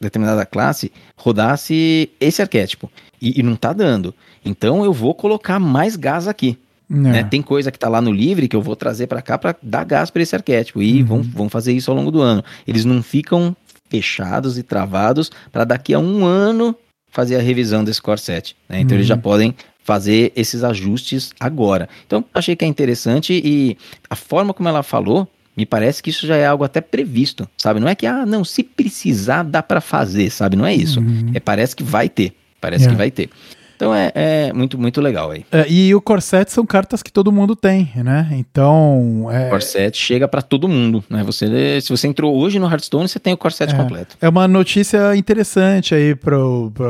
determinada 0.00 0.46
classe 0.46 0.90
rodasse 1.16 2.10
esse 2.18 2.40
arquétipo 2.40 2.90
e, 3.26 3.40
e 3.40 3.42
não 3.42 3.54
está 3.54 3.72
dando. 3.72 4.14
Então 4.44 4.84
eu 4.84 4.92
vou 4.92 5.14
colocar 5.14 5.58
mais 5.58 5.96
gás 5.96 6.28
aqui. 6.28 6.58
É. 6.90 6.94
Né? 6.94 7.24
Tem 7.24 7.42
coisa 7.42 7.70
que 7.70 7.76
está 7.76 7.88
lá 7.88 8.00
no 8.00 8.12
livre 8.12 8.48
que 8.48 8.54
eu 8.54 8.62
vou 8.62 8.76
trazer 8.76 9.06
para 9.06 9.20
cá 9.20 9.36
para 9.36 9.56
dar 9.62 9.84
gás 9.84 10.10
para 10.10 10.22
esse 10.22 10.36
arquétipo 10.36 10.82
e 10.82 11.00
uhum. 11.00 11.06
vão, 11.06 11.22
vão 11.22 11.48
fazer 11.48 11.72
isso 11.72 11.90
ao 11.90 11.96
longo 11.96 12.10
do 12.10 12.20
ano. 12.20 12.44
Eles 12.66 12.84
não 12.84 13.02
ficam 13.02 13.56
fechados 13.88 14.58
e 14.58 14.62
travados 14.62 15.30
para 15.50 15.64
daqui 15.64 15.94
a 15.94 15.98
um 15.98 16.24
ano 16.24 16.74
fazer 17.10 17.36
a 17.36 17.40
revisão 17.40 17.82
desse 17.82 18.00
Core 18.00 18.20
7. 18.20 18.56
Né? 18.68 18.80
Então 18.80 18.90
uhum. 18.90 18.98
eles 18.98 19.06
já 19.06 19.14
uhum. 19.14 19.20
podem 19.20 19.54
fazer 19.82 20.32
esses 20.36 20.62
ajustes 20.64 21.32
agora. 21.38 21.88
Então 22.06 22.24
achei 22.34 22.54
que 22.54 22.64
é 22.64 22.68
interessante 22.68 23.40
e 23.44 23.76
a 24.08 24.16
forma 24.16 24.52
como 24.52 24.68
ela 24.68 24.82
falou 24.82 25.28
me 25.56 25.64
parece 25.64 26.02
que 26.02 26.10
isso 26.10 26.26
já 26.26 26.36
é 26.36 26.46
algo 26.46 26.64
até 26.64 26.82
previsto, 26.82 27.48
sabe? 27.56 27.80
Não 27.80 27.88
é 27.88 27.94
que, 27.94 28.06
ah, 28.06 28.26
não, 28.26 28.44
se 28.44 28.62
precisar 28.62 29.42
dá 29.42 29.62
para 29.62 29.80
fazer, 29.80 30.28
sabe? 30.28 30.54
Não 30.54 30.66
é 30.66 30.74
isso. 30.74 31.00
Uhum. 31.00 31.30
É, 31.32 31.40
parece 31.40 31.74
que 31.74 31.82
vai 31.82 32.10
ter. 32.10 32.34
Parece 32.66 32.86
é. 32.86 32.88
que 32.88 32.96
vai 32.96 33.12
ter. 33.12 33.30
Então 33.76 33.94
é, 33.94 34.10
é, 34.14 34.52
muito, 34.54 34.78
muito 34.78 35.00
legal 35.02 35.30
aí. 35.30 35.44
É, 35.52 35.70
e 35.70 35.94
o 35.94 36.00
Corset 36.00 36.50
são 36.50 36.64
cartas 36.64 37.02
que 37.02 37.12
todo 37.12 37.30
mundo 37.30 37.54
tem, 37.54 37.92
né? 37.96 38.28
Então. 38.32 39.28
É... 39.30 39.48
O 39.48 39.50
Corset 39.50 39.96
chega 39.96 40.26
para 40.26 40.40
todo 40.40 40.66
mundo, 40.66 41.04
né? 41.10 41.22
Você, 41.24 41.80
se 41.82 41.90
você 41.90 42.08
entrou 42.08 42.34
hoje 42.34 42.58
no 42.58 42.66
Hearthstone, 42.66 43.06
você 43.06 43.20
tem 43.20 43.34
o 43.34 43.36
Corset 43.36 43.74
é, 43.74 43.76
completo. 43.76 44.16
É 44.20 44.28
uma 44.28 44.48
notícia 44.48 45.14
interessante 45.14 45.94
aí 45.94 46.14
para 46.14 46.36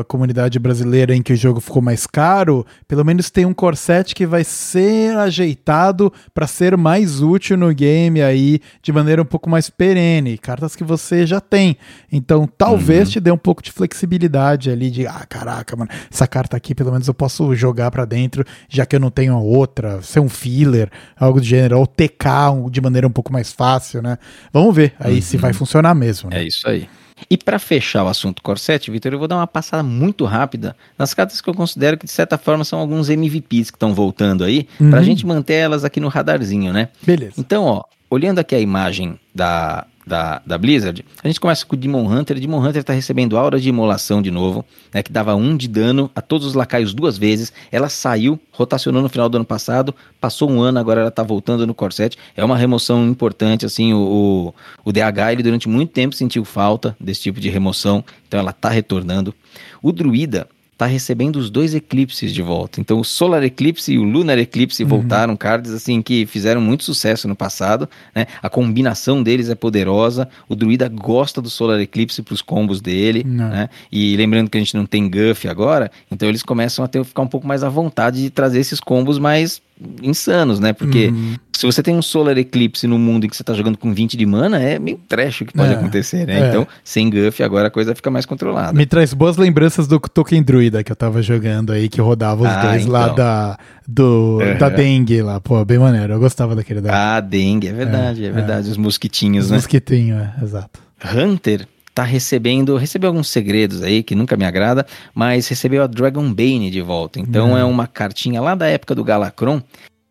a 0.00 0.04
comunidade 0.04 0.58
brasileira 0.60 1.14
em 1.14 1.22
que 1.22 1.32
o 1.32 1.36
jogo 1.36 1.60
ficou 1.60 1.82
mais 1.82 2.06
caro. 2.06 2.64
Pelo 2.86 3.04
menos 3.04 3.30
tem 3.30 3.44
um 3.44 3.52
Corset 3.52 4.14
que 4.14 4.24
vai 4.24 4.44
ser 4.44 5.16
ajeitado 5.16 6.12
para 6.32 6.46
ser 6.46 6.76
mais 6.76 7.20
útil 7.20 7.56
no 7.56 7.74
game 7.74 8.22
aí 8.22 8.60
de 8.80 8.92
maneira 8.92 9.20
um 9.20 9.26
pouco 9.26 9.50
mais 9.50 9.68
perene. 9.68 10.38
Cartas 10.38 10.76
que 10.76 10.84
você 10.84 11.26
já 11.26 11.40
tem. 11.40 11.76
Então 12.12 12.48
talvez 12.56 13.08
uhum. 13.08 13.12
te 13.12 13.20
dê 13.20 13.32
um 13.32 13.38
pouco 13.38 13.60
de 13.60 13.72
flexibilidade 13.72 14.70
ali 14.70 14.88
de, 14.88 15.04
ah, 15.04 15.26
caraca, 15.28 15.74
mano, 15.74 15.90
essa 16.12 16.28
carta 16.28 16.56
aqui 16.56 16.75
pelo 16.76 16.92
menos 16.92 17.08
eu 17.08 17.14
posso 17.14 17.54
jogar 17.54 17.90
para 17.90 18.04
dentro, 18.04 18.44
já 18.68 18.86
que 18.86 18.94
eu 18.94 19.00
não 19.00 19.10
tenho 19.10 19.34
a 19.34 19.40
outra, 19.40 20.00
ser 20.02 20.20
um 20.20 20.28
filler, 20.28 20.90
algo 21.18 21.40
do 21.40 21.46
gênero, 21.46 21.78
ou 21.78 21.86
TK 21.86 22.70
de 22.70 22.80
maneira 22.80 23.06
um 23.06 23.10
pouco 23.10 23.32
mais 23.32 23.52
fácil, 23.52 24.02
né? 24.02 24.18
Vamos 24.52 24.74
ver 24.74 24.94
aí 25.00 25.16
uhum. 25.16 25.22
se 25.22 25.36
vai 25.36 25.52
funcionar 25.52 25.94
mesmo. 25.94 26.30
Né? 26.30 26.42
É 26.42 26.46
isso 26.46 26.68
aí. 26.68 26.88
E 27.30 27.36
para 27.36 27.58
fechar 27.58 28.04
o 28.04 28.08
assunto 28.08 28.42
Corset, 28.42 28.90
Vitor, 28.90 29.12
eu 29.12 29.18
vou 29.18 29.26
dar 29.26 29.36
uma 29.36 29.46
passada 29.46 29.82
muito 29.82 30.26
rápida 30.26 30.76
nas 30.98 31.14
cartas 31.14 31.40
que 31.40 31.48
eu 31.48 31.54
considero 31.54 31.96
que 31.96 32.04
de 32.04 32.12
certa 32.12 32.36
forma 32.36 32.62
são 32.62 32.78
alguns 32.78 33.08
MVPs 33.08 33.70
que 33.70 33.76
estão 33.76 33.94
voltando 33.94 34.44
aí, 34.44 34.68
uhum. 34.78 34.90
para 34.90 35.00
a 35.00 35.02
gente 35.02 35.26
manter 35.26 35.54
elas 35.54 35.82
aqui 35.82 35.98
no 35.98 36.08
radarzinho, 36.08 36.72
né? 36.72 36.90
Beleza. 37.02 37.32
Então, 37.38 37.64
ó, 37.64 37.84
olhando 38.10 38.38
aqui 38.38 38.54
a 38.54 38.60
imagem 38.60 39.18
da, 39.34 39.86
da, 40.06 40.40
da 40.46 40.56
Blizzard, 40.56 41.04
a 41.22 41.26
gente 41.26 41.40
começa 41.40 41.66
com 41.66 41.74
o 41.74 41.78
Demon 41.78 42.06
Hunter. 42.06 42.38
Demon 42.38 42.60
Hunter 42.60 42.80
está 42.80 42.92
recebendo 42.92 43.36
aura 43.36 43.58
de 43.58 43.68
imolação 43.68 44.22
de 44.22 44.30
novo, 44.30 44.64
né, 44.94 45.02
que 45.02 45.10
dava 45.10 45.34
um 45.34 45.56
de 45.56 45.66
dano 45.66 46.08
a 46.14 46.22
todos 46.22 46.46
os 46.46 46.54
lacaios 46.54 46.94
duas 46.94 47.18
vezes. 47.18 47.52
Ela 47.72 47.88
saiu, 47.88 48.38
rotacionou 48.52 49.02
no 49.02 49.08
final 49.08 49.28
do 49.28 49.36
ano 49.36 49.44
passado, 49.44 49.92
passou 50.20 50.48
um 50.48 50.60
ano, 50.60 50.78
agora 50.78 51.00
ela 51.00 51.08
está 51.08 51.24
voltando 51.24 51.66
no 51.66 51.74
Corset. 51.74 52.16
É 52.36 52.44
uma 52.44 52.56
remoção 52.56 53.04
importante, 53.06 53.66
assim, 53.66 53.92
o, 53.92 54.54
o, 54.84 54.90
o 54.90 54.92
DH 54.92 55.32
ele 55.32 55.42
durante 55.42 55.68
muito 55.68 55.90
tempo 55.90 56.14
sentiu 56.14 56.44
falta 56.44 56.96
desse 57.00 57.22
tipo 57.22 57.40
de 57.40 57.48
remoção, 57.48 58.04
então 58.28 58.38
ela 58.38 58.50
está 58.50 58.68
retornando. 58.68 59.34
O 59.82 59.90
Druida, 59.90 60.46
tá 60.76 60.86
recebendo 60.86 61.36
os 61.36 61.48
dois 61.50 61.74
eclipses 61.74 62.32
de 62.32 62.42
volta. 62.42 62.80
Então 62.80 63.00
o 63.00 63.04
Solar 63.04 63.42
Eclipse 63.42 63.92
e 63.92 63.98
o 63.98 64.02
Lunar 64.04 64.38
Eclipse 64.38 64.82
Uhum. 64.82 64.88
voltaram, 64.88 65.36
cards 65.36 65.72
assim 65.72 66.02
que 66.02 66.26
fizeram 66.26 66.60
muito 66.60 66.84
sucesso 66.84 67.26
no 67.26 67.34
passado, 67.34 67.88
né? 68.14 68.26
A 68.42 68.50
combinação 68.50 69.22
deles 69.22 69.48
é 69.48 69.54
poderosa. 69.54 70.28
O 70.48 70.54
druida 70.54 70.88
gosta 70.88 71.40
do 71.40 71.48
Solar 71.48 71.80
Eclipse 71.80 72.22
pros 72.22 72.42
combos 72.42 72.80
dele, 72.80 73.24
né? 73.24 73.68
E 73.90 74.16
lembrando 74.16 74.50
que 74.50 74.56
a 74.58 74.60
gente 74.60 74.76
não 74.76 74.84
tem 74.86 75.08
Guff 75.08 75.48
agora, 75.48 75.90
então 76.10 76.28
eles 76.28 76.42
começam 76.42 76.84
a 76.84 76.88
ter, 76.88 77.02
ficar 77.04 77.22
um 77.22 77.28
pouco 77.28 77.46
mais 77.46 77.64
à 77.64 77.68
vontade 77.68 78.20
de 78.22 78.30
trazer 78.30 78.60
esses 78.60 78.78
combos 78.80 79.18
mais 79.18 79.62
insanos, 80.02 80.58
né? 80.60 80.72
Porque 80.72 81.08
Uhum. 81.08 81.34
se 81.52 81.66
você 81.66 81.82
tem 81.82 81.94
um 81.94 82.02
Solar 82.02 82.36
Eclipse 82.38 82.86
no 82.86 82.98
mundo 82.98 83.24
em 83.26 83.28
que 83.28 83.36
você 83.36 83.44
tá 83.44 83.52
jogando 83.52 83.76
com 83.76 83.92
20 83.92 84.16
de 84.16 84.24
mana, 84.24 84.58
é 84.62 84.78
meio 84.78 84.98
trash 85.08 85.42
o 85.42 85.44
que 85.46 85.52
pode 85.52 85.72
É, 85.72 85.76
acontecer, 85.76 86.26
né? 86.26 86.40
é. 86.40 86.48
Então, 86.48 86.66
sem 86.82 87.10
Guff 87.10 87.42
agora 87.42 87.68
a 87.68 87.70
coisa 87.70 87.94
fica 87.94 88.10
mais 88.10 88.24
controlada. 88.24 88.72
Me 88.72 88.86
traz 88.86 89.12
boas 89.12 89.36
lembranças 89.36 89.86
do 89.86 89.98
Token 90.00 90.42
Druida 90.42 90.82
que 90.82 90.90
eu 90.90 90.96
tava 90.96 91.20
jogando 91.22 91.72
aí, 91.72 91.88
que 91.88 92.00
rodava 92.00 92.42
os 92.42 92.48
Ah, 92.48 92.60
dois 92.62 92.86
lá 92.86 93.02
então. 93.04 93.14
da, 93.16 93.58
do, 93.86 94.38
Uhum. 94.40 94.58
da 94.58 94.68
dengue 94.68 95.20
lá. 95.22 95.40
Pô, 95.40 95.64
bem 95.64 95.78
maneiro. 95.78 96.12
Eu 96.14 96.18
gostava 96.20 96.54
daquele 96.56 96.80
da 96.80 97.16
Ah, 97.16 97.20
dengue, 97.20 97.68
é 97.68 97.72
verdade, 97.72 98.24
é, 98.24 98.28
É, 98.28 98.32
verdade. 98.32 98.70
Os 98.70 98.76
mosquitinhos, 98.76 99.44
os 99.46 99.50
né? 99.50 99.56
mosquitinhos, 99.58 100.18
é, 100.20 100.32
exato. 100.42 100.80
Hunter 101.14 101.66
tá 101.96 102.02
recebendo, 102.04 102.76
recebeu 102.76 103.08
alguns 103.08 103.26
segredos 103.28 103.82
aí 103.82 104.02
que 104.02 104.14
nunca 104.14 104.36
me 104.36 104.44
agrada, 104.44 104.84
mas 105.14 105.48
recebeu 105.48 105.82
a 105.82 105.86
Dragon 105.86 106.30
Bane 106.30 106.70
de 106.70 106.82
volta. 106.82 107.18
Então 107.18 107.52
Uhum. 107.52 107.56
é 107.56 107.64
uma 107.64 107.86
cartinha 107.86 108.38
lá 108.38 108.54
da 108.54 108.66
época 108.66 108.94
do 108.94 109.02
Galacron, 109.02 109.62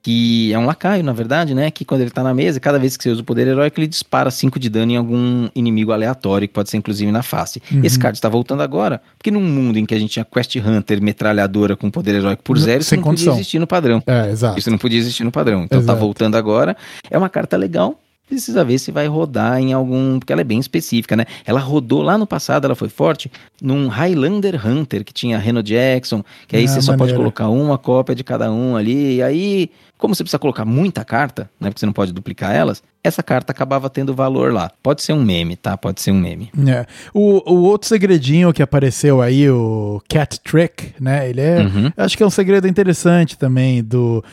que 0.01 0.51
é 0.51 0.57
um 0.57 0.65
lacaio, 0.65 1.03
na 1.03 1.14
verdade, 1.14 1.53
né? 1.53 1.69
Que 1.69 1.85
quando 1.85 2.01
ele 2.01 2.10
tá 2.10 2.23
na 2.23 2.34
mesa, 2.34 2.60
cada 2.60 2.80
vez 2.80 2.97
que 2.97 3.03
você 3.03 3.10
usa 3.11 3.22
o 3.22 3.23
poder 3.23 3.45
heróico, 3.47 3.80
ele 3.80 3.85
dispara 3.88 4.31
5 4.31 4.60
de 4.60 4.68
dano 4.68 4.91
em 4.93 4.95
algum 4.97 5.47
inimigo 5.55 5.91
aleatório, 5.91 6.47
que 6.47 6.53
pode 6.55 6.69
ser 6.72 6.77
inclusive 6.77 7.11
na 7.11 7.22
face. 7.22 7.61
Uhum. 7.72 7.81
Esse 7.84 7.99
card 7.99 8.18
está 8.18 8.30
voltando 8.30 8.61
agora, 8.64 8.99
porque 9.18 9.30
num 9.30 9.41
mundo 9.41 9.77
em 9.77 9.85
que 9.85 9.93
a 9.93 9.99
gente 9.99 10.11
tinha 10.11 10.26
Quest 10.26 10.55
Hunter 10.55 10.99
metralhadora 11.03 11.76
com 11.76 11.91
poder 11.91 12.15
heróico 12.15 12.41
por 12.43 12.57
zero, 12.57 12.81
isso 12.81 12.89
Sem 12.89 12.97
não 12.97 13.03
condição. 13.03 13.34
podia 13.34 13.41
existir 13.41 13.60
no 13.60 13.68
padrão. 13.68 14.01
É, 14.07 14.31
exato. 14.31 14.57
Isso 14.57 14.72
não 14.72 14.77
podia 14.80 14.97
existir 14.99 15.23
no 15.23 15.31
padrão. 15.31 15.64
Então 15.64 15.80
Exato. 15.80 15.95
tá 15.95 15.99
voltando 15.99 16.35
agora. 16.35 16.76
É 17.11 17.18
uma 17.18 17.30
carta 17.30 17.55
legal. 17.57 17.99
Precisa 18.27 18.64
ver 18.64 18.80
se 18.80 18.91
vai 18.91 19.07
rodar 19.07 19.60
em 19.60 19.72
algum. 19.72 20.18
Porque 20.19 20.34
ela 20.34 20.41
é 20.41 20.45
bem 20.45 20.60
específica, 20.60 21.15
né? 21.15 21.26
Ela 21.45 21.60
rodou 21.60 22.02
lá 22.02 22.18
no 22.18 22.26
passado, 22.26 22.65
ela 22.65 22.76
foi 22.76 22.89
forte, 22.89 23.31
num 23.61 23.88
Highlander 23.88 24.65
Hunter, 24.65 25.06
que 25.06 25.14
tinha 25.14 25.38
Reno 25.38 25.61
Jackson, 25.61 26.23
que 26.47 26.56
aí 26.56 26.65
Ah, 26.65 26.68
você 26.68 26.81
só 26.81 26.97
pode 26.97 27.14
colocar 27.14 27.49
uma 27.49 27.77
cópia 27.77 28.15
de 28.15 28.23
cada 28.23 28.52
um 28.52 28.76
ali. 28.76 29.18
E 29.18 29.22
aí, 29.23 29.69
como 29.97 30.13
você 30.15 30.23
precisa 30.23 30.39
colocar 30.39 30.65
muita 30.65 31.03
carta, 31.05 31.49
né? 31.59 31.69
Porque 31.69 31.80
você 31.80 31.85
não 31.85 31.93
pode 31.93 32.11
duplicar 32.13 32.53
elas, 32.53 32.84
essa 33.03 33.22
carta 33.22 33.51
acabava 33.51 33.89
tendo 33.89 34.13
valor 34.15 34.51
lá. 34.51 34.72
Pode 34.81 35.01
ser 35.03 35.13
um 35.13 35.23
meme, 35.23 35.55
tá? 35.55 35.77
Pode 35.77 36.01
ser 36.01 36.11
um 36.11 36.19
meme. 36.19 36.51
É. 36.67 36.85
O, 37.13 37.53
o 37.53 37.61
outro 37.63 37.88
segredinho 37.88 38.51
que 38.51 38.63
apareceu 38.63 39.22
aí, 39.22 39.47
o 39.49 40.01
Cat 40.09 40.39
Trick, 40.41 40.93
né? 40.99 41.30
Ele 41.30 41.39
é. 41.41 41.59
Uhum. 41.59 41.91
Acho 41.95 42.17
que 42.17 42.23
é 42.23 42.26
um 42.26 42.30
segredo 42.31 42.67
interessante 42.67 43.38
também. 43.38 43.84
do 43.84 44.23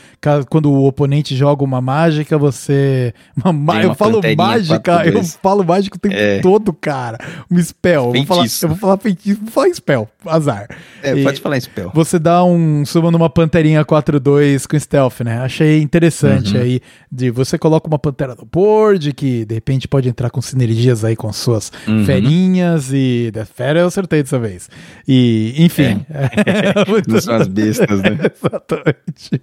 Quando 0.48 0.70
o 0.72 0.86
oponente 0.86 1.36
joga 1.36 1.62
uma 1.62 1.80
mágica, 1.82 2.38
você. 2.38 3.12
Uma, 3.44 3.52
ma- 3.52 3.72
Tem 3.74 3.82
eu 3.82 3.88
uma 3.90 3.94
falo 3.94 4.20
mágica, 4.36 5.02
eu 5.06 5.12
4-2. 5.20 5.38
falo 5.42 5.64
mágica 5.64 5.96
o 5.96 6.00
tempo 6.00 6.14
É. 6.16 6.40
todo, 6.40 6.72
cara. 6.72 7.18
Um 7.50 7.58
spell. 7.62 8.04
Eu 8.06 8.12
vou, 8.14 8.26
falar, 8.26 8.40
Feitiço. 8.42 8.64
eu 8.64 8.68
vou 8.70 8.78
falar 8.78 8.96
feitiço, 8.98 9.40
vou 9.42 9.50
falar 9.50 9.74
spell. 9.74 10.08
Azar. 10.26 10.68
É, 11.02 11.14
E- 11.14 11.22
pode 11.24 11.40
falar 11.40 11.60
spell. 11.60 11.90
Você 11.94 12.18
dá 12.18 12.42
um. 12.44 12.84
Suba 12.86 13.10
numa 13.10 13.28
panterinha 13.28 13.84
4-2 13.84 14.66
com 14.66 14.78
stealth, 14.78 15.20
né? 15.20 15.40
Achei 15.52 15.82
interessante 15.82 16.56
Uhum. 16.56 16.62
aí. 16.62 16.80
De 17.10 17.30
você 17.30 17.58
coloca 17.58 17.86
uma 17.86 17.98
pantera 17.98 18.34
no 18.34 18.46
board, 18.46 19.12
que 19.12 19.44
de 19.44 19.54
repente 19.54 19.86
pode 19.86 20.08
entrar 20.08 20.30
com 20.30 20.40
sinergias 20.40 21.04
aí 21.04 21.14
com 21.14 21.30
suas 21.32 21.70
Uhum. 21.86 22.04
ferinhas 22.06 22.90
e. 22.92 23.30
Da 23.32 23.44
fera 23.44 23.80
eu 23.80 23.86
acertei 23.86 24.22
dessa 24.22 24.38
vez. 24.38 24.70
E, 25.06 25.54
enfim. 25.58 26.04
É. 26.10 26.88
muito- 26.88 27.10
Não 27.10 27.20
são 27.20 27.34
as 27.34 27.46
bestas, 27.48 28.00
né? 28.00 28.18
Exatamente. 28.34 29.42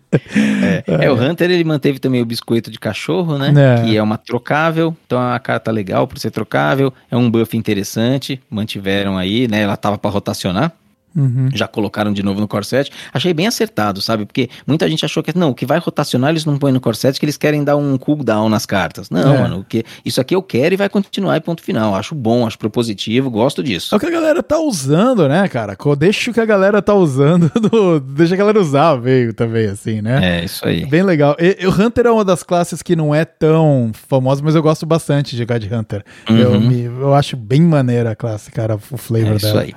É, 0.88 1.06
é, 1.06 1.12
o 1.12 1.16
Hunter 1.16 1.52
ele 1.52 1.64
manteve 1.64 2.00
também 2.00 2.22
o 2.22 2.26
biscoito 2.26 2.72
de 2.72 2.80
cachorro, 2.80 3.38
né? 3.38 3.54
É. 3.80 3.84
Que 3.84 3.98
é 3.98 4.02
uma 4.02 4.18
trocável, 4.18 4.96
então 5.06 5.20
é 5.20 5.26
uma 5.26 5.40
carta 5.40 5.70
legal 5.72 6.08
por 6.08 6.18
ser 6.18 6.32
trocável, 6.32 6.92
é 7.12 7.16
um 7.16 7.30
buff 7.30 7.56
interessante, 7.56 8.40
mantiveram 8.50 9.18
aí, 9.18 9.48
né? 9.48 9.62
Ela 9.62 9.78
tava 9.78 9.98
para 9.98 10.10
rotacionar. 10.10 10.72
Uhum. 11.16 11.50
Já 11.54 11.68
colocaram 11.68 12.14
de 12.14 12.22
novo 12.24 12.40
no 12.40 12.48
Corset. 12.48 12.92
Achei 13.14 13.34
bem 13.34 13.48
acertado, 13.48 14.02
sabe? 14.02 14.26
Porque 14.26 14.50
muita 14.68 14.88
gente 14.90 15.04
achou 15.04 15.24
que 15.24 15.36
não, 15.38 15.50
o 15.50 15.56
que 15.56 15.66
vai 15.66 15.80
rotacionar 15.80 16.30
eles 16.30 16.46
não 16.46 16.58
põem 16.58 16.72
no 16.72 16.80
Corset, 16.80 17.20
que 17.20 17.26
eles 17.26 17.38
querem 17.38 17.64
dar 17.64 17.76
um 17.76 17.98
cooldown 17.98 18.48
nas 18.50 18.66
cartas. 18.66 19.10
Não, 19.10 19.34
É. 19.36 19.42
mano, 19.42 19.60
o 19.60 19.64
que 19.64 19.84
isso 20.06 20.22
aqui 20.22 20.36
eu 20.36 20.42
quero 20.44 20.74
e 20.74 20.78
vai 20.78 20.88
continuar 20.90 21.36
e 21.38 21.42
ponto 21.42 21.62
final. 21.64 21.96
Acho 21.96 22.14
bom, 22.16 22.46
acho 22.46 22.58
propositivo, 22.58 23.30
gosto 23.30 23.62
É 23.62 23.64
disso. 23.64 23.96
o 23.96 24.00
que 24.00 24.06
a 24.06 24.12
galera 24.12 24.44
tá 24.44 24.60
usando, 24.60 25.28
né, 25.28 25.48
cara? 25.48 25.76
Deixa 25.98 26.32
o 26.32 26.34
que 26.34 26.40
a 26.40 26.46
galera 26.46 26.82
tá 26.82 26.94
usando, 26.94 27.50
do- 27.60 28.00
deixa 28.00 28.36
a 28.36 28.38
galera 28.38 28.60
usar, 28.60 28.96
veio 28.96 29.34
também, 29.34 29.66
assim, 29.68 30.02
né? 30.02 30.40
É, 30.42 30.46
isso 30.46 30.66
aí. 30.68 30.86
Bem 30.86 31.04
legal. 31.04 31.36
E, 31.40 31.66
o 31.66 31.72
Hunter 31.72 32.06
é 32.06 32.12
uma 32.12 32.24
das 32.26 32.44
classes 32.44 32.82
que 32.82 32.96
não 32.96 33.14
é 33.14 33.26
tão 33.26 33.92
famosa, 33.94 34.42
mas 34.44 34.56
eu 34.56 34.62
gosto 34.62 34.86
bastante 34.86 35.32
de 35.32 35.38
jogar 35.40 35.58
de 35.58 35.74
Hunter. 35.74 36.04
Eu, 36.30 36.52
Uhum. 36.52 36.60
me- 36.60 36.84
eu 36.84 37.14
acho 37.14 37.36
bem 37.36 37.62
maneira 37.62 38.12
a 38.12 38.16
classe, 38.16 38.52
cara, 38.52 38.76
o 38.76 38.98
flavor 38.98 39.34
É 39.34 39.36
isso 39.36 39.46
dela. 39.48 39.62
aí. 39.62 39.74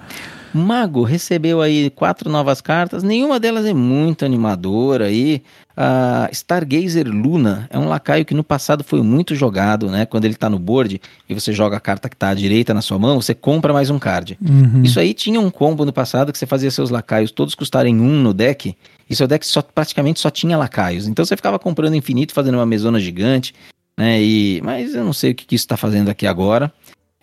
Mago 0.54 1.02
recebeu 1.02 1.60
aí 1.60 1.90
quatro 1.90 2.30
novas 2.30 2.60
cartas, 2.60 3.02
nenhuma 3.02 3.40
delas 3.40 3.64
é 3.66 3.72
muito 3.72 4.24
animadora 4.24 5.06
aí. 5.06 5.42
A 5.74 6.28
Stargazer 6.30 7.08
Luna 7.08 7.66
é 7.70 7.78
um 7.78 7.88
lacaio 7.88 8.26
que 8.26 8.34
no 8.34 8.44
passado 8.44 8.84
foi 8.84 9.00
muito 9.02 9.34
jogado, 9.34 9.88
né? 9.88 10.04
Quando 10.04 10.26
ele 10.26 10.34
tá 10.34 10.50
no 10.50 10.58
board 10.58 11.00
e 11.26 11.34
você 11.34 11.52
joga 11.52 11.78
a 11.78 11.80
carta 11.80 12.10
que 12.10 12.16
tá 12.16 12.28
à 12.28 12.34
direita 12.34 12.74
na 12.74 12.82
sua 12.82 12.98
mão, 12.98 13.20
você 13.20 13.34
compra 13.34 13.72
mais 13.72 13.88
um 13.88 13.98
card. 13.98 14.38
Uhum. 14.40 14.82
Isso 14.82 15.00
aí 15.00 15.14
tinha 15.14 15.40
um 15.40 15.50
combo 15.50 15.86
no 15.86 15.92
passado 15.92 16.30
que 16.30 16.38
você 16.38 16.44
fazia 16.44 16.70
seus 16.70 16.90
lacaios 16.90 17.30
todos 17.30 17.54
custarem 17.54 17.98
um 17.98 18.20
no 18.20 18.34
deck, 18.34 18.76
e 19.08 19.16
seu 19.16 19.26
deck 19.26 19.46
só, 19.46 19.62
praticamente 19.62 20.20
só 20.20 20.30
tinha 20.30 20.56
lacaios. 20.56 21.06
Então 21.06 21.24
você 21.24 21.36
ficava 21.36 21.58
comprando 21.58 21.94
infinito, 21.94 22.34
fazendo 22.34 22.56
uma 22.56 22.66
mesona 22.66 23.00
gigante, 23.00 23.54
né? 23.96 24.22
E, 24.22 24.60
mas 24.62 24.94
eu 24.94 25.04
não 25.04 25.12
sei 25.12 25.32
o 25.32 25.34
que, 25.34 25.46
que 25.46 25.54
isso 25.54 25.66
tá 25.66 25.76
fazendo 25.76 26.10
aqui 26.10 26.26
agora. 26.26 26.72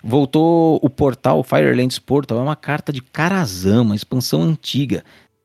Voltou 0.04 0.80
o 0.82 0.90
portal, 0.90 1.44
Firelands 1.44 2.00
Portal, 2.00 2.40
é 2.40 2.42
uma 2.42 2.56
carta 2.56 2.92
de 2.94 3.02
Karazhan, 3.02 3.82
uma 3.82 3.96
expansão 3.96 4.42
antiga. 4.44 5.04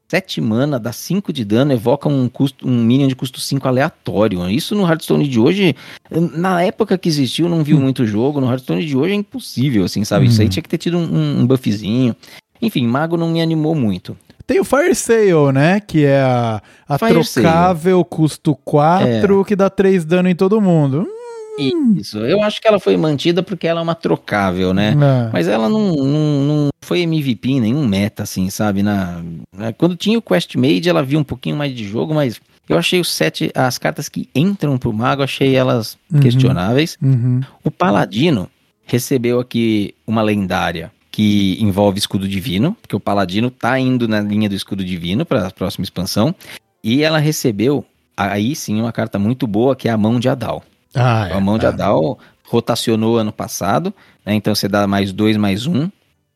7 0.08 0.40
mana, 0.40 0.78
dá 0.78 0.92
5 0.92 1.32
de 1.32 1.44
dano, 1.44 1.72
evoca 1.72 2.08
um, 2.08 2.28
custo, 2.28 2.68
um 2.68 2.84
minion 2.84 3.08
de 3.08 3.16
custo 3.16 3.40
5 3.40 3.66
aleatório. 3.66 4.48
Isso 4.48 4.74
no 4.74 4.86
Hearthstone 4.86 5.26
de 5.26 5.40
hoje, 5.40 5.74
na 6.10 6.62
época 6.62 6.96
que 6.96 7.08
existiu, 7.08 7.48
não 7.48 7.64
viu 7.64 7.80
muito 7.80 8.06
jogo. 8.06 8.40
No 8.40 8.48
Hearthstone 8.48 8.84
de 8.86 8.96
hoje 8.96 9.12
é 9.12 9.16
impossível, 9.16 9.84
assim, 9.84 10.04
sabe? 10.04 10.26
Isso 10.26 10.40
aí 10.40 10.46
Hum. 10.46 10.50
tinha 10.50 10.62
que 10.62 10.68
ter 10.68 10.78
tido 10.78 10.98
um, 10.98 11.40
um 11.40 11.46
buffzinho. 11.46 12.14
Enfim, 12.62 12.86
Mago 12.86 13.16
não 13.16 13.30
me 13.30 13.40
animou 13.42 13.74
muito. 13.74 14.16
Tem 14.46 14.60
o 14.60 14.64
Fire 14.64 14.94
Sale, 14.94 15.52
né? 15.52 15.80
Que 15.80 16.04
é 16.04 16.20
a, 16.20 16.62
a 16.86 16.98
trocável, 16.98 18.04
custo 18.04 18.54
4, 18.64 19.44
que 19.44 19.56
dá 19.56 19.70
3 19.70 20.04
dano 20.04 20.28
em 20.28 20.34
todo 20.36 20.60
mundo. 20.60 21.08
Hum, 21.08 21.23
Isso, 21.58 22.18
eu 22.18 22.42
acho 22.42 22.60
que 22.60 22.66
ela 22.68 22.78
foi 22.80 22.96
mantida 22.96 23.42
porque 23.42 23.66
ela 23.66 23.80
é 23.80 23.82
uma 23.82 23.94
trocável, 23.94 24.72
né? 24.74 24.90
é. 24.92 25.30
Mas 25.32 25.48
ela 25.48 25.68
não, 25.68 25.92
não, 25.94 26.40
não 26.44 26.68
foi 26.84 27.00
MVP 27.00 27.60
nenhum 27.60 27.86
meta, 27.86 28.22
assim, 28.24 28.50
sabe? 28.50 28.82
Na, 28.82 29.22
na- 29.56 29.72
quando 29.72 29.96
tinha 29.96 30.18
o 30.18 30.22
Quest 30.22 30.54
Made, 30.56 30.88
ela 30.88 31.02
viu 31.02 31.18
um 31.18 31.24
pouquinho 31.24 31.56
mais 31.56 31.74
de 31.74 31.84
jogo, 31.84 32.14
mas 32.14 32.40
eu 32.68 32.78
achei 32.78 33.00
os 33.00 33.12
sete, 33.12 33.50
as 33.54 33.78
cartas 33.78 34.08
que 34.08 34.28
entram 34.34 34.76
pro 34.78 34.92
mago, 34.92 35.22
achei 35.22 35.54
elas 35.54 35.96
Uhum. 36.12 36.20
questionáveis. 36.20 36.96
Uhum. 37.02 37.40
O 37.62 37.70
Paladino 37.70 38.48
recebeu 38.86 39.38
aqui 39.40 39.94
uma 40.06 40.22
lendária 40.22 40.90
que 41.10 41.56
envolve 41.60 41.98
escudo 41.98 42.26
divino, 42.26 42.76
porque 42.82 42.96
o 42.96 43.00
Paladino 43.00 43.48
tá 43.50 43.78
indo 43.78 44.08
na 44.08 44.20
linha 44.20 44.48
do 44.48 44.54
escudo 44.54 44.84
divino 44.84 45.24
para 45.24 45.46
a 45.46 45.50
próxima 45.50 45.84
expansão. 45.84 46.34
E 46.82 47.02
ela 47.02 47.18
recebeu, 47.18 47.84
aí 48.16 48.54
sim, 48.56 48.80
uma 48.80 48.90
carta 48.92 49.18
muito 49.18 49.46
boa, 49.46 49.76
que 49.76 49.88
é 49.88 49.92
a 49.92 49.96
mão 49.96 50.18
de 50.18 50.28
Adal. 50.28 50.62
Ah, 50.94 51.36
A 51.36 51.40
mão 51.40 51.58
de 51.58 51.64
é. 51.66 51.68
Adal 51.68 52.18
rotacionou 52.44 53.16
ano 53.18 53.32
passado, 53.32 53.92
né? 54.24 54.34
Então 54.34 54.54
você 54.54 54.68
dá 54.68 54.86
mais 54.86 55.12
dois, 55.12 55.36
mais 55.36 55.66
um, 55.66 55.88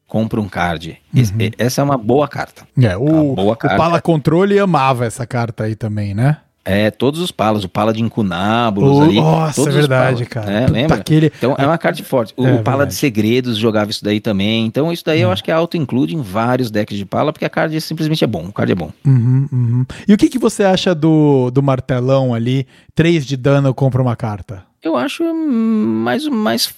compra 0.06 0.40
um 0.40 0.48
card. 0.48 0.98
Esse- 1.14 1.32
Uhum. 1.32 1.51
essa 1.59 1.80
é 1.80 1.85
uma 1.85 1.97
boa 1.98 2.26
carta. 2.26 2.66
É, 2.80 2.97
o, 2.97 3.35
boa 3.35 3.52
o 3.52 3.56
carta. 3.56 3.76
Pala 3.76 4.01
Controle 4.01 4.59
amava 4.59 5.05
essa 5.06 5.26
carta 5.26 5.64
aí 5.64 5.74
também, 5.76 6.14
né? 6.14 6.39
É, 6.70 6.90
todos 6.90 7.20
os 7.20 7.31
palas, 7.31 7.65
o 7.65 7.69
pala 7.69 7.93
de 7.93 8.03
incunábulos 8.03 9.01
ali. 9.01 9.16
nossa, 9.20 9.62
é 9.69 9.73
verdade, 9.73 10.24
palas, 10.27 10.28
cara. 10.28 10.51
É, 10.51 10.66
lembra? 10.66 10.97
aquele- 10.97 11.32
Então 11.36 11.55
é 11.59 11.66
uma 11.66 11.78
carta 11.78 12.03
forte. 12.05 12.35
O, 12.36 12.47
É 12.47 12.55
o 12.55 12.62
Pala 12.62 12.78
verdade. 12.78 12.90
de 12.90 12.95
Segredos 12.97 13.57
jogava 13.57 13.90
isso 13.90 14.05
daí 14.05 14.20
também. 14.20 14.66
Então 14.66 14.93
isso 14.93 15.05
daí 15.05 15.20
eu 15.20 15.28
Hum. 15.28 15.32
acho 15.32 15.43
que 15.43 15.51
auto-include 15.51 16.15
em 16.15 16.20
vários 16.23 16.70
decks 16.70 16.97
de 16.97 17.05
Pala, 17.07 17.32
porque 17.32 17.45
a 17.45 17.51
card 17.51 17.81
simplesmente 17.81 18.23
é 18.23 18.27
bom. 18.27 18.47
O 18.47 18.53
card 18.53 18.70
é 18.73 18.74
bom. 18.74 18.90
Uhum, 19.07 19.49
uhum. 19.53 19.86
E 20.07 20.12
o 20.12 20.16
que, 20.16 20.28
que 20.28 20.39
você 20.39 20.62
acha 20.65 20.95
do, 20.95 21.51
do 21.51 21.62
martelão 21.62 22.35
ali? 22.35 22.66
3 22.95 23.24
de 23.27 23.36
dano 23.36 23.73
compra 23.73 24.03
uma 24.03 24.15
carta. 24.16 24.62
Eu 24.82 24.97
acho 24.97 25.24
mais 25.35 26.27
mais 26.28 26.74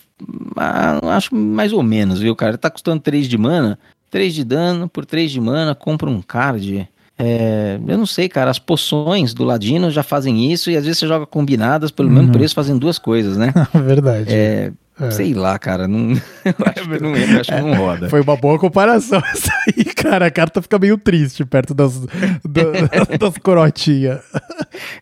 acho 1.14 1.34
mais 1.34 1.72
ou 1.72 1.82
menos, 1.82 2.20
viu, 2.20 2.34
cara? 2.36 2.56
Tá 2.58 2.70
custando 2.70 3.00
3 3.00 3.28
de 3.28 3.38
mana, 3.38 3.78
3 4.10 4.34
de 4.34 4.44
dano 4.44 4.88
por 4.88 5.04
3 5.06 5.30
de 5.30 5.40
mana, 5.40 5.74
compra 5.74 6.08
um 6.10 6.20
card. 6.22 6.88
É, 7.22 7.78
eu 7.86 7.98
não 7.98 8.06
sei, 8.06 8.28
cara, 8.28 8.50
as 8.50 8.58
poções 8.58 9.34
do 9.34 9.44
Ladino 9.44 9.90
já 9.90 10.02
fazem 10.02 10.50
isso 10.50 10.70
e 10.70 10.76
às 10.76 10.84
vezes 10.84 10.98
você 10.98 11.06
joga 11.06 11.26
combinadas 11.26 11.90
pelo 11.90 12.08
Uhum. 12.08 12.14
mesmo 12.14 12.32
preço 12.32 12.54
fazendo 12.54 12.80
duas 12.80 12.98
coisas, 12.98 13.36
né? 13.36 13.52
Verdade. 13.74 14.32
É, 14.32 14.72
Sei 15.12 15.32
lá, 15.32 15.58
cara. 15.58 15.88
Não, 15.88 16.10
eu 16.44 16.54
acho 16.66 16.88
que 16.90 17.00
não, 17.00 17.16
eu 17.16 17.40
acho 17.40 17.50
que 17.50 17.60
não 17.62 17.72
roda. 17.74 18.10
Foi 18.10 18.20
uma 18.20 18.36
boa 18.36 18.58
comparação 18.58 19.18
essa 19.32 19.50
aí, 19.66 19.82
cara. 19.94 20.26
A 20.26 20.30
carta 20.30 20.60
fica 20.60 20.78
meio 20.78 20.98
triste 20.98 21.42
perto 21.42 21.72
das, 21.72 21.98
da- 22.00 23.16
das 23.18 23.38
corotinhas. 23.42 24.20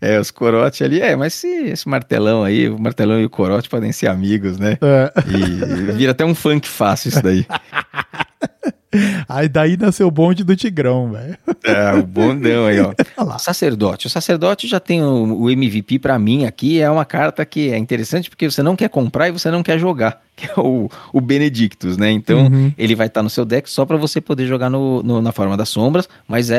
É, 0.00 0.20
os 0.20 0.30
corotes 0.30 0.82
ali. 0.82 1.00
É, 1.00 1.16
mas 1.16 1.34
se 1.34 1.48
esse 1.48 1.88
martelão 1.88 2.44
aí, 2.44 2.68
o 2.68 2.78
martelão 2.78 3.20
e 3.20 3.24
o 3.24 3.30
corote 3.30 3.68
podem 3.68 3.90
ser 3.90 4.06
amigos, 4.06 4.56
né? 4.56 4.78
É. 4.80 5.12
E 5.36 5.92
vira 5.94 6.12
até 6.12 6.24
um 6.24 6.34
funk 6.34 6.68
fácil 6.68 7.08
isso 7.08 7.20
daí. 7.22 7.44
Aí 9.28 9.48
daí 9.48 9.76
nasceu 9.76 10.06
o 10.06 10.10
bonde 10.10 10.42
do 10.44 10.56
Tigrão, 10.56 11.12
velho. 11.12 11.36
É, 11.64 11.92
o 11.94 12.02
bondão 12.06 12.66
aí, 12.66 12.80
ó. 12.80 12.92
Lá. 13.22 13.38
Sacerdote. 13.38 14.06
O 14.06 14.10
sacerdote 14.10 14.66
já 14.66 14.80
tem 14.80 15.02
o, 15.02 15.42
o 15.42 15.50
MVP 15.50 15.98
pra 15.98 16.18
mim 16.18 16.46
aqui. 16.46 16.80
É 16.80 16.90
uma 16.90 17.04
carta 17.04 17.44
que 17.44 17.70
é 17.70 17.76
interessante 17.76 18.30
porque 18.30 18.50
você 18.50 18.62
não 18.62 18.74
quer 18.74 18.88
comprar 18.88 19.28
e 19.28 19.32
você 19.32 19.50
não 19.50 19.62
quer 19.62 19.78
jogar. 19.78 20.22
Que 20.38 20.46
é 20.46 20.52
o, 20.56 20.88
o 21.12 21.20
Benedictus, 21.20 21.96
né? 21.96 22.12
Então, 22.12 22.46
Uhum. 22.46 22.72
ele 22.78 22.94
vai 22.94 23.08
estar 23.08 23.24
no 23.24 23.28
seu 23.28 23.44
deck 23.44 23.68
só 23.68 23.84
pra 23.84 23.96
você 23.96 24.20
poder 24.20 24.46
jogar 24.46 24.70
no, 24.70 25.02
no- 25.02 25.20
na 25.20 25.32
forma 25.32 25.56
das 25.56 25.68
sombras. 25.68 26.08
Mas 26.28 26.48
é, 26.48 26.58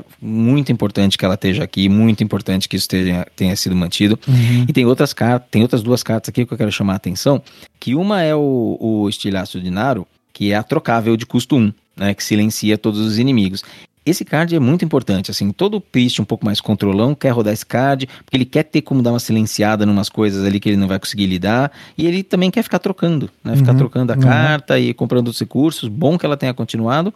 é 0.00 0.02
muito 0.18 0.72
importante 0.72 1.18
que 1.18 1.24
ela 1.26 1.34
esteja 1.34 1.62
aqui. 1.62 1.90
Muito 1.90 2.24
importante 2.24 2.66
que 2.66 2.74
isso 2.76 2.88
tenha, 2.88 3.26
tenha 3.36 3.54
sido 3.54 3.76
mantido. 3.76 4.18
E 4.66 4.72
tem 4.72 4.86
outras 4.86 5.12
cartas, 5.12 5.46
tem 5.50 5.60
outras 5.60 5.82
duas 5.82 6.02
cartas 6.02 6.30
aqui 6.30 6.46
que 6.46 6.54
eu 6.54 6.56
quero 6.56 6.72
chamar 6.72 6.94
a 6.94 6.96
atenção. 6.96 7.42
Que 7.78 7.94
uma 7.94 8.22
é 8.22 8.34
o, 8.34 8.78
o 8.80 9.08
Estilhaço 9.10 9.60
de 9.60 9.70
Naro, 9.70 10.06
que 10.36 10.52
é 10.52 10.54
a 10.54 10.62
trocável 10.62 11.16
de 11.16 11.24
custo 11.24 11.56
1, 11.56 11.72
né? 11.96 12.12
Que 12.12 12.22
silencia 12.22 12.76
todos 12.76 13.00
os 13.00 13.18
inimigos. 13.18 13.64
Esse 14.04 14.22
card 14.22 14.54
é 14.54 14.60
muito 14.60 14.84
importante, 14.84 15.30
assim, 15.30 15.50
todo 15.50 15.80
priest 15.80 16.20
um 16.20 16.26
pouco 16.26 16.44
mais 16.44 16.60
controlão 16.60 17.14
quer 17.14 17.30
rodar 17.30 17.54
esse 17.54 17.64
card, 17.64 18.06
porque 18.22 18.36
ele 18.36 18.44
quer 18.44 18.64
ter 18.64 18.82
como 18.82 19.02
dar 19.02 19.12
uma 19.12 19.18
silenciada 19.18 19.86
em 19.86 19.88
umas 19.88 20.10
coisas 20.10 20.44
ali 20.44 20.60
que 20.60 20.68
ele 20.68 20.76
não 20.76 20.86
vai 20.88 20.98
conseguir 20.98 21.24
lidar, 21.24 21.72
e 21.96 22.06
ele 22.06 22.22
também 22.22 22.50
quer 22.50 22.62
ficar 22.62 22.80
trocando, 22.80 23.30
né? 23.42 23.56
Ficar 23.56 23.72
Uhum, 23.72 23.78
trocando 23.78 24.12
a 24.12 24.16
uhum. 24.16 24.20
carta 24.20 24.78
e 24.78 24.92
comprando 24.92 25.28
os 25.28 25.40
recursos, 25.40 25.88
bom 25.88 26.18
que 26.18 26.26
ela 26.26 26.36
tenha 26.36 26.52
continuado. 26.52 27.14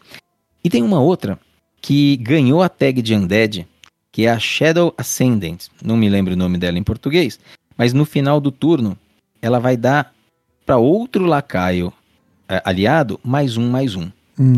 E 0.65 0.71
tem 0.71 0.83
uma 0.83 0.99
outra 0.99 1.39
que 1.83 2.17
ganhou 2.17 2.63
a 2.63 2.71
tag 2.71 3.03
de 3.03 3.15
Undead, 3.15 3.67
que 4.11 4.25
é 4.25 4.31
a 4.31 4.39
Shadow 4.39 4.95
Ascendant, 4.97 5.67
não 5.85 5.95
me 5.99 6.09
lembro 6.09 6.33
o 6.33 6.39
nome 6.39 6.57
dela 6.57 6.79
em 6.79 6.83
português, 6.83 7.39
mas 7.77 7.93
no 7.93 8.07
final 8.07 8.41
do 8.41 8.51
turno 8.51 8.97
ela 9.43 9.59
vai 9.61 9.77
dar 9.77 10.11
para 10.65 10.79
outro 10.79 11.27
lacaio 11.27 11.93
aliado 12.65 13.19
mais 13.25 13.57
um, 13.57 13.71
mais 13.71 13.95
um. 13.95 14.09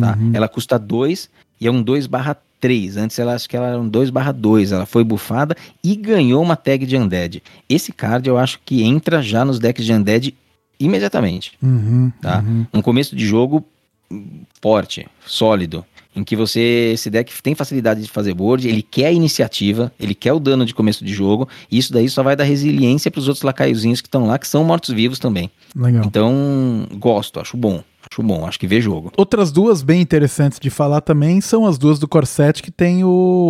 Tá? 0.01 0.17
Uhum. 0.17 0.31
Ela 0.35 0.49
custa 0.49 0.79
2 0.79 1.29
e 1.61 1.67
é 1.67 1.71
um 1.71 1.83
2 1.83 2.07
barra 2.07 2.37
3. 2.61 2.97
Antes 2.97 3.19
ela 3.19 3.35
acho 3.35 3.49
que 3.49 3.57
ela 3.57 3.67
era 3.69 3.81
um 3.81 3.89
2 3.89 4.11
barra 4.11 4.33
2. 4.33 4.73
Ela 4.73 4.87
foi 4.87 5.03
bufada 5.03 5.57
e 5.83 5.97
ganhou 5.97 6.43
uma 6.43 6.55
tag 6.57 6.87
de 6.87 6.97
Undead. 6.97 7.43
Esse 7.69 7.93
card 7.93 8.29
eu 8.29 8.39
acho 8.39 8.61
que 8.65 8.83
entra 8.83 9.21
já 9.21 9.45
nos 9.45 9.59
decks 9.59 9.85
de 9.85 9.93
Undead 9.93 10.35
imediatamente. 10.79 11.53
Uhum, 11.63 12.13
Tá? 12.21 12.39
uhum. 12.47 12.67
Um 12.73 12.83
começo 12.83 13.15
de 13.17 13.27
jogo 13.27 13.65
forte, 14.61 15.07
sólido. 15.27 15.85
Em 16.15 16.23
que 16.23 16.37
você, 16.37 16.91
esse 16.93 17.09
deck 17.09 17.33
tem 17.43 17.55
facilidade 17.55 18.03
de 18.03 18.09
fazer 18.09 18.35
board, 18.35 18.69
ele 18.69 18.83
quer 18.83 19.07
a 19.07 19.13
iniciativa, 19.13 19.91
ele 19.99 20.15
quer 20.15 20.33
o 20.35 20.39
dano 20.39 20.67
de 20.67 20.75
começo 20.75 21.03
de 21.05 21.13
jogo, 21.13 21.49
e 21.71 21.79
isso 21.79 21.91
daí 21.93 22.09
só 22.09 22.23
vai 22.23 22.37
dar 22.37 22.45
resiliência 22.45 23.11
para 23.11 23.19
os 23.19 23.29
outros 23.29 23.43
lacaiozinhos 23.43 24.01
que 24.03 24.09
estão 24.09 24.27
lá, 24.27 24.39
que 24.39 24.47
são 24.47 24.63
mortos-vivos 24.63 25.19
também. 25.19 25.51
Legal. 25.75 26.05
Então, 26.05 26.87
gosto, 26.99 27.41
acho 27.41 27.57
bom. 27.57 27.83
Acho 28.11 28.23
bom, 28.23 28.45
acho 28.47 28.59
que 28.59 28.67
vê 28.67 28.81
jogo. 28.81 29.11
Outras 29.17 29.51
duas 29.53 29.81
bem 29.81 30.01
interessantes 30.03 30.59
de 30.61 30.69
falar 30.69 31.01
também 31.01 31.41
são 31.41 31.65
as 31.65 31.79
duas 31.79 31.99
do 31.99 32.07
Corset 32.09 32.63
que 32.63 32.71
tem 32.71 33.05
o 33.05 33.09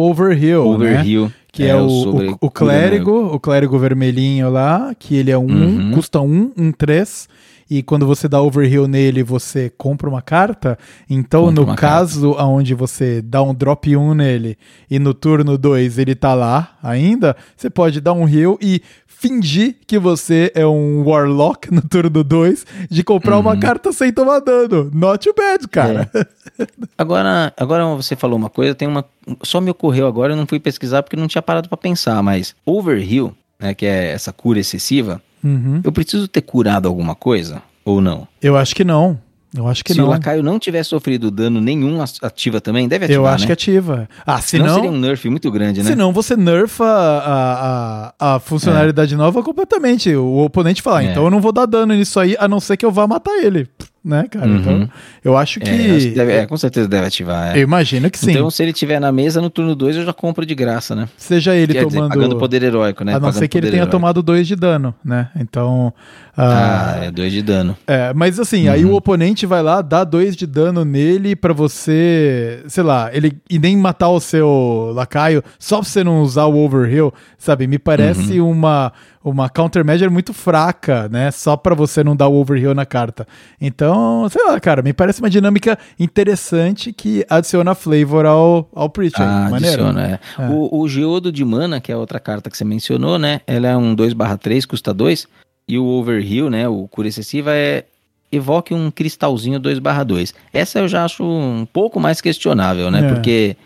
Overhill, 0.09 0.79
né? 0.79 0.93
Overhill. 0.93 1.33
Que 1.51 1.65
é, 1.65 1.75
o, 1.75 1.89
sobre 1.89 2.29
o, 2.29 2.39
o 2.41 2.47
né? 2.47 2.51
clérigo, 2.55 3.35
o 3.35 3.41
clérigo 3.41 3.79
vermelhinho 3.79 4.51
lá, 4.51 4.95
que 4.99 5.17
ele 5.17 5.31
é 5.31 5.37
um, 5.39 5.47
Uhum. 5.47 5.93
custa 5.93 6.21
um, 6.21 6.53
um 6.57 6.71
três. 6.71 7.29
E 7.71 7.83
quando 7.83 8.07
você 8.07 8.29
dá 8.29 8.41
overhill 8.43 8.87
nele, 8.87 9.23
você 9.23 9.71
compra 9.77 10.09
uma 10.09 10.21
carta. 10.23 10.79
Então, 11.09 11.47
Compra 11.47 11.61
no 11.63 11.69
uma 11.69 11.77
caso 11.77 12.33
onde 12.39 12.75
você 12.75 13.23
dá 13.23 13.43
um 13.43 13.55
drop 13.55 13.97
1 13.97 14.15
nele 14.15 14.59
e 14.91 14.99
no 14.99 15.15
turno 15.15 15.57
2 15.57 15.99
ele 15.99 16.15
tá 16.15 16.35
lá 16.35 16.77
ainda, 16.83 17.37
você 17.57 17.71
pode 17.71 18.01
dar 18.01 18.13
um 18.13 18.29
heal 18.29 18.59
e 18.61 18.83
fingir 19.07 19.77
que 19.87 19.99
você 20.01 20.51
é 20.55 20.67
um 20.67 21.05
Warlock 21.05 21.73
no 21.73 21.81
turno 21.81 22.25
2 22.25 22.67
de 22.91 23.05
comprar 23.05 23.39
uma 23.39 23.53
Uhum. 23.53 23.61
carta 23.61 23.93
sem 23.93 24.13
tomar 24.13 24.41
dano. 24.41 24.91
Not 24.93 25.25
too 25.25 25.35
bad, 25.35 25.67
cara. 25.69 26.11
Agora, 26.99 27.53
agora 27.57 27.87
você 27.95 28.15
falou 28.17 28.37
uma 28.37 28.51
coisa, 28.51 28.75
tem 28.75 28.87
uma. 28.89 29.05
Só 29.43 29.61
me 29.61 29.71
ocorreu 29.71 30.07
agora, 30.07 30.33
eu 30.33 30.37
não 30.37 30.47
fui 30.47 30.59
pesquisar 30.61 31.03
porque 31.03 31.17
não 31.17 31.27
tinha 31.29 31.43
parado 31.43 31.69
pra 31.69 31.77
pensar, 31.79 32.23
mas 32.23 32.55
Overhill, 32.67 33.35
né, 33.59 33.75
que 33.75 33.87
é 33.87 34.11
essa 34.13 34.33
cura 34.33 34.59
excessiva, 34.59 35.21
Uhum. 35.45 35.81
eu 35.83 35.93
preciso 35.93 36.29
ter 36.29 36.43
curado 36.43 36.87
alguma 36.89 37.15
coisa 37.15 37.63
ou 37.85 38.01
não? 38.01 38.27
Eu 38.41 38.57
acho 38.57 38.75
que 38.75 38.85
não. 38.85 39.19
Eu 39.55 39.69
acho 39.69 39.85
que 39.85 39.93
Se 39.93 39.99
não. 39.99 40.07
o 40.07 40.09
lacaio 40.09 40.43
não 40.43 40.59
tiver 40.59 40.83
sofrido 40.83 41.31
dano 41.31 41.61
nenhum, 41.61 42.01
ativa 42.23 42.59
também? 42.59 42.89
Deve 42.89 43.05
ativar, 43.05 43.23
Eu 43.23 43.27
acho 43.35 43.43
né? 43.43 43.47
que 43.49 43.53
ativa. 43.53 44.09
Ah, 44.27 44.41
se 44.41 44.49
Senão 44.53 44.67
não, 44.67 44.75
seria 44.77 44.91
um 44.91 44.97
nerf 44.99 45.29
muito 45.29 45.51
grande, 45.51 45.83
né? 45.83 45.91
Senão 45.91 46.11
você 46.11 46.35
nerfa 46.35 46.87
a, 46.87 48.15
a, 48.19 48.37
a 48.37 48.41
funcionalidade 48.41 49.15
nova 49.15 49.43
completamente. 49.43 50.15
O 50.15 50.39
oponente 50.39 50.81
fala, 50.81 51.03
É. 51.03 51.11
então 51.11 51.25
eu 51.25 51.31
não 51.31 51.41
vou 51.41 51.53
dar 51.53 51.67
dano 51.67 51.93
nisso 51.95 52.19
aí, 52.19 52.35
a 52.39 52.49
não 52.49 52.61
ser 52.61 52.79
que 52.79 52.87
eu 52.87 52.91
vá 52.91 53.07
matar 53.07 53.33
ele. 53.45 53.69
Né, 54.05 54.27
cara? 54.29 54.47
Uhum. 54.49 54.57
Então, 54.57 54.91
eu 55.25 55.37
acho 55.37 55.61
que. 55.61 55.71
É, 55.71 55.91
acho 55.97 56.09
que 56.09 56.15
deve- 56.15 56.33
é, 56.33 56.45
com 56.47 56.57
certeza 56.57 56.89
deve 56.89 57.07
ativar. 57.07 57.55
é. 57.55 57.59
Eu 57.59 57.63
imagino 57.63 58.11
que 58.11 58.19
sim. 58.19 58.33
Então, 58.33 58.51
se 58.51 58.61
ele 58.61 58.73
tiver 58.73 58.99
na 59.01 59.13
mesa 59.13 59.41
no 59.41 59.49
turno 59.49 59.77
2, 59.77 59.97
eu 59.97 60.05
já 60.05 60.13
compro 60.13 60.45
de 60.45 60.55
graça, 60.57 60.95
né? 60.97 61.09
Seja 61.17 61.55
ele 61.55 61.73
Quer 61.73 61.85
dizer, 61.87 61.99
tomando. 61.99 62.13
pagando 62.15 62.37
poder 62.37 62.65
heróico, 62.65 63.05
né? 63.05 63.13
a 63.13 63.15
não 63.15 63.21
Pagando 63.29 63.39
ser 63.39 63.47
que 63.47 63.57
ele 63.59 63.69
tenha 63.69 63.79
heróico. 63.83 63.93
tomado 63.93 64.21
dois 64.21 64.49
de 64.49 64.57
dano, 64.57 64.93
né? 65.05 65.29
Então. 65.37 65.95
Ah, 66.37 66.95
Ah, 67.01 67.05
é 67.05 67.11
2 67.11 67.33
de 67.33 67.43
dano. 67.43 67.77
É, 67.87 68.13
mas 68.15 68.39
assim, 68.41 68.69
aí 68.69 68.85
o 68.85 68.95
oponente 68.95 69.45
vai 69.47 69.63
lá, 69.63 69.83
dá 69.83 70.05
dois 70.05 70.35
de 70.35 70.47
dano 70.47 70.85
nele 70.85 71.37
pra 71.37 71.53
você, 71.53 72.63
sei 72.69 72.83
lá, 72.83 73.11
ele 73.13 73.39
e 73.51 73.59
nem 73.59 73.77
matar 73.77 74.09
o 74.09 74.21
seu 74.21 74.93
lacaio, 74.95 75.43
só 75.59 75.81
pra 75.81 75.89
você 75.89 76.03
não 76.05 76.23
usar 76.23 76.47
o 76.47 76.57
overhill, 76.65 77.13
sabe? 77.39 77.67
Me 77.67 77.79
parece 77.79 78.41
uma 78.41 78.93
uma 79.25 79.49
countermeasure 79.49 80.11
muito 80.11 80.33
fraca, 80.33 81.09
né? 81.09 81.31
Só 81.31 81.57
pra 81.57 81.75
você 81.75 82.03
não 82.03 82.17
dar 82.17 82.29
o 82.29 82.35
overhill 82.35 82.75
na 82.75 82.85
carta. 82.85 83.27
Então, 83.61 84.29
sei 84.29 84.45
lá, 84.45 84.59
cara, 84.59 84.83
me 84.83 84.93
parece 84.93 85.21
uma 85.21 85.31
dinâmica 85.31 85.79
interessante 85.99 86.93
que 86.93 87.25
adiciona 87.31 87.75
flavor 87.75 88.27
ao, 88.27 88.69
ao 88.75 88.91
Preacher. 88.91 89.21
Ah, 89.23 89.49
Maneiro. 89.51 89.87
adiciona, 89.87 90.21
é. 90.39 90.43
É. 90.43 90.49
O, 90.49 90.81
o 90.81 90.89
Geodo 90.89 91.31
de 91.31 91.45
Mana, 91.45 91.81
que 91.81 91.93
é 91.93 91.95
a 91.95 91.99
outra 91.99 92.19
carta 92.19 92.51
que 92.51 92.57
você 92.57 92.65
mencionou, 92.65 93.19
né? 93.19 93.41
Ela 93.47 93.69
é 93.69 93.77
um 93.77 93.95
2 93.95 94.13
3, 94.41 94.67
custa 94.67 94.93
2. 94.93 95.27
E 95.69 95.79
o 95.79 95.85
Overhill, 95.85 96.51
né? 96.51 96.69
O 96.69 96.89
Cura 96.89 97.09
Excessiva 97.09 97.55
é... 97.55 97.85
Evoque 98.31 98.73
um 98.73 98.91
cristalzinho 98.91 99.61
2 99.61 99.79
2. 100.07 100.35
Essa 100.55 100.79
eu 100.79 100.89
já 100.89 101.05
acho 101.05 101.23
um 101.23 101.67
pouco 101.71 102.01
mais 102.01 102.21
questionável, 102.21 102.91
né? 102.91 103.01
É. 103.07 103.13
Porque 103.13 103.57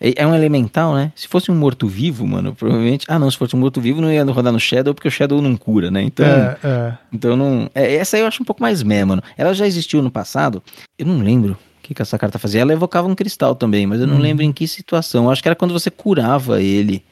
é 0.00 0.22
é 0.22 0.26
um 0.26 0.34
elemental, 0.34 0.94
né? 0.94 1.12
Se 1.14 1.28
fosse 1.28 1.50
um 1.50 1.54
morto-vivo, 1.54 2.26
mano, 2.26 2.54
provavelmente... 2.54 3.04
Ah, 3.08 3.18
não, 3.18 3.30
se 3.30 3.36
fosse 3.36 3.54
um 3.54 3.60
morto-vivo 3.60 4.00
não 4.00 4.12
ia 4.12 4.24
rodar 4.24 4.52
no 4.52 4.60
Shadow, 4.60 4.94
porque 4.94 5.08
o 5.08 5.10
Shadow 5.10 5.40
não 5.42 5.56
cura, 5.56 5.90
né? 5.90 6.02
Então... 6.02 6.26
É, 6.26 6.58
é. 6.62 6.98
Então 7.12 7.36
não. 7.36 7.70
é, 7.74 7.94
essa 7.96 8.18
eu 8.18 8.26
acho 8.26 8.42
um 8.42 8.46
pouco 8.46 8.62
mais 8.62 8.82
meh, 8.82 9.04
mano. 9.04 9.22
Ela 9.36 9.54
já 9.54 9.66
existiu 9.66 10.02
no 10.02 10.10
passado. 10.10 10.62
Eu 10.98 11.06
não 11.06 11.18
lembro 11.18 11.52
o 11.52 11.82
que, 11.82 11.94
que 11.94 12.02
essa 12.02 12.18
carta 12.18 12.38
fazia. 12.38 12.60
Ela 12.60 12.72
evocava 12.72 13.08
um 13.08 13.14
cristal 13.14 13.54
também, 13.54 13.86
mas 13.86 14.00
eu 14.00 14.06
não 14.06 14.16
Hum. 14.16 14.20
lembro 14.20 14.44
em 14.44 14.52
que 14.52 14.66
situação. 14.68 15.24
Eu 15.24 15.30
acho 15.30 15.42
que 15.42 15.48
era 15.48 15.56
quando 15.56 15.72
você 15.72 15.90
curava 15.90 16.60
ele. 16.62 17.04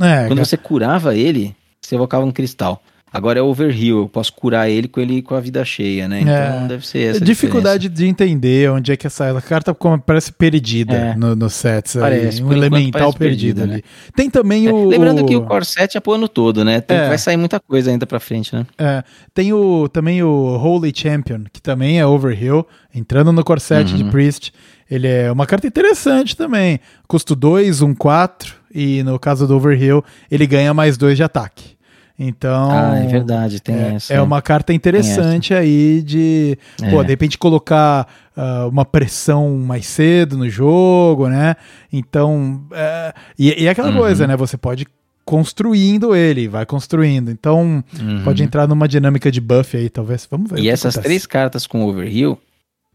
É, 0.00 0.26
Quando 0.26 0.36
cara. 0.38 0.44
você 0.44 0.56
curava 0.56 1.16
ele, 1.16 1.54
você 1.82 1.96
evocava 1.96 2.24
um 2.24 2.30
cristal. 2.32 2.82
Agora 3.12 3.38
é 3.40 3.42
overheal, 3.42 3.98
eu 4.02 4.08
posso 4.08 4.32
curar 4.32 4.70
ele 4.70 4.86
com 4.86 5.00
ele 5.00 5.20
com 5.20 5.34
a 5.34 5.40
vida 5.40 5.64
cheia, 5.64 6.06
né? 6.06 6.20
Então 6.20 6.32
É. 6.64 6.68
deve 6.68 6.86
ser 6.86 7.10
essa. 7.16 7.24
dificuldade 7.24 7.88
de 7.88 8.06
entender 8.06 8.70
onde 8.70 8.92
é 8.92 8.96
que 8.96 9.06
essa 9.06 9.36
a 9.36 9.42
carta 9.42 9.76
parece 10.06 10.32
perdida 10.32 10.94
É. 10.94 11.16
no, 11.16 11.34
no 11.34 11.50
sets. 11.50 11.96
aí, 11.96 12.02
Parece, 12.02 12.42
um 12.42 12.52
elemental 12.52 13.12
perdido 13.12 13.62
ali. 13.64 13.72
né? 13.72 13.80
Tem 14.14 14.30
também 14.30 14.60
diferença. 14.62 14.86
o. 14.86 14.92
É, 14.92 14.96
Lembrando 14.96 15.26
que 15.26 15.34
o 15.36 15.42
Core 15.42 15.64
7 15.64 15.96
é 15.96 16.00
pro 16.00 16.12
ano 16.12 16.28
todo, 16.28 16.64
né? 16.64 16.80
Tem- 16.80 16.96
É. 16.96 17.08
Vai 17.08 17.18
sair 17.18 17.36
muita 17.36 17.58
coisa 17.58 17.90
ainda 17.90 18.06
pra 18.06 18.20
frente, 18.20 18.54
né? 18.54 18.64
É, 18.78 19.02
tem 19.34 19.52
o, 19.52 19.88
também 19.88 20.22
o 20.22 20.56
Holy 20.56 20.92
Champion, 20.94 21.44
que 21.52 21.60
também 21.60 21.98
é 21.98 22.06
Overhill, 22.06 22.64
entrando 22.94 23.32
no 23.32 23.42
corset 23.42 23.92
de 23.92 24.04
Uhum. 24.04 24.10
Priest. 24.10 24.52
Ele 24.88 25.06
é 25.08 25.30
uma 25.32 25.46
carta 25.46 25.66
interessante 25.66 26.36
também. 26.36 26.78
Custo 27.08 27.34
2, 27.34 27.82
1, 27.82 27.92
4. 27.94 28.54
E 28.72 29.02
no 29.02 29.18
caso 29.18 29.48
do 29.48 29.56
Overhill, 29.56 30.04
ele 30.30 30.46
ganha 30.46 30.72
mais 30.72 30.96
2 30.96 31.16
de 31.16 31.24
ataque. 31.24 31.76
Então. 32.22 32.70
ah, 32.70 32.98
é 32.98 33.06
verdade, 33.06 33.60
tem 33.60 33.74
É, 33.74 33.94
essa. 33.94 34.12
é 34.12 34.20
uma 34.20 34.42
carta 34.42 34.74
interessante 34.74 35.54
aí 35.54 36.02
de, 36.02 36.58
pô, 36.90 37.00
É. 37.00 37.04
de 37.04 37.08
repente 37.10 37.38
colocar 37.38 38.06
ah, 38.36 38.66
uma 38.70 38.84
pressão 38.84 39.56
mais 39.56 39.86
cedo 39.86 40.36
no 40.36 40.46
jogo, 40.48 41.28
né? 41.28 41.56
Então, 41.90 42.60
é, 42.72 43.14
e, 43.38 43.62
e 43.62 43.66
é 43.66 43.70
aquela 43.70 43.88
Uhum. 43.90 43.96
coisa, 43.96 44.26
né? 44.26 44.36
Você 44.36 44.58
pode 44.58 44.86
construindo 45.24 46.14
ele, 46.14 46.48
vai 46.48 46.66
construindo. 46.66 47.30
Então, 47.30 47.82
Uhum. 47.98 48.22
pode 48.24 48.42
entrar 48.42 48.66
numa 48.68 48.86
dinâmica 48.88 49.30
de 49.30 49.40
buff 49.40 49.76
aí, 49.76 49.88
talvez. 49.88 50.26
Vamos 50.30 50.50
ver. 50.50 50.58
E 50.60 50.68
essas 50.68 50.94
acontece. 50.96 51.02
três 51.08 51.26
cartas 51.26 51.66
com 51.66 51.84
overheal, 51.84 52.36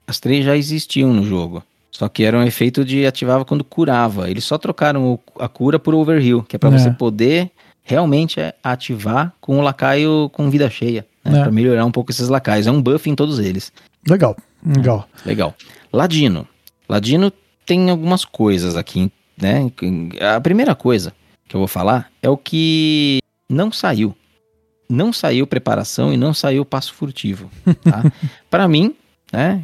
as 0.06 0.20
três 0.20 0.46
já 0.46 0.56
existiam 0.56 1.12
no 1.14 1.24
jogo. 1.24 1.64
Só 1.92 2.10
que 2.10 2.24
era 2.26 2.38
um 2.38 2.44
efeito 2.44 2.84
de 2.84 3.06
ativava 3.06 3.46
quando 3.46 3.64
curava. 3.64 4.30
Eles 4.30 4.44
só 4.44 4.58
trocaram 4.58 5.18
a 5.40 5.48
cura 5.48 5.80
por 5.80 5.96
overheal, 5.96 6.44
que 6.44 6.58
é 6.58 6.60
pra 6.60 6.70
É. 6.70 6.78
você 6.78 6.92
poder 6.92 7.50
realmente 7.86 8.40
é, 8.40 8.54
ativar 8.64 9.32
com 9.40 9.60
o 9.60 9.62
lacaio 9.62 10.30
com 10.34 10.50
vida 10.50 10.70
cheia. 10.70 11.06
né, 11.24 11.40
É. 11.40 11.44
Pra 11.44 11.52
melhorar 11.52 11.86
um 11.86 11.92
pouco 11.92 12.12
esses 12.12 12.28
lacaios. 12.28 12.68
É 12.68 12.72
um 12.72 12.82
buff 12.82 13.10
em 13.10 13.16
todos 13.16 13.40
eles. 13.40 13.72
Legal, 14.10 14.36
legal. 14.66 15.08
Legal. 15.26 15.56
Ladino. 15.94 16.46
Ladino 16.90 17.32
tem 17.66 17.90
algumas 17.90 18.26
coisas 18.26 18.76
aqui, 18.76 19.12
né? 19.40 19.72
A 20.36 20.42
primeira 20.42 20.76
coisa 20.76 21.14
que 21.48 21.56
eu 21.56 21.60
vou 21.60 21.68
falar 21.68 22.12
é 22.22 22.30
o 22.30 22.36
que 22.38 23.20
não 23.50 23.72
saiu. 23.72 24.16
Não 24.90 25.12
saiu 25.14 25.48
preparação 25.48 26.14
e 26.14 26.18
não 26.18 26.34
saiu 26.34 26.64
passo 26.66 26.94
furtivo. 26.94 27.50
Tá? 27.84 28.04
Para 28.52 28.68
mim, 28.68 28.96
né? 29.34 29.64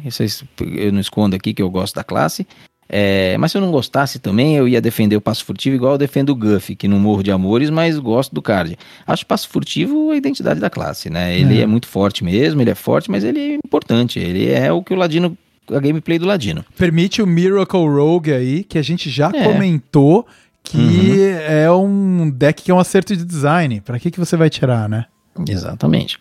Eu 0.60 0.92
não 0.92 1.00
escondo 1.00 1.36
aqui 1.36 1.54
que 1.54 1.62
eu 1.62 1.70
gosto 1.70 1.94
da 1.94 2.02
classe. 2.02 2.46
É, 2.94 3.36
mas 3.38 3.50
se 3.50 3.56
eu 3.56 3.62
não 3.62 3.70
gostasse 3.72 4.18
também, 4.18 4.54
eu 4.56 4.68
ia 4.68 4.80
defender 4.80 5.16
o 5.16 5.20
passo 5.20 5.44
furtivo 5.44 5.74
igual 5.74 5.92
eu 5.92 5.98
defendo 5.98 6.28
o 6.30 6.34
Guff, 6.36 6.76
que 6.76 6.86
não 6.86 6.98
morro 7.00 7.22
de 7.22 7.32
amores, 7.32 7.70
mas 7.70 7.98
gosto 7.98 8.34
do 8.34 8.42
card. 8.42 8.76
Acho 9.06 9.24
passo 9.26 9.48
furtivo 9.48 10.10
a 10.10 10.16
identidade 10.16 10.60
da 10.60 10.68
classe, 10.68 11.08
né? 11.08 11.38
Ele 11.38 11.58
É. 11.58 11.62
é 11.62 11.66
muito 11.66 11.88
forte 11.88 12.22
mesmo, 12.22 12.60
ele 12.60 12.70
é 12.70 12.74
forte, 12.74 13.10
mas 13.10 13.24
ele 13.24 13.40
é 13.40 13.54
importante. 13.64 14.18
Ele 14.18 14.50
é 14.52 14.70
o 14.70 14.82
que 14.82 14.92
o 14.92 14.96
Ladino, 14.96 15.36
a 15.70 15.78
gameplay 15.80 16.18
do 16.18 16.26
Ladino. 16.26 16.62
Permite 16.76 17.22
o 17.22 17.26
Miracle 17.26 17.80
Rogue 17.88 18.32
aí, 18.32 18.62
que 18.62 18.76
a 18.78 18.82
gente 18.82 19.08
já 19.08 19.30
É. 19.34 19.42
comentou 19.44 20.26
que 20.62 20.76
Uhum. 20.78 21.38
é 21.48 21.72
um 21.72 22.30
deck 22.30 22.62
que 22.62 22.70
é 22.70 22.74
um 22.74 22.78
acerto 22.78 23.16
de 23.16 23.24
design. 23.24 23.80
Pra 23.80 23.98
que, 23.98 24.10
que 24.10 24.18
você 24.20 24.36
vai 24.36 24.50
tirar, 24.50 24.88
né? 24.88 25.06
Exatamente. 25.48 26.18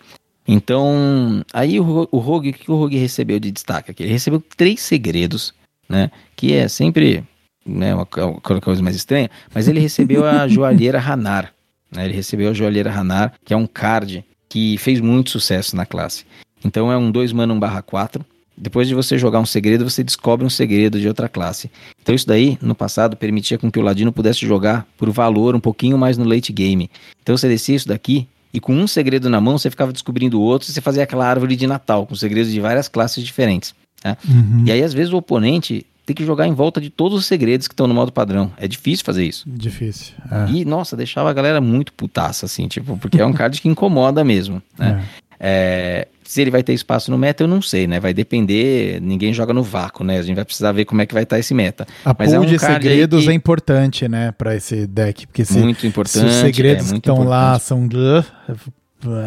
Então, 0.47 1.43
aí 1.53 1.79
o, 1.79 2.07
o 2.11 2.17
Rogue, 2.17 2.49
o 2.49 2.53
que 2.53 2.71
o 2.71 2.75
Rogue 2.75 2.97
recebeu 2.97 3.39
de 3.39 3.51
destaque 3.51 3.91
aqui? 3.91 4.03
Ele 4.03 4.11
recebeu 4.11 4.43
três 4.57 4.81
segredos, 4.81 5.53
né? 5.91 6.09
Que 6.35 6.53
é 6.53 6.67
sempre 6.67 7.23
né, 7.65 7.93
uma, 7.93 8.07
uma 8.25 8.61
coisa 8.61 8.81
mais 8.81 8.95
estranha, 8.95 9.29
mas 9.53 9.67
ele 9.67 9.79
recebeu 9.79 10.25
a 10.25 10.47
joalheira 10.49 10.99
Hanar. 10.99 11.53
Né? 11.91 12.05
Ele 12.05 12.13
recebeu 12.13 12.49
a 12.49 12.53
joalheira 12.53 12.91
Hanar, 12.91 13.33
que 13.43 13.53
é 13.53 13.57
um 13.57 13.67
card 13.67 14.25
que 14.47 14.77
fez 14.77 15.01
muito 15.01 15.29
sucesso 15.29 15.75
na 15.75 15.85
classe. 15.85 16.25
Então 16.63 16.91
é 16.91 16.97
um 16.97 17.11
2 17.11 17.33
mana 17.33 17.53
1 17.53 17.59
barra 17.59 17.81
4. 17.81 18.25
Depois 18.57 18.87
de 18.87 18.93
você 18.93 19.17
jogar 19.17 19.39
um 19.39 19.45
segredo, 19.45 19.89
você 19.89 20.03
descobre 20.03 20.45
um 20.45 20.49
segredo 20.49 20.99
de 20.99 21.07
outra 21.07 21.27
classe. 21.27 21.69
Então 22.01 22.13
isso 22.13 22.27
daí, 22.27 22.57
no 22.61 22.75
passado, 22.75 23.17
permitia 23.17 23.57
com 23.57 23.71
que 23.71 23.79
o 23.79 23.81
Ladino 23.81 24.11
pudesse 24.11 24.45
jogar 24.45 24.85
por 24.97 25.09
valor 25.09 25.55
um 25.55 25.59
pouquinho 25.59 25.97
mais 25.97 26.17
no 26.17 26.25
late 26.25 26.53
game. 26.53 26.89
Então 27.21 27.35
você 27.35 27.47
descia 27.47 27.75
isso 27.75 27.87
daqui 27.87 28.27
e 28.53 28.59
com 28.59 28.75
um 28.75 28.85
segredo 28.85 29.29
na 29.29 29.39
mão, 29.39 29.57
você 29.57 29.69
ficava 29.69 29.93
descobrindo 29.93 30.41
outro 30.41 30.69
e 30.69 30.73
você 30.73 30.81
fazia 30.81 31.03
aquela 31.03 31.25
árvore 31.25 31.55
de 31.55 31.65
Natal, 31.65 32.05
com 32.05 32.15
segredos 32.15 32.51
de 32.51 32.59
várias 32.59 32.87
classes 32.87 33.23
diferentes. 33.23 33.73
Né? 34.03 34.17
E 34.65 34.71
aí, 34.71 34.83
às 34.83 34.93
vezes, 34.93 35.11
o 35.13 35.17
oponente 35.17 35.85
tem 36.05 36.15
que 36.15 36.25
jogar 36.25 36.47
em 36.47 36.53
volta 36.53 36.81
de 36.81 36.89
todos 36.89 37.17
os 37.19 37.25
segredos 37.25 37.67
que 37.67 37.73
estão 37.73 37.87
no 37.87 37.93
modo 37.93 38.11
padrão. 38.11 38.51
É 38.57 38.67
difícil 38.67 39.05
fazer 39.05 39.23
isso. 39.23 39.43
Difícil. 39.47 40.13
É. 40.31 40.51
E, 40.51 40.65
nossa, 40.65 40.97
deixava 40.97 41.29
a 41.29 41.33
galera 41.33 41.61
muito 41.61 41.93
putaça, 41.93 42.45
assim, 42.45 42.67
tipo, 42.67 42.97
porque 42.97 43.21
é 43.21 43.25
um 43.25 43.31
card 43.33 43.61
que 43.61 43.69
incomoda 43.69 44.23
mesmo, 44.23 44.61
né? 44.77 45.03
É, 45.43 46.07
se 46.23 46.39
ele 46.41 46.51
vai 46.51 46.61
ter 46.63 46.73
espaço 46.73 47.09
no 47.11 47.17
meta, 47.17 47.43
eu 47.43 47.47
não 47.47 47.61
sei, 47.61 47.87
né? 47.87 47.99
Vai 47.99 48.13
depender, 48.13 48.99
ninguém 49.01 49.33
joga 49.33 49.53
no 49.53 49.63
vácuo, 49.63 50.03
né? 50.03 50.19
A 50.19 50.21
gente 50.21 50.35
vai 50.35 50.45
precisar 50.45 50.71
ver 50.71 50.85
como 50.85 51.01
é 51.01 51.05
que 51.05 51.13
vai 51.13 51.23
estar 51.23 51.39
esse 51.39 51.53
meta. 51.53 51.87
A 52.05 52.15
Mas 52.17 52.29
pool 52.29 52.35
é 52.35 52.39
um 52.39 52.45
de 52.49 52.59
segredos 52.59 53.23
que- 53.23 53.29
é 53.29 53.33
importante, 53.33 54.07
né, 54.07 54.31
pra 54.31 54.55
esse 54.55 54.85
deck. 54.87 55.27
Porque 55.27 55.43
se, 55.43 55.57
muito 55.57 55.81
se 55.81 55.87
importante. 55.87 56.25
os 56.25 56.33
segredos 56.35 56.87
é 56.87 56.91
que 56.91 56.97
estão 56.97 57.23
lá 57.23 57.57
são. 57.59 57.87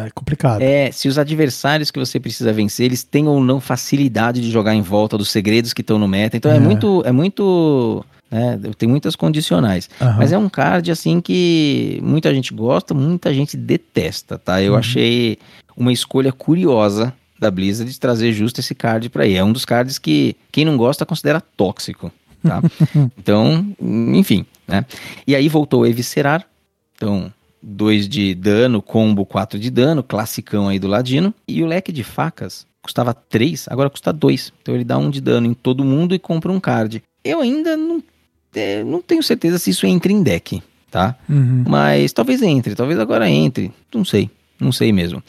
É 0.05 0.09
complicado. 0.13 0.61
É, 0.61 0.91
se 0.91 1.07
os 1.07 1.17
adversários 1.17 1.91
que 1.91 1.99
você 1.99 2.19
precisa 2.19 2.53
vencer, 2.53 2.85
eles 2.85 3.03
têm 3.03 3.27
ou 3.27 3.39
não 3.43 3.59
facilidade 3.59 4.39
de 4.41 4.49
jogar 4.49 4.73
em 4.75 4.81
volta 4.81 5.17
dos 5.17 5.29
segredos 5.29 5.73
que 5.73 5.81
estão 5.81 5.99
no 5.99 6.07
meta. 6.07 6.37
Então 6.37 6.51
é, 6.51 6.57
É. 6.57 6.59
muito. 6.59 7.03
É 7.05 7.11
muito. 7.11 8.05
né, 8.31 8.59
tem 8.77 8.89
muitas 8.89 9.15
condicionais. 9.15 9.89
Aham. 10.01 10.15
Mas 10.17 10.31
é 10.31 10.37
um 10.37 10.49
card 10.49 10.91
assim 10.91 11.21
que 11.21 11.99
muita 12.03 12.33
gente 12.33 12.53
gosta, 12.53 12.93
muita 12.93 13.33
gente 13.33 13.55
detesta, 13.55 14.37
tá? 14.37 14.61
Eu 14.61 14.73
Uhum. 14.73 14.79
achei 14.79 15.37
uma 15.77 15.91
escolha 15.93 16.31
curiosa 16.31 17.13
da 17.39 17.51
Blizzard 17.51 17.91
de 17.91 17.99
trazer 17.99 18.31
justo 18.33 18.59
esse 18.59 18.73
card 18.73 19.09
pra 19.09 19.23
aí. 19.23 19.35
É 19.35 19.43
um 19.43 19.51
dos 19.53 19.63
cards 19.65 19.99
que 19.99 20.35
quem 20.51 20.65
não 20.65 20.75
gosta 20.77 21.05
considera 21.05 21.39
tóxico, 21.39 22.11
tá? 22.41 22.61
então, 23.17 23.67
enfim, 23.79 24.45
né? 24.67 24.85
E 25.27 25.35
aí 25.35 25.47
voltou 25.47 25.83
a 25.83 25.89
Eviscerar. 25.89 26.45
Então, 26.95 27.31
2 27.65 28.07
de 28.07 28.35
dano, 28.35 28.81
combo 28.81 29.25
4 29.25 29.57
de 29.57 29.71
dano, 29.71 30.03
classicão 30.03 30.67
aí 30.67 30.77
do 30.77 30.87
Ladino. 30.87 31.33
E 31.47 31.63
o 31.63 31.65
leque 31.65 31.91
de 31.91 32.03
facas 32.03 32.67
custava 32.81 33.13
3, 33.13 33.65
agora 33.69 33.89
custa 33.89 34.13
2. 34.13 34.53
Então 34.61 34.75
ele 34.75 34.83
dá 34.83 34.97
um 34.97 35.09
de 35.09 35.19
dano 35.19 35.47
em 35.47 35.53
todo 35.53 35.83
mundo 35.83 36.13
e 36.13 36.19
compra 36.19 36.51
um 36.51 36.59
card. 36.59 37.01
Eu 37.23 37.41
ainda 37.41 37.75
não, 37.75 38.03
é, 38.53 38.83
não 38.83 39.01
tenho 39.01 39.23
certeza 39.23 39.57
se 39.57 39.71
isso 39.71 39.87
entra 39.87 40.11
em 40.11 40.21
deck, 40.21 40.61
tá? 40.91 41.15
Uhum. 41.27 41.63
Mas 41.67 42.13
talvez 42.13 42.43
entre, 42.43 42.75
talvez 42.75 42.99
agora 42.99 43.27
entre. 43.27 43.73
Não 43.93 44.05
sei, 44.05 44.29
não 44.59 44.71
sei 44.71 44.93
mesmo. 44.93 45.23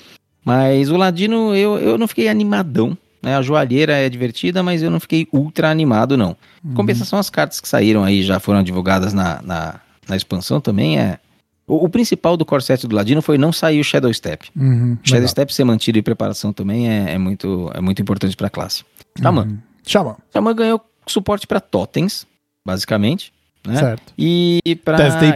Mas 0.45 0.91
o 0.91 0.97
Ladino 0.97 1.57
eu, 1.57 1.79
eu 1.79 1.97
não 1.97 2.07
fiquei 2.07 2.29
animadão. 2.29 2.97
Né? 3.23 3.35
A 3.35 3.43
joalheira 3.43 3.95
é 3.95 4.09
divertida, 4.09 4.63
mas 4.63 4.83
eu 4.83 4.91
não 4.91 5.01
fiquei 5.01 5.27
ultra 5.33 5.71
animado, 5.71 6.17
não. 6.17 6.37
Em 6.65 6.75
Compensação, 6.75 7.19
as 7.19 7.31
cartas 7.31 7.61
que 7.61 7.69
saíram 7.69 8.05
aí 8.05 8.23
já 8.23 8.39
foram 8.39 8.63
divulgadas 8.63 9.13
na, 9.13 9.41
na, 9.43 9.81
na 10.07 10.17
expansão 10.17 10.61
também 10.61 10.99
é. 10.99 11.19
O, 11.67 11.85
o 11.85 11.89
principal 11.89 12.37
do 12.37 12.45
core 12.45 12.63
set 12.63 12.87
do 12.87 12.95
Ladino 12.95 13.21
foi 13.21 13.37
não 13.37 13.53
sair 13.53 13.81
o 13.81 13.85
Shadow 13.85 14.13
Step. 14.13 14.49
Uhum. 14.57 14.97
Shadow 15.03 15.21
Legal. 15.21 15.29
Step 15.29 15.55
ser 15.55 15.65
mantido 15.65 15.99
em 15.99 16.03
preparação 16.03 16.53
também 16.53 16.89
é, 16.89 17.13
é 17.13 17.19
muito, 17.19 17.71
é 17.75 17.81
muito 17.81 18.01
importante 18.01 18.37
pra 18.37 18.49
classe. 18.49 18.85
Xamã. 19.21 19.45
Uhum. 19.45 19.59
Xamã, 19.85 20.17
Xamã 20.33 20.55
ganhou 20.55 20.81
suporte 21.07 21.47
pra 21.47 21.61
totens, 21.61 22.27
basicamente. 22.65 23.33
Né? 23.67 23.77
certo. 23.77 24.13
E 24.17 24.61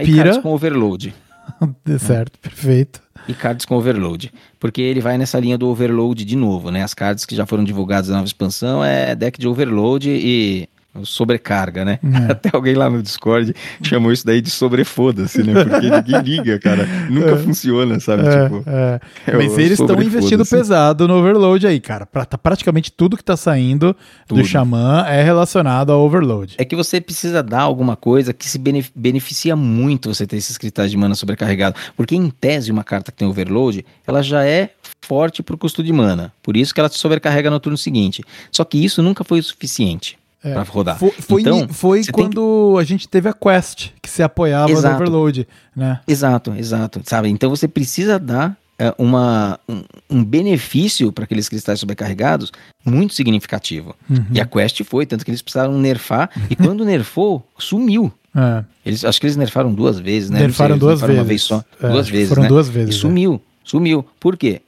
pira. 0.05 0.23
cards 0.23 0.37
com 0.41 0.53
overload. 0.53 1.13
certo, 1.99 2.39
perfeito. 2.39 3.01
E 3.27 3.33
cards 3.33 3.65
com 3.65 3.75
overload. 3.75 4.31
Porque 4.59 4.81
ele 4.81 5.01
vai 5.01 5.17
nessa 5.17 5.39
linha 5.39 5.57
do 5.57 5.67
overload 5.67 6.23
de 6.23 6.35
novo, 6.35 6.71
né? 6.71 6.81
As 6.83 6.93
cards 6.93 7.25
que 7.25 7.35
já 7.35 7.45
foram 7.45 7.63
divulgadas 7.63 8.09
na 8.09 8.15
nova 8.15 8.27
expansão 8.27 8.83
é 8.83 9.13
deck 9.15 9.39
de 9.39 9.47
overload 9.47 10.09
e 10.09 10.67
sobrecarga, 11.03 11.85
né? 11.85 11.99
É. 12.03 12.31
Até 12.31 12.49
alguém 12.53 12.75
lá 12.75 12.89
no 12.89 13.01
Discord 13.01 13.55
chamou 13.81 14.11
isso 14.11 14.25
daí 14.25 14.41
de 14.41 14.49
sobrefoda-se, 14.49 15.41
né? 15.43 15.63
Porque 15.63 15.89
ninguém 15.89 16.21
liga, 16.37 16.59
cara. 16.59 16.85
Nunca 17.09 17.37
funciona, 17.37 17.99
sabe? 17.99 18.27
É, 18.27 18.43
tipo, 18.43 18.63
é. 18.67 18.99
é 19.27 19.37
Mas 19.37 19.57
eles 19.57 19.79
estão 19.79 20.01
investindo 20.01 20.45
pesado 20.45 21.07
no 21.07 21.15
Overload 21.15 21.65
aí, 21.65 21.79
cara. 21.79 22.05
Pra, 22.05 22.25
tá 22.25 22.37
praticamente 22.37 22.91
tudo 22.91 23.15
que 23.15 23.23
tá 23.23 23.37
saindo 23.37 23.95
do 24.27 24.35
Tudo. 24.35 24.45
Xamã 24.45 25.05
é 25.07 25.23
relacionado 25.23 25.91
ao 25.91 26.01
Overload. 26.01 26.55
É 26.57 26.65
que 26.65 26.75
você 26.75 26.99
precisa 26.99 27.41
dar 27.41 27.61
alguma 27.61 27.95
coisa 27.95 28.33
que 28.33 28.47
se 28.49 28.57
benef- 28.57 28.91
beneficia 28.95 29.55
muito 29.55 30.13
você 30.13 30.27
ter 30.27 30.37
esses 30.37 30.57
cristais 30.57 30.91
de 30.91 30.97
mana 30.97 31.15
sobrecarregado. 31.15 31.75
Porque, 31.95 32.15
em 32.15 32.29
tese, 32.29 32.71
uma 32.71 32.83
carta 32.83 33.11
que 33.11 33.17
tem 33.17 33.27
overload, 33.27 33.85
ela 34.05 34.21
já 34.21 34.45
é 34.45 34.71
forte 35.01 35.41
pro 35.41 35.57
custo 35.57 35.83
de 35.83 35.93
mana. 35.93 36.33
Por 36.43 36.57
isso 36.57 36.73
que 36.73 36.79
ela 36.79 36.89
te 36.89 36.97
sobrecarrega 36.97 37.49
no 37.49 37.59
turno 37.59 37.77
seguinte. 37.77 38.23
Só 38.51 38.63
que 38.63 38.83
isso 38.83 39.01
nunca 39.01 39.23
foi 39.23 39.39
o 39.39 39.43
suficiente 39.43 40.17
É. 40.43 40.53
pra 40.53 40.63
rodar. 40.63 40.97
Foi, 40.97 41.11
foi, 41.11 41.41
então, 41.41 41.67
foi 41.69 42.01
quando 42.11 42.75
a 42.79 42.83
gente 42.83 43.07
teve 43.07 43.29
a 43.29 43.33
Quest, 43.33 43.89
que 44.01 44.09
se 44.09 44.23
apoiava 44.23 44.71
Exato. 44.71 44.89
no 44.89 44.95
Overload, 44.95 45.47
né? 45.75 45.99
Exato, 46.07 46.53
exato. 46.57 47.01
Sabe? 47.05 47.29
Então 47.29 47.49
você 47.49 47.67
precisa 47.67 48.17
dar 48.17 48.57
é, 48.79 48.93
uma, 48.97 49.59
um, 49.69 49.83
um 50.09 50.23
benefício 50.23 51.11
para 51.11 51.25
aqueles 51.25 51.47
cristais 51.47 51.79
sobrecarregados 51.79 52.51
muito 52.83 53.13
significativo. 53.13 53.95
Uhum. 54.09 54.25
E 54.33 54.41
a 54.41 54.45
Quest 54.45 54.83
foi, 54.83 55.05
tanto 55.05 55.23
que 55.23 55.29
eles 55.29 55.43
precisaram 55.43 55.77
nerfar. 55.77 56.31
E 56.49 56.55
quando 56.57 56.83
nerfou, 56.83 57.47
sumiu. 57.59 58.11
É. 58.35 58.63
Eles, 58.83 59.05
acho 59.05 59.19
que 59.19 59.27
eles 59.27 59.35
nerfaram 59.37 59.71
duas 59.71 59.99
vezes, 59.99 60.31
né? 60.31 60.39
Sei, 60.39 60.47
Nerfaram 60.47 60.71
eles 60.75 60.79
duas 60.79 61.01
nerfaram 61.01 61.13
vezes. 61.25 61.51
uma 61.51 61.59
vez 61.59 61.67
só. 61.79 61.87
É, 61.87 61.91
duas 61.91 62.05
que 62.07 62.11
vezes, 62.13 62.29
Foram 62.29 62.41
né? 62.43 62.47
duas 62.47 62.69
vezes. 62.69 62.95
E 62.95 62.97
é. 62.97 63.01
sumiu, 63.01 63.41
sumiu. 63.63 64.05
Por 64.19 64.35
quê? 64.35 64.61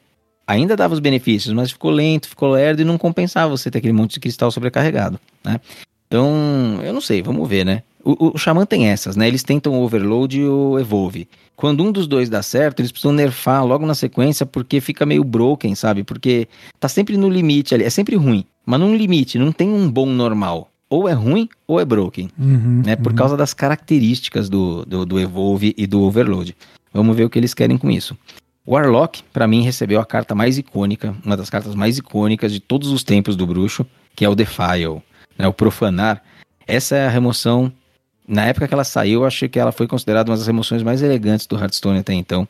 Ainda 0.46 0.76
dava 0.76 0.94
os 0.94 1.00
benefícios, 1.00 1.54
mas 1.54 1.72
ficou 1.72 1.92
lento, 1.92 2.28
ficou 2.28 2.52
lerdo 2.52 2.82
e 2.82 2.86
não 2.86 2.98
compensava 2.98 3.50
você 3.50 3.72
ter 3.72 3.78
aquele 3.78 3.94
monte 3.94 4.14
de 4.14 4.20
cristal 4.20 4.52
sobrecarregado, 4.52 5.20
né? 5.44 5.60
Então, 6.08 6.80
eu 6.84 6.94
não 6.94 7.02
sei, 7.02 7.22
vamos 7.22 7.48
ver, 7.48 7.66
né? 7.66 7.82
O, 8.04 8.36
o, 8.36 8.38
Xamã 8.38 8.66
tem 8.66 8.88
essas, 8.88 9.16
né? 9.16 9.28
Eles 9.28 9.44
tentam 9.44 9.74
o 9.74 9.84
Overload 9.84 10.38
e 10.38 10.46
o 10.46 10.78
Evolve. 10.78 11.28
Quando 11.56 11.84
um 11.84 11.92
dos 11.92 12.06
dois 12.06 12.30
dá 12.30 12.44
certo, 12.44 12.82
eles 12.82 12.92
precisam 12.92 13.14
nerfar 13.14 13.66
logo 13.66 13.86
na 13.86 13.96
sequência 13.96 14.46
porque 14.46 14.82
fica 14.82 15.06
meio 15.06 15.24
broken, 15.24 15.74
sabe? 15.74 16.04
Porque 16.04 16.48
tá 16.80 16.90
sempre 16.90 17.16
no 17.16 17.30
limite 17.30 17.74
ali. 17.74 17.86
É 17.86 17.90
sempre 17.90 18.18
ruim, 18.18 18.44
mas 18.66 18.80
num 18.80 18.96
limite, 18.96 19.40
não 19.40 19.52
tem 19.52 19.70
um 19.70 19.90
bom 19.90 20.06
normal. 20.06 20.70
Ou 20.90 21.08
é 21.10 21.14
ruim 21.14 21.50
ou 21.66 21.80
é 21.80 21.86
broken 21.86 22.30
Uhum, 22.38 22.84
né? 22.86 22.96
Por 22.96 23.14
uhum. 23.14 23.18
causa 23.18 23.38
das 23.38 23.54
características 23.54 24.50
do, 24.50 24.86
do, 24.86 25.06
do 25.06 25.20
Evolve 25.20 25.74
e 25.78 25.88
do 25.88 26.02
Overload. 26.02 26.56
Vamos 26.94 27.16
ver 27.16 27.24
o 27.24 27.30
que 27.30 27.40
eles 27.40 27.54
querem 27.54 27.78
com 27.78 27.90
isso. 27.90 28.16
Warlock, 28.66 29.24
pra 29.34 29.46
mim, 29.46 29.62
recebeu 29.62 30.00
a 30.00 30.06
carta 30.06 30.34
mais 30.34 30.58
icônica, 30.58 31.14
uma 31.24 31.36
das 31.36 31.50
cartas 31.50 31.76
mais 31.76 31.98
icônicas 31.98 32.52
de 32.52 32.62
todos 32.62 32.90
os 32.90 33.04
tempos 33.04 33.36
do 33.36 33.46
bruxo, 33.46 33.86
que 34.16 34.24
é 34.24 34.30
o 34.30 34.36
Defile, 34.36 35.02
né? 35.38 35.48
o 35.48 35.54
Profanar. 35.54 36.24
Essa 36.66 36.96
é 36.96 37.06
a 37.06 37.10
remoção. 37.10 37.72
Na 38.26 38.46
época 38.46 38.68
que 38.68 38.74
ela 38.74 38.86
saiu, 38.86 39.22
eu 39.22 39.26
achei 39.28 39.50
que 39.50 39.60
ela 39.60 39.74
foi 39.74 39.86
considerada 39.86 40.32
uma 40.32 40.38
das 40.38 40.48
remoções 40.48 40.82
mais 40.82 41.02
elegantes 41.02 41.46
do 41.46 41.58
Hearthstone 41.58 42.00
até 42.00 42.14
então. 42.14 42.48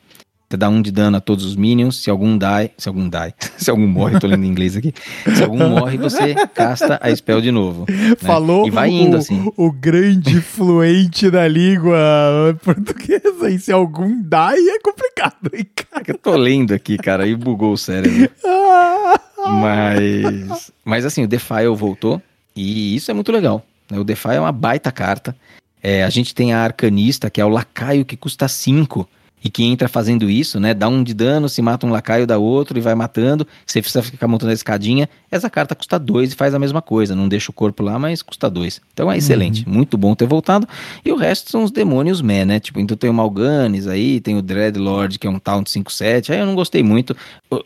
Você 0.54 0.58
dá 0.58 0.68
um 0.68 0.80
de 0.80 0.92
dano 0.92 1.16
a 1.16 1.20
todos 1.20 1.44
os 1.44 1.56
minions. 1.56 1.96
Se 1.96 2.08
algum 2.08 2.38
die, 2.38 2.70
se 2.78 2.88
algum 2.88 3.08
die, 3.08 3.34
se 3.58 3.68
algum 3.70 3.88
morre, 3.88 4.20
tô 4.20 4.28
lendo 4.28 4.44
em 4.44 4.48
inglês 4.48 4.76
aqui. 4.76 4.94
Se 5.34 5.42
algum 5.42 5.58
morre, 5.68 5.98
você 5.98 6.32
casta 6.54 6.96
a 7.02 7.14
spell 7.16 7.40
de 7.40 7.50
novo. 7.50 7.86
né? 7.90 8.14
Falou 8.16 8.64
E 8.64 8.70
vai 8.70 8.88
indo 8.88 9.16
o, 9.16 9.18
assim. 9.18 9.52
o 9.56 9.72
grande 9.72 10.40
fluente 10.40 11.28
da 11.28 11.48
língua 11.48 12.56
portuguesa. 12.62 13.50
E 13.50 13.58
se 13.58 13.72
algum 13.72 14.22
dá, 14.22 14.52
é 14.56 14.78
complicado, 14.78 15.50
hein, 15.52 15.66
cara? 15.74 16.04
Eu 16.06 16.18
tô 16.18 16.36
lendo 16.36 16.72
aqui, 16.72 16.96
cara, 16.98 17.26
e 17.26 17.34
bugou 17.34 17.72
o 17.72 17.76
cérebro. 17.78 18.30
Mas, 19.60 20.72
mas 20.82 21.04
assim, 21.04 21.22
o 21.24 21.28
Defile 21.28 21.66
voltou 21.76 22.22
e 22.56 22.96
isso 22.96 23.10
é 23.10 23.14
muito 23.14 23.30
legal. 23.30 23.62
né? 23.90 23.98
O 23.98 24.04
Defile 24.04 24.36
é 24.36 24.40
uma 24.40 24.50
baita 24.52 24.90
carta. 24.90 25.36
É, 25.82 26.02
a 26.02 26.08
gente 26.08 26.34
tem 26.34 26.54
a 26.54 26.60
Arcanista, 26.62 27.28
que 27.28 27.42
é 27.42 27.44
o 27.44 27.48
lacaio 27.50 28.06
que 28.06 28.16
custa 28.16 28.48
5 28.48 29.06
e 29.44 29.50
que 29.50 29.62
entra 29.62 29.88
fazendo 29.88 30.30
isso, 30.30 30.58
né? 30.58 30.72
Dá 30.72 30.88
um 30.88 31.04
de 31.04 31.12
dano, 31.12 31.50
se 31.50 31.60
mata 31.60 31.86
um 31.86 31.90
lacaio, 31.90 32.26
dá 32.26 32.38
outro 32.38 32.78
e 32.78 32.80
vai 32.80 32.94
matando. 32.94 33.46
Você 33.66 33.82
precisa 33.82 34.02
ficar 34.02 34.26
montando 34.26 34.50
a 34.50 34.54
escadinha. 34.54 35.06
Essa 35.30 35.50
carta 35.50 35.74
custa 35.74 35.98
2 35.98 36.32
e 36.32 36.34
faz 36.34 36.54
a 36.54 36.58
mesma 36.58 36.80
coisa. 36.80 37.14
Não 37.14 37.28
deixa 37.28 37.50
o 37.50 37.54
corpo 37.54 37.82
lá, 37.82 37.98
mas 37.98 38.22
custa 38.22 38.48
2. 38.48 38.80
Então 38.94 39.12
é 39.12 39.18
excelente. 39.18 39.68
Muito 39.68 39.98
bom 39.98 40.14
ter 40.14 40.26
voltado. 40.26 40.66
E 41.04 41.12
o 41.12 41.16
resto 41.16 41.50
são 41.50 41.62
os 41.62 41.70
demônios 41.70 42.22
meh, 42.22 42.46
né? 42.46 42.58
Tipo, 42.58 42.80
então 42.80 42.96
tem 42.96 43.10
o 43.10 43.14
Malganis 43.14 43.86
aí, 43.86 44.18
tem 44.18 44.36
o 44.38 44.42
Dreadlord, 44.42 45.18
que 45.18 45.26
é 45.26 45.30
um 45.30 45.38
Taunt 45.38 45.68
5-7. 45.68 46.30
Aí 46.30 46.38
eu 46.38 46.46
não 46.46 46.54
gostei 46.54 46.82
muito. 46.82 47.14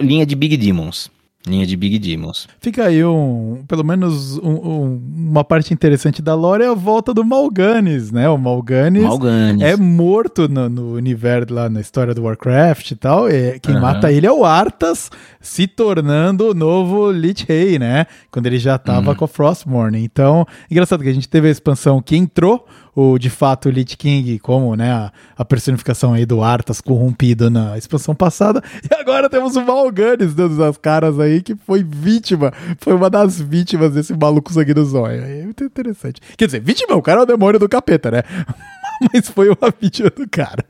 Linha 0.00 0.26
de 0.26 0.34
Big 0.34 0.56
Demons. 0.56 1.10
Linha 1.46 1.64
de 1.64 1.76
Big 1.76 1.98
Demons. 1.98 2.48
Fica 2.60 2.84
aí 2.86 3.02
um, 3.04 3.62
pelo 3.66 3.84
menos 3.84 4.36
um- 4.38 4.50
um- 4.50 5.02
uma 5.30 5.44
parte 5.44 5.72
interessante 5.72 6.20
da 6.20 6.34
lore 6.34 6.64
é 6.64 6.68
a 6.68 6.74
volta 6.74 7.14
do 7.14 7.24
Malganis, 7.24 8.10
né? 8.10 8.28
O 8.28 8.36
Malganis, 8.36 9.02
Malganis. 9.04 9.62
é 9.62 9.76
morto 9.76 10.48
no, 10.48 10.68
no 10.68 10.92
universo 10.94 11.54
lá 11.54 11.70
na 11.70 11.80
história 11.80 12.12
do 12.12 12.22
Warcraft 12.24 12.90
e 12.90 12.96
tal. 12.96 13.30
E 13.30 13.58
quem 13.60 13.74
Aham. 13.76 13.80
mata 13.82 14.12
ele 14.12 14.26
é 14.26 14.32
o 14.32 14.44
Arthas, 14.44 15.10
se 15.40 15.66
tornando 15.66 16.50
o 16.50 16.54
novo 16.54 17.10
Lich 17.12 17.46
Rei, 17.48 17.78
né? 17.78 18.06
Quando 18.30 18.46
ele 18.46 18.58
já 18.58 18.76
tava 18.76 19.14
com 19.14 19.24
a 19.24 19.28
Frostmourne. 19.28 20.02
Então, 20.02 20.44
engraçado 20.70 21.02
que 21.02 21.08
a 21.08 21.14
gente 21.14 21.28
teve 21.28 21.48
a 21.48 21.52
expansão 21.52 22.02
que 22.02 22.16
entrou 22.16 22.66
o 23.00 23.16
de 23.16 23.30
fato 23.30 23.70
Lich 23.70 23.96
King 23.96 24.40
como, 24.40 24.74
né, 24.74 24.90
a, 24.90 25.12
a 25.36 25.44
personificação 25.44 26.14
aí 26.14 26.26
do 26.26 26.42
Arthas 26.42 26.80
corrompido 26.80 27.48
na 27.48 27.78
expansão 27.78 28.12
passada. 28.12 28.60
E 28.90 28.94
agora 28.94 29.28
temos 29.28 29.54
o 29.54 29.64
Malganis 29.64 30.34
dando 30.34 30.62
as 30.64 30.76
caras 30.78 31.20
aí 31.20 31.42
que 31.42 31.54
foi 31.54 31.84
vítima, 31.84 32.52
foi 32.78 32.94
uma 32.94 33.10
das 33.10 33.40
vítimas 33.40 33.92
desse 33.92 34.14
maluco 34.14 34.52
sangue 34.52 34.72
do 34.72 34.84
zóio. 34.84 35.22
É 35.22 35.42
muito 35.42 35.62
interessante. 35.62 36.20
Quer 36.36 36.46
dizer, 36.46 36.60
vítima, 36.60 36.96
o 36.96 37.02
cara 37.02 37.20
é 37.20 37.22
o 37.22 37.26
demônio 37.26 37.60
do 37.60 37.68
capeta, 37.68 38.10
né? 38.10 38.22
Mas 39.12 39.28
foi 39.28 39.48
uma 39.48 39.72
vítima 39.80 40.10
do 40.10 40.26
cara. 40.28 40.64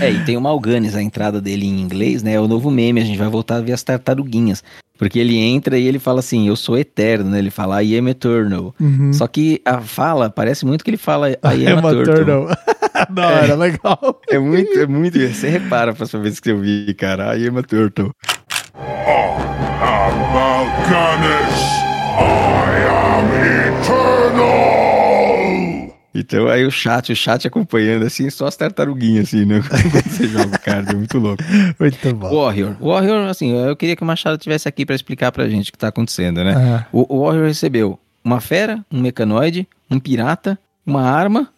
É, 0.00 0.10
e 0.10 0.24
tem 0.24 0.36
o 0.36 0.40
Malganis, 0.40 0.94
a 0.94 1.02
entrada 1.02 1.40
dele 1.40 1.66
em 1.66 1.80
inglês, 1.80 2.22
né? 2.22 2.34
É 2.34 2.40
o 2.40 2.46
novo 2.46 2.70
meme, 2.70 3.00
a 3.00 3.04
gente 3.04 3.18
vai 3.18 3.28
voltar 3.28 3.56
a 3.56 3.60
ver 3.60 3.72
as 3.72 3.82
tartaruguinhas. 3.82 4.62
Porque 4.98 5.18
ele 5.18 5.36
entra 5.36 5.78
e 5.78 5.86
ele 5.86 5.98
fala 5.98 6.20
assim, 6.20 6.48
eu 6.48 6.56
sou 6.56 6.76
eterno, 6.78 7.30
né? 7.30 7.38
Ele 7.38 7.50
fala, 7.50 7.82
I 7.82 7.96
am 7.98 8.08
eternal. 8.08 8.74
Só 9.12 9.26
que 9.26 9.60
a 9.64 9.80
fala, 9.80 10.30
parece 10.30 10.64
muito 10.64 10.84
que 10.84 10.90
ele 10.90 10.96
fala, 10.96 11.30
I 11.30 11.36
am 11.44 11.62
É 11.66 11.72
a 11.72 11.74
uma 11.76 11.90
turtle. 11.92 12.14
turtle. 12.14 12.48
da 13.10 13.28
hora, 13.28 13.54
legal. 13.54 14.20
É 14.30 14.38
muito, 14.38 14.78
é 14.78 14.86
muito. 14.86 15.18
Você 15.18 15.48
repara 15.48 15.92
pra 15.92 15.96
próxima 15.98 16.22
vez 16.22 16.40
que 16.40 16.50
eu 16.50 16.58
vi, 16.58 16.94
cara, 16.94 17.36
I 17.36 17.46
am 17.48 17.58
a 17.58 17.62
turtle. 17.62 18.10
Malganis, 20.32 21.60
I 22.18 22.20
am 22.88 23.28
eternal! 23.78 24.35
Então 26.18 26.48
aí 26.48 26.64
o 26.64 26.70
chat, 26.70 27.12
o 27.12 27.16
chat 27.16 27.46
acompanhando 27.46 28.04
assim, 28.04 28.28
só 28.30 28.46
as 28.46 28.56
tartaruguinhas 28.56 29.28
assim, 29.28 29.44
né? 29.44 29.62
Quando 29.68 30.02
você 30.10 30.28
joga 30.28 30.56
o 30.56 30.60
card, 30.60 30.90
é 30.90 30.94
muito 30.94 31.18
louco. 31.18 31.42
Muito 31.78 32.14
bom. 32.14 32.34
Warrior. 32.34 32.76
Warrior, 32.80 33.28
assim, 33.28 33.54
eu 33.56 33.76
queria 33.76 33.96
que 33.96 34.02
o 34.02 34.06
Machado 34.06 34.38
tivesse 34.38 34.68
aqui 34.68 34.84
pra 34.86 34.94
explicar 34.94 35.30
pra 35.32 35.48
gente 35.48 35.70
o 35.70 35.72
que 35.72 35.78
tá 35.78 35.88
acontecendo, 35.88 36.42
né? 36.42 36.52
É. 36.52 36.86
O, 36.92 37.16
o 37.16 37.24
Warrior 37.24 37.46
recebeu 37.46 37.98
uma 38.24 38.40
fera, 38.40 38.84
um 38.90 39.00
mecanoide, 39.00 39.68
um 39.90 39.98
pirata, 40.00 40.58
uma 40.84 41.02
arma 41.02 41.48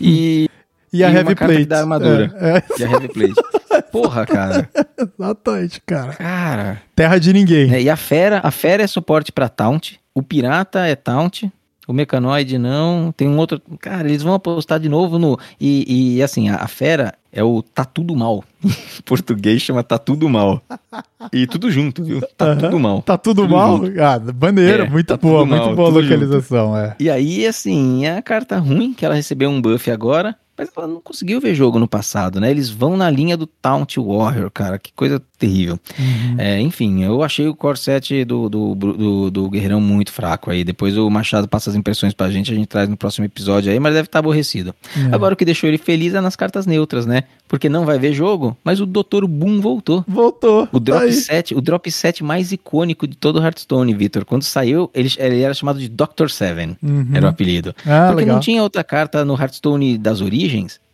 e, 0.00 0.48
E 0.92 1.02
a 1.02 1.08
E 1.08 1.10
uma 1.10 1.18
Heavy 1.18 1.34
que 1.34 1.44
Plate. 1.44 1.64
dá 1.64 1.80
armadura. 1.80 2.32
É, 2.36 2.56
é, 2.58 2.62
e 2.78 2.84
a 2.84 2.90
Heavy 2.90 3.08
Plate. 3.08 3.34
Porra, 3.90 4.24
cara. 4.24 4.68
exatamente, 4.96 5.82
cara. 5.84 6.12
Cara. 6.12 6.82
Terra 6.94 7.18
de 7.18 7.32
ninguém. 7.32 7.74
É, 7.74 7.82
e 7.82 7.90
a 7.90 7.96
fera, 7.96 8.40
a 8.44 8.50
fera 8.52 8.82
é 8.82 8.86
suporte 8.86 9.32
pra 9.32 9.48
taunt, 9.48 9.98
o 10.14 10.22
pirata 10.22 10.86
é 10.86 10.94
taunt, 10.94 11.50
o 11.86 11.92
mecanoide 11.92 12.58
não, 12.58 13.12
tem 13.12 13.28
um 13.28 13.36
outro. 13.38 13.60
Cara, 13.80 14.08
eles 14.08 14.22
vão 14.22 14.34
apostar 14.34 14.80
de 14.80 14.88
novo 14.88 15.18
no. 15.18 15.38
E, 15.60 16.16
e, 16.16 16.22
assim, 16.22 16.48
a, 16.48 16.56
a 16.56 16.68
fera 16.68 17.14
é 17.32 17.42
o 17.42 17.62
tá 17.62 17.84
tudo 17.84 18.14
mal. 18.16 18.44
em 18.64 19.02
português 19.04 19.60
chama 19.62 19.82
tá 19.82 19.98
tudo 19.98 20.28
mal. 20.28 20.62
E 21.32 21.46
tudo 21.46 21.70
junto, 21.70 22.02
viu? 22.04 22.20
Tá 22.36 22.46
Aham. 22.52 22.58
tudo 22.60 22.78
mal. 22.80 23.02
Tá 23.02 23.18
tudo, 23.18 23.42
Tudo 23.42 23.54
mal? 23.54 23.78
junto. 23.78 24.00
Ah, 24.02 24.20
maneiro, 24.40 24.84
É, 24.84 24.88
muito 24.88 25.08
tá 25.08 25.16
boa, 25.16 25.44
muito 25.44 25.66
mal, 25.66 25.74
boa 25.74 25.88
localização, 25.90 26.76
é. 26.76 26.94
E 26.98 27.10
aí, 27.10 27.46
assim, 27.46 28.06
é 28.06 28.16
a 28.16 28.22
carta 28.22 28.58
ruim 28.58 28.92
que 28.94 29.04
ela 29.04 29.14
recebeu 29.14 29.50
um 29.50 29.60
buff 29.60 29.90
agora, 29.90 30.36
mas 30.56 30.70
ela 30.76 30.86
não 30.86 31.00
conseguiu 31.00 31.40
ver 31.40 31.54
jogo 31.54 31.78
no 31.78 31.88
passado, 31.88 32.40
né? 32.40 32.50
Eles 32.50 32.70
vão 32.70 32.96
na 32.96 33.10
linha 33.10 33.36
do 33.36 33.46
Taunt 33.46 33.96
Warrior, 33.96 34.50
cara, 34.50 34.78
que 34.78 34.92
coisa 34.92 35.20
terrível. 35.38 35.78
Uhum. 35.98 36.36
É, 36.38 36.60
enfim, 36.60 37.02
eu 37.02 37.22
achei 37.22 37.46
o 37.46 37.54
core 37.54 37.78
set 37.78 38.24
do, 38.24 38.48
do, 38.48 38.74
do, 38.74 39.30
do 39.30 39.50
Guerreirão 39.50 39.80
muito 39.80 40.12
fraco 40.12 40.50
aí. 40.50 40.64
Depois 40.64 40.96
o 40.96 41.10
Machado 41.10 41.48
passa 41.48 41.70
as 41.70 41.76
impressões 41.76 42.14
pra 42.14 42.30
gente, 42.30 42.52
a 42.52 42.54
gente 42.54 42.66
traz 42.66 42.88
no 42.88 42.96
próximo 42.96 43.24
episódio 43.24 43.70
aí, 43.70 43.78
mas 43.78 43.94
deve 43.94 44.06
estar 44.06 44.20
aborrecido. 44.20 44.74
É. 44.96 45.14
Agora 45.14 45.34
o 45.34 45.36
que 45.36 45.44
deixou 45.44 45.68
ele 45.68 45.78
feliz 45.78 46.14
é 46.14 46.20
nas 46.20 46.36
cartas 46.36 46.66
neutras, 46.66 47.04
né? 47.04 47.24
Porque 47.46 47.68
não 47.68 47.84
vai 47.84 47.98
ver 47.98 48.12
jogo, 48.14 48.56
mas 48.64 48.80
o 48.80 48.86
Dr. 48.86 49.26
Boom 49.28 49.60
voltou. 49.60 50.04
Voltou. 50.08 50.62
O 50.72 50.80
tá 50.80 50.92
drop 50.92 51.04
aí. 51.04 51.12
set, 51.12 51.54
o 51.54 51.60
drop 51.60 51.90
set 51.90 52.24
mais 52.24 52.52
icônico 52.52 53.06
de 53.06 53.16
todo 53.16 53.42
Hearthstone, 53.42 53.92
Victor. 53.94 54.24
Quando 54.24 54.42
saiu, 54.42 54.90
ele, 54.94 55.12
ele 55.18 55.40
era 55.42 55.52
chamado 55.52 55.78
de 55.78 55.88
Dr. 55.88 56.28
Seven. 56.28 56.76
Uhum. 56.82 57.10
Era 57.12 57.26
o 57.26 57.28
apelido. 57.28 57.74
Ah, 57.86 58.06
Porque 58.06 58.22
legal. 58.22 58.36
não 58.36 58.40
tinha 58.40 58.62
outra 58.62 58.82
carta 58.82 59.24
no 59.24 59.34
Hearthstone 59.34 59.98
das 59.98 60.20
origens, 60.20 60.43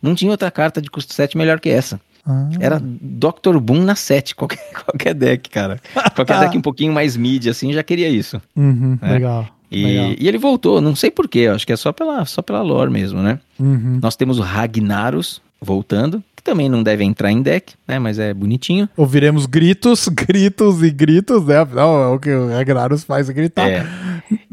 não 0.01 0.15
tinha 0.15 0.31
outra 0.31 0.49
carta 0.51 0.81
de 0.81 0.89
custo 0.89 1.13
7 1.13 1.37
melhor 1.37 1.59
que 1.59 1.69
essa. 1.69 1.99
Ah. 2.25 2.49
Era 2.59 2.79
Dr. 2.81 3.57
Boom 3.59 3.83
na 3.83 3.95
7, 3.95 4.35
qualquer, 4.35 4.59
qualquer 4.85 5.13
deck, 5.13 5.49
cara. 5.49 5.79
Qualquer 6.15 6.39
deck 6.39 6.57
um 6.57 6.61
pouquinho 6.61 6.93
mais 6.93 7.17
mid, 7.17 7.47
assim, 7.47 7.73
já 7.73 7.81
queria 7.83 8.09
isso. 8.09 8.41
Uhum, 8.55 8.97
É. 9.01 9.13
Legal. 9.13 9.47
legal. 9.71 10.11
E, 10.11 10.17
e 10.23 10.27
ele 10.27 10.37
voltou, 10.37 10.81
não 10.81 10.95
sei 10.95 11.09
porquê, 11.09 11.47
acho 11.47 11.65
que 11.65 11.73
é 11.73 11.77
só 11.77 11.91
pela, 11.91 12.25
só 12.25 12.41
pela 12.41 12.61
lore 12.61 12.91
mesmo, 12.91 13.21
né? 13.21 13.39
Uhum. 13.59 13.99
Nós 14.01 14.15
temos 14.15 14.37
o 14.37 14.41
Ragnaros 14.41 15.41
voltando, 15.61 16.21
que 16.35 16.43
também 16.43 16.67
não 16.67 16.83
deve 16.83 17.03
entrar 17.03 17.31
em 17.31 17.41
deck, 17.41 17.73
né? 17.87 17.97
Mas 17.97 18.19
é 18.19 18.33
bonitinho. 18.33 18.89
Ouviremos 18.97 19.45
gritos, 19.45 20.07
gritos 20.11 20.83
e 20.83 20.89
gritos, 20.91 21.45
né? 21.45 21.59
Afinal, 21.59 22.03
é 22.03 22.07
o 22.15 22.19
que 22.19 22.29
o 22.31 22.49
Ragnaros 22.49 23.03
faz 23.03 23.29
é 23.29 23.33
gritar. 23.33 23.69
É. 23.69 23.85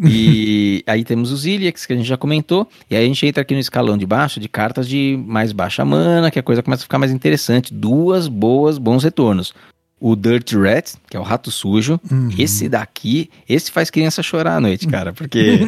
E 0.04 0.82
aí 0.86 1.04
temos 1.04 1.32
os 1.32 1.46
Iliacs, 1.46 1.86
que 1.86 1.92
a 1.92 1.96
gente 1.96 2.06
já 2.06 2.16
comentou. 2.16 2.68
E 2.90 2.96
aí 2.96 3.04
a 3.04 3.08
gente 3.08 3.26
entra 3.26 3.42
aqui 3.42 3.54
no 3.54 3.60
escalão 3.60 3.96
de 3.96 4.06
baixo 4.06 4.40
de 4.40 4.48
cartas 4.48 4.88
de 4.88 5.18
mais 5.26 5.52
baixa 5.52 5.84
mana, 5.84 6.30
que 6.30 6.38
a 6.38 6.42
coisa 6.42 6.62
começa 6.62 6.82
a 6.82 6.84
ficar 6.84 6.98
mais 6.98 7.12
interessante. 7.12 7.72
Duas 7.72 8.28
boas, 8.28 8.78
bons 8.78 9.04
retornos. 9.04 9.52
O 10.00 10.14
Dirt 10.14 10.52
Rat, 10.52 10.94
que 11.10 11.16
é 11.16 11.20
o 11.20 11.24
rato 11.24 11.50
sujo. 11.50 11.98
Uhum. 12.08 12.30
Esse 12.38 12.68
daqui, 12.68 13.28
esse 13.48 13.70
faz 13.70 13.90
criança 13.90 14.22
chorar 14.22 14.56
à 14.56 14.60
noite, 14.60 14.86
cara, 14.86 15.12
porque 15.12 15.58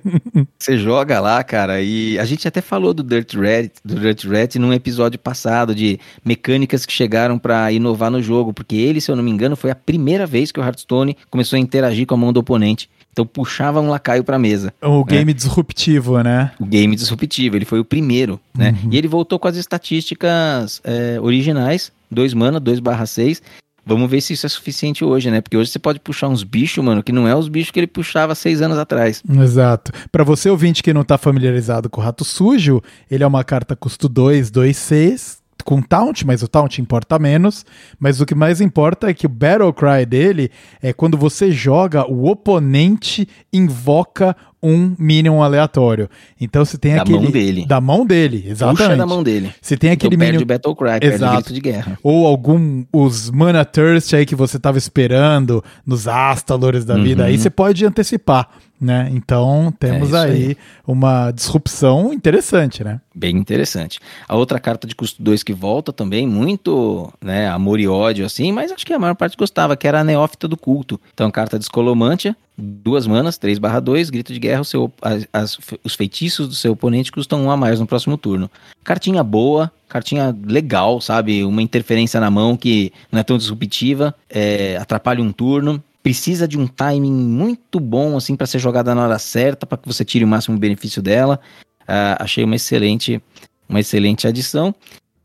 você 0.58 0.76
joga 0.76 1.18
lá, 1.18 1.42
cara, 1.42 1.80
e 1.80 2.18
a 2.18 2.26
gente 2.26 2.46
até 2.46 2.60
falou 2.60 2.92
do 2.92 3.02
Dirt 3.02 3.34
Rat, 3.34 3.72
do 3.82 3.98
Dirt 3.98 4.24
Rat 4.26 4.56
num 4.56 4.74
episódio 4.74 5.18
passado 5.18 5.74
de 5.74 5.98
mecânicas 6.22 6.84
que 6.84 6.92
chegaram 6.92 7.38
pra 7.38 7.72
inovar 7.72 8.10
no 8.10 8.22
jogo, 8.22 8.52
porque 8.52 8.76
ele, 8.76 9.00
se 9.00 9.10
eu 9.10 9.16
não 9.16 9.22
me 9.22 9.30
engano, 9.30 9.56
foi 9.56 9.70
a 9.70 9.74
primeira 9.74 10.26
vez 10.26 10.52
que 10.52 10.60
o 10.60 10.62
Hearthstone 10.62 11.16
começou 11.30 11.56
a 11.56 11.60
interagir 11.60 12.06
com 12.06 12.14
a 12.14 12.18
mão 12.18 12.34
do 12.34 12.40
oponente. 12.40 12.86
Então 13.12 13.26
puxava 13.26 13.80
um 13.80 13.88
lacaio 13.88 14.22
pra 14.22 14.38
mesa. 14.38 14.72
O 14.80 15.04
game 15.04 15.34
disruptivo, 15.34 16.22
né? 16.22 16.52
O 16.60 16.64
game 16.64 16.94
disruptivo, 16.94 17.56
ele 17.56 17.64
foi 17.64 17.80
o 17.80 17.84
primeiro, 17.84 18.40
né? 18.56 18.74
E 18.90 18.96
ele 18.96 19.08
voltou 19.08 19.38
com 19.38 19.48
as 19.48 19.56
estatísticas 19.56 20.80
é, 20.84 21.18
originais, 21.20 21.92
2 22.10 22.34
mana, 22.34 22.60
2 22.60 22.78
barra 22.80 23.06
6. 23.06 23.42
Vamos 23.84 24.10
ver 24.10 24.20
se 24.20 24.34
isso 24.34 24.46
é 24.46 24.48
suficiente 24.48 25.04
hoje, 25.04 25.30
né? 25.30 25.40
Porque 25.40 25.56
hoje 25.56 25.70
você 25.70 25.78
pode 25.78 25.98
puxar 25.98 26.28
uns 26.28 26.44
bichos, 26.44 26.84
mano, 26.84 27.02
que 27.02 27.12
não 27.12 27.26
é 27.26 27.34
os 27.34 27.48
bichos 27.48 27.70
que 27.70 27.80
ele 27.80 27.86
puxava 27.86 28.34
seis 28.34 28.60
anos 28.62 28.78
atrás. 28.78 29.22
Exato. 29.28 29.90
Pra 30.12 30.22
você 30.22 30.48
ouvinte 30.48 30.82
que 30.82 30.92
não 30.92 31.02
tá 31.02 31.18
familiarizado 31.18 31.88
com 31.88 32.00
o 32.00 32.04
Rato 32.04 32.24
Sujo, 32.24 32.82
ele 33.10 33.24
é 33.24 33.26
uma 33.26 33.42
carta 33.42 33.74
custo 33.74 34.08
2, 34.08 34.50
2, 34.50 34.76
6, 34.76 35.38
com 35.70 35.80
taunt, 35.80 36.24
mas 36.24 36.42
o 36.42 36.48
taunt 36.48 36.78
importa 36.80 37.16
menos. 37.16 37.64
Mas 37.96 38.20
o 38.20 38.26
que 38.26 38.34
mais 38.34 38.60
importa 38.60 39.08
é 39.08 39.14
que 39.14 39.24
o 39.24 39.28
Battle 39.28 39.72
Cry 39.72 40.04
dele 40.04 40.50
é 40.82 40.92
quando 40.92 41.16
você 41.16 41.52
joga, 41.52 42.04
o 42.10 42.28
oponente 42.28 43.28
invoca 43.52 44.36
um 44.60 44.96
Minion 44.98 45.40
aleatório. 45.42 46.10
Então 46.40 46.64
se 46.64 46.76
tem 46.76 46.96
Da 46.96 47.02
aquele. 47.02 47.18
mão 47.20 47.30
dele. 47.30 47.66
Da 47.66 47.80
mão 47.80 48.04
dele, 48.04 48.44
exatamente. 48.48 48.82
Puxa 48.84 48.96
da 48.96 49.06
mão 49.06 49.22
dele. 49.22 49.54
Se 49.62 49.76
tem 49.76 49.92
aquele 49.92 50.16
então 50.16 50.26
Minion. 50.26 50.44
Battle 50.44 50.74
Cry, 50.74 50.98
Exato. 51.00 51.52
de 51.52 51.60
guerra. 51.60 51.96
Ou 52.02 52.26
algum. 52.26 52.84
Os 52.92 53.30
Mana 53.30 53.64
Thirst 53.64 54.12
aí 54.12 54.26
que 54.26 54.34
você 54.34 54.58
tava 54.58 54.76
esperando, 54.76 55.62
nos 55.86 56.08
Astalores 56.08 56.84
da 56.84 56.96
vida, 56.96 57.22
Uhum. 57.22 57.28
aí 57.28 57.38
você 57.38 57.48
pode 57.48 57.86
antecipar, 57.86 58.48
né? 58.80 59.08
Então 59.12 59.72
temos 59.78 60.12
É 60.12 60.18
aí, 60.18 60.30
aí. 60.48 60.56
uma 60.86 61.30
disrupção 61.30 62.12
interessante, 62.12 62.82
né? 62.82 63.00
Bem 63.14 63.36
interessante. 63.36 64.00
A 64.28 64.34
outra 64.36 64.58
carta 64.58 64.86
de 64.86 64.94
custo 64.94 65.22
2 65.22 65.42
que 65.42 65.52
volta 65.52 65.92
também, 65.92 66.26
muito 66.26 67.12
né, 67.20 67.48
amor 67.48 67.78
e 67.78 67.86
ódio, 67.86 68.24
assim, 68.24 68.50
mas 68.52 68.72
acho 68.72 68.86
que 68.86 68.92
a 68.92 68.98
maior 68.98 69.14
parte 69.14 69.36
gostava, 69.36 69.76
que 69.76 69.86
era 69.86 70.00
a 70.00 70.04
Neófita 70.04 70.48
do 70.48 70.56
Culto. 70.56 70.98
Então, 71.12 71.30
carta 71.30 71.58
de 71.58 71.64
Escolomântia, 71.64 72.34
duas 72.56 73.06
manas, 73.06 73.36
3 73.36 73.58
barra 73.58 73.80
2, 73.80 74.08
grito 74.10 74.32
de 74.32 74.38
guerra, 74.38 74.64
seu, 74.64 74.90
as- 75.02 75.26
as- 75.32 75.58
os 75.84 75.94
feitiços 75.94 76.48
do 76.48 76.54
seu 76.54 76.72
oponente 76.72 77.12
custam 77.12 77.44
um 77.44 77.50
a 77.50 77.56
mais 77.56 77.80
no 77.80 77.86
próximo 77.86 78.16
turno. 78.16 78.50
Cartinha 78.84 79.22
boa, 79.22 79.70
cartinha 79.88 80.34
legal, 80.46 81.00
sabe? 81.00 81.44
Uma 81.44 81.62
interferência 81.62 82.20
na 82.20 82.30
mão 82.30 82.56
que 82.56 82.92
não 83.10 83.18
é 83.20 83.22
tão 83.22 83.36
disruptiva, 83.36 84.14
é, 84.28 84.76
atrapalha 84.76 85.22
um 85.22 85.32
turno. 85.32 85.82
Precisa 86.02 86.48
de 86.48 86.58
um 86.58 86.66
timing 86.66 87.12
muito 87.12 87.78
bom, 87.78 88.16
assim, 88.16 88.34
para 88.34 88.46
ser 88.46 88.58
jogada 88.58 88.94
na 88.94 89.04
hora 89.04 89.18
certa, 89.18 89.66
para 89.66 89.78
que 89.78 89.86
você 89.86 90.04
tire 90.04 90.24
o 90.24 90.28
máximo 90.28 90.58
benefício 90.58 91.02
dela. 91.02 91.38
Ah, 91.86 92.16
achei 92.20 92.42
uma 92.44 92.56
excelente, 92.56 93.22
uma 93.68 93.80
excelente 93.80 94.26
adição. 94.26 94.74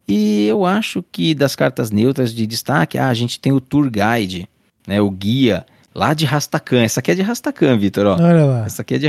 E 0.08 0.46
eu 0.48 0.66
acho 0.66 1.04
que 1.12 1.34
das 1.34 1.56
cartas 1.56 1.92
neutras 1.92 2.34
de 2.34 2.46
destaque, 2.46 2.98
ah, 2.98 3.08
a 3.08 3.14
gente 3.14 3.40
tem 3.40 3.54
o 3.54 3.62
Tour 3.62 3.90
Guide, 3.90 4.48
né, 4.86 5.02
o 5.02 5.10
guia 5.10 5.66
lá 5.94 6.14
de 6.14 6.26
Rastakan. 6.26 6.84
Essa 6.84 7.00
aqui 7.00 7.12
é 7.12 7.16
de 7.16 7.22
Rastakan, 7.22 7.78
Vitor, 7.78 8.06
ó. 8.06 8.14
Olha 8.16 8.46
lá. 8.46 8.66
Essa 8.66 8.82
aqui 8.82 8.96
é 8.96 8.98
de 8.98 9.08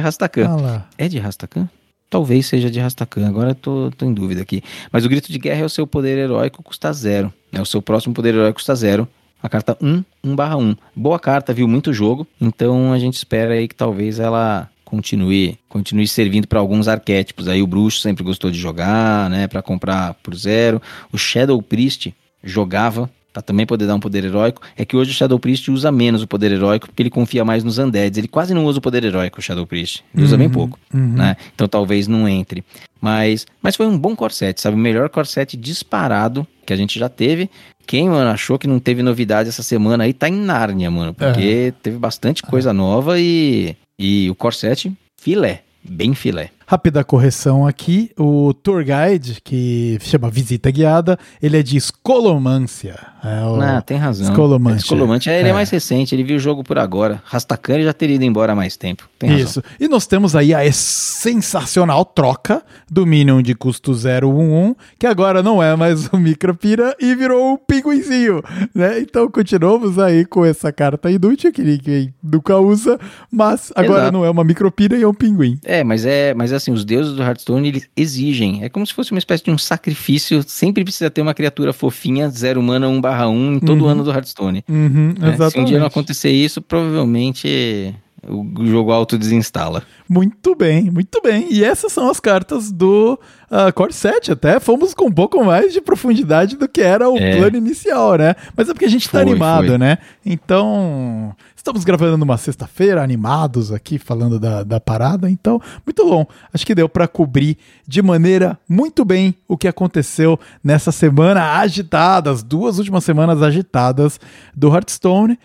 lá. 0.62 0.88
É 0.96 1.08
de 1.08 1.18
Rastakan? 1.18 1.68
Talvez 2.08 2.46
seja 2.46 2.70
de 2.70 2.78
Rastakan, 2.78 3.26
agora 3.26 3.54
tô, 3.54 3.90
tô 3.96 4.06
em 4.06 4.14
dúvida 4.14 4.40
aqui. 4.40 4.62
Mas 4.92 5.04
o 5.04 5.08
Grito 5.08 5.32
de 5.32 5.38
Guerra 5.38 5.62
é 5.62 5.64
o 5.64 5.68
seu 5.68 5.86
poder 5.86 6.16
heróico, 6.16 6.62
custa 6.62 6.92
zero. 6.92 7.34
Né? 7.50 7.60
O 7.60 7.66
seu 7.66 7.82
próximo 7.82 8.14
poder 8.14 8.32
heróico 8.32 8.54
custa 8.54 8.74
zero. 8.76 9.08
A 9.42 9.48
carta 9.48 9.76
1, 9.80 10.02
1 10.24 10.36
barra 10.36 10.56
1. 10.56 10.76
Boa 10.94 11.18
carta, 11.18 11.52
viu 11.52 11.68
muito 11.68 11.92
jogo. 11.92 12.26
Então 12.40 12.92
a 12.92 12.98
gente 12.98 13.14
espera 13.14 13.54
aí 13.54 13.68
que 13.68 13.74
talvez 13.74 14.18
ela 14.18 14.68
continue 14.84 15.58
continue 15.68 16.06
servindo 16.06 16.46
para 16.46 16.60
alguns 16.60 16.88
arquétipos. 16.88 17.48
Aí 17.48 17.62
o 17.62 17.66
Bruxo 17.66 18.00
sempre 18.00 18.24
gostou 18.24 18.50
de 18.50 18.58
jogar, 18.58 19.28
né? 19.28 19.46
Para 19.46 19.60
comprar 19.60 20.14
por 20.14 20.34
zero. 20.34 20.80
O 21.12 21.18
Shadow 21.18 21.60
Priest 21.60 22.14
jogava 22.42 23.10
para 23.36 23.42
também 23.42 23.66
poder 23.66 23.86
dar 23.86 23.94
um 23.94 24.00
poder 24.00 24.24
heróico. 24.24 24.62
É 24.78 24.84
que 24.86 24.96
hoje 24.96 25.10
o 25.10 25.14
Shadow 25.14 25.38
Priest 25.38 25.70
usa 25.70 25.92
menos 25.92 26.22
o 26.22 26.26
poder 26.26 26.52
heróico 26.52 26.86
porque 26.86 27.02
ele 27.02 27.10
confia 27.10 27.44
mais 27.44 27.62
nos 27.62 27.76
undeads. 27.76 28.16
Ele 28.16 28.28
quase 28.28 28.54
não 28.54 28.64
usa 28.64 28.78
o 28.78 28.80
poder 28.80 29.04
heróico, 29.04 29.40
o 29.40 29.42
Shadow 29.42 29.66
Priest. 29.66 30.02
Ele 30.14 30.24
usa 30.24 30.38
bem 30.38 30.48
pouco, 30.48 30.78
né? 30.90 31.36
Então 31.54 31.68
talvez 31.68 32.08
não 32.08 32.26
entre. 32.26 32.64
Mas, 32.98 33.46
mas 33.60 33.76
foi 33.76 33.86
um 33.86 33.98
bom 33.98 34.16
corset, 34.16 34.58
sabe? 34.58 34.74
O 34.74 34.80
melhor 34.80 35.10
corset 35.10 35.54
disparado 35.54 36.46
que 36.64 36.72
a 36.72 36.76
gente 36.76 36.98
já 36.98 37.10
teve. 37.10 37.50
Quem, 37.86 38.08
mano, 38.08 38.30
achou 38.30 38.58
que 38.58 38.66
não 38.66 38.80
teve 38.80 39.02
novidade 39.02 39.50
essa 39.50 39.62
semana 39.62 40.04
aí 40.04 40.14
tá 40.14 40.30
em 40.30 40.32
Nárnia, 40.32 40.90
mano. 40.90 41.12
Porque 41.12 41.74
teve 41.82 41.98
bastante 41.98 42.42
coisa 42.42 42.72
nova 42.72 43.20
e, 43.20 43.76
e 43.98 44.30
o 44.30 44.34
corset 44.34 44.90
filé. 45.18 45.62
Bem 45.84 46.14
filé. 46.14 46.50
Rápida 46.68 47.04
correção 47.04 47.64
aqui, 47.64 48.10
o 48.18 48.52
tour 48.52 48.82
guide, 48.82 49.40
que 49.44 49.98
chama 50.00 50.28
Visita 50.28 50.68
Guiada, 50.68 51.16
ele 51.40 51.56
é 51.56 51.62
de 51.62 51.76
Escolomância. 51.76 52.98
É 53.22 53.44
o... 53.44 53.60
Ah, 53.60 53.80
tem 53.80 53.96
razão. 53.96 54.28
Escolomante. 54.28 54.82
Escolomante, 54.82 55.30
é, 55.30 55.38
ele 55.38 55.48
é. 55.48 55.50
É. 55.50 55.54
mais 55.54 55.70
recente, 55.70 56.14
ele 56.14 56.24
viu 56.24 56.36
o 56.36 56.40
jogo 56.40 56.64
por 56.64 56.76
agora. 56.76 57.22
Rastakan 57.24 57.74
ele 57.74 57.84
já 57.84 57.92
teria 57.92 58.16
ido 58.16 58.24
embora 58.24 58.52
há 58.52 58.56
mais 58.56 58.76
tempo. 58.76 59.08
Tem. 59.18 59.38
Isso. 59.38 59.62
E 59.78 59.88
nós 59.88 60.06
temos 60.06 60.34
aí 60.34 60.52
a 60.52 60.60
sensacional 60.72 62.04
troca 62.04 62.62
do 62.90 63.06
Minion 63.06 63.42
de 63.42 63.54
custo 63.54 63.92
011, 63.92 64.76
que 64.98 65.06
agora 65.06 65.42
não 65.42 65.62
é 65.62 65.74
mais 65.74 66.08
o 66.08 66.16
Micropira 66.16 66.96
e 67.00 67.14
virou 67.14 67.54
o 67.54 67.58
Pinguinzinho, 67.58 68.42
né? 68.74 69.00
Então 69.00 69.30
continuamos 69.30 69.98
aí 69.98 70.24
com 70.24 70.44
essa 70.44 70.72
carta 70.72 71.10
inútil 71.10 71.52
que 71.52 71.62
ninguém 71.62 72.12
nunca 72.22 72.58
usa, 72.58 72.98
mas 73.30 73.72
agora 73.74 74.02
Exato. 74.02 74.12
não 74.12 74.24
é 74.24 74.30
uma 74.30 74.44
Micropira 74.44 74.96
e 74.96 75.02
é 75.02 75.08
um 75.08 75.14
Pinguim. 75.14 75.58
É, 75.64 75.82
mas 75.82 76.04
é, 76.04 76.34
mas 76.34 76.52
assim, 76.56 76.72
os 76.72 76.84
deuses 76.84 77.14
do 77.14 77.22
Hearthstone 77.22 77.68
eles 77.68 77.88
exigem. 77.96 78.64
É 78.64 78.68
como 78.68 78.86
se 78.86 78.92
fosse 78.92 79.12
uma 79.12 79.18
espécie 79.18 79.44
de 79.44 79.50
um 79.50 79.58
sacrifício. 79.58 80.42
Sempre 80.46 80.84
precisa 80.84 81.10
ter 81.10 81.22
uma 81.22 81.34
criatura 81.34 81.72
fofinha, 81.72 82.28
zero 82.28 82.62
mana 82.62 82.88
1 82.88 83.00
barra 83.00 83.28
1 83.28 83.54
em 83.54 83.60
todo 83.60 83.86
ano 83.86 84.02
do 84.02 84.10
Hearthstone. 84.10 84.64
Uhum, 84.68 85.14
né? 85.18 85.50
Se 85.50 85.58
um 85.58 85.64
dia 85.64 85.78
não 85.78 85.86
acontecer 85.86 86.30
isso, 86.30 86.60
provavelmente 86.60 87.94
o 88.28 88.66
jogo 88.66 88.92
auto 88.92 89.16
desinstala. 89.18 89.82
Muito 90.08 90.54
bem, 90.54 90.90
muito 90.90 91.20
bem. 91.22 91.46
E 91.50 91.64
essas 91.64 91.92
são 91.92 92.08
as 92.10 92.20
cartas 92.20 92.70
do 92.70 93.18
uh, 93.50 93.72
Core 93.74 93.92
7 93.92 94.32
até. 94.32 94.60
Fomos 94.60 94.94
com 94.94 95.06
um 95.06 95.12
pouco 95.12 95.44
mais 95.44 95.72
de 95.72 95.80
profundidade 95.80 96.56
do 96.56 96.68
que 96.68 96.80
era 96.80 97.08
o 97.08 97.16
É. 97.18 97.36
plano 97.36 97.56
inicial, 97.56 98.16
né? 98.16 98.34
Mas 98.56 98.68
é 98.68 98.72
porque 98.72 98.84
a 98.84 98.90
gente 98.90 99.06
tá 99.08 99.20
Foi, 99.20 99.30
animado, 99.30 99.66
foi. 99.68 99.78
né? 99.78 99.98
Então, 100.24 101.34
estamos 101.56 101.82
gravando 101.84 102.16
numa 102.16 102.36
sexta-feira, 102.36 103.02
animados 103.02 103.72
aqui, 103.72 103.98
falando 103.98 104.38
da, 104.38 104.62
da 104.62 104.78
parada. 104.80 105.28
Então, 105.30 105.60
muito 105.84 106.04
bom. 106.04 106.26
Acho 106.52 106.64
que 106.66 106.74
deu 106.74 106.88
pra 106.88 107.08
cobrir 107.08 107.56
de 107.86 108.00
maneira 108.02 108.58
muito 108.68 109.04
bem 109.04 109.34
o 109.48 109.56
que 109.56 109.66
aconteceu 109.68 110.38
nessa 110.62 110.92
semana 110.92 111.58
agitada, 111.58 112.30
as 112.30 112.42
duas 112.42 112.78
últimas 112.78 113.02
semanas 113.04 113.42
agitadas 113.42 114.20
do 114.54 114.72
Hearthstone. 114.72 115.38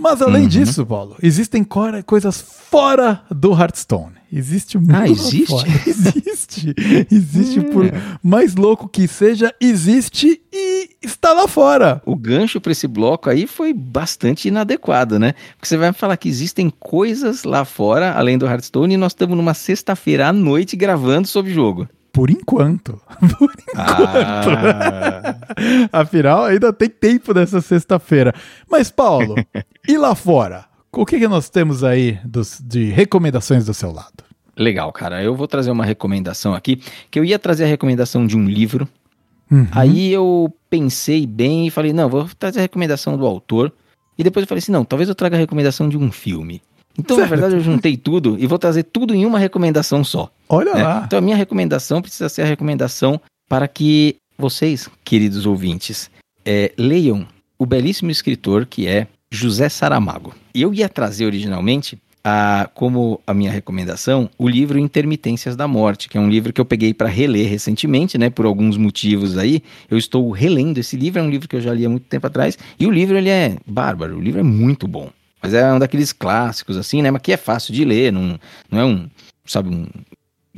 Mas 0.00 0.22
além 0.22 0.42
Uhum. 0.42 0.48
disso, 0.48 0.86
Paulo, 0.86 1.16
existem 1.20 1.66
coisas 2.06 2.40
fora 2.40 3.22
do 3.30 3.52
Hearthstone. 3.52 4.12
Existe 4.32 4.78
muito 4.78 4.94
Ah, 4.94 5.08
existe? 5.08 5.46
fora. 5.46 5.66
Existe. 5.86 6.74
Existe 7.10 7.60
por 7.62 7.86
É. 7.86 7.92
mais 8.22 8.54
louco 8.54 8.88
que 8.88 9.08
seja, 9.08 9.52
existe 9.60 10.40
e 10.52 10.90
está 11.02 11.32
lá 11.32 11.48
fora. 11.48 12.00
O 12.06 12.14
gancho 12.14 12.60
para 12.60 12.72
esse 12.72 12.86
bloco 12.86 13.28
aí 13.30 13.46
foi 13.46 13.72
bastante 13.72 14.48
inadequado, 14.48 15.18
né? 15.18 15.34
Porque 15.56 15.66
você 15.66 15.76
vai 15.76 15.92
falar 15.92 16.16
que 16.16 16.28
existem 16.28 16.70
coisas 16.70 17.42
lá 17.44 17.64
fora, 17.64 18.12
além 18.12 18.38
do 18.38 18.46
Hearthstone, 18.46 18.94
e 18.94 18.98
nós 18.98 19.12
estamos 19.12 19.36
numa 19.36 19.54
sexta-feira 19.54 20.28
à 20.28 20.32
noite 20.32 20.76
gravando 20.76 21.26
sobre 21.26 21.50
o 21.50 21.54
jogo. 21.54 21.88
Por 22.12 22.30
enquanto. 22.30 23.00
Por 23.38 23.52
Ah, 23.76 25.34
Afinal, 25.92 26.44
ainda 26.44 26.72
tem 26.72 26.88
tempo 26.88 27.32
dessa 27.34 27.60
sexta-feira. 27.60 28.34
Mas, 28.70 28.90
Paulo, 28.90 29.34
e 29.86 29.96
lá 29.96 30.14
fora? 30.14 30.64
O 30.92 31.04
que, 31.04 31.18
que 31.18 31.28
nós 31.28 31.48
temos 31.48 31.84
aí 31.84 32.18
dos- 32.24 32.60
de 32.64 32.84
recomendações 32.90 33.66
do 33.66 33.74
seu 33.74 33.92
lado? 33.92 34.24
legal, 34.56 34.90
cara. 34.92 35.22
Eu 35.22 35.36
vou 35.36 35.46
trazer 35.46 35.70
uma 35.70 35.84
recomendação 35.84 36.52
aqui, 36.52 36.82
que 37.12 37.18
eu 37.20 37.24
ia 37.24 37.38
trazer 37.38 37.62
a 37.64 37.68
recomendação 37.68 38.26
de 38.26 38.36
um 38.36 38.44
livro, 38.48 38.88
Uhum. 39.50 39.66
Aí 39.72 40.12
eu 40.12 40.54
pensei 40.68 41.26
bem 41.26 41.66
e 41.66 41.70
falei, 41.70 41.90
não, 41.94 42.06
vou 42.10 42.28
trazer 42.38 42.58
a 42.58 42.62
recomendação 42.62 43.16
do 43.16 43.24
autor. 43.24 43.72
E 44.18 44.22
depois 44.22 44.42
eu 44.44 44.46
falei 44.46 44.58
assim, 44.58 44.70
não, 44.72 44.84
talvez 44.84 45.08
eu 45.08 45.14
traga 45.14 45.36
a 45.36 45.38
recomendação 45.38 45.88
de 45.88 45.96
um 45.96 46.12
filme. 46.12 46.60
Então, 46.98 47.16
Certo. 47.16 47.30
na 47.30 47.36
verdade, 47.36 47.54
eu 47.54 47.60
juntei 47.60 47.96
tudo 47.96 48.36
e 48.38 48.46
vou 48.46 48.58
trazer 48.58 48.82
tudo 48.82 49.14
em 49.14 49.24
uma 49.24 49.38
recomendação 49.38 50.02
só. 50.02 50.30
Olha 50.48 50.74
né? 50.74 50.82
lá. 50.82 51.02
Então, 51.06 51.18
a 51.18 51.22
minha 51.22 51.36
recomendação 51.36 52.02
precisa 52.02 52.28
ser 52.28 52.42
a 52.42 52.46
recomendação 52.46 53.20
para 53.48 53.68
que 53.68 54.16
vocês, 54.36 54.88
queridos 55.04 55.46
ouvintes, 55.46 56.10
é, 56.44 56.72
leiam 56.76 57.26
o 57.58 57.64
belíssimo 57.64 58.10
escritor 58.10 58.66
que 58.66 58.86
é 58.86 59.06
José 59.30 59.68
Saramago. 59.68 60.34
E 60.54 60.62
eu 60.62 60.72
ia 60.74 60.88
trazer 60.88 61.26
originalmente, 61.26 61.98
a, 62.24 62.68
como 62.74 63.20
a 63.26 63.32
minha 63.32 63.50
recomendação, 63.50 64.28
o 64.36 64.48
livro 64.48 64.78
Intermitências 64.78 65.56
da 65.56 65.68
Morte, 65.68 66.08
que 66.08 66.18
é 66.18 66.20
um 66.20 66.28
livro 66.28 66.52
que 66.52 66.60
eu 66.60 66.64
peguei 66.64 66.92
para 66.92 67.08
reler 67.08 67.48
recentemente, 67.48 68.18
né, 68.18 68.28
por 68.28 68.44
alguns 68.44 68.76
motivos 68.76 69.38
aí. 69.38 69.62
Eu 69.90 69.96
estou 69.96 70.30
relendo 70.30 70.78
esse 70.78 70.96
livro, 70.96 71.20
é 71.20 71.22
um 71.22 71.30
livro 71.30 71.48
que 71.48 71.56
eu 71.56 71.60
já 71.60 71.72
li 71.72 71.86
há 71.86 71.88
muito 71.88 72.06
tempo 72.06 72.26
atrás, 72.26 72.58
e 72.78 72.86
o 72.86 72.90
livro 72.90 73.16
ele 73.16 73.30
é 73.30 73.56
bárbaro, 73.66 74.16
o 74.16 74.20
livro 74.20 74.40
é 74.40 74.44
muito 74.44 74.86
bom. 74.86 75.10
Mas 75.42 75.54
é 75.54 75.72
um 75.72 75.78
daqueles 75.78 76.12
clássicos 76.12 76.76
assim, 76.76 77.02
né, 77.02 77.10
mas 77.10 77.22
que 77.22 77.32
é 77.32 77.36
fácil 77.36 77.72
de 77.72 77.84
ler, 77.84 78.12
não, 78.12 78.38
não 78.70 78.80
é 78.80 78.84
um, 78.84 79.08
sabe, 79.44 79.68
um 79.68 79.86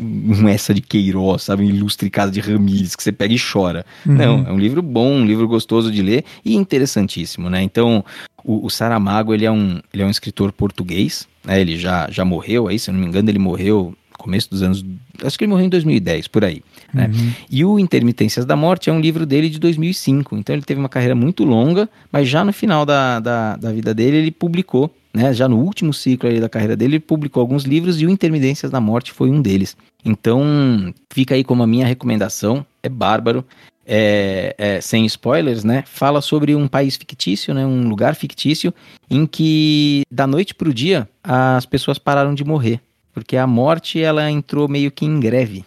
um 0.00 0.48
essa 0.48 0.72
de 0.72 0.80
Queiroz, 0.80 1.42
sabe? 1.42 1.64
Um 1.64 1.68
ilustre 1.68 2.08
casa 2.08 2.32
de 2.32 2.40
Ramírez, 2.40 2.96
que 2.96 3.02
você 3.02 3.12
pega 3.12 3.34
e 3.34 3.38
chora. 3.38 3.84
Uhum. 4.06 4.14
Não, 4.14 4.46
é 4.46 4.52
um 4.52 4.58
livro 4.58 4.80
bom, 4.80 5.12
um 5.12 5.26
livro 5.26 5.46
gostoso 5.46 5.90
de 5.90 6.00
ler 6.00 6.24
e 6.44 6.54
interessantíssimo, 6.54 7.50
né? 7.50 7.62
Então, 7.62 8.04
o, 8.42 8.64
o 8.64 8.70
Saramago, 8.70 9.34
ele 9.34 9.44
é 9.44 9.50
um, 9.50 9.80
ele 9.92 10.02
é 10.02 10.06
um 10.06 10.10
escritor 10.10 10.52
português, 10.52 11.28
né? 11.44 11.60
Ele 11.60 11.76
já, 11.76 12.08
já 12.10 12.24
morreu 12.24 12.68
aí, 12.68 12.78
se 12.78 12.88
eu 12.88 12.94
não 12.94 13.00
me 13.00 13.06
engano, 13.06 13.28
ele 13.28 13.38
morreu 13.38 13.94
começo 14.20 14.50
dos 14.50 14.62
anos... 14.62 14.84
Acho 15.22 15.38
que 15.38 15.44
ele 15.44 15.50
morreu 15.50 15.66
em 15.66 15.68
2010, 15.68 16.28
por 16.28 16.44
aí. 16.44 16.62
Né? 16.92 17.10
E 17.50 17.64
o 17.64 17.78
Intermitências 17.78 18.44
da 18.44 18.56
Morte 18.56 18.90
é 18.90 18.92
um 18.92 19.00
livro 19.00 19.26
dele 19.26 19.48
de 19.48 19.58
2005, 19.58 20.36
então 20.36 20.54
ele 20.54 20.62
teve 20.62 20.80
uma 20.80 20.88
carreira 20.88 21.14
muito 21.14 21.44
longa, 21.44 21.88
mas 22.12 22.28
já 22.28 22.44
no 22.44 22.52
final 22.52 22.84
da, 22.84 23.20
da, 23.20 23.56
da 23.56 23.72
vida 23.72 23.94
dele 23.94 24.16
ele 24.16 24.30
publicou, 24.30 24.94
né, 25.12 25.32
já 25.32 25.48
no 25.48 25.58
último 25.58 25.92
ciclo 25.92 26.40
da 26.40 26.48
carreira 26.48 26.76
dele, 26.76 26.96
ele 26.96 27.00
publicou 27.00 27.40
alguns 27.40 27.64
livros 27.64 28.00
e 28.00 28.06
o 28.06 28.10
Intermitências 28.10 28.70
da 28.70 28.80
Morte 28.80 29.12
foi 29.12 29.30
um 29.30 29.42
deles. 29.42 29.76
Então 30.04 30.94
fica 31.10 31.34
aí 31.34 31.44
como 31.44 31.62
a 31.62 31.66
minha 31.66 31.86
recomendação, 31.86 32.64
é 32.82 32.88
bárbaro, 32.88 33.44
é, 33.92 34.54
é, 34.56 34.80
sem 34.80 35.04
spoilers, 35.06 35.64
né? 35.64 35.82
Fala 35.86 36.20
sobre 36.20 36.54
um 36.54 36.68
país 36.68 36.96
fictício, 36.96 37.52
né? 37.52 37.66
Um 37.66 37.88
lugar 37.88 38.14
fictício 38.14 38.72
em 39.10 39.26
que 39.26 40.02
da 40.10 40.28
noite 40.28 40.54
pro 40.54 40.72
dia 40.72 41.08
as 41.24 41.66
pessoas 41.66 41.98
pararam 41.98 42.32
de 42.32 42.44
morrer. 42.44 42.80
Porque 43.12 43.36
a 43.36 43.46
morte 43.46 44.00
ela 44.00 44.30
entrou 44.30 44.68
meio 44.68 44.90
que 44.90 45.04
em 45.04 45.18
greve. 45.20 45.64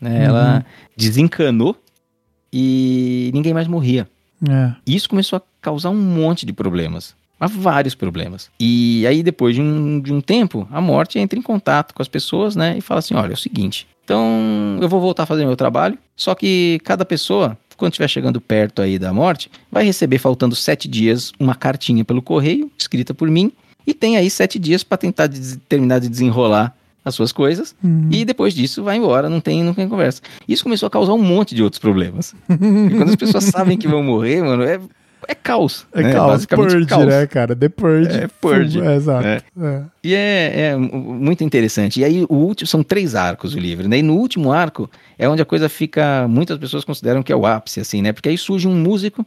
Né? 0.00 0.24
Ela 0.24 0.64
desencanou 0.96 1.76
e 2.52 3.30
ninguém 3.34 3.52
mais 3.54 3.66
morria. 3.66 4.08
É. 4.48 4.72
E 4.86 4.94
isso 4.94 5.08
começou 5.08 5.36
a 5.38 5.42
causar 5.60 5.90
um 5.90 5.96
monte 6.00 6.46
de 6.46 6.52
problemas. 6.52 7.14
Mas 7.38 7.52
vários 7.52 7.94
problemas. 7.94 8.50
E 8.58 9.06
aí, 9.06 9.22
depois 9.22 9.54
de 9.54 9.62
um, 9.62 10.00
de 10.00 10.12
um 10.12 10.20
tempo, 10.20 10.66
a 10.72 10.80
morte 10.80 11.18
entra 11.20 11.38
em 11.38 11.42
contato 11.42 11.94
com 11.94 12.02
as 12.02 12.08
pessoas, 12.08 12.56
né? 12.56 12.76
E 12.76 12.80
fala 12.80 12.98
assim: 12.98 13.14
olha, 13.14 13.30
é 13.30 13.34
o 13.34 13.36
seguinte. 13.36 13.86
Então, 14.04 14.78
eu 14.80 14.88
vou 14.88 15.00
voltar 15.00 15.22
a 15.22 15.26
fazer 15.26 15.44
meu 15.46 15.54
trabalho. 15.54 15.96
Só 16.16 16.34
que 16.34 16.80
cada 16.82 17.04
pessoa, 17.04 17.56
quando 17.76 17.92
estiver 17.92 18.08
chegando 18.08 18.40
perto 18.40 18.82
aí 18.82 18.98
da 18.98 19.12
morte, 19.12 19.50
vai 19.70 19.84
receber, 19.84 20.18
faltando 20.18 20.56
sete 20.56 20.88
dias, 20.88 21.30
uma 21.38 21.54
cartinha 21.54 22.04
pelo 22.04 22.20
correio, 22.22 22.70
escrita 22.76 23.14
por 23.14 23.30
mim. 23.30 23.52
E 23.86 23.94
tem 23.94 24.16
aí 24.16 24.28
sete 24.28 24.58
dias 24.58 24.82
para 24.82 24.98
tentar 24.98 25.28
des- 25.28 25.58
terminar 25.68 26.00
de 26.00 26.08
desenrolar 26.08 26.76
as 27.04 27.14
suas 27.14 27.32
coisas. 27.32 27.74
E 28.10 28.24
depois 28.24 28.52
disso, 28.54 28.82
vai 28.82 28.96
embora, 28.96 29.28
não 29.28 29.40
tem, 29.40 29.62
não 29.62 29.72
tem 29.74 29.88
conversa. 29.88 30.20
Isso 30.46 30.62
começou 30.62 30.86
a 30.86 30.90
causar 30.90 31.12
um 31.14 31.22
monte 31.22 31.54
de 31.54 31.62
outros 31.62 31.78
problemas. 31.80 32.34
e 32.50 32.90
quando 32.96 33.08
as 33.10 33.16
pessoas 33.16 33.44
sabem 33.50 33.78
que 33.78 33.88
vão 33.88 34.02
morrer, 34.02 34.42
mano, 34.42 34.62
é, 34.64 34.78
é 35.26 35.34
caos. 35.34 35.86
É 35.92 36.02
né? 36.02 36.12
caos, 36.12 36.30
Basicamente 36.32 36.70
Purge, 36.72 36.86
caos. 36.86 37.06
né, 37.06 37.26
cara? 37.26 37.56
The 37.56 37.68
Purge. 37.70 38.10
É, 38.10 38.28
Purge. 38.40 38.80
É, 38.80 38.94
exato. 38.96 39.26
É. 39.26 39.42
É. 39.60 39.82
E 40.04 40.14
é, 40.14 40.60
é 40.70 40.76
mu- 40.76 41.14
muito 41.14 41.42
interessante. 41.42 42.00
E 42.00 42.04
aí, 42.04 42.26
o 42.28 42.34
último, 42.34 42.66
são 42.66 42.82
três 42.82 43.14
arcos 43.14 43.54
o 43.54 43.58
livro, 43.58 43.88
né? 43.88 43.98
E 43.98 44.02
no 44.02 44.14
último 44.14 44.52
arco 44.52 44.90
é 45.18 45.28
onde 45.28 45.40
a 45.40 45.46
coisa 45.46 45.68
fica. 45.68 46.26
Muitas 46.28 46.58
pessoas 46.58 46.84
consideram 46.84 47.22
que 47.22 47.32
é 47.32 47.36
o 47.36 47.46
ápice, 47.46 47.80
assim, 47.80 48.02
né? 48.02 48.12
Porque 48.12 48.28
aí 48.28 48.36
surge 48.36 48.68
um 48.68 48.74
músico 48.76 49.24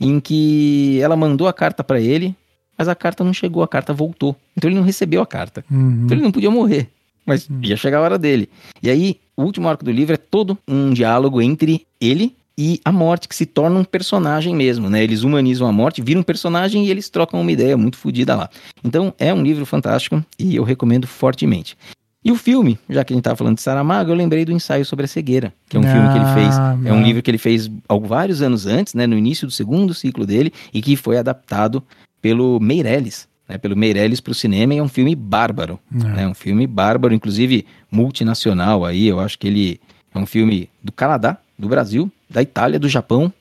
em 0.00 0.18
que 0.20 0.98
ela 1.02 1.16
mandou 1.16 1.46
a 1.48 1.52
carta 1.52 1.82
pra 1.84 2.00
ele, 2.00 2.34
mas 2.76 2.88
a 2.88 2.94
carta 2.94 3.22
não 3.24 3.32
chegou, 3.34 3.62
a 3.62 3.68
carta 3.68 3.92
voltou. 3.92 4.34
Então 4.56 4.70
ele 4.70 4.76
não 4.78 4.84
recebeu 4.84 5.20
a 5.20 5.26
carta. 5.26 5.64
Uhum. 5.70 6.02
Então 6.04 6.16
ele 6.16 6.22
não 6.24 6.32
podia 6.32 6.50
morrer. 6.50 6.88
Mas 7.28 7.48
ia 7.62 7.76
chegar 7.76 7.98
a 7.98 8.02
hora 8.02 8.18
dele. 8.18 8.48
E 8.82 8.90
aí, 8.90 9.20
o 9.36 9.42
último 9.42 9.68
arco 9.68 9.84
do 9.84 9.90
livro 9.92 10.14
é 10.14 10.16
todo 10.16 10.58
um 10.66 10.92
diálogo 10.92 11.40
entre 11.40 11.86
ele 12.00 12.34
e 12.56 12.80
a 12.84 12.90
morte, 12.90 13.28
que 13.28 13.36
se 13.36 13.46
torna 13.46 13.78
um 13.78 13.84
personagem 13.84 14.52
mesmo, 14.54 14.90
né? 14.90 15.04
Eles 15.04 15.22
humanizam 15.22 15.68
a 15.68 15.72
morte, 15.72 16.02
viram 16.02 16.22
um 16.22 16.24
personagem 16.24 16.86
e 16.86 16.90
eles 16.90 17.08
trocam 17.08 17.40
uma 17.40 17.52
ideia 17.52 17.76
muito 17.76 17.96
fodida 17.96 18.34
lá. 18.34 18.50
Então, 18.82 19.14
é 19.16 19.32
um 19.32 19.42
livro 19.44 19.64
fantástico 19.64 20.24
e 20.36 20.56
eu 20.56 20.64
recomendo 20.64 21.06
fortemente. 21.06 21.76
E 22.24 22.32
o 22.32 22.34
filme, 22.34 22.76
já 22.90 23.04
que 23.04 23.12
a 23.12 23.16
gente 23.16 23.22
tava 23.22 23.36
falando 23.36 23.54
de 23.54 23.62
Saramago, 23.62 24.10
eu 24.10 24.14
lembrei 24.16 24.44
do 24.44 24.50
ensaio 24.50 24.84
sobre 24.84 25.04
a 25.04 25.08
cegueira, 25.08 25.54
que 25.68 25.76
é 25.76 25.80
um 25.80 25.84
filme 25.84 26.08
que 26.10 26.16
ele 26.18 26.34
fez. 26.34 26.58
Ah, 26.58 26.76
É 26.84 26.92
um 26.92 27.00
livro 27.02 27.22
que 27.22 27.30
ele 27.30 27.38
fez 27.38 27.70
vários 28.02 28.42
anos 28.42 28.66
antes, 28.66 28.92
né? 28.92 29.06
No 29.06 29.16
início 29.16 29.46
do 29.46 29.52
segundo 29.52 29.94
ciclo 29.94 30.26
dele, 30.26 30.52
e 30.74 30.82
que 30.82 30.96
foi 30.96 31.16
adaptado 31.16 31.80
pelo 32.20 32.58
Meirelles, 32.58 33.27
né? 33.48 33.58
Pelo 33.58 33.76
Meirelles 33.76 34.20
para 34.20 34.32
o 34.32 34.34
cinema, 34.34 34.74
e 34.74 34.78
é 34.78 34.82
um 34.82 34.88
filme 34.88 35.14
bárbaro. 35.14 35.78
É. 35.92 35.96
né? 35.96 36.28
Um 36.28 36.34
filme 36.34 36.66
bárbaro, 36.66 37.14
inclusive 37.14 37.64
multinacional 37.90 38.84
aí. 38.84 39.06
Eu 39.06 39.18
acho 39.20 39.38
que 39.38 39.46
ele 39.46 39.80
é 40.14 40.18
um 40.18 40.26
filme 40.26 40.68
do 40.82 40.92
Canadá, 40.92 41.38
do 41.58 41.68
Brasil, 41.68 42.10
da 42.28 42.42
Itália, 42.42 42.78
do 42.78 42.88
Japão, 42.88 43.32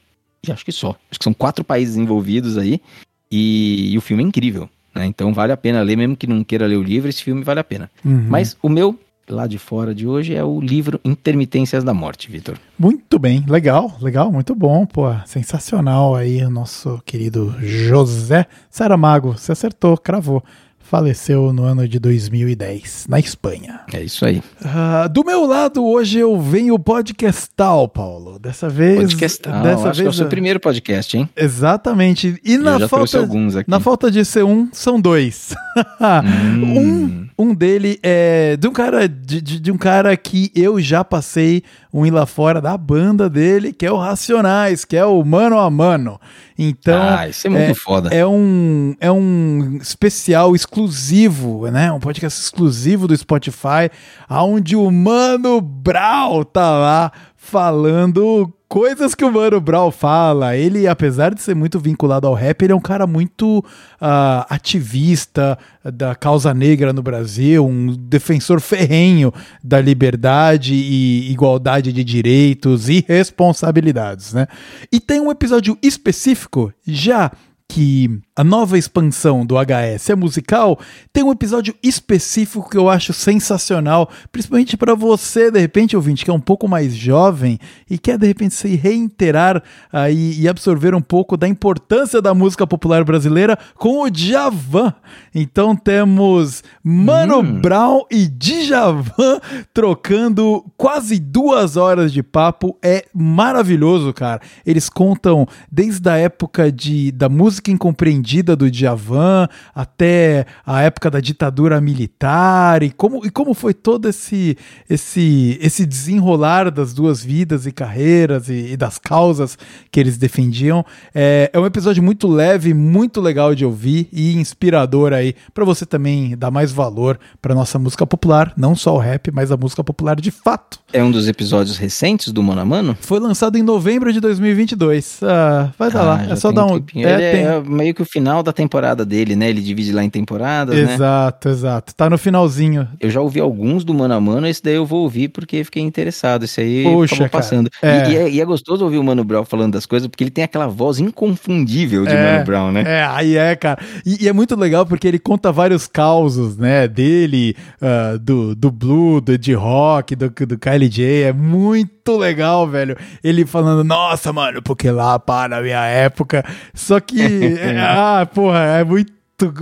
e 0.48 0.52
acho 0.52 0.64
que 0.64 0.72
só. 0.72 0.90
Acho 1.10 1.20
que 1.20 1.24
são 1.24 1.34
quatro 1.34 1.64
países 1.64 1.98
envolvidos 1.98 2.58
aí. 2.58 2.82
E, 3.30 3.92
e 3.92 3.98
o 3.98 4.02
filme 4.02 4.24
é 4.24 4.28
incrível. 4.28 4.70
Né? 4.96 5.06
Então 5.06 5.34
vale 5.34 5.52
a 5.52 5.58
pena 5.58 5.82
ler, 5.82 5.98
mesmo 5.98 6.16
que 6.16 6.28
não 6.28 6.44
queira 6.44 6.66
ler 6.66 6.78
o 6.78 6.84
livro, 6.84 7.10
esse 7.10 7.24
filme 7.24 7.44
vale 7.44 7.60
a 7.60 7.64
pena. 7.64 7.90
Uhum. 8.04 8.28
Mas 8.30 8.58
o 8.62 8.70
meu, 8.70 8.98
lá 9.30 9.48
de 9.48 9.58
fora 9.58 9.94
de 9.94 10.08
hoje, 10.08 10.34
é 10.34 10.44
o 10.44 10.60
livro 10.60 11.00
Intermitências 11.04 11.84
da 11.84 11.94
Morte, 11.94 12.32
Vitor. 12.32 12.58
Muito 12.78 13.20
bem, 13.20 13.44
legal, 13.48 13.92
legal, 14.02 14.32
muito 14.32 14.56
bom, 14.56 14.86
pô, 14.86 15.14
sensacional 15.26 16.16
aí 16.16 16.44
o 16.44 16.50
nosso 16.50 17.02
querido 17.06 17.54
José 17.60 18.46
Saramago, 18.70 19.34
você 19.34 19.52
acertou, 19.52 19.98
cravou, 19.98 20.44
faleceu 20.88 21.52
no 21.52 21.66
ano 21.66 21.86
de 21.86 22.00
2010, 22.00 23.08
na 23.10 23.20
Espanha. 23.20 23.82
É 23.92 24.02
isso 24.02 24.26
aí. 24.26 24.42
Ah, 24.64 25.08
do 25.08 25.24
meu 25.26 25.46
lado, 25.46 25.86
hoje 25.86 26.20
eu 26.20 26.40
venho 26.40 26.80
podcastal, 26.80 27.90
Paulo, 27.90 28.40
dessa 28.40 28.70
vez... 28.70 29.02
Podcast. 29.02 29.42
Ah, 29.50 29.62
dessa 29.64 29.90
acho 29.90 30.00
que 30.00 30.00
é 30.00 30.04
o 30.04 30.06
vez 30.06 30.16
seu 30.16 30.28
primeiro 30.28 30.62
podcast, 30.62 31.18
hein? 31.18 31.30
Exatamente, 31.36 32.40
e 32.42 32.58
na 32.58 32.80
Eu 32.80 32.88
trouxe 32.88 33.18
falta, 33.18 33.66
na 33.68 33.80
falta 33.82 34.10
de 34.10 34.24
ser 34.24 34.46
um, 34.46 34.70
são 34.72 35.00
dois. 35.00 35.54
Hum. 36.24 37.28
Um, 37.38 37.50
um 37.50 37.54
dele 37.54 38.00
é 38.02 38.58
de 38.58 38.68
um 38.68 38.74
cara 38.74 39.08
de, 39.08 39.42
de, 39.42 39.60
de 39.60 39.72
um 39.72 39.78
cara 39.78 40.16
que 40.18 40.52
eu 40.56 40.80
já 40.80 41.04
passei 41.04 41.62
um 41.94 42.06
ir 42.06 42.12
lá 42.12 42.26
fora 42.26 42.62
da 42.62 42.78
banda 42.78 43.30
dele, 43.30 43.74
que 43.74 43.86
é 43.86 43.92
o 43.92 43.98
Racionais, 43.98 44.86
que 44.86 44.96
é 44.96 45.06
o 45.06 45.24
Mano 45.24 45.58
a 45.58 45.70
Mano. 45.70 46.20
Então, 46.58 47.02
ah, 47.02 47.28
isso 47.28 47.48
é 47.48 47.50
muito 47.50 47.76
foda. 47.76 48.10
é 48.14 48.26
um, 48.26 48.96
é 49.00 49.12
um 49.12 49.78
especial 49.82 50.56
exclusivo, 50.56 51.70
né? 51.70 51.92
Um 51.92 52.00
podcast 52.00 52.42
exclusivo 52.42 53.08
do 53.08 53.16
Spotify, 53.16 53.90
onde 54.30 54.76
o 54.76 54.90
Mano 54.92 55.62
Brau 55.62 56.44
tá 56.44 56.72
lá 56.72 57.12
falando 57.38 58.52
coisas 58.68 59.16
que 59.16 59.24
o 59.24 59.32
Mano 59.32 59.62
Brown 59.62 59.92
fala. 59.92 60.58
Ele, 60.58 60.88
apesar 60.88 61.34
de 61.34 61.42
ser 61.42 61.56
muito 61.56 61.80
vinculado 61.80 62.28
ao 62.28 62.34
rap, 62.34 62.62
ele 62.62 62.74
é 62.74 62.76
um 62.76 62.82
cara 62.82 63.08
muito 63.08 63.64
ah, 64.02 64.46
ativista 64.50 65.58
da 65.84 66.16
causa 66.16 66.54
negra 66.54 66.92
no 66.92 67.02
Brasil, 67.02 67.66
um 67.66 67.96
defensor 67.96 68.60
ferrenho 68.60 69.32
da 69.64 69.80
liberdade 69.80 70.74
e 70.74 71.32
igualdade 71.32 71.94
de 71.94 72.04
direitos 72.04 72.90
e 72.90 73.06
responsabilidades, 73.08 74.34
né? 74.34 74.48
E 74.92 75.00
tem 75.00 75.22
um 75.22 75.32
episódio 75.32 75.78
específico 75.82 76.74
já 76.86 77.32
que 77.70 78.20
a 78.38 78.44
nova 78.44 78.78
expansão 78.78 79.44
do 79.44 79.56
HS 79.56 80.12
é 80.12 80.16
musical, 80.16 80.80
tem 81.12 81.24
um 81.24 81.32
episódio 81.32 81.74
específico 81.82 82.70
que 82.70 82.78
eu 82.78 82.88
acho 82.88 83.12
sensacional, 83.12 84.12
principalmente 84.32 84.78
para 84.78 84.94
você, 84.94 85.50
de 85.50 85.60
repente, 85.60 85.96
ouvinte, 85.96 86.24
que 86.24 86.30
é 86.30 86.34
um 86.34 86.40
pouco 86.40 86.68
mais 86.68 86.96
jovem 86.96 87.58
e 87.90 87.98
quer, 87.98 88.16
de 88.16 88.28
repente, 88.28 88.54
se 88.54 88.76
reiterar 88.76 89.64
aí 89.92 90.40
e 90.40 90.48
absorver 90.48 90.94
um 90.94 91.02
pouco 91.02 91.36
da 91.36 91.48
importância 91.48 92.22
da 92.22 92.32
música 92.36 92.68
popular 92.68 93.04
brasileira 93.04 93.58
com 93.74 94.04
o 94.04 94.10
Djavan. 94.10 94.94
Então 95.34 95.76
temos 95.76 96.64
Mano 96.84 97.42
Brown 97.42 98.04
e 98.12 98.28
Djavan 98.28 99.40
trocando 99.74 100.64
quase 100.78 101.20
duas 101.20 101.76
horas 101.76 102.14
de 102.14 102.22
papo. 102.22 102.78
É 102.84 103.04
maravilhoso, 103.12 104.14
cara. 104.14 104.42
Eles 104.64 104.90
contam 104.90 105.48
desde 105.72 106.08
a 106.08 106.18
época 106.18 106.72
de, 106.72 107.12
da 107.12 107.28
música 107.28 107.72
incompreendida 107.72 108.27
do 108.56 108.70
Djavan 108.70 109.48
até 109.74 110.46
a 110.66 110.82
época 110.82 111.10
da 111.10 111.20
ditadura 111.20 111.80
militar 111.80 112.84
e 112.84 112.90
como, 112.92 113.26
e 113.26 113.30
como 113.30 113.54
foi 113.54 113.74
todo 113.74 114.08
esse, 114.08 114.58
esse, 114.90 115.58
esse 115.62 115.86
desenrolar 115.86 116.70
das 116.72 116.94
duas 116.94 117.24
vidas 117.24 117.66
e 117.66 117.72
carreiras 117.72 118.50
e, 118.50 118.74
e 118.74 118.78
das 118.78 118.98
causas 118.98 119.58
que 119.92 120.00
eles 120.00 120.18
defendiam. 120.18 120.86
É, 121.14 121.50
é 121.54 121.60
um 121.60 121.66
episódio 121.66 122.02
muito 122.04 122.28
leve, 122.28 122.74
muito 122.74 123.22
legal 123.22 123.54
de 123.56 123.66
ouvir 123.66 124.08
e 124.12 124.36
inspirador 124.38 125.14
aí 125.14 125.34
para 125.54 125.64
você 125.66 125.86
também 125.86 126.36
dar 126.38 126.52
mais 126.52 126.72
valor 126.72 127.20
para 127.42 127.56
nossa 127.56 127.80
música 127.80 128.06
popular, 128.06 128.54
não 128.58 128.76
só 128.76 128.96
o 128.96 129.00
rap, 129.00 129.32
mas 129.32 129.52
a 129.52 129.58
música 129.58 129.84
popular 129.84 130.20
de 130.20 130.32
fato. 130.32 130.80
É 130.92 131.04
um 131.04 131.12
dos 131.12 131.28
episódios 131.28 131.78
recentes 131.78 132.32
do 132.32 132.44
Mano 132.44 132.62
a 132.62 132.66
Mano? 132.66 132.98
Foi 133.02 133.20
lançado 133.20 133.58
em 133.58 133.64
novembro 133.64 134.12
de 134.12 134.20
2022. 134.20 135.20
Ah, 135.24 135.72
vai 135.78 135.92
dar 135.92 136.04
lá, 136.04 136.24
já 136.26 136.34
é 136.34 136.36
só 136.36 136.52
dar 136.52 136.66
um. 136.66 136.76
é, 136.76 136.80
Ele 136.96 137.32
tem- 137.32 137.46
é 137.46 137.62
meio 137.62 137.94
que 137.94 138.02
o 138.02 138.06
final 138.18 138.42
da 138.42 138.52
temporada 138.52 139.06
dele, 139.06 139.36
né? 139.36 139.48
Ele 139.50 139.62
divide 139.62 139.92
lá 139.92 140.04
em 140.04 140.10
temporadas, 140.10 140.76
né? 140.76 140.94
Exato, 140.96 141.50
exato. 141.50 141.94
Tá 141.96 142.10
no 142.10 142.18
finalzinho. 142.18 142.88
Eu 143.00 143.12
já 143.12 143.22
ouvi 143.22 143.40
alguns 143.40 143.84
do 143.84 143.94
Mano 143.94 144.16
a 144.16 144.20
Mano, 144.20 144.48
esse 144.48 144.62
daí 144.64 144.74
eu 144.74 144.86
vou 144.88 145.04
ouvir 145.04 145.28
porque 145.30 145.64
fiquei 145.64 145.84
interessado. 145.84 146.46
Esse 146.46 146.62
aí 146.62 146.84
Poxa, 146.84 147.14
acabou 147.16 147.30
passando. 147.30 147.68
E- 147.68 147.86
É. 147.86 148.10
E, 148.10 148.16
é, 148.16 148.30
e 148.32 148.42
é 148.42 148.46
gostoso 148.46 148.84
ouvir 148.84 148.98
o 148.98 149.04
Mano 149.04 149.24
Brown 149.24 149.46
falando 149.46 149.74
das 149.74 149.86
coisas, 149.86 150.08
porque 150.08 150.24
ele 150.24 150.32
tem 150.32 150.44
aquela 150.44 150.66
voz 150.68 151.00
inconfundível 151.00 152.06
de 152.06 152.12
É, 152.14 152.34
Mano 152.34 152.46
Brown, 152.46 152.72
né? 152.72 152.84
É, 152.88 153.04
aí 153.06 153.36
é, 153.38 153.56
cara. 153.56 153.80
E, 154.06 154.24
e 154.26 154.28
é 154.28 154.34
muito 154.34 154.56
legal 154.56 154.86
porque 154.86 155.08
ele 155.08 155.20
conta 155.20 155.52
vários 155.52 155.86
causos, 155.88 156.58
né? 156.58 156.88
Dele, 156.88 157.56
ah, 157.82 158.18
do, 158.20 158.56
do 158.56 158.72
Blue, 158.72 159.22
do 159.22 159.38
de 159.38 159.54
rock, 159.54 160.16
do, 160.16 160.30
do 160.30 160.58
Kylie 160.58 160.90
J. 160.90 161.24
É 161.26 161.34
muito 161.34 161.92
legal, 162.16 162.68
velho. 162.68 162.96
Ele 163.24 163.46
falando, 163.46 163.84
nossa, 163.84 164.32
mano, 164.32 164.62
porque 164.62 164.92
lá 164.92 165.18
para 165.18 165.58
a 165.58 165.62
minha 165.62 165.84
época. 165.86 166.46
Só 166.74 167.00
que, 167.00 167.22
é, 167.60 167.80
ah, 167.80 168.28
porra, 168.32 168.60
é 168.60 168.84
muito. 168.84 169.17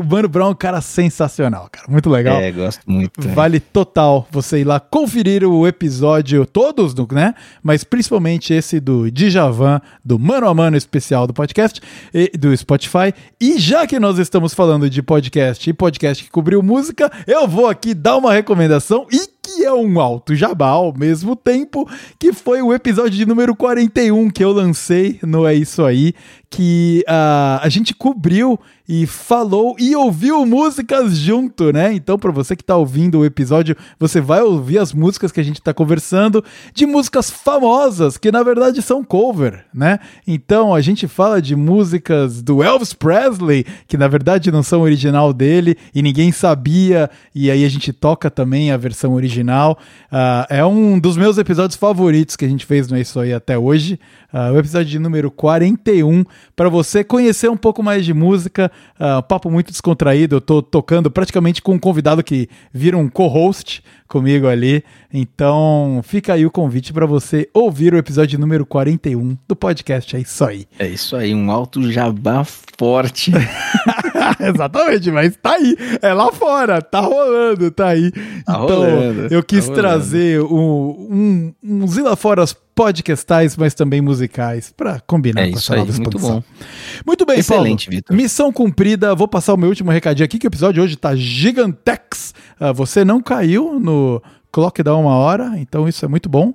Mano 0.09 0.29
Brown 0.29 0.47
é 0.47 0.51
um 0.51 0.55
cara 0.55 0.79
sensacional, 0.79 1.67
cara. 1.69 1.85
Muito 1.89 2.09
legal. 2.09 2.37
É, 2.37 2.49
gosto 2.49 2.79
muito. 2.87 3.19
é. 3.19 3.33
Vale 3.33 3.59
total 3.59 4.25
você 4.31 4.59
ir 4.59 4.63
lá 4.63 4.79
conferir 4.79 5.43
o 5.43 5.67
episódio, 5.67 6.45
todos, 6.45 6.93
do, 6.93 7.05
né? 7.11 7.33
Mas 7.61 7.83
principalmente 7.83 8.53
esse 8.53 8.79
do 8.79 9.11
Djavan, 9.11 9.81
do 10.03 10.17
Mano 10.17 10.47
a 10.47 10.53
Mano 10.53 10.77
especial 10.77 11.27
do 11.27 11.33
podcast, 11.33 11.81
e, 12.13 12.29
do 12.37 12.55
Spotify. 12.55 13.13
E 13.37 13.59
já 13.59 13.85
que 13.85 13.99
nós 13.99 14.17
estamos 14.17 14.53
falando 14.53 14.89
de 14.89 15.03
podcast 15.03 15.69
e 15.69 15.73
podcast 15.73 16.23
que 16.23 16.29
cobriu 16.31 16.63
música, 16.63 17.11
eu 17.27 17.45
vou 17.45 17.67
aqui 17.67 17.93
dar 17.93 18.15
uma 18.15 18.31
recomendação 18.31 19.05
e 19.11 19.27
que 19.45 19.63
é 19.63 19.73
um 19.73 19.99
alto 19.99 20.33
jabá 20.35 20.69
ao 20.69 20.91
mesmo 20.97 21.35
tempo, 21.35 21.87
que 22.17 22.33
foi 22.33 22.61
o 22.61 22.73
episódio 22.73 23.11
de 23.11 23.25
número 23.25 23.55
41 23.55 24.29
que 24.29 24.43
eu 24.43 24.51
lancei 24.51 25.19
no 25.21 25.45
É 25.45 25.53
Isso 25.53 25.83
Aí, 25.85 26.13
que 26.55 27.03
uh, 27.05 27.59
a 27.61 27.67
gente 27.67 27.93
cobriu 27.93 28.57
e 28.87 29.05
falou 29.05 29.75
e 29.77 29.93
ouviu 29.93 30.45
músicas 30.45 31.17
junto, 31.17 31.73
né? 31.73 31.91
Então, 31.91 32.17
para 32.17 32.31
você 32.31 32.55
que 32.55 32.63
tá 32.63 32.77
ouvindo 32.77 33.19
o 33.19 33.25
episódio, 33.25 33.75
você 33.99 34.21
vai 34.21 34.41
ouvir 34.41 34.77
as 34.77 34.93
músicas 34.93 35.33
que 35.33 35.39
a 35.41 35.43
gente 35.43 35.61
tá 35.61 35.73
conversando 35.73 36.41
de 36.73 36.85
músicas 36.85 37.29
famosas, 37.29 38.15
que 38.17 38.31
na 38.31 38.41
verdade 38.41 38.81
são 38.81 39.03
cover, 39.03 39.65
né? 39.73 39.99
Então, 40.25 40.73
a 40.73 40.79
gente 40.79 41.09
fala 41.09 41.41
de 41.41 41.57
músicas 41.57 42.41
do 42.41 42.63
Elvis 42.63 42.93
Presley, 42.93 43.65
que 43.85 43.97
na 43.97 44.07
verdade 44.07 44.49
não 44.49 44.63
são 44.63 44.81
original 44.81 45.33
dele 45.33 45.75
e 45.93 46.01
ninguém 46.01 46.31
sabia, 46.31 47.09
e 47.33 47.51
aí 47.51 47.65
a 47.65 47.69
gente 47.69 47.91
toca 47.91 48.31
também 48.31 48.71
a 48.71 48.77
versão 48.77 49.13
original. 49.13 49.77
Uh, 50.09 50.45
é 50.47 50.65
um 50.65 50.97
dos 50.99 51.17
meus 51.17 51.37
episódios 51.37 51.75
favoritos 51.77 52.37
que 52.37 52.45
a 52.45 52.49
gente 52.49 52.65
fez 52.65 52.87
no 52.87 52.97
Isso 52.97 53.19
Aí 53.19 53.33
até 53.33 53.57
hoje, 53.57 53.99
uh, 54.35 54.53
o 54.53 54.59
episódio 54.59 54.87
de 54.87 54.99
número 54.99 55.31
41, 55.31 56.25
para 56.55 56.67
você 56.67 57.03
conhecer 57.03 57.49
um 57.49 57.55
pouco 57.55 57.81
mais 57.81 58.05
de 58.05 58.13
música, 58.13 58.69
uh, 58.99 59.23
papo 59.23 59.49
muito 59.49 59.71
descontraído. 59.71 60.35
Eu 60.35 60.41
tô 60.41 60.61
tocando 60.61 61.09
praticamente 61.09 61.61
com 61.61 61.73
um 61.73 61.79
convidado 61.79 62.21
que 62.21 62.49
vira 62.73 62.97
um 62.97 63.07
co-host 63.07 63.81
comigo 64.07 64.47
ali. 64.47 64.83
Então, 65.13 66.01
fica 66.03 66.33
aí 66.33 66.45
o 66.45 66.51
convite 66.51 66.91
para 66.91 67.05
você 67.05 67.49
ouvir 67.53 67.93
o 67.93 67.97
episódio 67.97 68.37
número 68.37 68.65
41 68.65 69.37
do 69.47 69.55
podcast. 69.55 70.15
É 70.15 70.19
isso 70.19 70.43
aí. 70.43 70.67
É 70.77 70.87
isso 70.87 71.15
aí, 71.15 71.33
um 71.33 71.49
alto 71.49 71.89
jabá 71.89 72.43
forte. 72.77 73.31
Exatamente, 74.39 75.11
mas 75.11 75.35
tá 75.37 75.53
aí. 75.53 75.77
É 76.01 76.13
lá 76.13 76.31
fora, 76.31 76.81
tá 76.81 76.99
rolando, 76.99 77.71
tá 77.71 77.87
aí. 77.87 78.11
Tá 78.11 78.41
então, 78.47 78.67
rolando, 78.67 79.27
eu 79.33 79.41
quis 79.41 79.67
tá 79.67 79.73
trazer 79.73 80.41
um, 80.41 81.53
um, 81.63 81.83
uns 81.83 81.97
lá 81.97 82.15
fora 82.15 82.43
podcastais, 82.75 83.55
mas 83.55 83.73
também 83.73 84.01
musicais, 84.01 84.73
para 84.75 84.99
combinar 84.99 85.47
é 85.47 85.51
com 85.51 85.57
essa 85.57 85.75
nova 85.75 85.89
exposição. 85.89 86.31
Muito 86.31 86.45
bom. 86.45 86.63
Muito 87.05 87.25
bem, 87.25 87.39
Excelente, 87.39 87.89
Vitor. 87.89 88.15
Missão 88.15 88.51
cumprida. 88.51 89.15
Vou 89.15 89.27
passar 89.27 89.53
o 89.53 89.57
meu 89.57 89.69
último 89.69 89.89
recadinho 89.89 90.25
aqui, 90.25 90.37
que 90.37 90.45
o 90.45 90.49
episódio 90.49 90.83
hoje 90.83 90.97
tá 90.97 91.15
gigantex. 91.15 92.33
Uh, 92.59 92.73
você 92.73 93.05
não 93.05 93.21
caiu 93.21 93.79
no 93.79 94.21
clock 94.55 94.81
dá 94.81 94.95
uma 94.95 95.13
hora, 95.15 95.55
então 95.57 95.85
isso 95.85 96.05
é 96.05 96.07
muito 96.07 96.29
bom. 96.29 96.53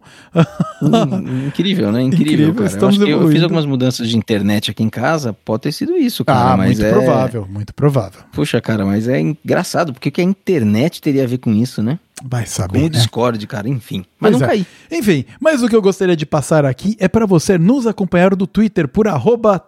Hum, 0.80 1.48
incrível, 1.48 1.92
né? 1.92 2.00
Incrível, 2.00 2.32
incrível 2.32 2.54
cara. 2.54 2.66
Estamos 2.66 2.98
eu, 2.98 3.06
eu, 3.06 3.28
fiz 3.28 3.42
algumas 3.42 3.66
mudanças 3.66 4.08
de 4.08 4.16
internet 4.16 4.70
aqui 4.70 4.82
em 4.82 4.88
casa, 4.88 5.34
pode 5.44 5.64
ter 5.64 5.72
sido 5.72 5.94
isso, 5.94 6.24
cara. 6.24 6.54
Ah, 6.54 6.56
mas 6.56 6.78
muito 6.78 6.84
é... 6.86 6.90
provável, 6.90 7.46
muito 7.50 7.74
provável. 7.74 8.20
Puxa, 8.32 8.58
cara, 8.58 8.86
mas 8.86 9.06
é 9.06 9.20
engraçado, 9.20 9.92
porque 9.92 10.08
o 10.08 10.12
que 10.12 10.22
a 10.22 10.24
internet 10.24 11.02
teria 11.02 11.24
a 11.24 11.26
ver 11.26 11.36
com 11.36 11.52
isso, 11.52 11.82
né? 11.82 11.98
Vai 12.22 12.44
saber. 12.44 12.80
Com 12.80 12.86
o 12.86 12.88
né? 12.88 12.88
Discord, 12.90 13.46
cara, 13.46 13.68
enfim. 13.68 14.04
Mas 14.18 14.32
pois 14.32 14.40
não 14.40 14.46
é. 14.46 14.50
caí. 14.50 14.66
Enfim, 14.90 15.24
mas 15.40 15.62
o 15.62 15.68
que 15.68 15.74
eu 15.74 15.80
gostaria 15.80 16.14
de 16.14 16.26
passar 16.26 16.66
aqui 16.66 16.94
é 16.98 17.08
para 17.08 17.24
você 17.24 17.56
nos 17.56 17.86
acompanhar 17.86 18.34
do 18.34 18.46
Twitter 18.46 18.86
por 18.86 19.06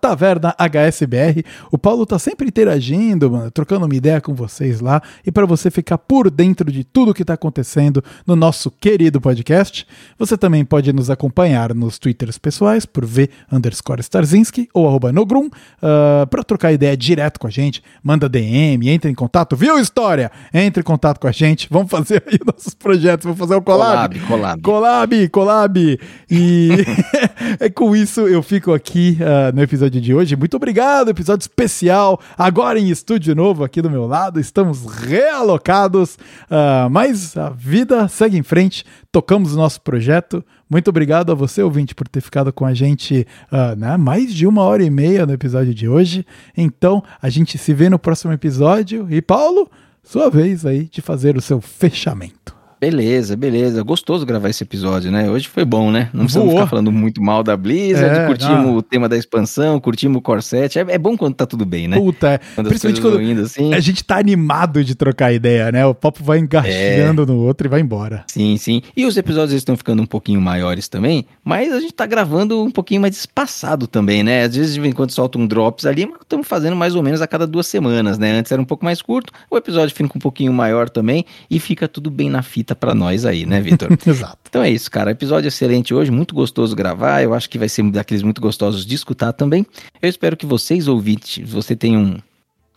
tavernahsbr. 0.00 1.44
O 1.70 1.78
Paulo 1.78 2.04
tá 2.04 2.18
sempre 2.18 2.48
interagindo, 2.48 3.30
mano, 3.30 3.50
trocando 3.50 3.86
uma 3.86 3.94
ideia 3.94 4.20
com 4.20 4.34
vocês 4.34 4.80
lá. 4.80 5.00
E 5.24 5.32
para 5.32 5.46
você 5.46 5.70
ficar 5.70 5.96
por 5.96 6.30
dentro 6.30 6.70
de 6.70 6.84
tudo 6.84 7.14
que 7.14 7.24
tá 7.24 7.34
acontecendo 7.34 8.04
no 8.26 8.36
nosso 8.36 8.70
querido 8.70 9.20
podcast, 9.20 9.86
você 10.18 10.36
também 10.36 10.64
pode 10.64 10.92
nos 10.92 11.10
acompanhar 11.10 11.74
nos 11.74 11.98
Twitters 11.98 12.38
pessoais 12.38 12.86
por 12.86 13.04
V 13.04 13.28
underscore 13.50 14.00
Starzinski 14.00 14.68
ou 14.72 14.88
arroba 14.88 15.12
Nogrum 15.12 15.46
uh, 15.46 16.26
para 16.28 16.44
trocar 16.44 16.72
ideia 16.72 16.96
direto 16.96 17.38
com 17.38 17.46
a 17.46 17.50
gente. 17.50 17.82
Manda 18.02 18.28
DM, 18.28 18.88
entre 18.88 19.10
em 19.10 19.14
contato. 19.14 19.56
Viu, 19.56 19.78
História? 19.78 20.30
Entre 20.52 20.80
em 20.80 20.84
contato 20.84 21.18
com 21.18 21.26
a 21.26 21.32
gente. 21.32 21.68
Vamos 21.70 21.90
fazer 21.90 22.22
aí 22.26 22.38
nossos 22.46 22.74
projetos. 22.74 23.24
Vou 23.24 23.34
fazer 23.34 23.54
o 23.54 23.62
collab. 23.62 24.18
Collab, 24.20 24.60
collab. 24.60 24.62
Collab, 24.62 25.28
collab. 25.28 26.00
E 26.30 26.70
é 27.60 27.68
com 27.68 27.94
isso 27.94 28.22
eu 28.22 28.42
fico 28.42 28.72
aqui 28.72 29.18
uh, 29.20 29.54
no 29.54 29.62
episódio 29.62 30.00
de 30.00 30.14
hoje. 30.14 30.36
Muito 30.36 30.56
obrigado, 30.56 31.10
episódio 31.10 31.42
especial. 31.42 32.20
Agora 32.36 32.78
em 32.78 32.88
estúdio 32.88 33.34
novo 33.34 33.64
aqui 33.64 33.82
do 33.82 33.90
meu 33.90 34.06
lado. 34.06 34.40
Estamos 34.40 34.84
realocados, 34.86 36.16
uh, 36.50 36.88
mas 36.90 37.36
a 37.36 37.50
vida 37.50 38.01
segue 38.08 38.36
em 38.36 38.42
frente. 38.42 38.84
Tocamos 39.10 39.54
o 39.54 39.56
nosso 39.56 39.80
projeto. 39.80 40.44
Muito 40.68 40.88
obrigado 40.88 41.32
a 41.32 41.34
você, 41.34 41.62
ouvinte, 41.62 41.94
por 41.94 42.08
ter 42.08 42.20
ficado 42.20 42.52
com 42.52 42.64
a 42.64 42.74
gente 42.74 43.26
uh, 43.52 43.76
né, 43.76 43.96
mais 43.96 44.32
de 44.32 44.46
uma 44.46 44.62
hora 44.62 44.82
e 44.82 44.90
meia 44.90 45.26
no 45.26 45.32
episódio 45.32 45.74
de 45.74 45.88
hoje. 45.88 46.26
Então, 46.56 47.02
a 47.20 47.28
gente 47.28 47.58
se 47.58 47.72
vê 47.74 47.88
no 47.88 47.98
próximo 47.98 48.32
episódio. 48.32 49.06
E, 49.10 49.20
Paulo, 49.20 49.70
sua 50.02 50.28
vez 50.28 50.66
aí 50.66 50.84
de 50.84 51.00
fazer 51.00 51.36
o 51.36 51.40
seu 51.40 51.60
fechamento. 51.60 52.41
Beleza, 52.82 53.36
beleza. 53.36 53.80
Gostoso 53.84 54.26
gravar 54.26 54.48
esse 54.48 54.64
episódio, 54.64 55.08
né? 55.08 55.30
Hoje 55.30 55.46
foi 55.46 55.64
bom, 55.64 55.88
né? 55.88 56.10
Não 56.12 56.24
precisamos 56.24 56.52
ficar 56.52 56.66
falando 56.66 56.90
muito 56.90 57.22
mal 57.22 57.44
da 57.44 57.56
Blizzard, 57.56 58.18
é, 58.18 58.26
curtimos 58.26 58.56
não. 58.56 58.74
o 58.74 58.82
tema 58.82 59.08
da 59.08 59.16
expansão, 59.16 59.78
curtimos 59.78 60.18
o 60.18 60.20
Corset. 60.20 60.80
É, 60.80 60.86
é, 60.88 60.98
bom 60.98 61.16
quando 61.16 61.32
tá 61.32 61.46
tudo 61.46 61.64
bem, 61.64 61.86
né? 61.86 61.96
Puta, 61.96 62.30
é. 62.30 62.40
Quando 62.56 62.66
Principalmente 62.70 63.00
quando 63.00 63.22
indo 63.22 63.42
assim. 63.42 63.72
a 63.72 63.78
gente 63.78 64.02
tá 64.02 64.18
animado 64.18 64.82
de 64.82 64.96
trocar 64.96 65.32
ideia, 65.32 65.70
né? 65.70 65.86
O 65.86 65.94
papo 65.94 66.24
vai 66.24 66.40
engaixando 66.40 67.22
é. 67.22 67.26
no 67.26 67.36
outro 67.36 67.68
e 67.68 67.70
vai 67.70 67.80
embora. 67.80 68.24
Sim, 68.26 68.56
sim. 68.56 68.82
E 68.96 69.06
os 69.06 69.16
episódios 69.16 69.52
estão 69.52 69.76
ficando 69.76 70.02
um 70.02 70.06
pouquinho 70.06 70.40
maiores 70.40 70.88
também, 70.88 71.24
mas 71.44 71.72
a 71.72 71.78
gente 71.78 71.94
tá 71.94 72.04
gravando 72.04 72.64
um 72.64 72.70
pouquinho 72.72 73.02
mais 73.02 73.16
espaçado 73.16 73.86
também, 73.86 74.24
né? 74.24 74.42
Às 74.42 74.56
vezes, 74.56 74.74
de 74.74 74.80
vez 74.80 74.92
em 74.92 74.96
quando 74.96 75.12
solta 75.12 75.38
um 75.38 75.46
drops 75.46 75.86
ali, 75.86 76.04
mas 76.04 76.22
estamos 76.22 76.48
fazendo 76.48 76.74
mais 76.74 76.96
ou 76.96 77.02
menos 77.04 77.22
a 77.22 77.28
cada 77.28 77.46
duas 77.46 77.68
semanas, 77.68 78.18
né? 78.18 78.32
Antes 78.32 78.50
era 78.50 78.60
um 78.60 78.64
pouco 78.64 78.84
mais 78.84 79.00
curto, 79.00 79.32
o 79.48 79.56
episódio 79.56 79.94
fica 79.94 80.18
um 80.18 80.20
pouquinho 80.20 80.52
maior 80.52 80.90
também 80.90 81.24
e 81.48 81.60
fica 81.60 81.86
tudo 81.86 82.10
bem 82.10 82.28
na 82.28 82.42
fita 82.42 82.71
para 82.74 82.94
nós 82.94 83.24
aí, 83.24 83.46
né, 83.46 83.60
Vitor? 83.60 83.88
Exato. 84.06 84.38
Então 84.48 84.62
é 84.62 84.70
isso, 84.70 84.90
cara. 84.90 85.10
Episódio 85.10 85.48
excelente 85.48 85.94
hoje, 85.94 86.10
muito 86.10 86.34
gostoso 86.34 86.76
gravar. 86.76 87.22
Eu 87.22 87.34
acho 87.34 87.48
que 87.48 87.58
vai 87.58 87.68
ser 87.68 87.82
daqueles 87.90 88.22
muito 88.22 88.40
gostosos 88.40 88.84
de 88.84 88.94
escutar 88.94 89.32
também. 89.32 89.66
Eu 90.00 90.08
espero 90.08 90.36
que 90.36 90.46
vocês, 90.46 90.88
ouvintes, 90.88 91.48
você 91.48 91.74
tenham 91.74 92.22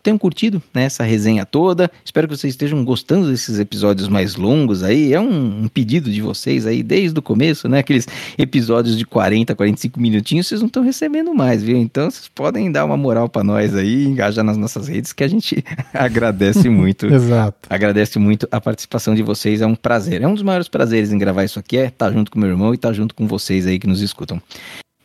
tenham 0.05 0.17
curtido 0.19 0.61
né, 0.71 0.83
essa 0.83 1.03
resenha 1.03 1.45
toda. 1.45 1.89
Espero 2.03 2.27
que 2.27 2.37
vocês 2.37 2.53
estejam 2.53 2.85
gostando 2.85 3.31
desses 3.31 3.59
episódios 3.59 4.07
mais 4.07 4.35
longos 4.35 4.83
aí. 4.83 5.13
É 5.13 5.19
um, 5.19 5.63
um, 5.63 5.67
pedido 5.67 6.11
de 6.11 6.21
vocês 6.21 6.67
aí 6.67 6.83
desde 6.83 7.17
o 7.17 7.21
começo, 7.23 7.67
né? 7.67 7.79
Aqueles 7.79 8.07
episódios 8.37 8.97
de 8.97 9.03
40, 9.03 9.55
45 9.55 9.99
minutinhos, 9.99 10.47
vocês 10.47 10.61
não 10.61 10.67
estão 10.67 10.83
recebendo 10.83 11.33
mais, 11.33 11.63
viu? 11.63 11.75
Então 11.77 12.09
vocês 12.09 12.29
podem 12.33 12.71
dar 12.71 12.85
uma 12.85 12.95
moral 12.95 13.27
para 13.27 13.43
nós 13.43 13.75
aí, 13.75 14.05
engajar 14.05 14.45
nas 14.45 14.57
nossas 14.57 14.87
redes, 14.87 15.11
que 15.11 15.23
a 15.23 15.27
gente 15.27 15.63
agradece 15.91 16.69
muito. 16.69 17.07
Exato. 17.11 17.67
Agradece 17.67 18.19
muito 18.19 18.47
a 18.51 18.61
participação 18.61 19.15
de 19.15 19.23
vocês. 19.23 19.61
É 19.61 19.65
um 19.65 19.75
prazer. 19.75 20.21
É 20.21 20.27
um 20.27 20.35
dos 20.35 20.43
maiores 20.43 20.67
prazeres 20.67 21.11
em 21.11 21.17
gravar 21.17 21.43
isso 21.43 21.57
aqui, 21.57 21.77
é 21.77 21.87
estar 21.87 22.11
junto 22.11 22.29
com 22.29 22.39
meu 22.39 22.49
irmão 22.49 22.73
e 22.73 22.75
estar 22.75 22.93
junto 22.93 23.15
com 23.15 23.27
vocês 23.27 23.65
aí 23.65 23.79
que 23.79 23.87
nos 23.87 24.01
escutam. 24.01 24.39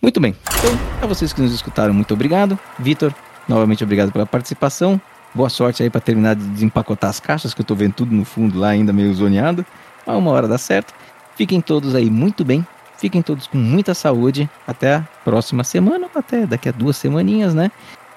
Muito 0.03 0.21
bem. 0.21 0.35
Então, 0.59 0.79
a 1.03 1.07
vocês 1.07 1.33
que 1.33 1.41
nos 1.41 1.53
escutaram, 1.53 1.93
muito 1.93 2.13
obrigado. 2.15 2.59
Vitor, 2.79 3.15
Novamente, 3.51 3.83
obrigado 3.83 4.13
pela 4.13 4.25
participação. 4.25 5.01
Boa 5.35 5.49
sorte 5.49 5.83
aí 5.83 5.91
para 5.91 6.01
terminar 6.01 6.37
de 6.37 6.47
desempacotar 6.51 7.11
as 7.11 7.19
caixas, 7.19 7.53
que 7.53 7.61
eu 7.61 7.65
tô 7.65 7.75
vendo 7.75 7.95
tudo 7.95 8.15
no 8.15 8.25
fundo 8.25 8.57
lá, 8.57 8.69
ainda 8.69 8.93
meio 8.93 9.13
zoneado. 9.13 9.67
Mas 10.07 10.17
uma 10.17 10.31
hora 10.31 10.47
dá 10.47 10.57
certo. 10.57 10.95
Fiquem 11.35 11.61
todos 11.61 11.97
aí 11.97 12.09
muito 12.09 12.45
bem. 12.45 12.65
Fiquem 12.97 13.21
todos 13.21 13.49
com 13.49 13.59
muita 13.59 13.93
saúde. 13.93 14.49
Até 14.69 14.95
a 14.95 15.05
próxima 15.25 15.65
semana, 15.65 16.07
até 16.15 16.47
daqui 16.47 16.69
a 16.69 16.73
duas 16.73 16.97
semaninhas, 16.97 17.53
né? 17.53 17.73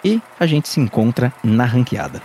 E 0.06 0.22
a 0.40 0.46
gente 0.46 0.70
se 0.70 0.80
encontra 0.80 1.34
na 1.44 1.66
ranqueada. 1.66 2.22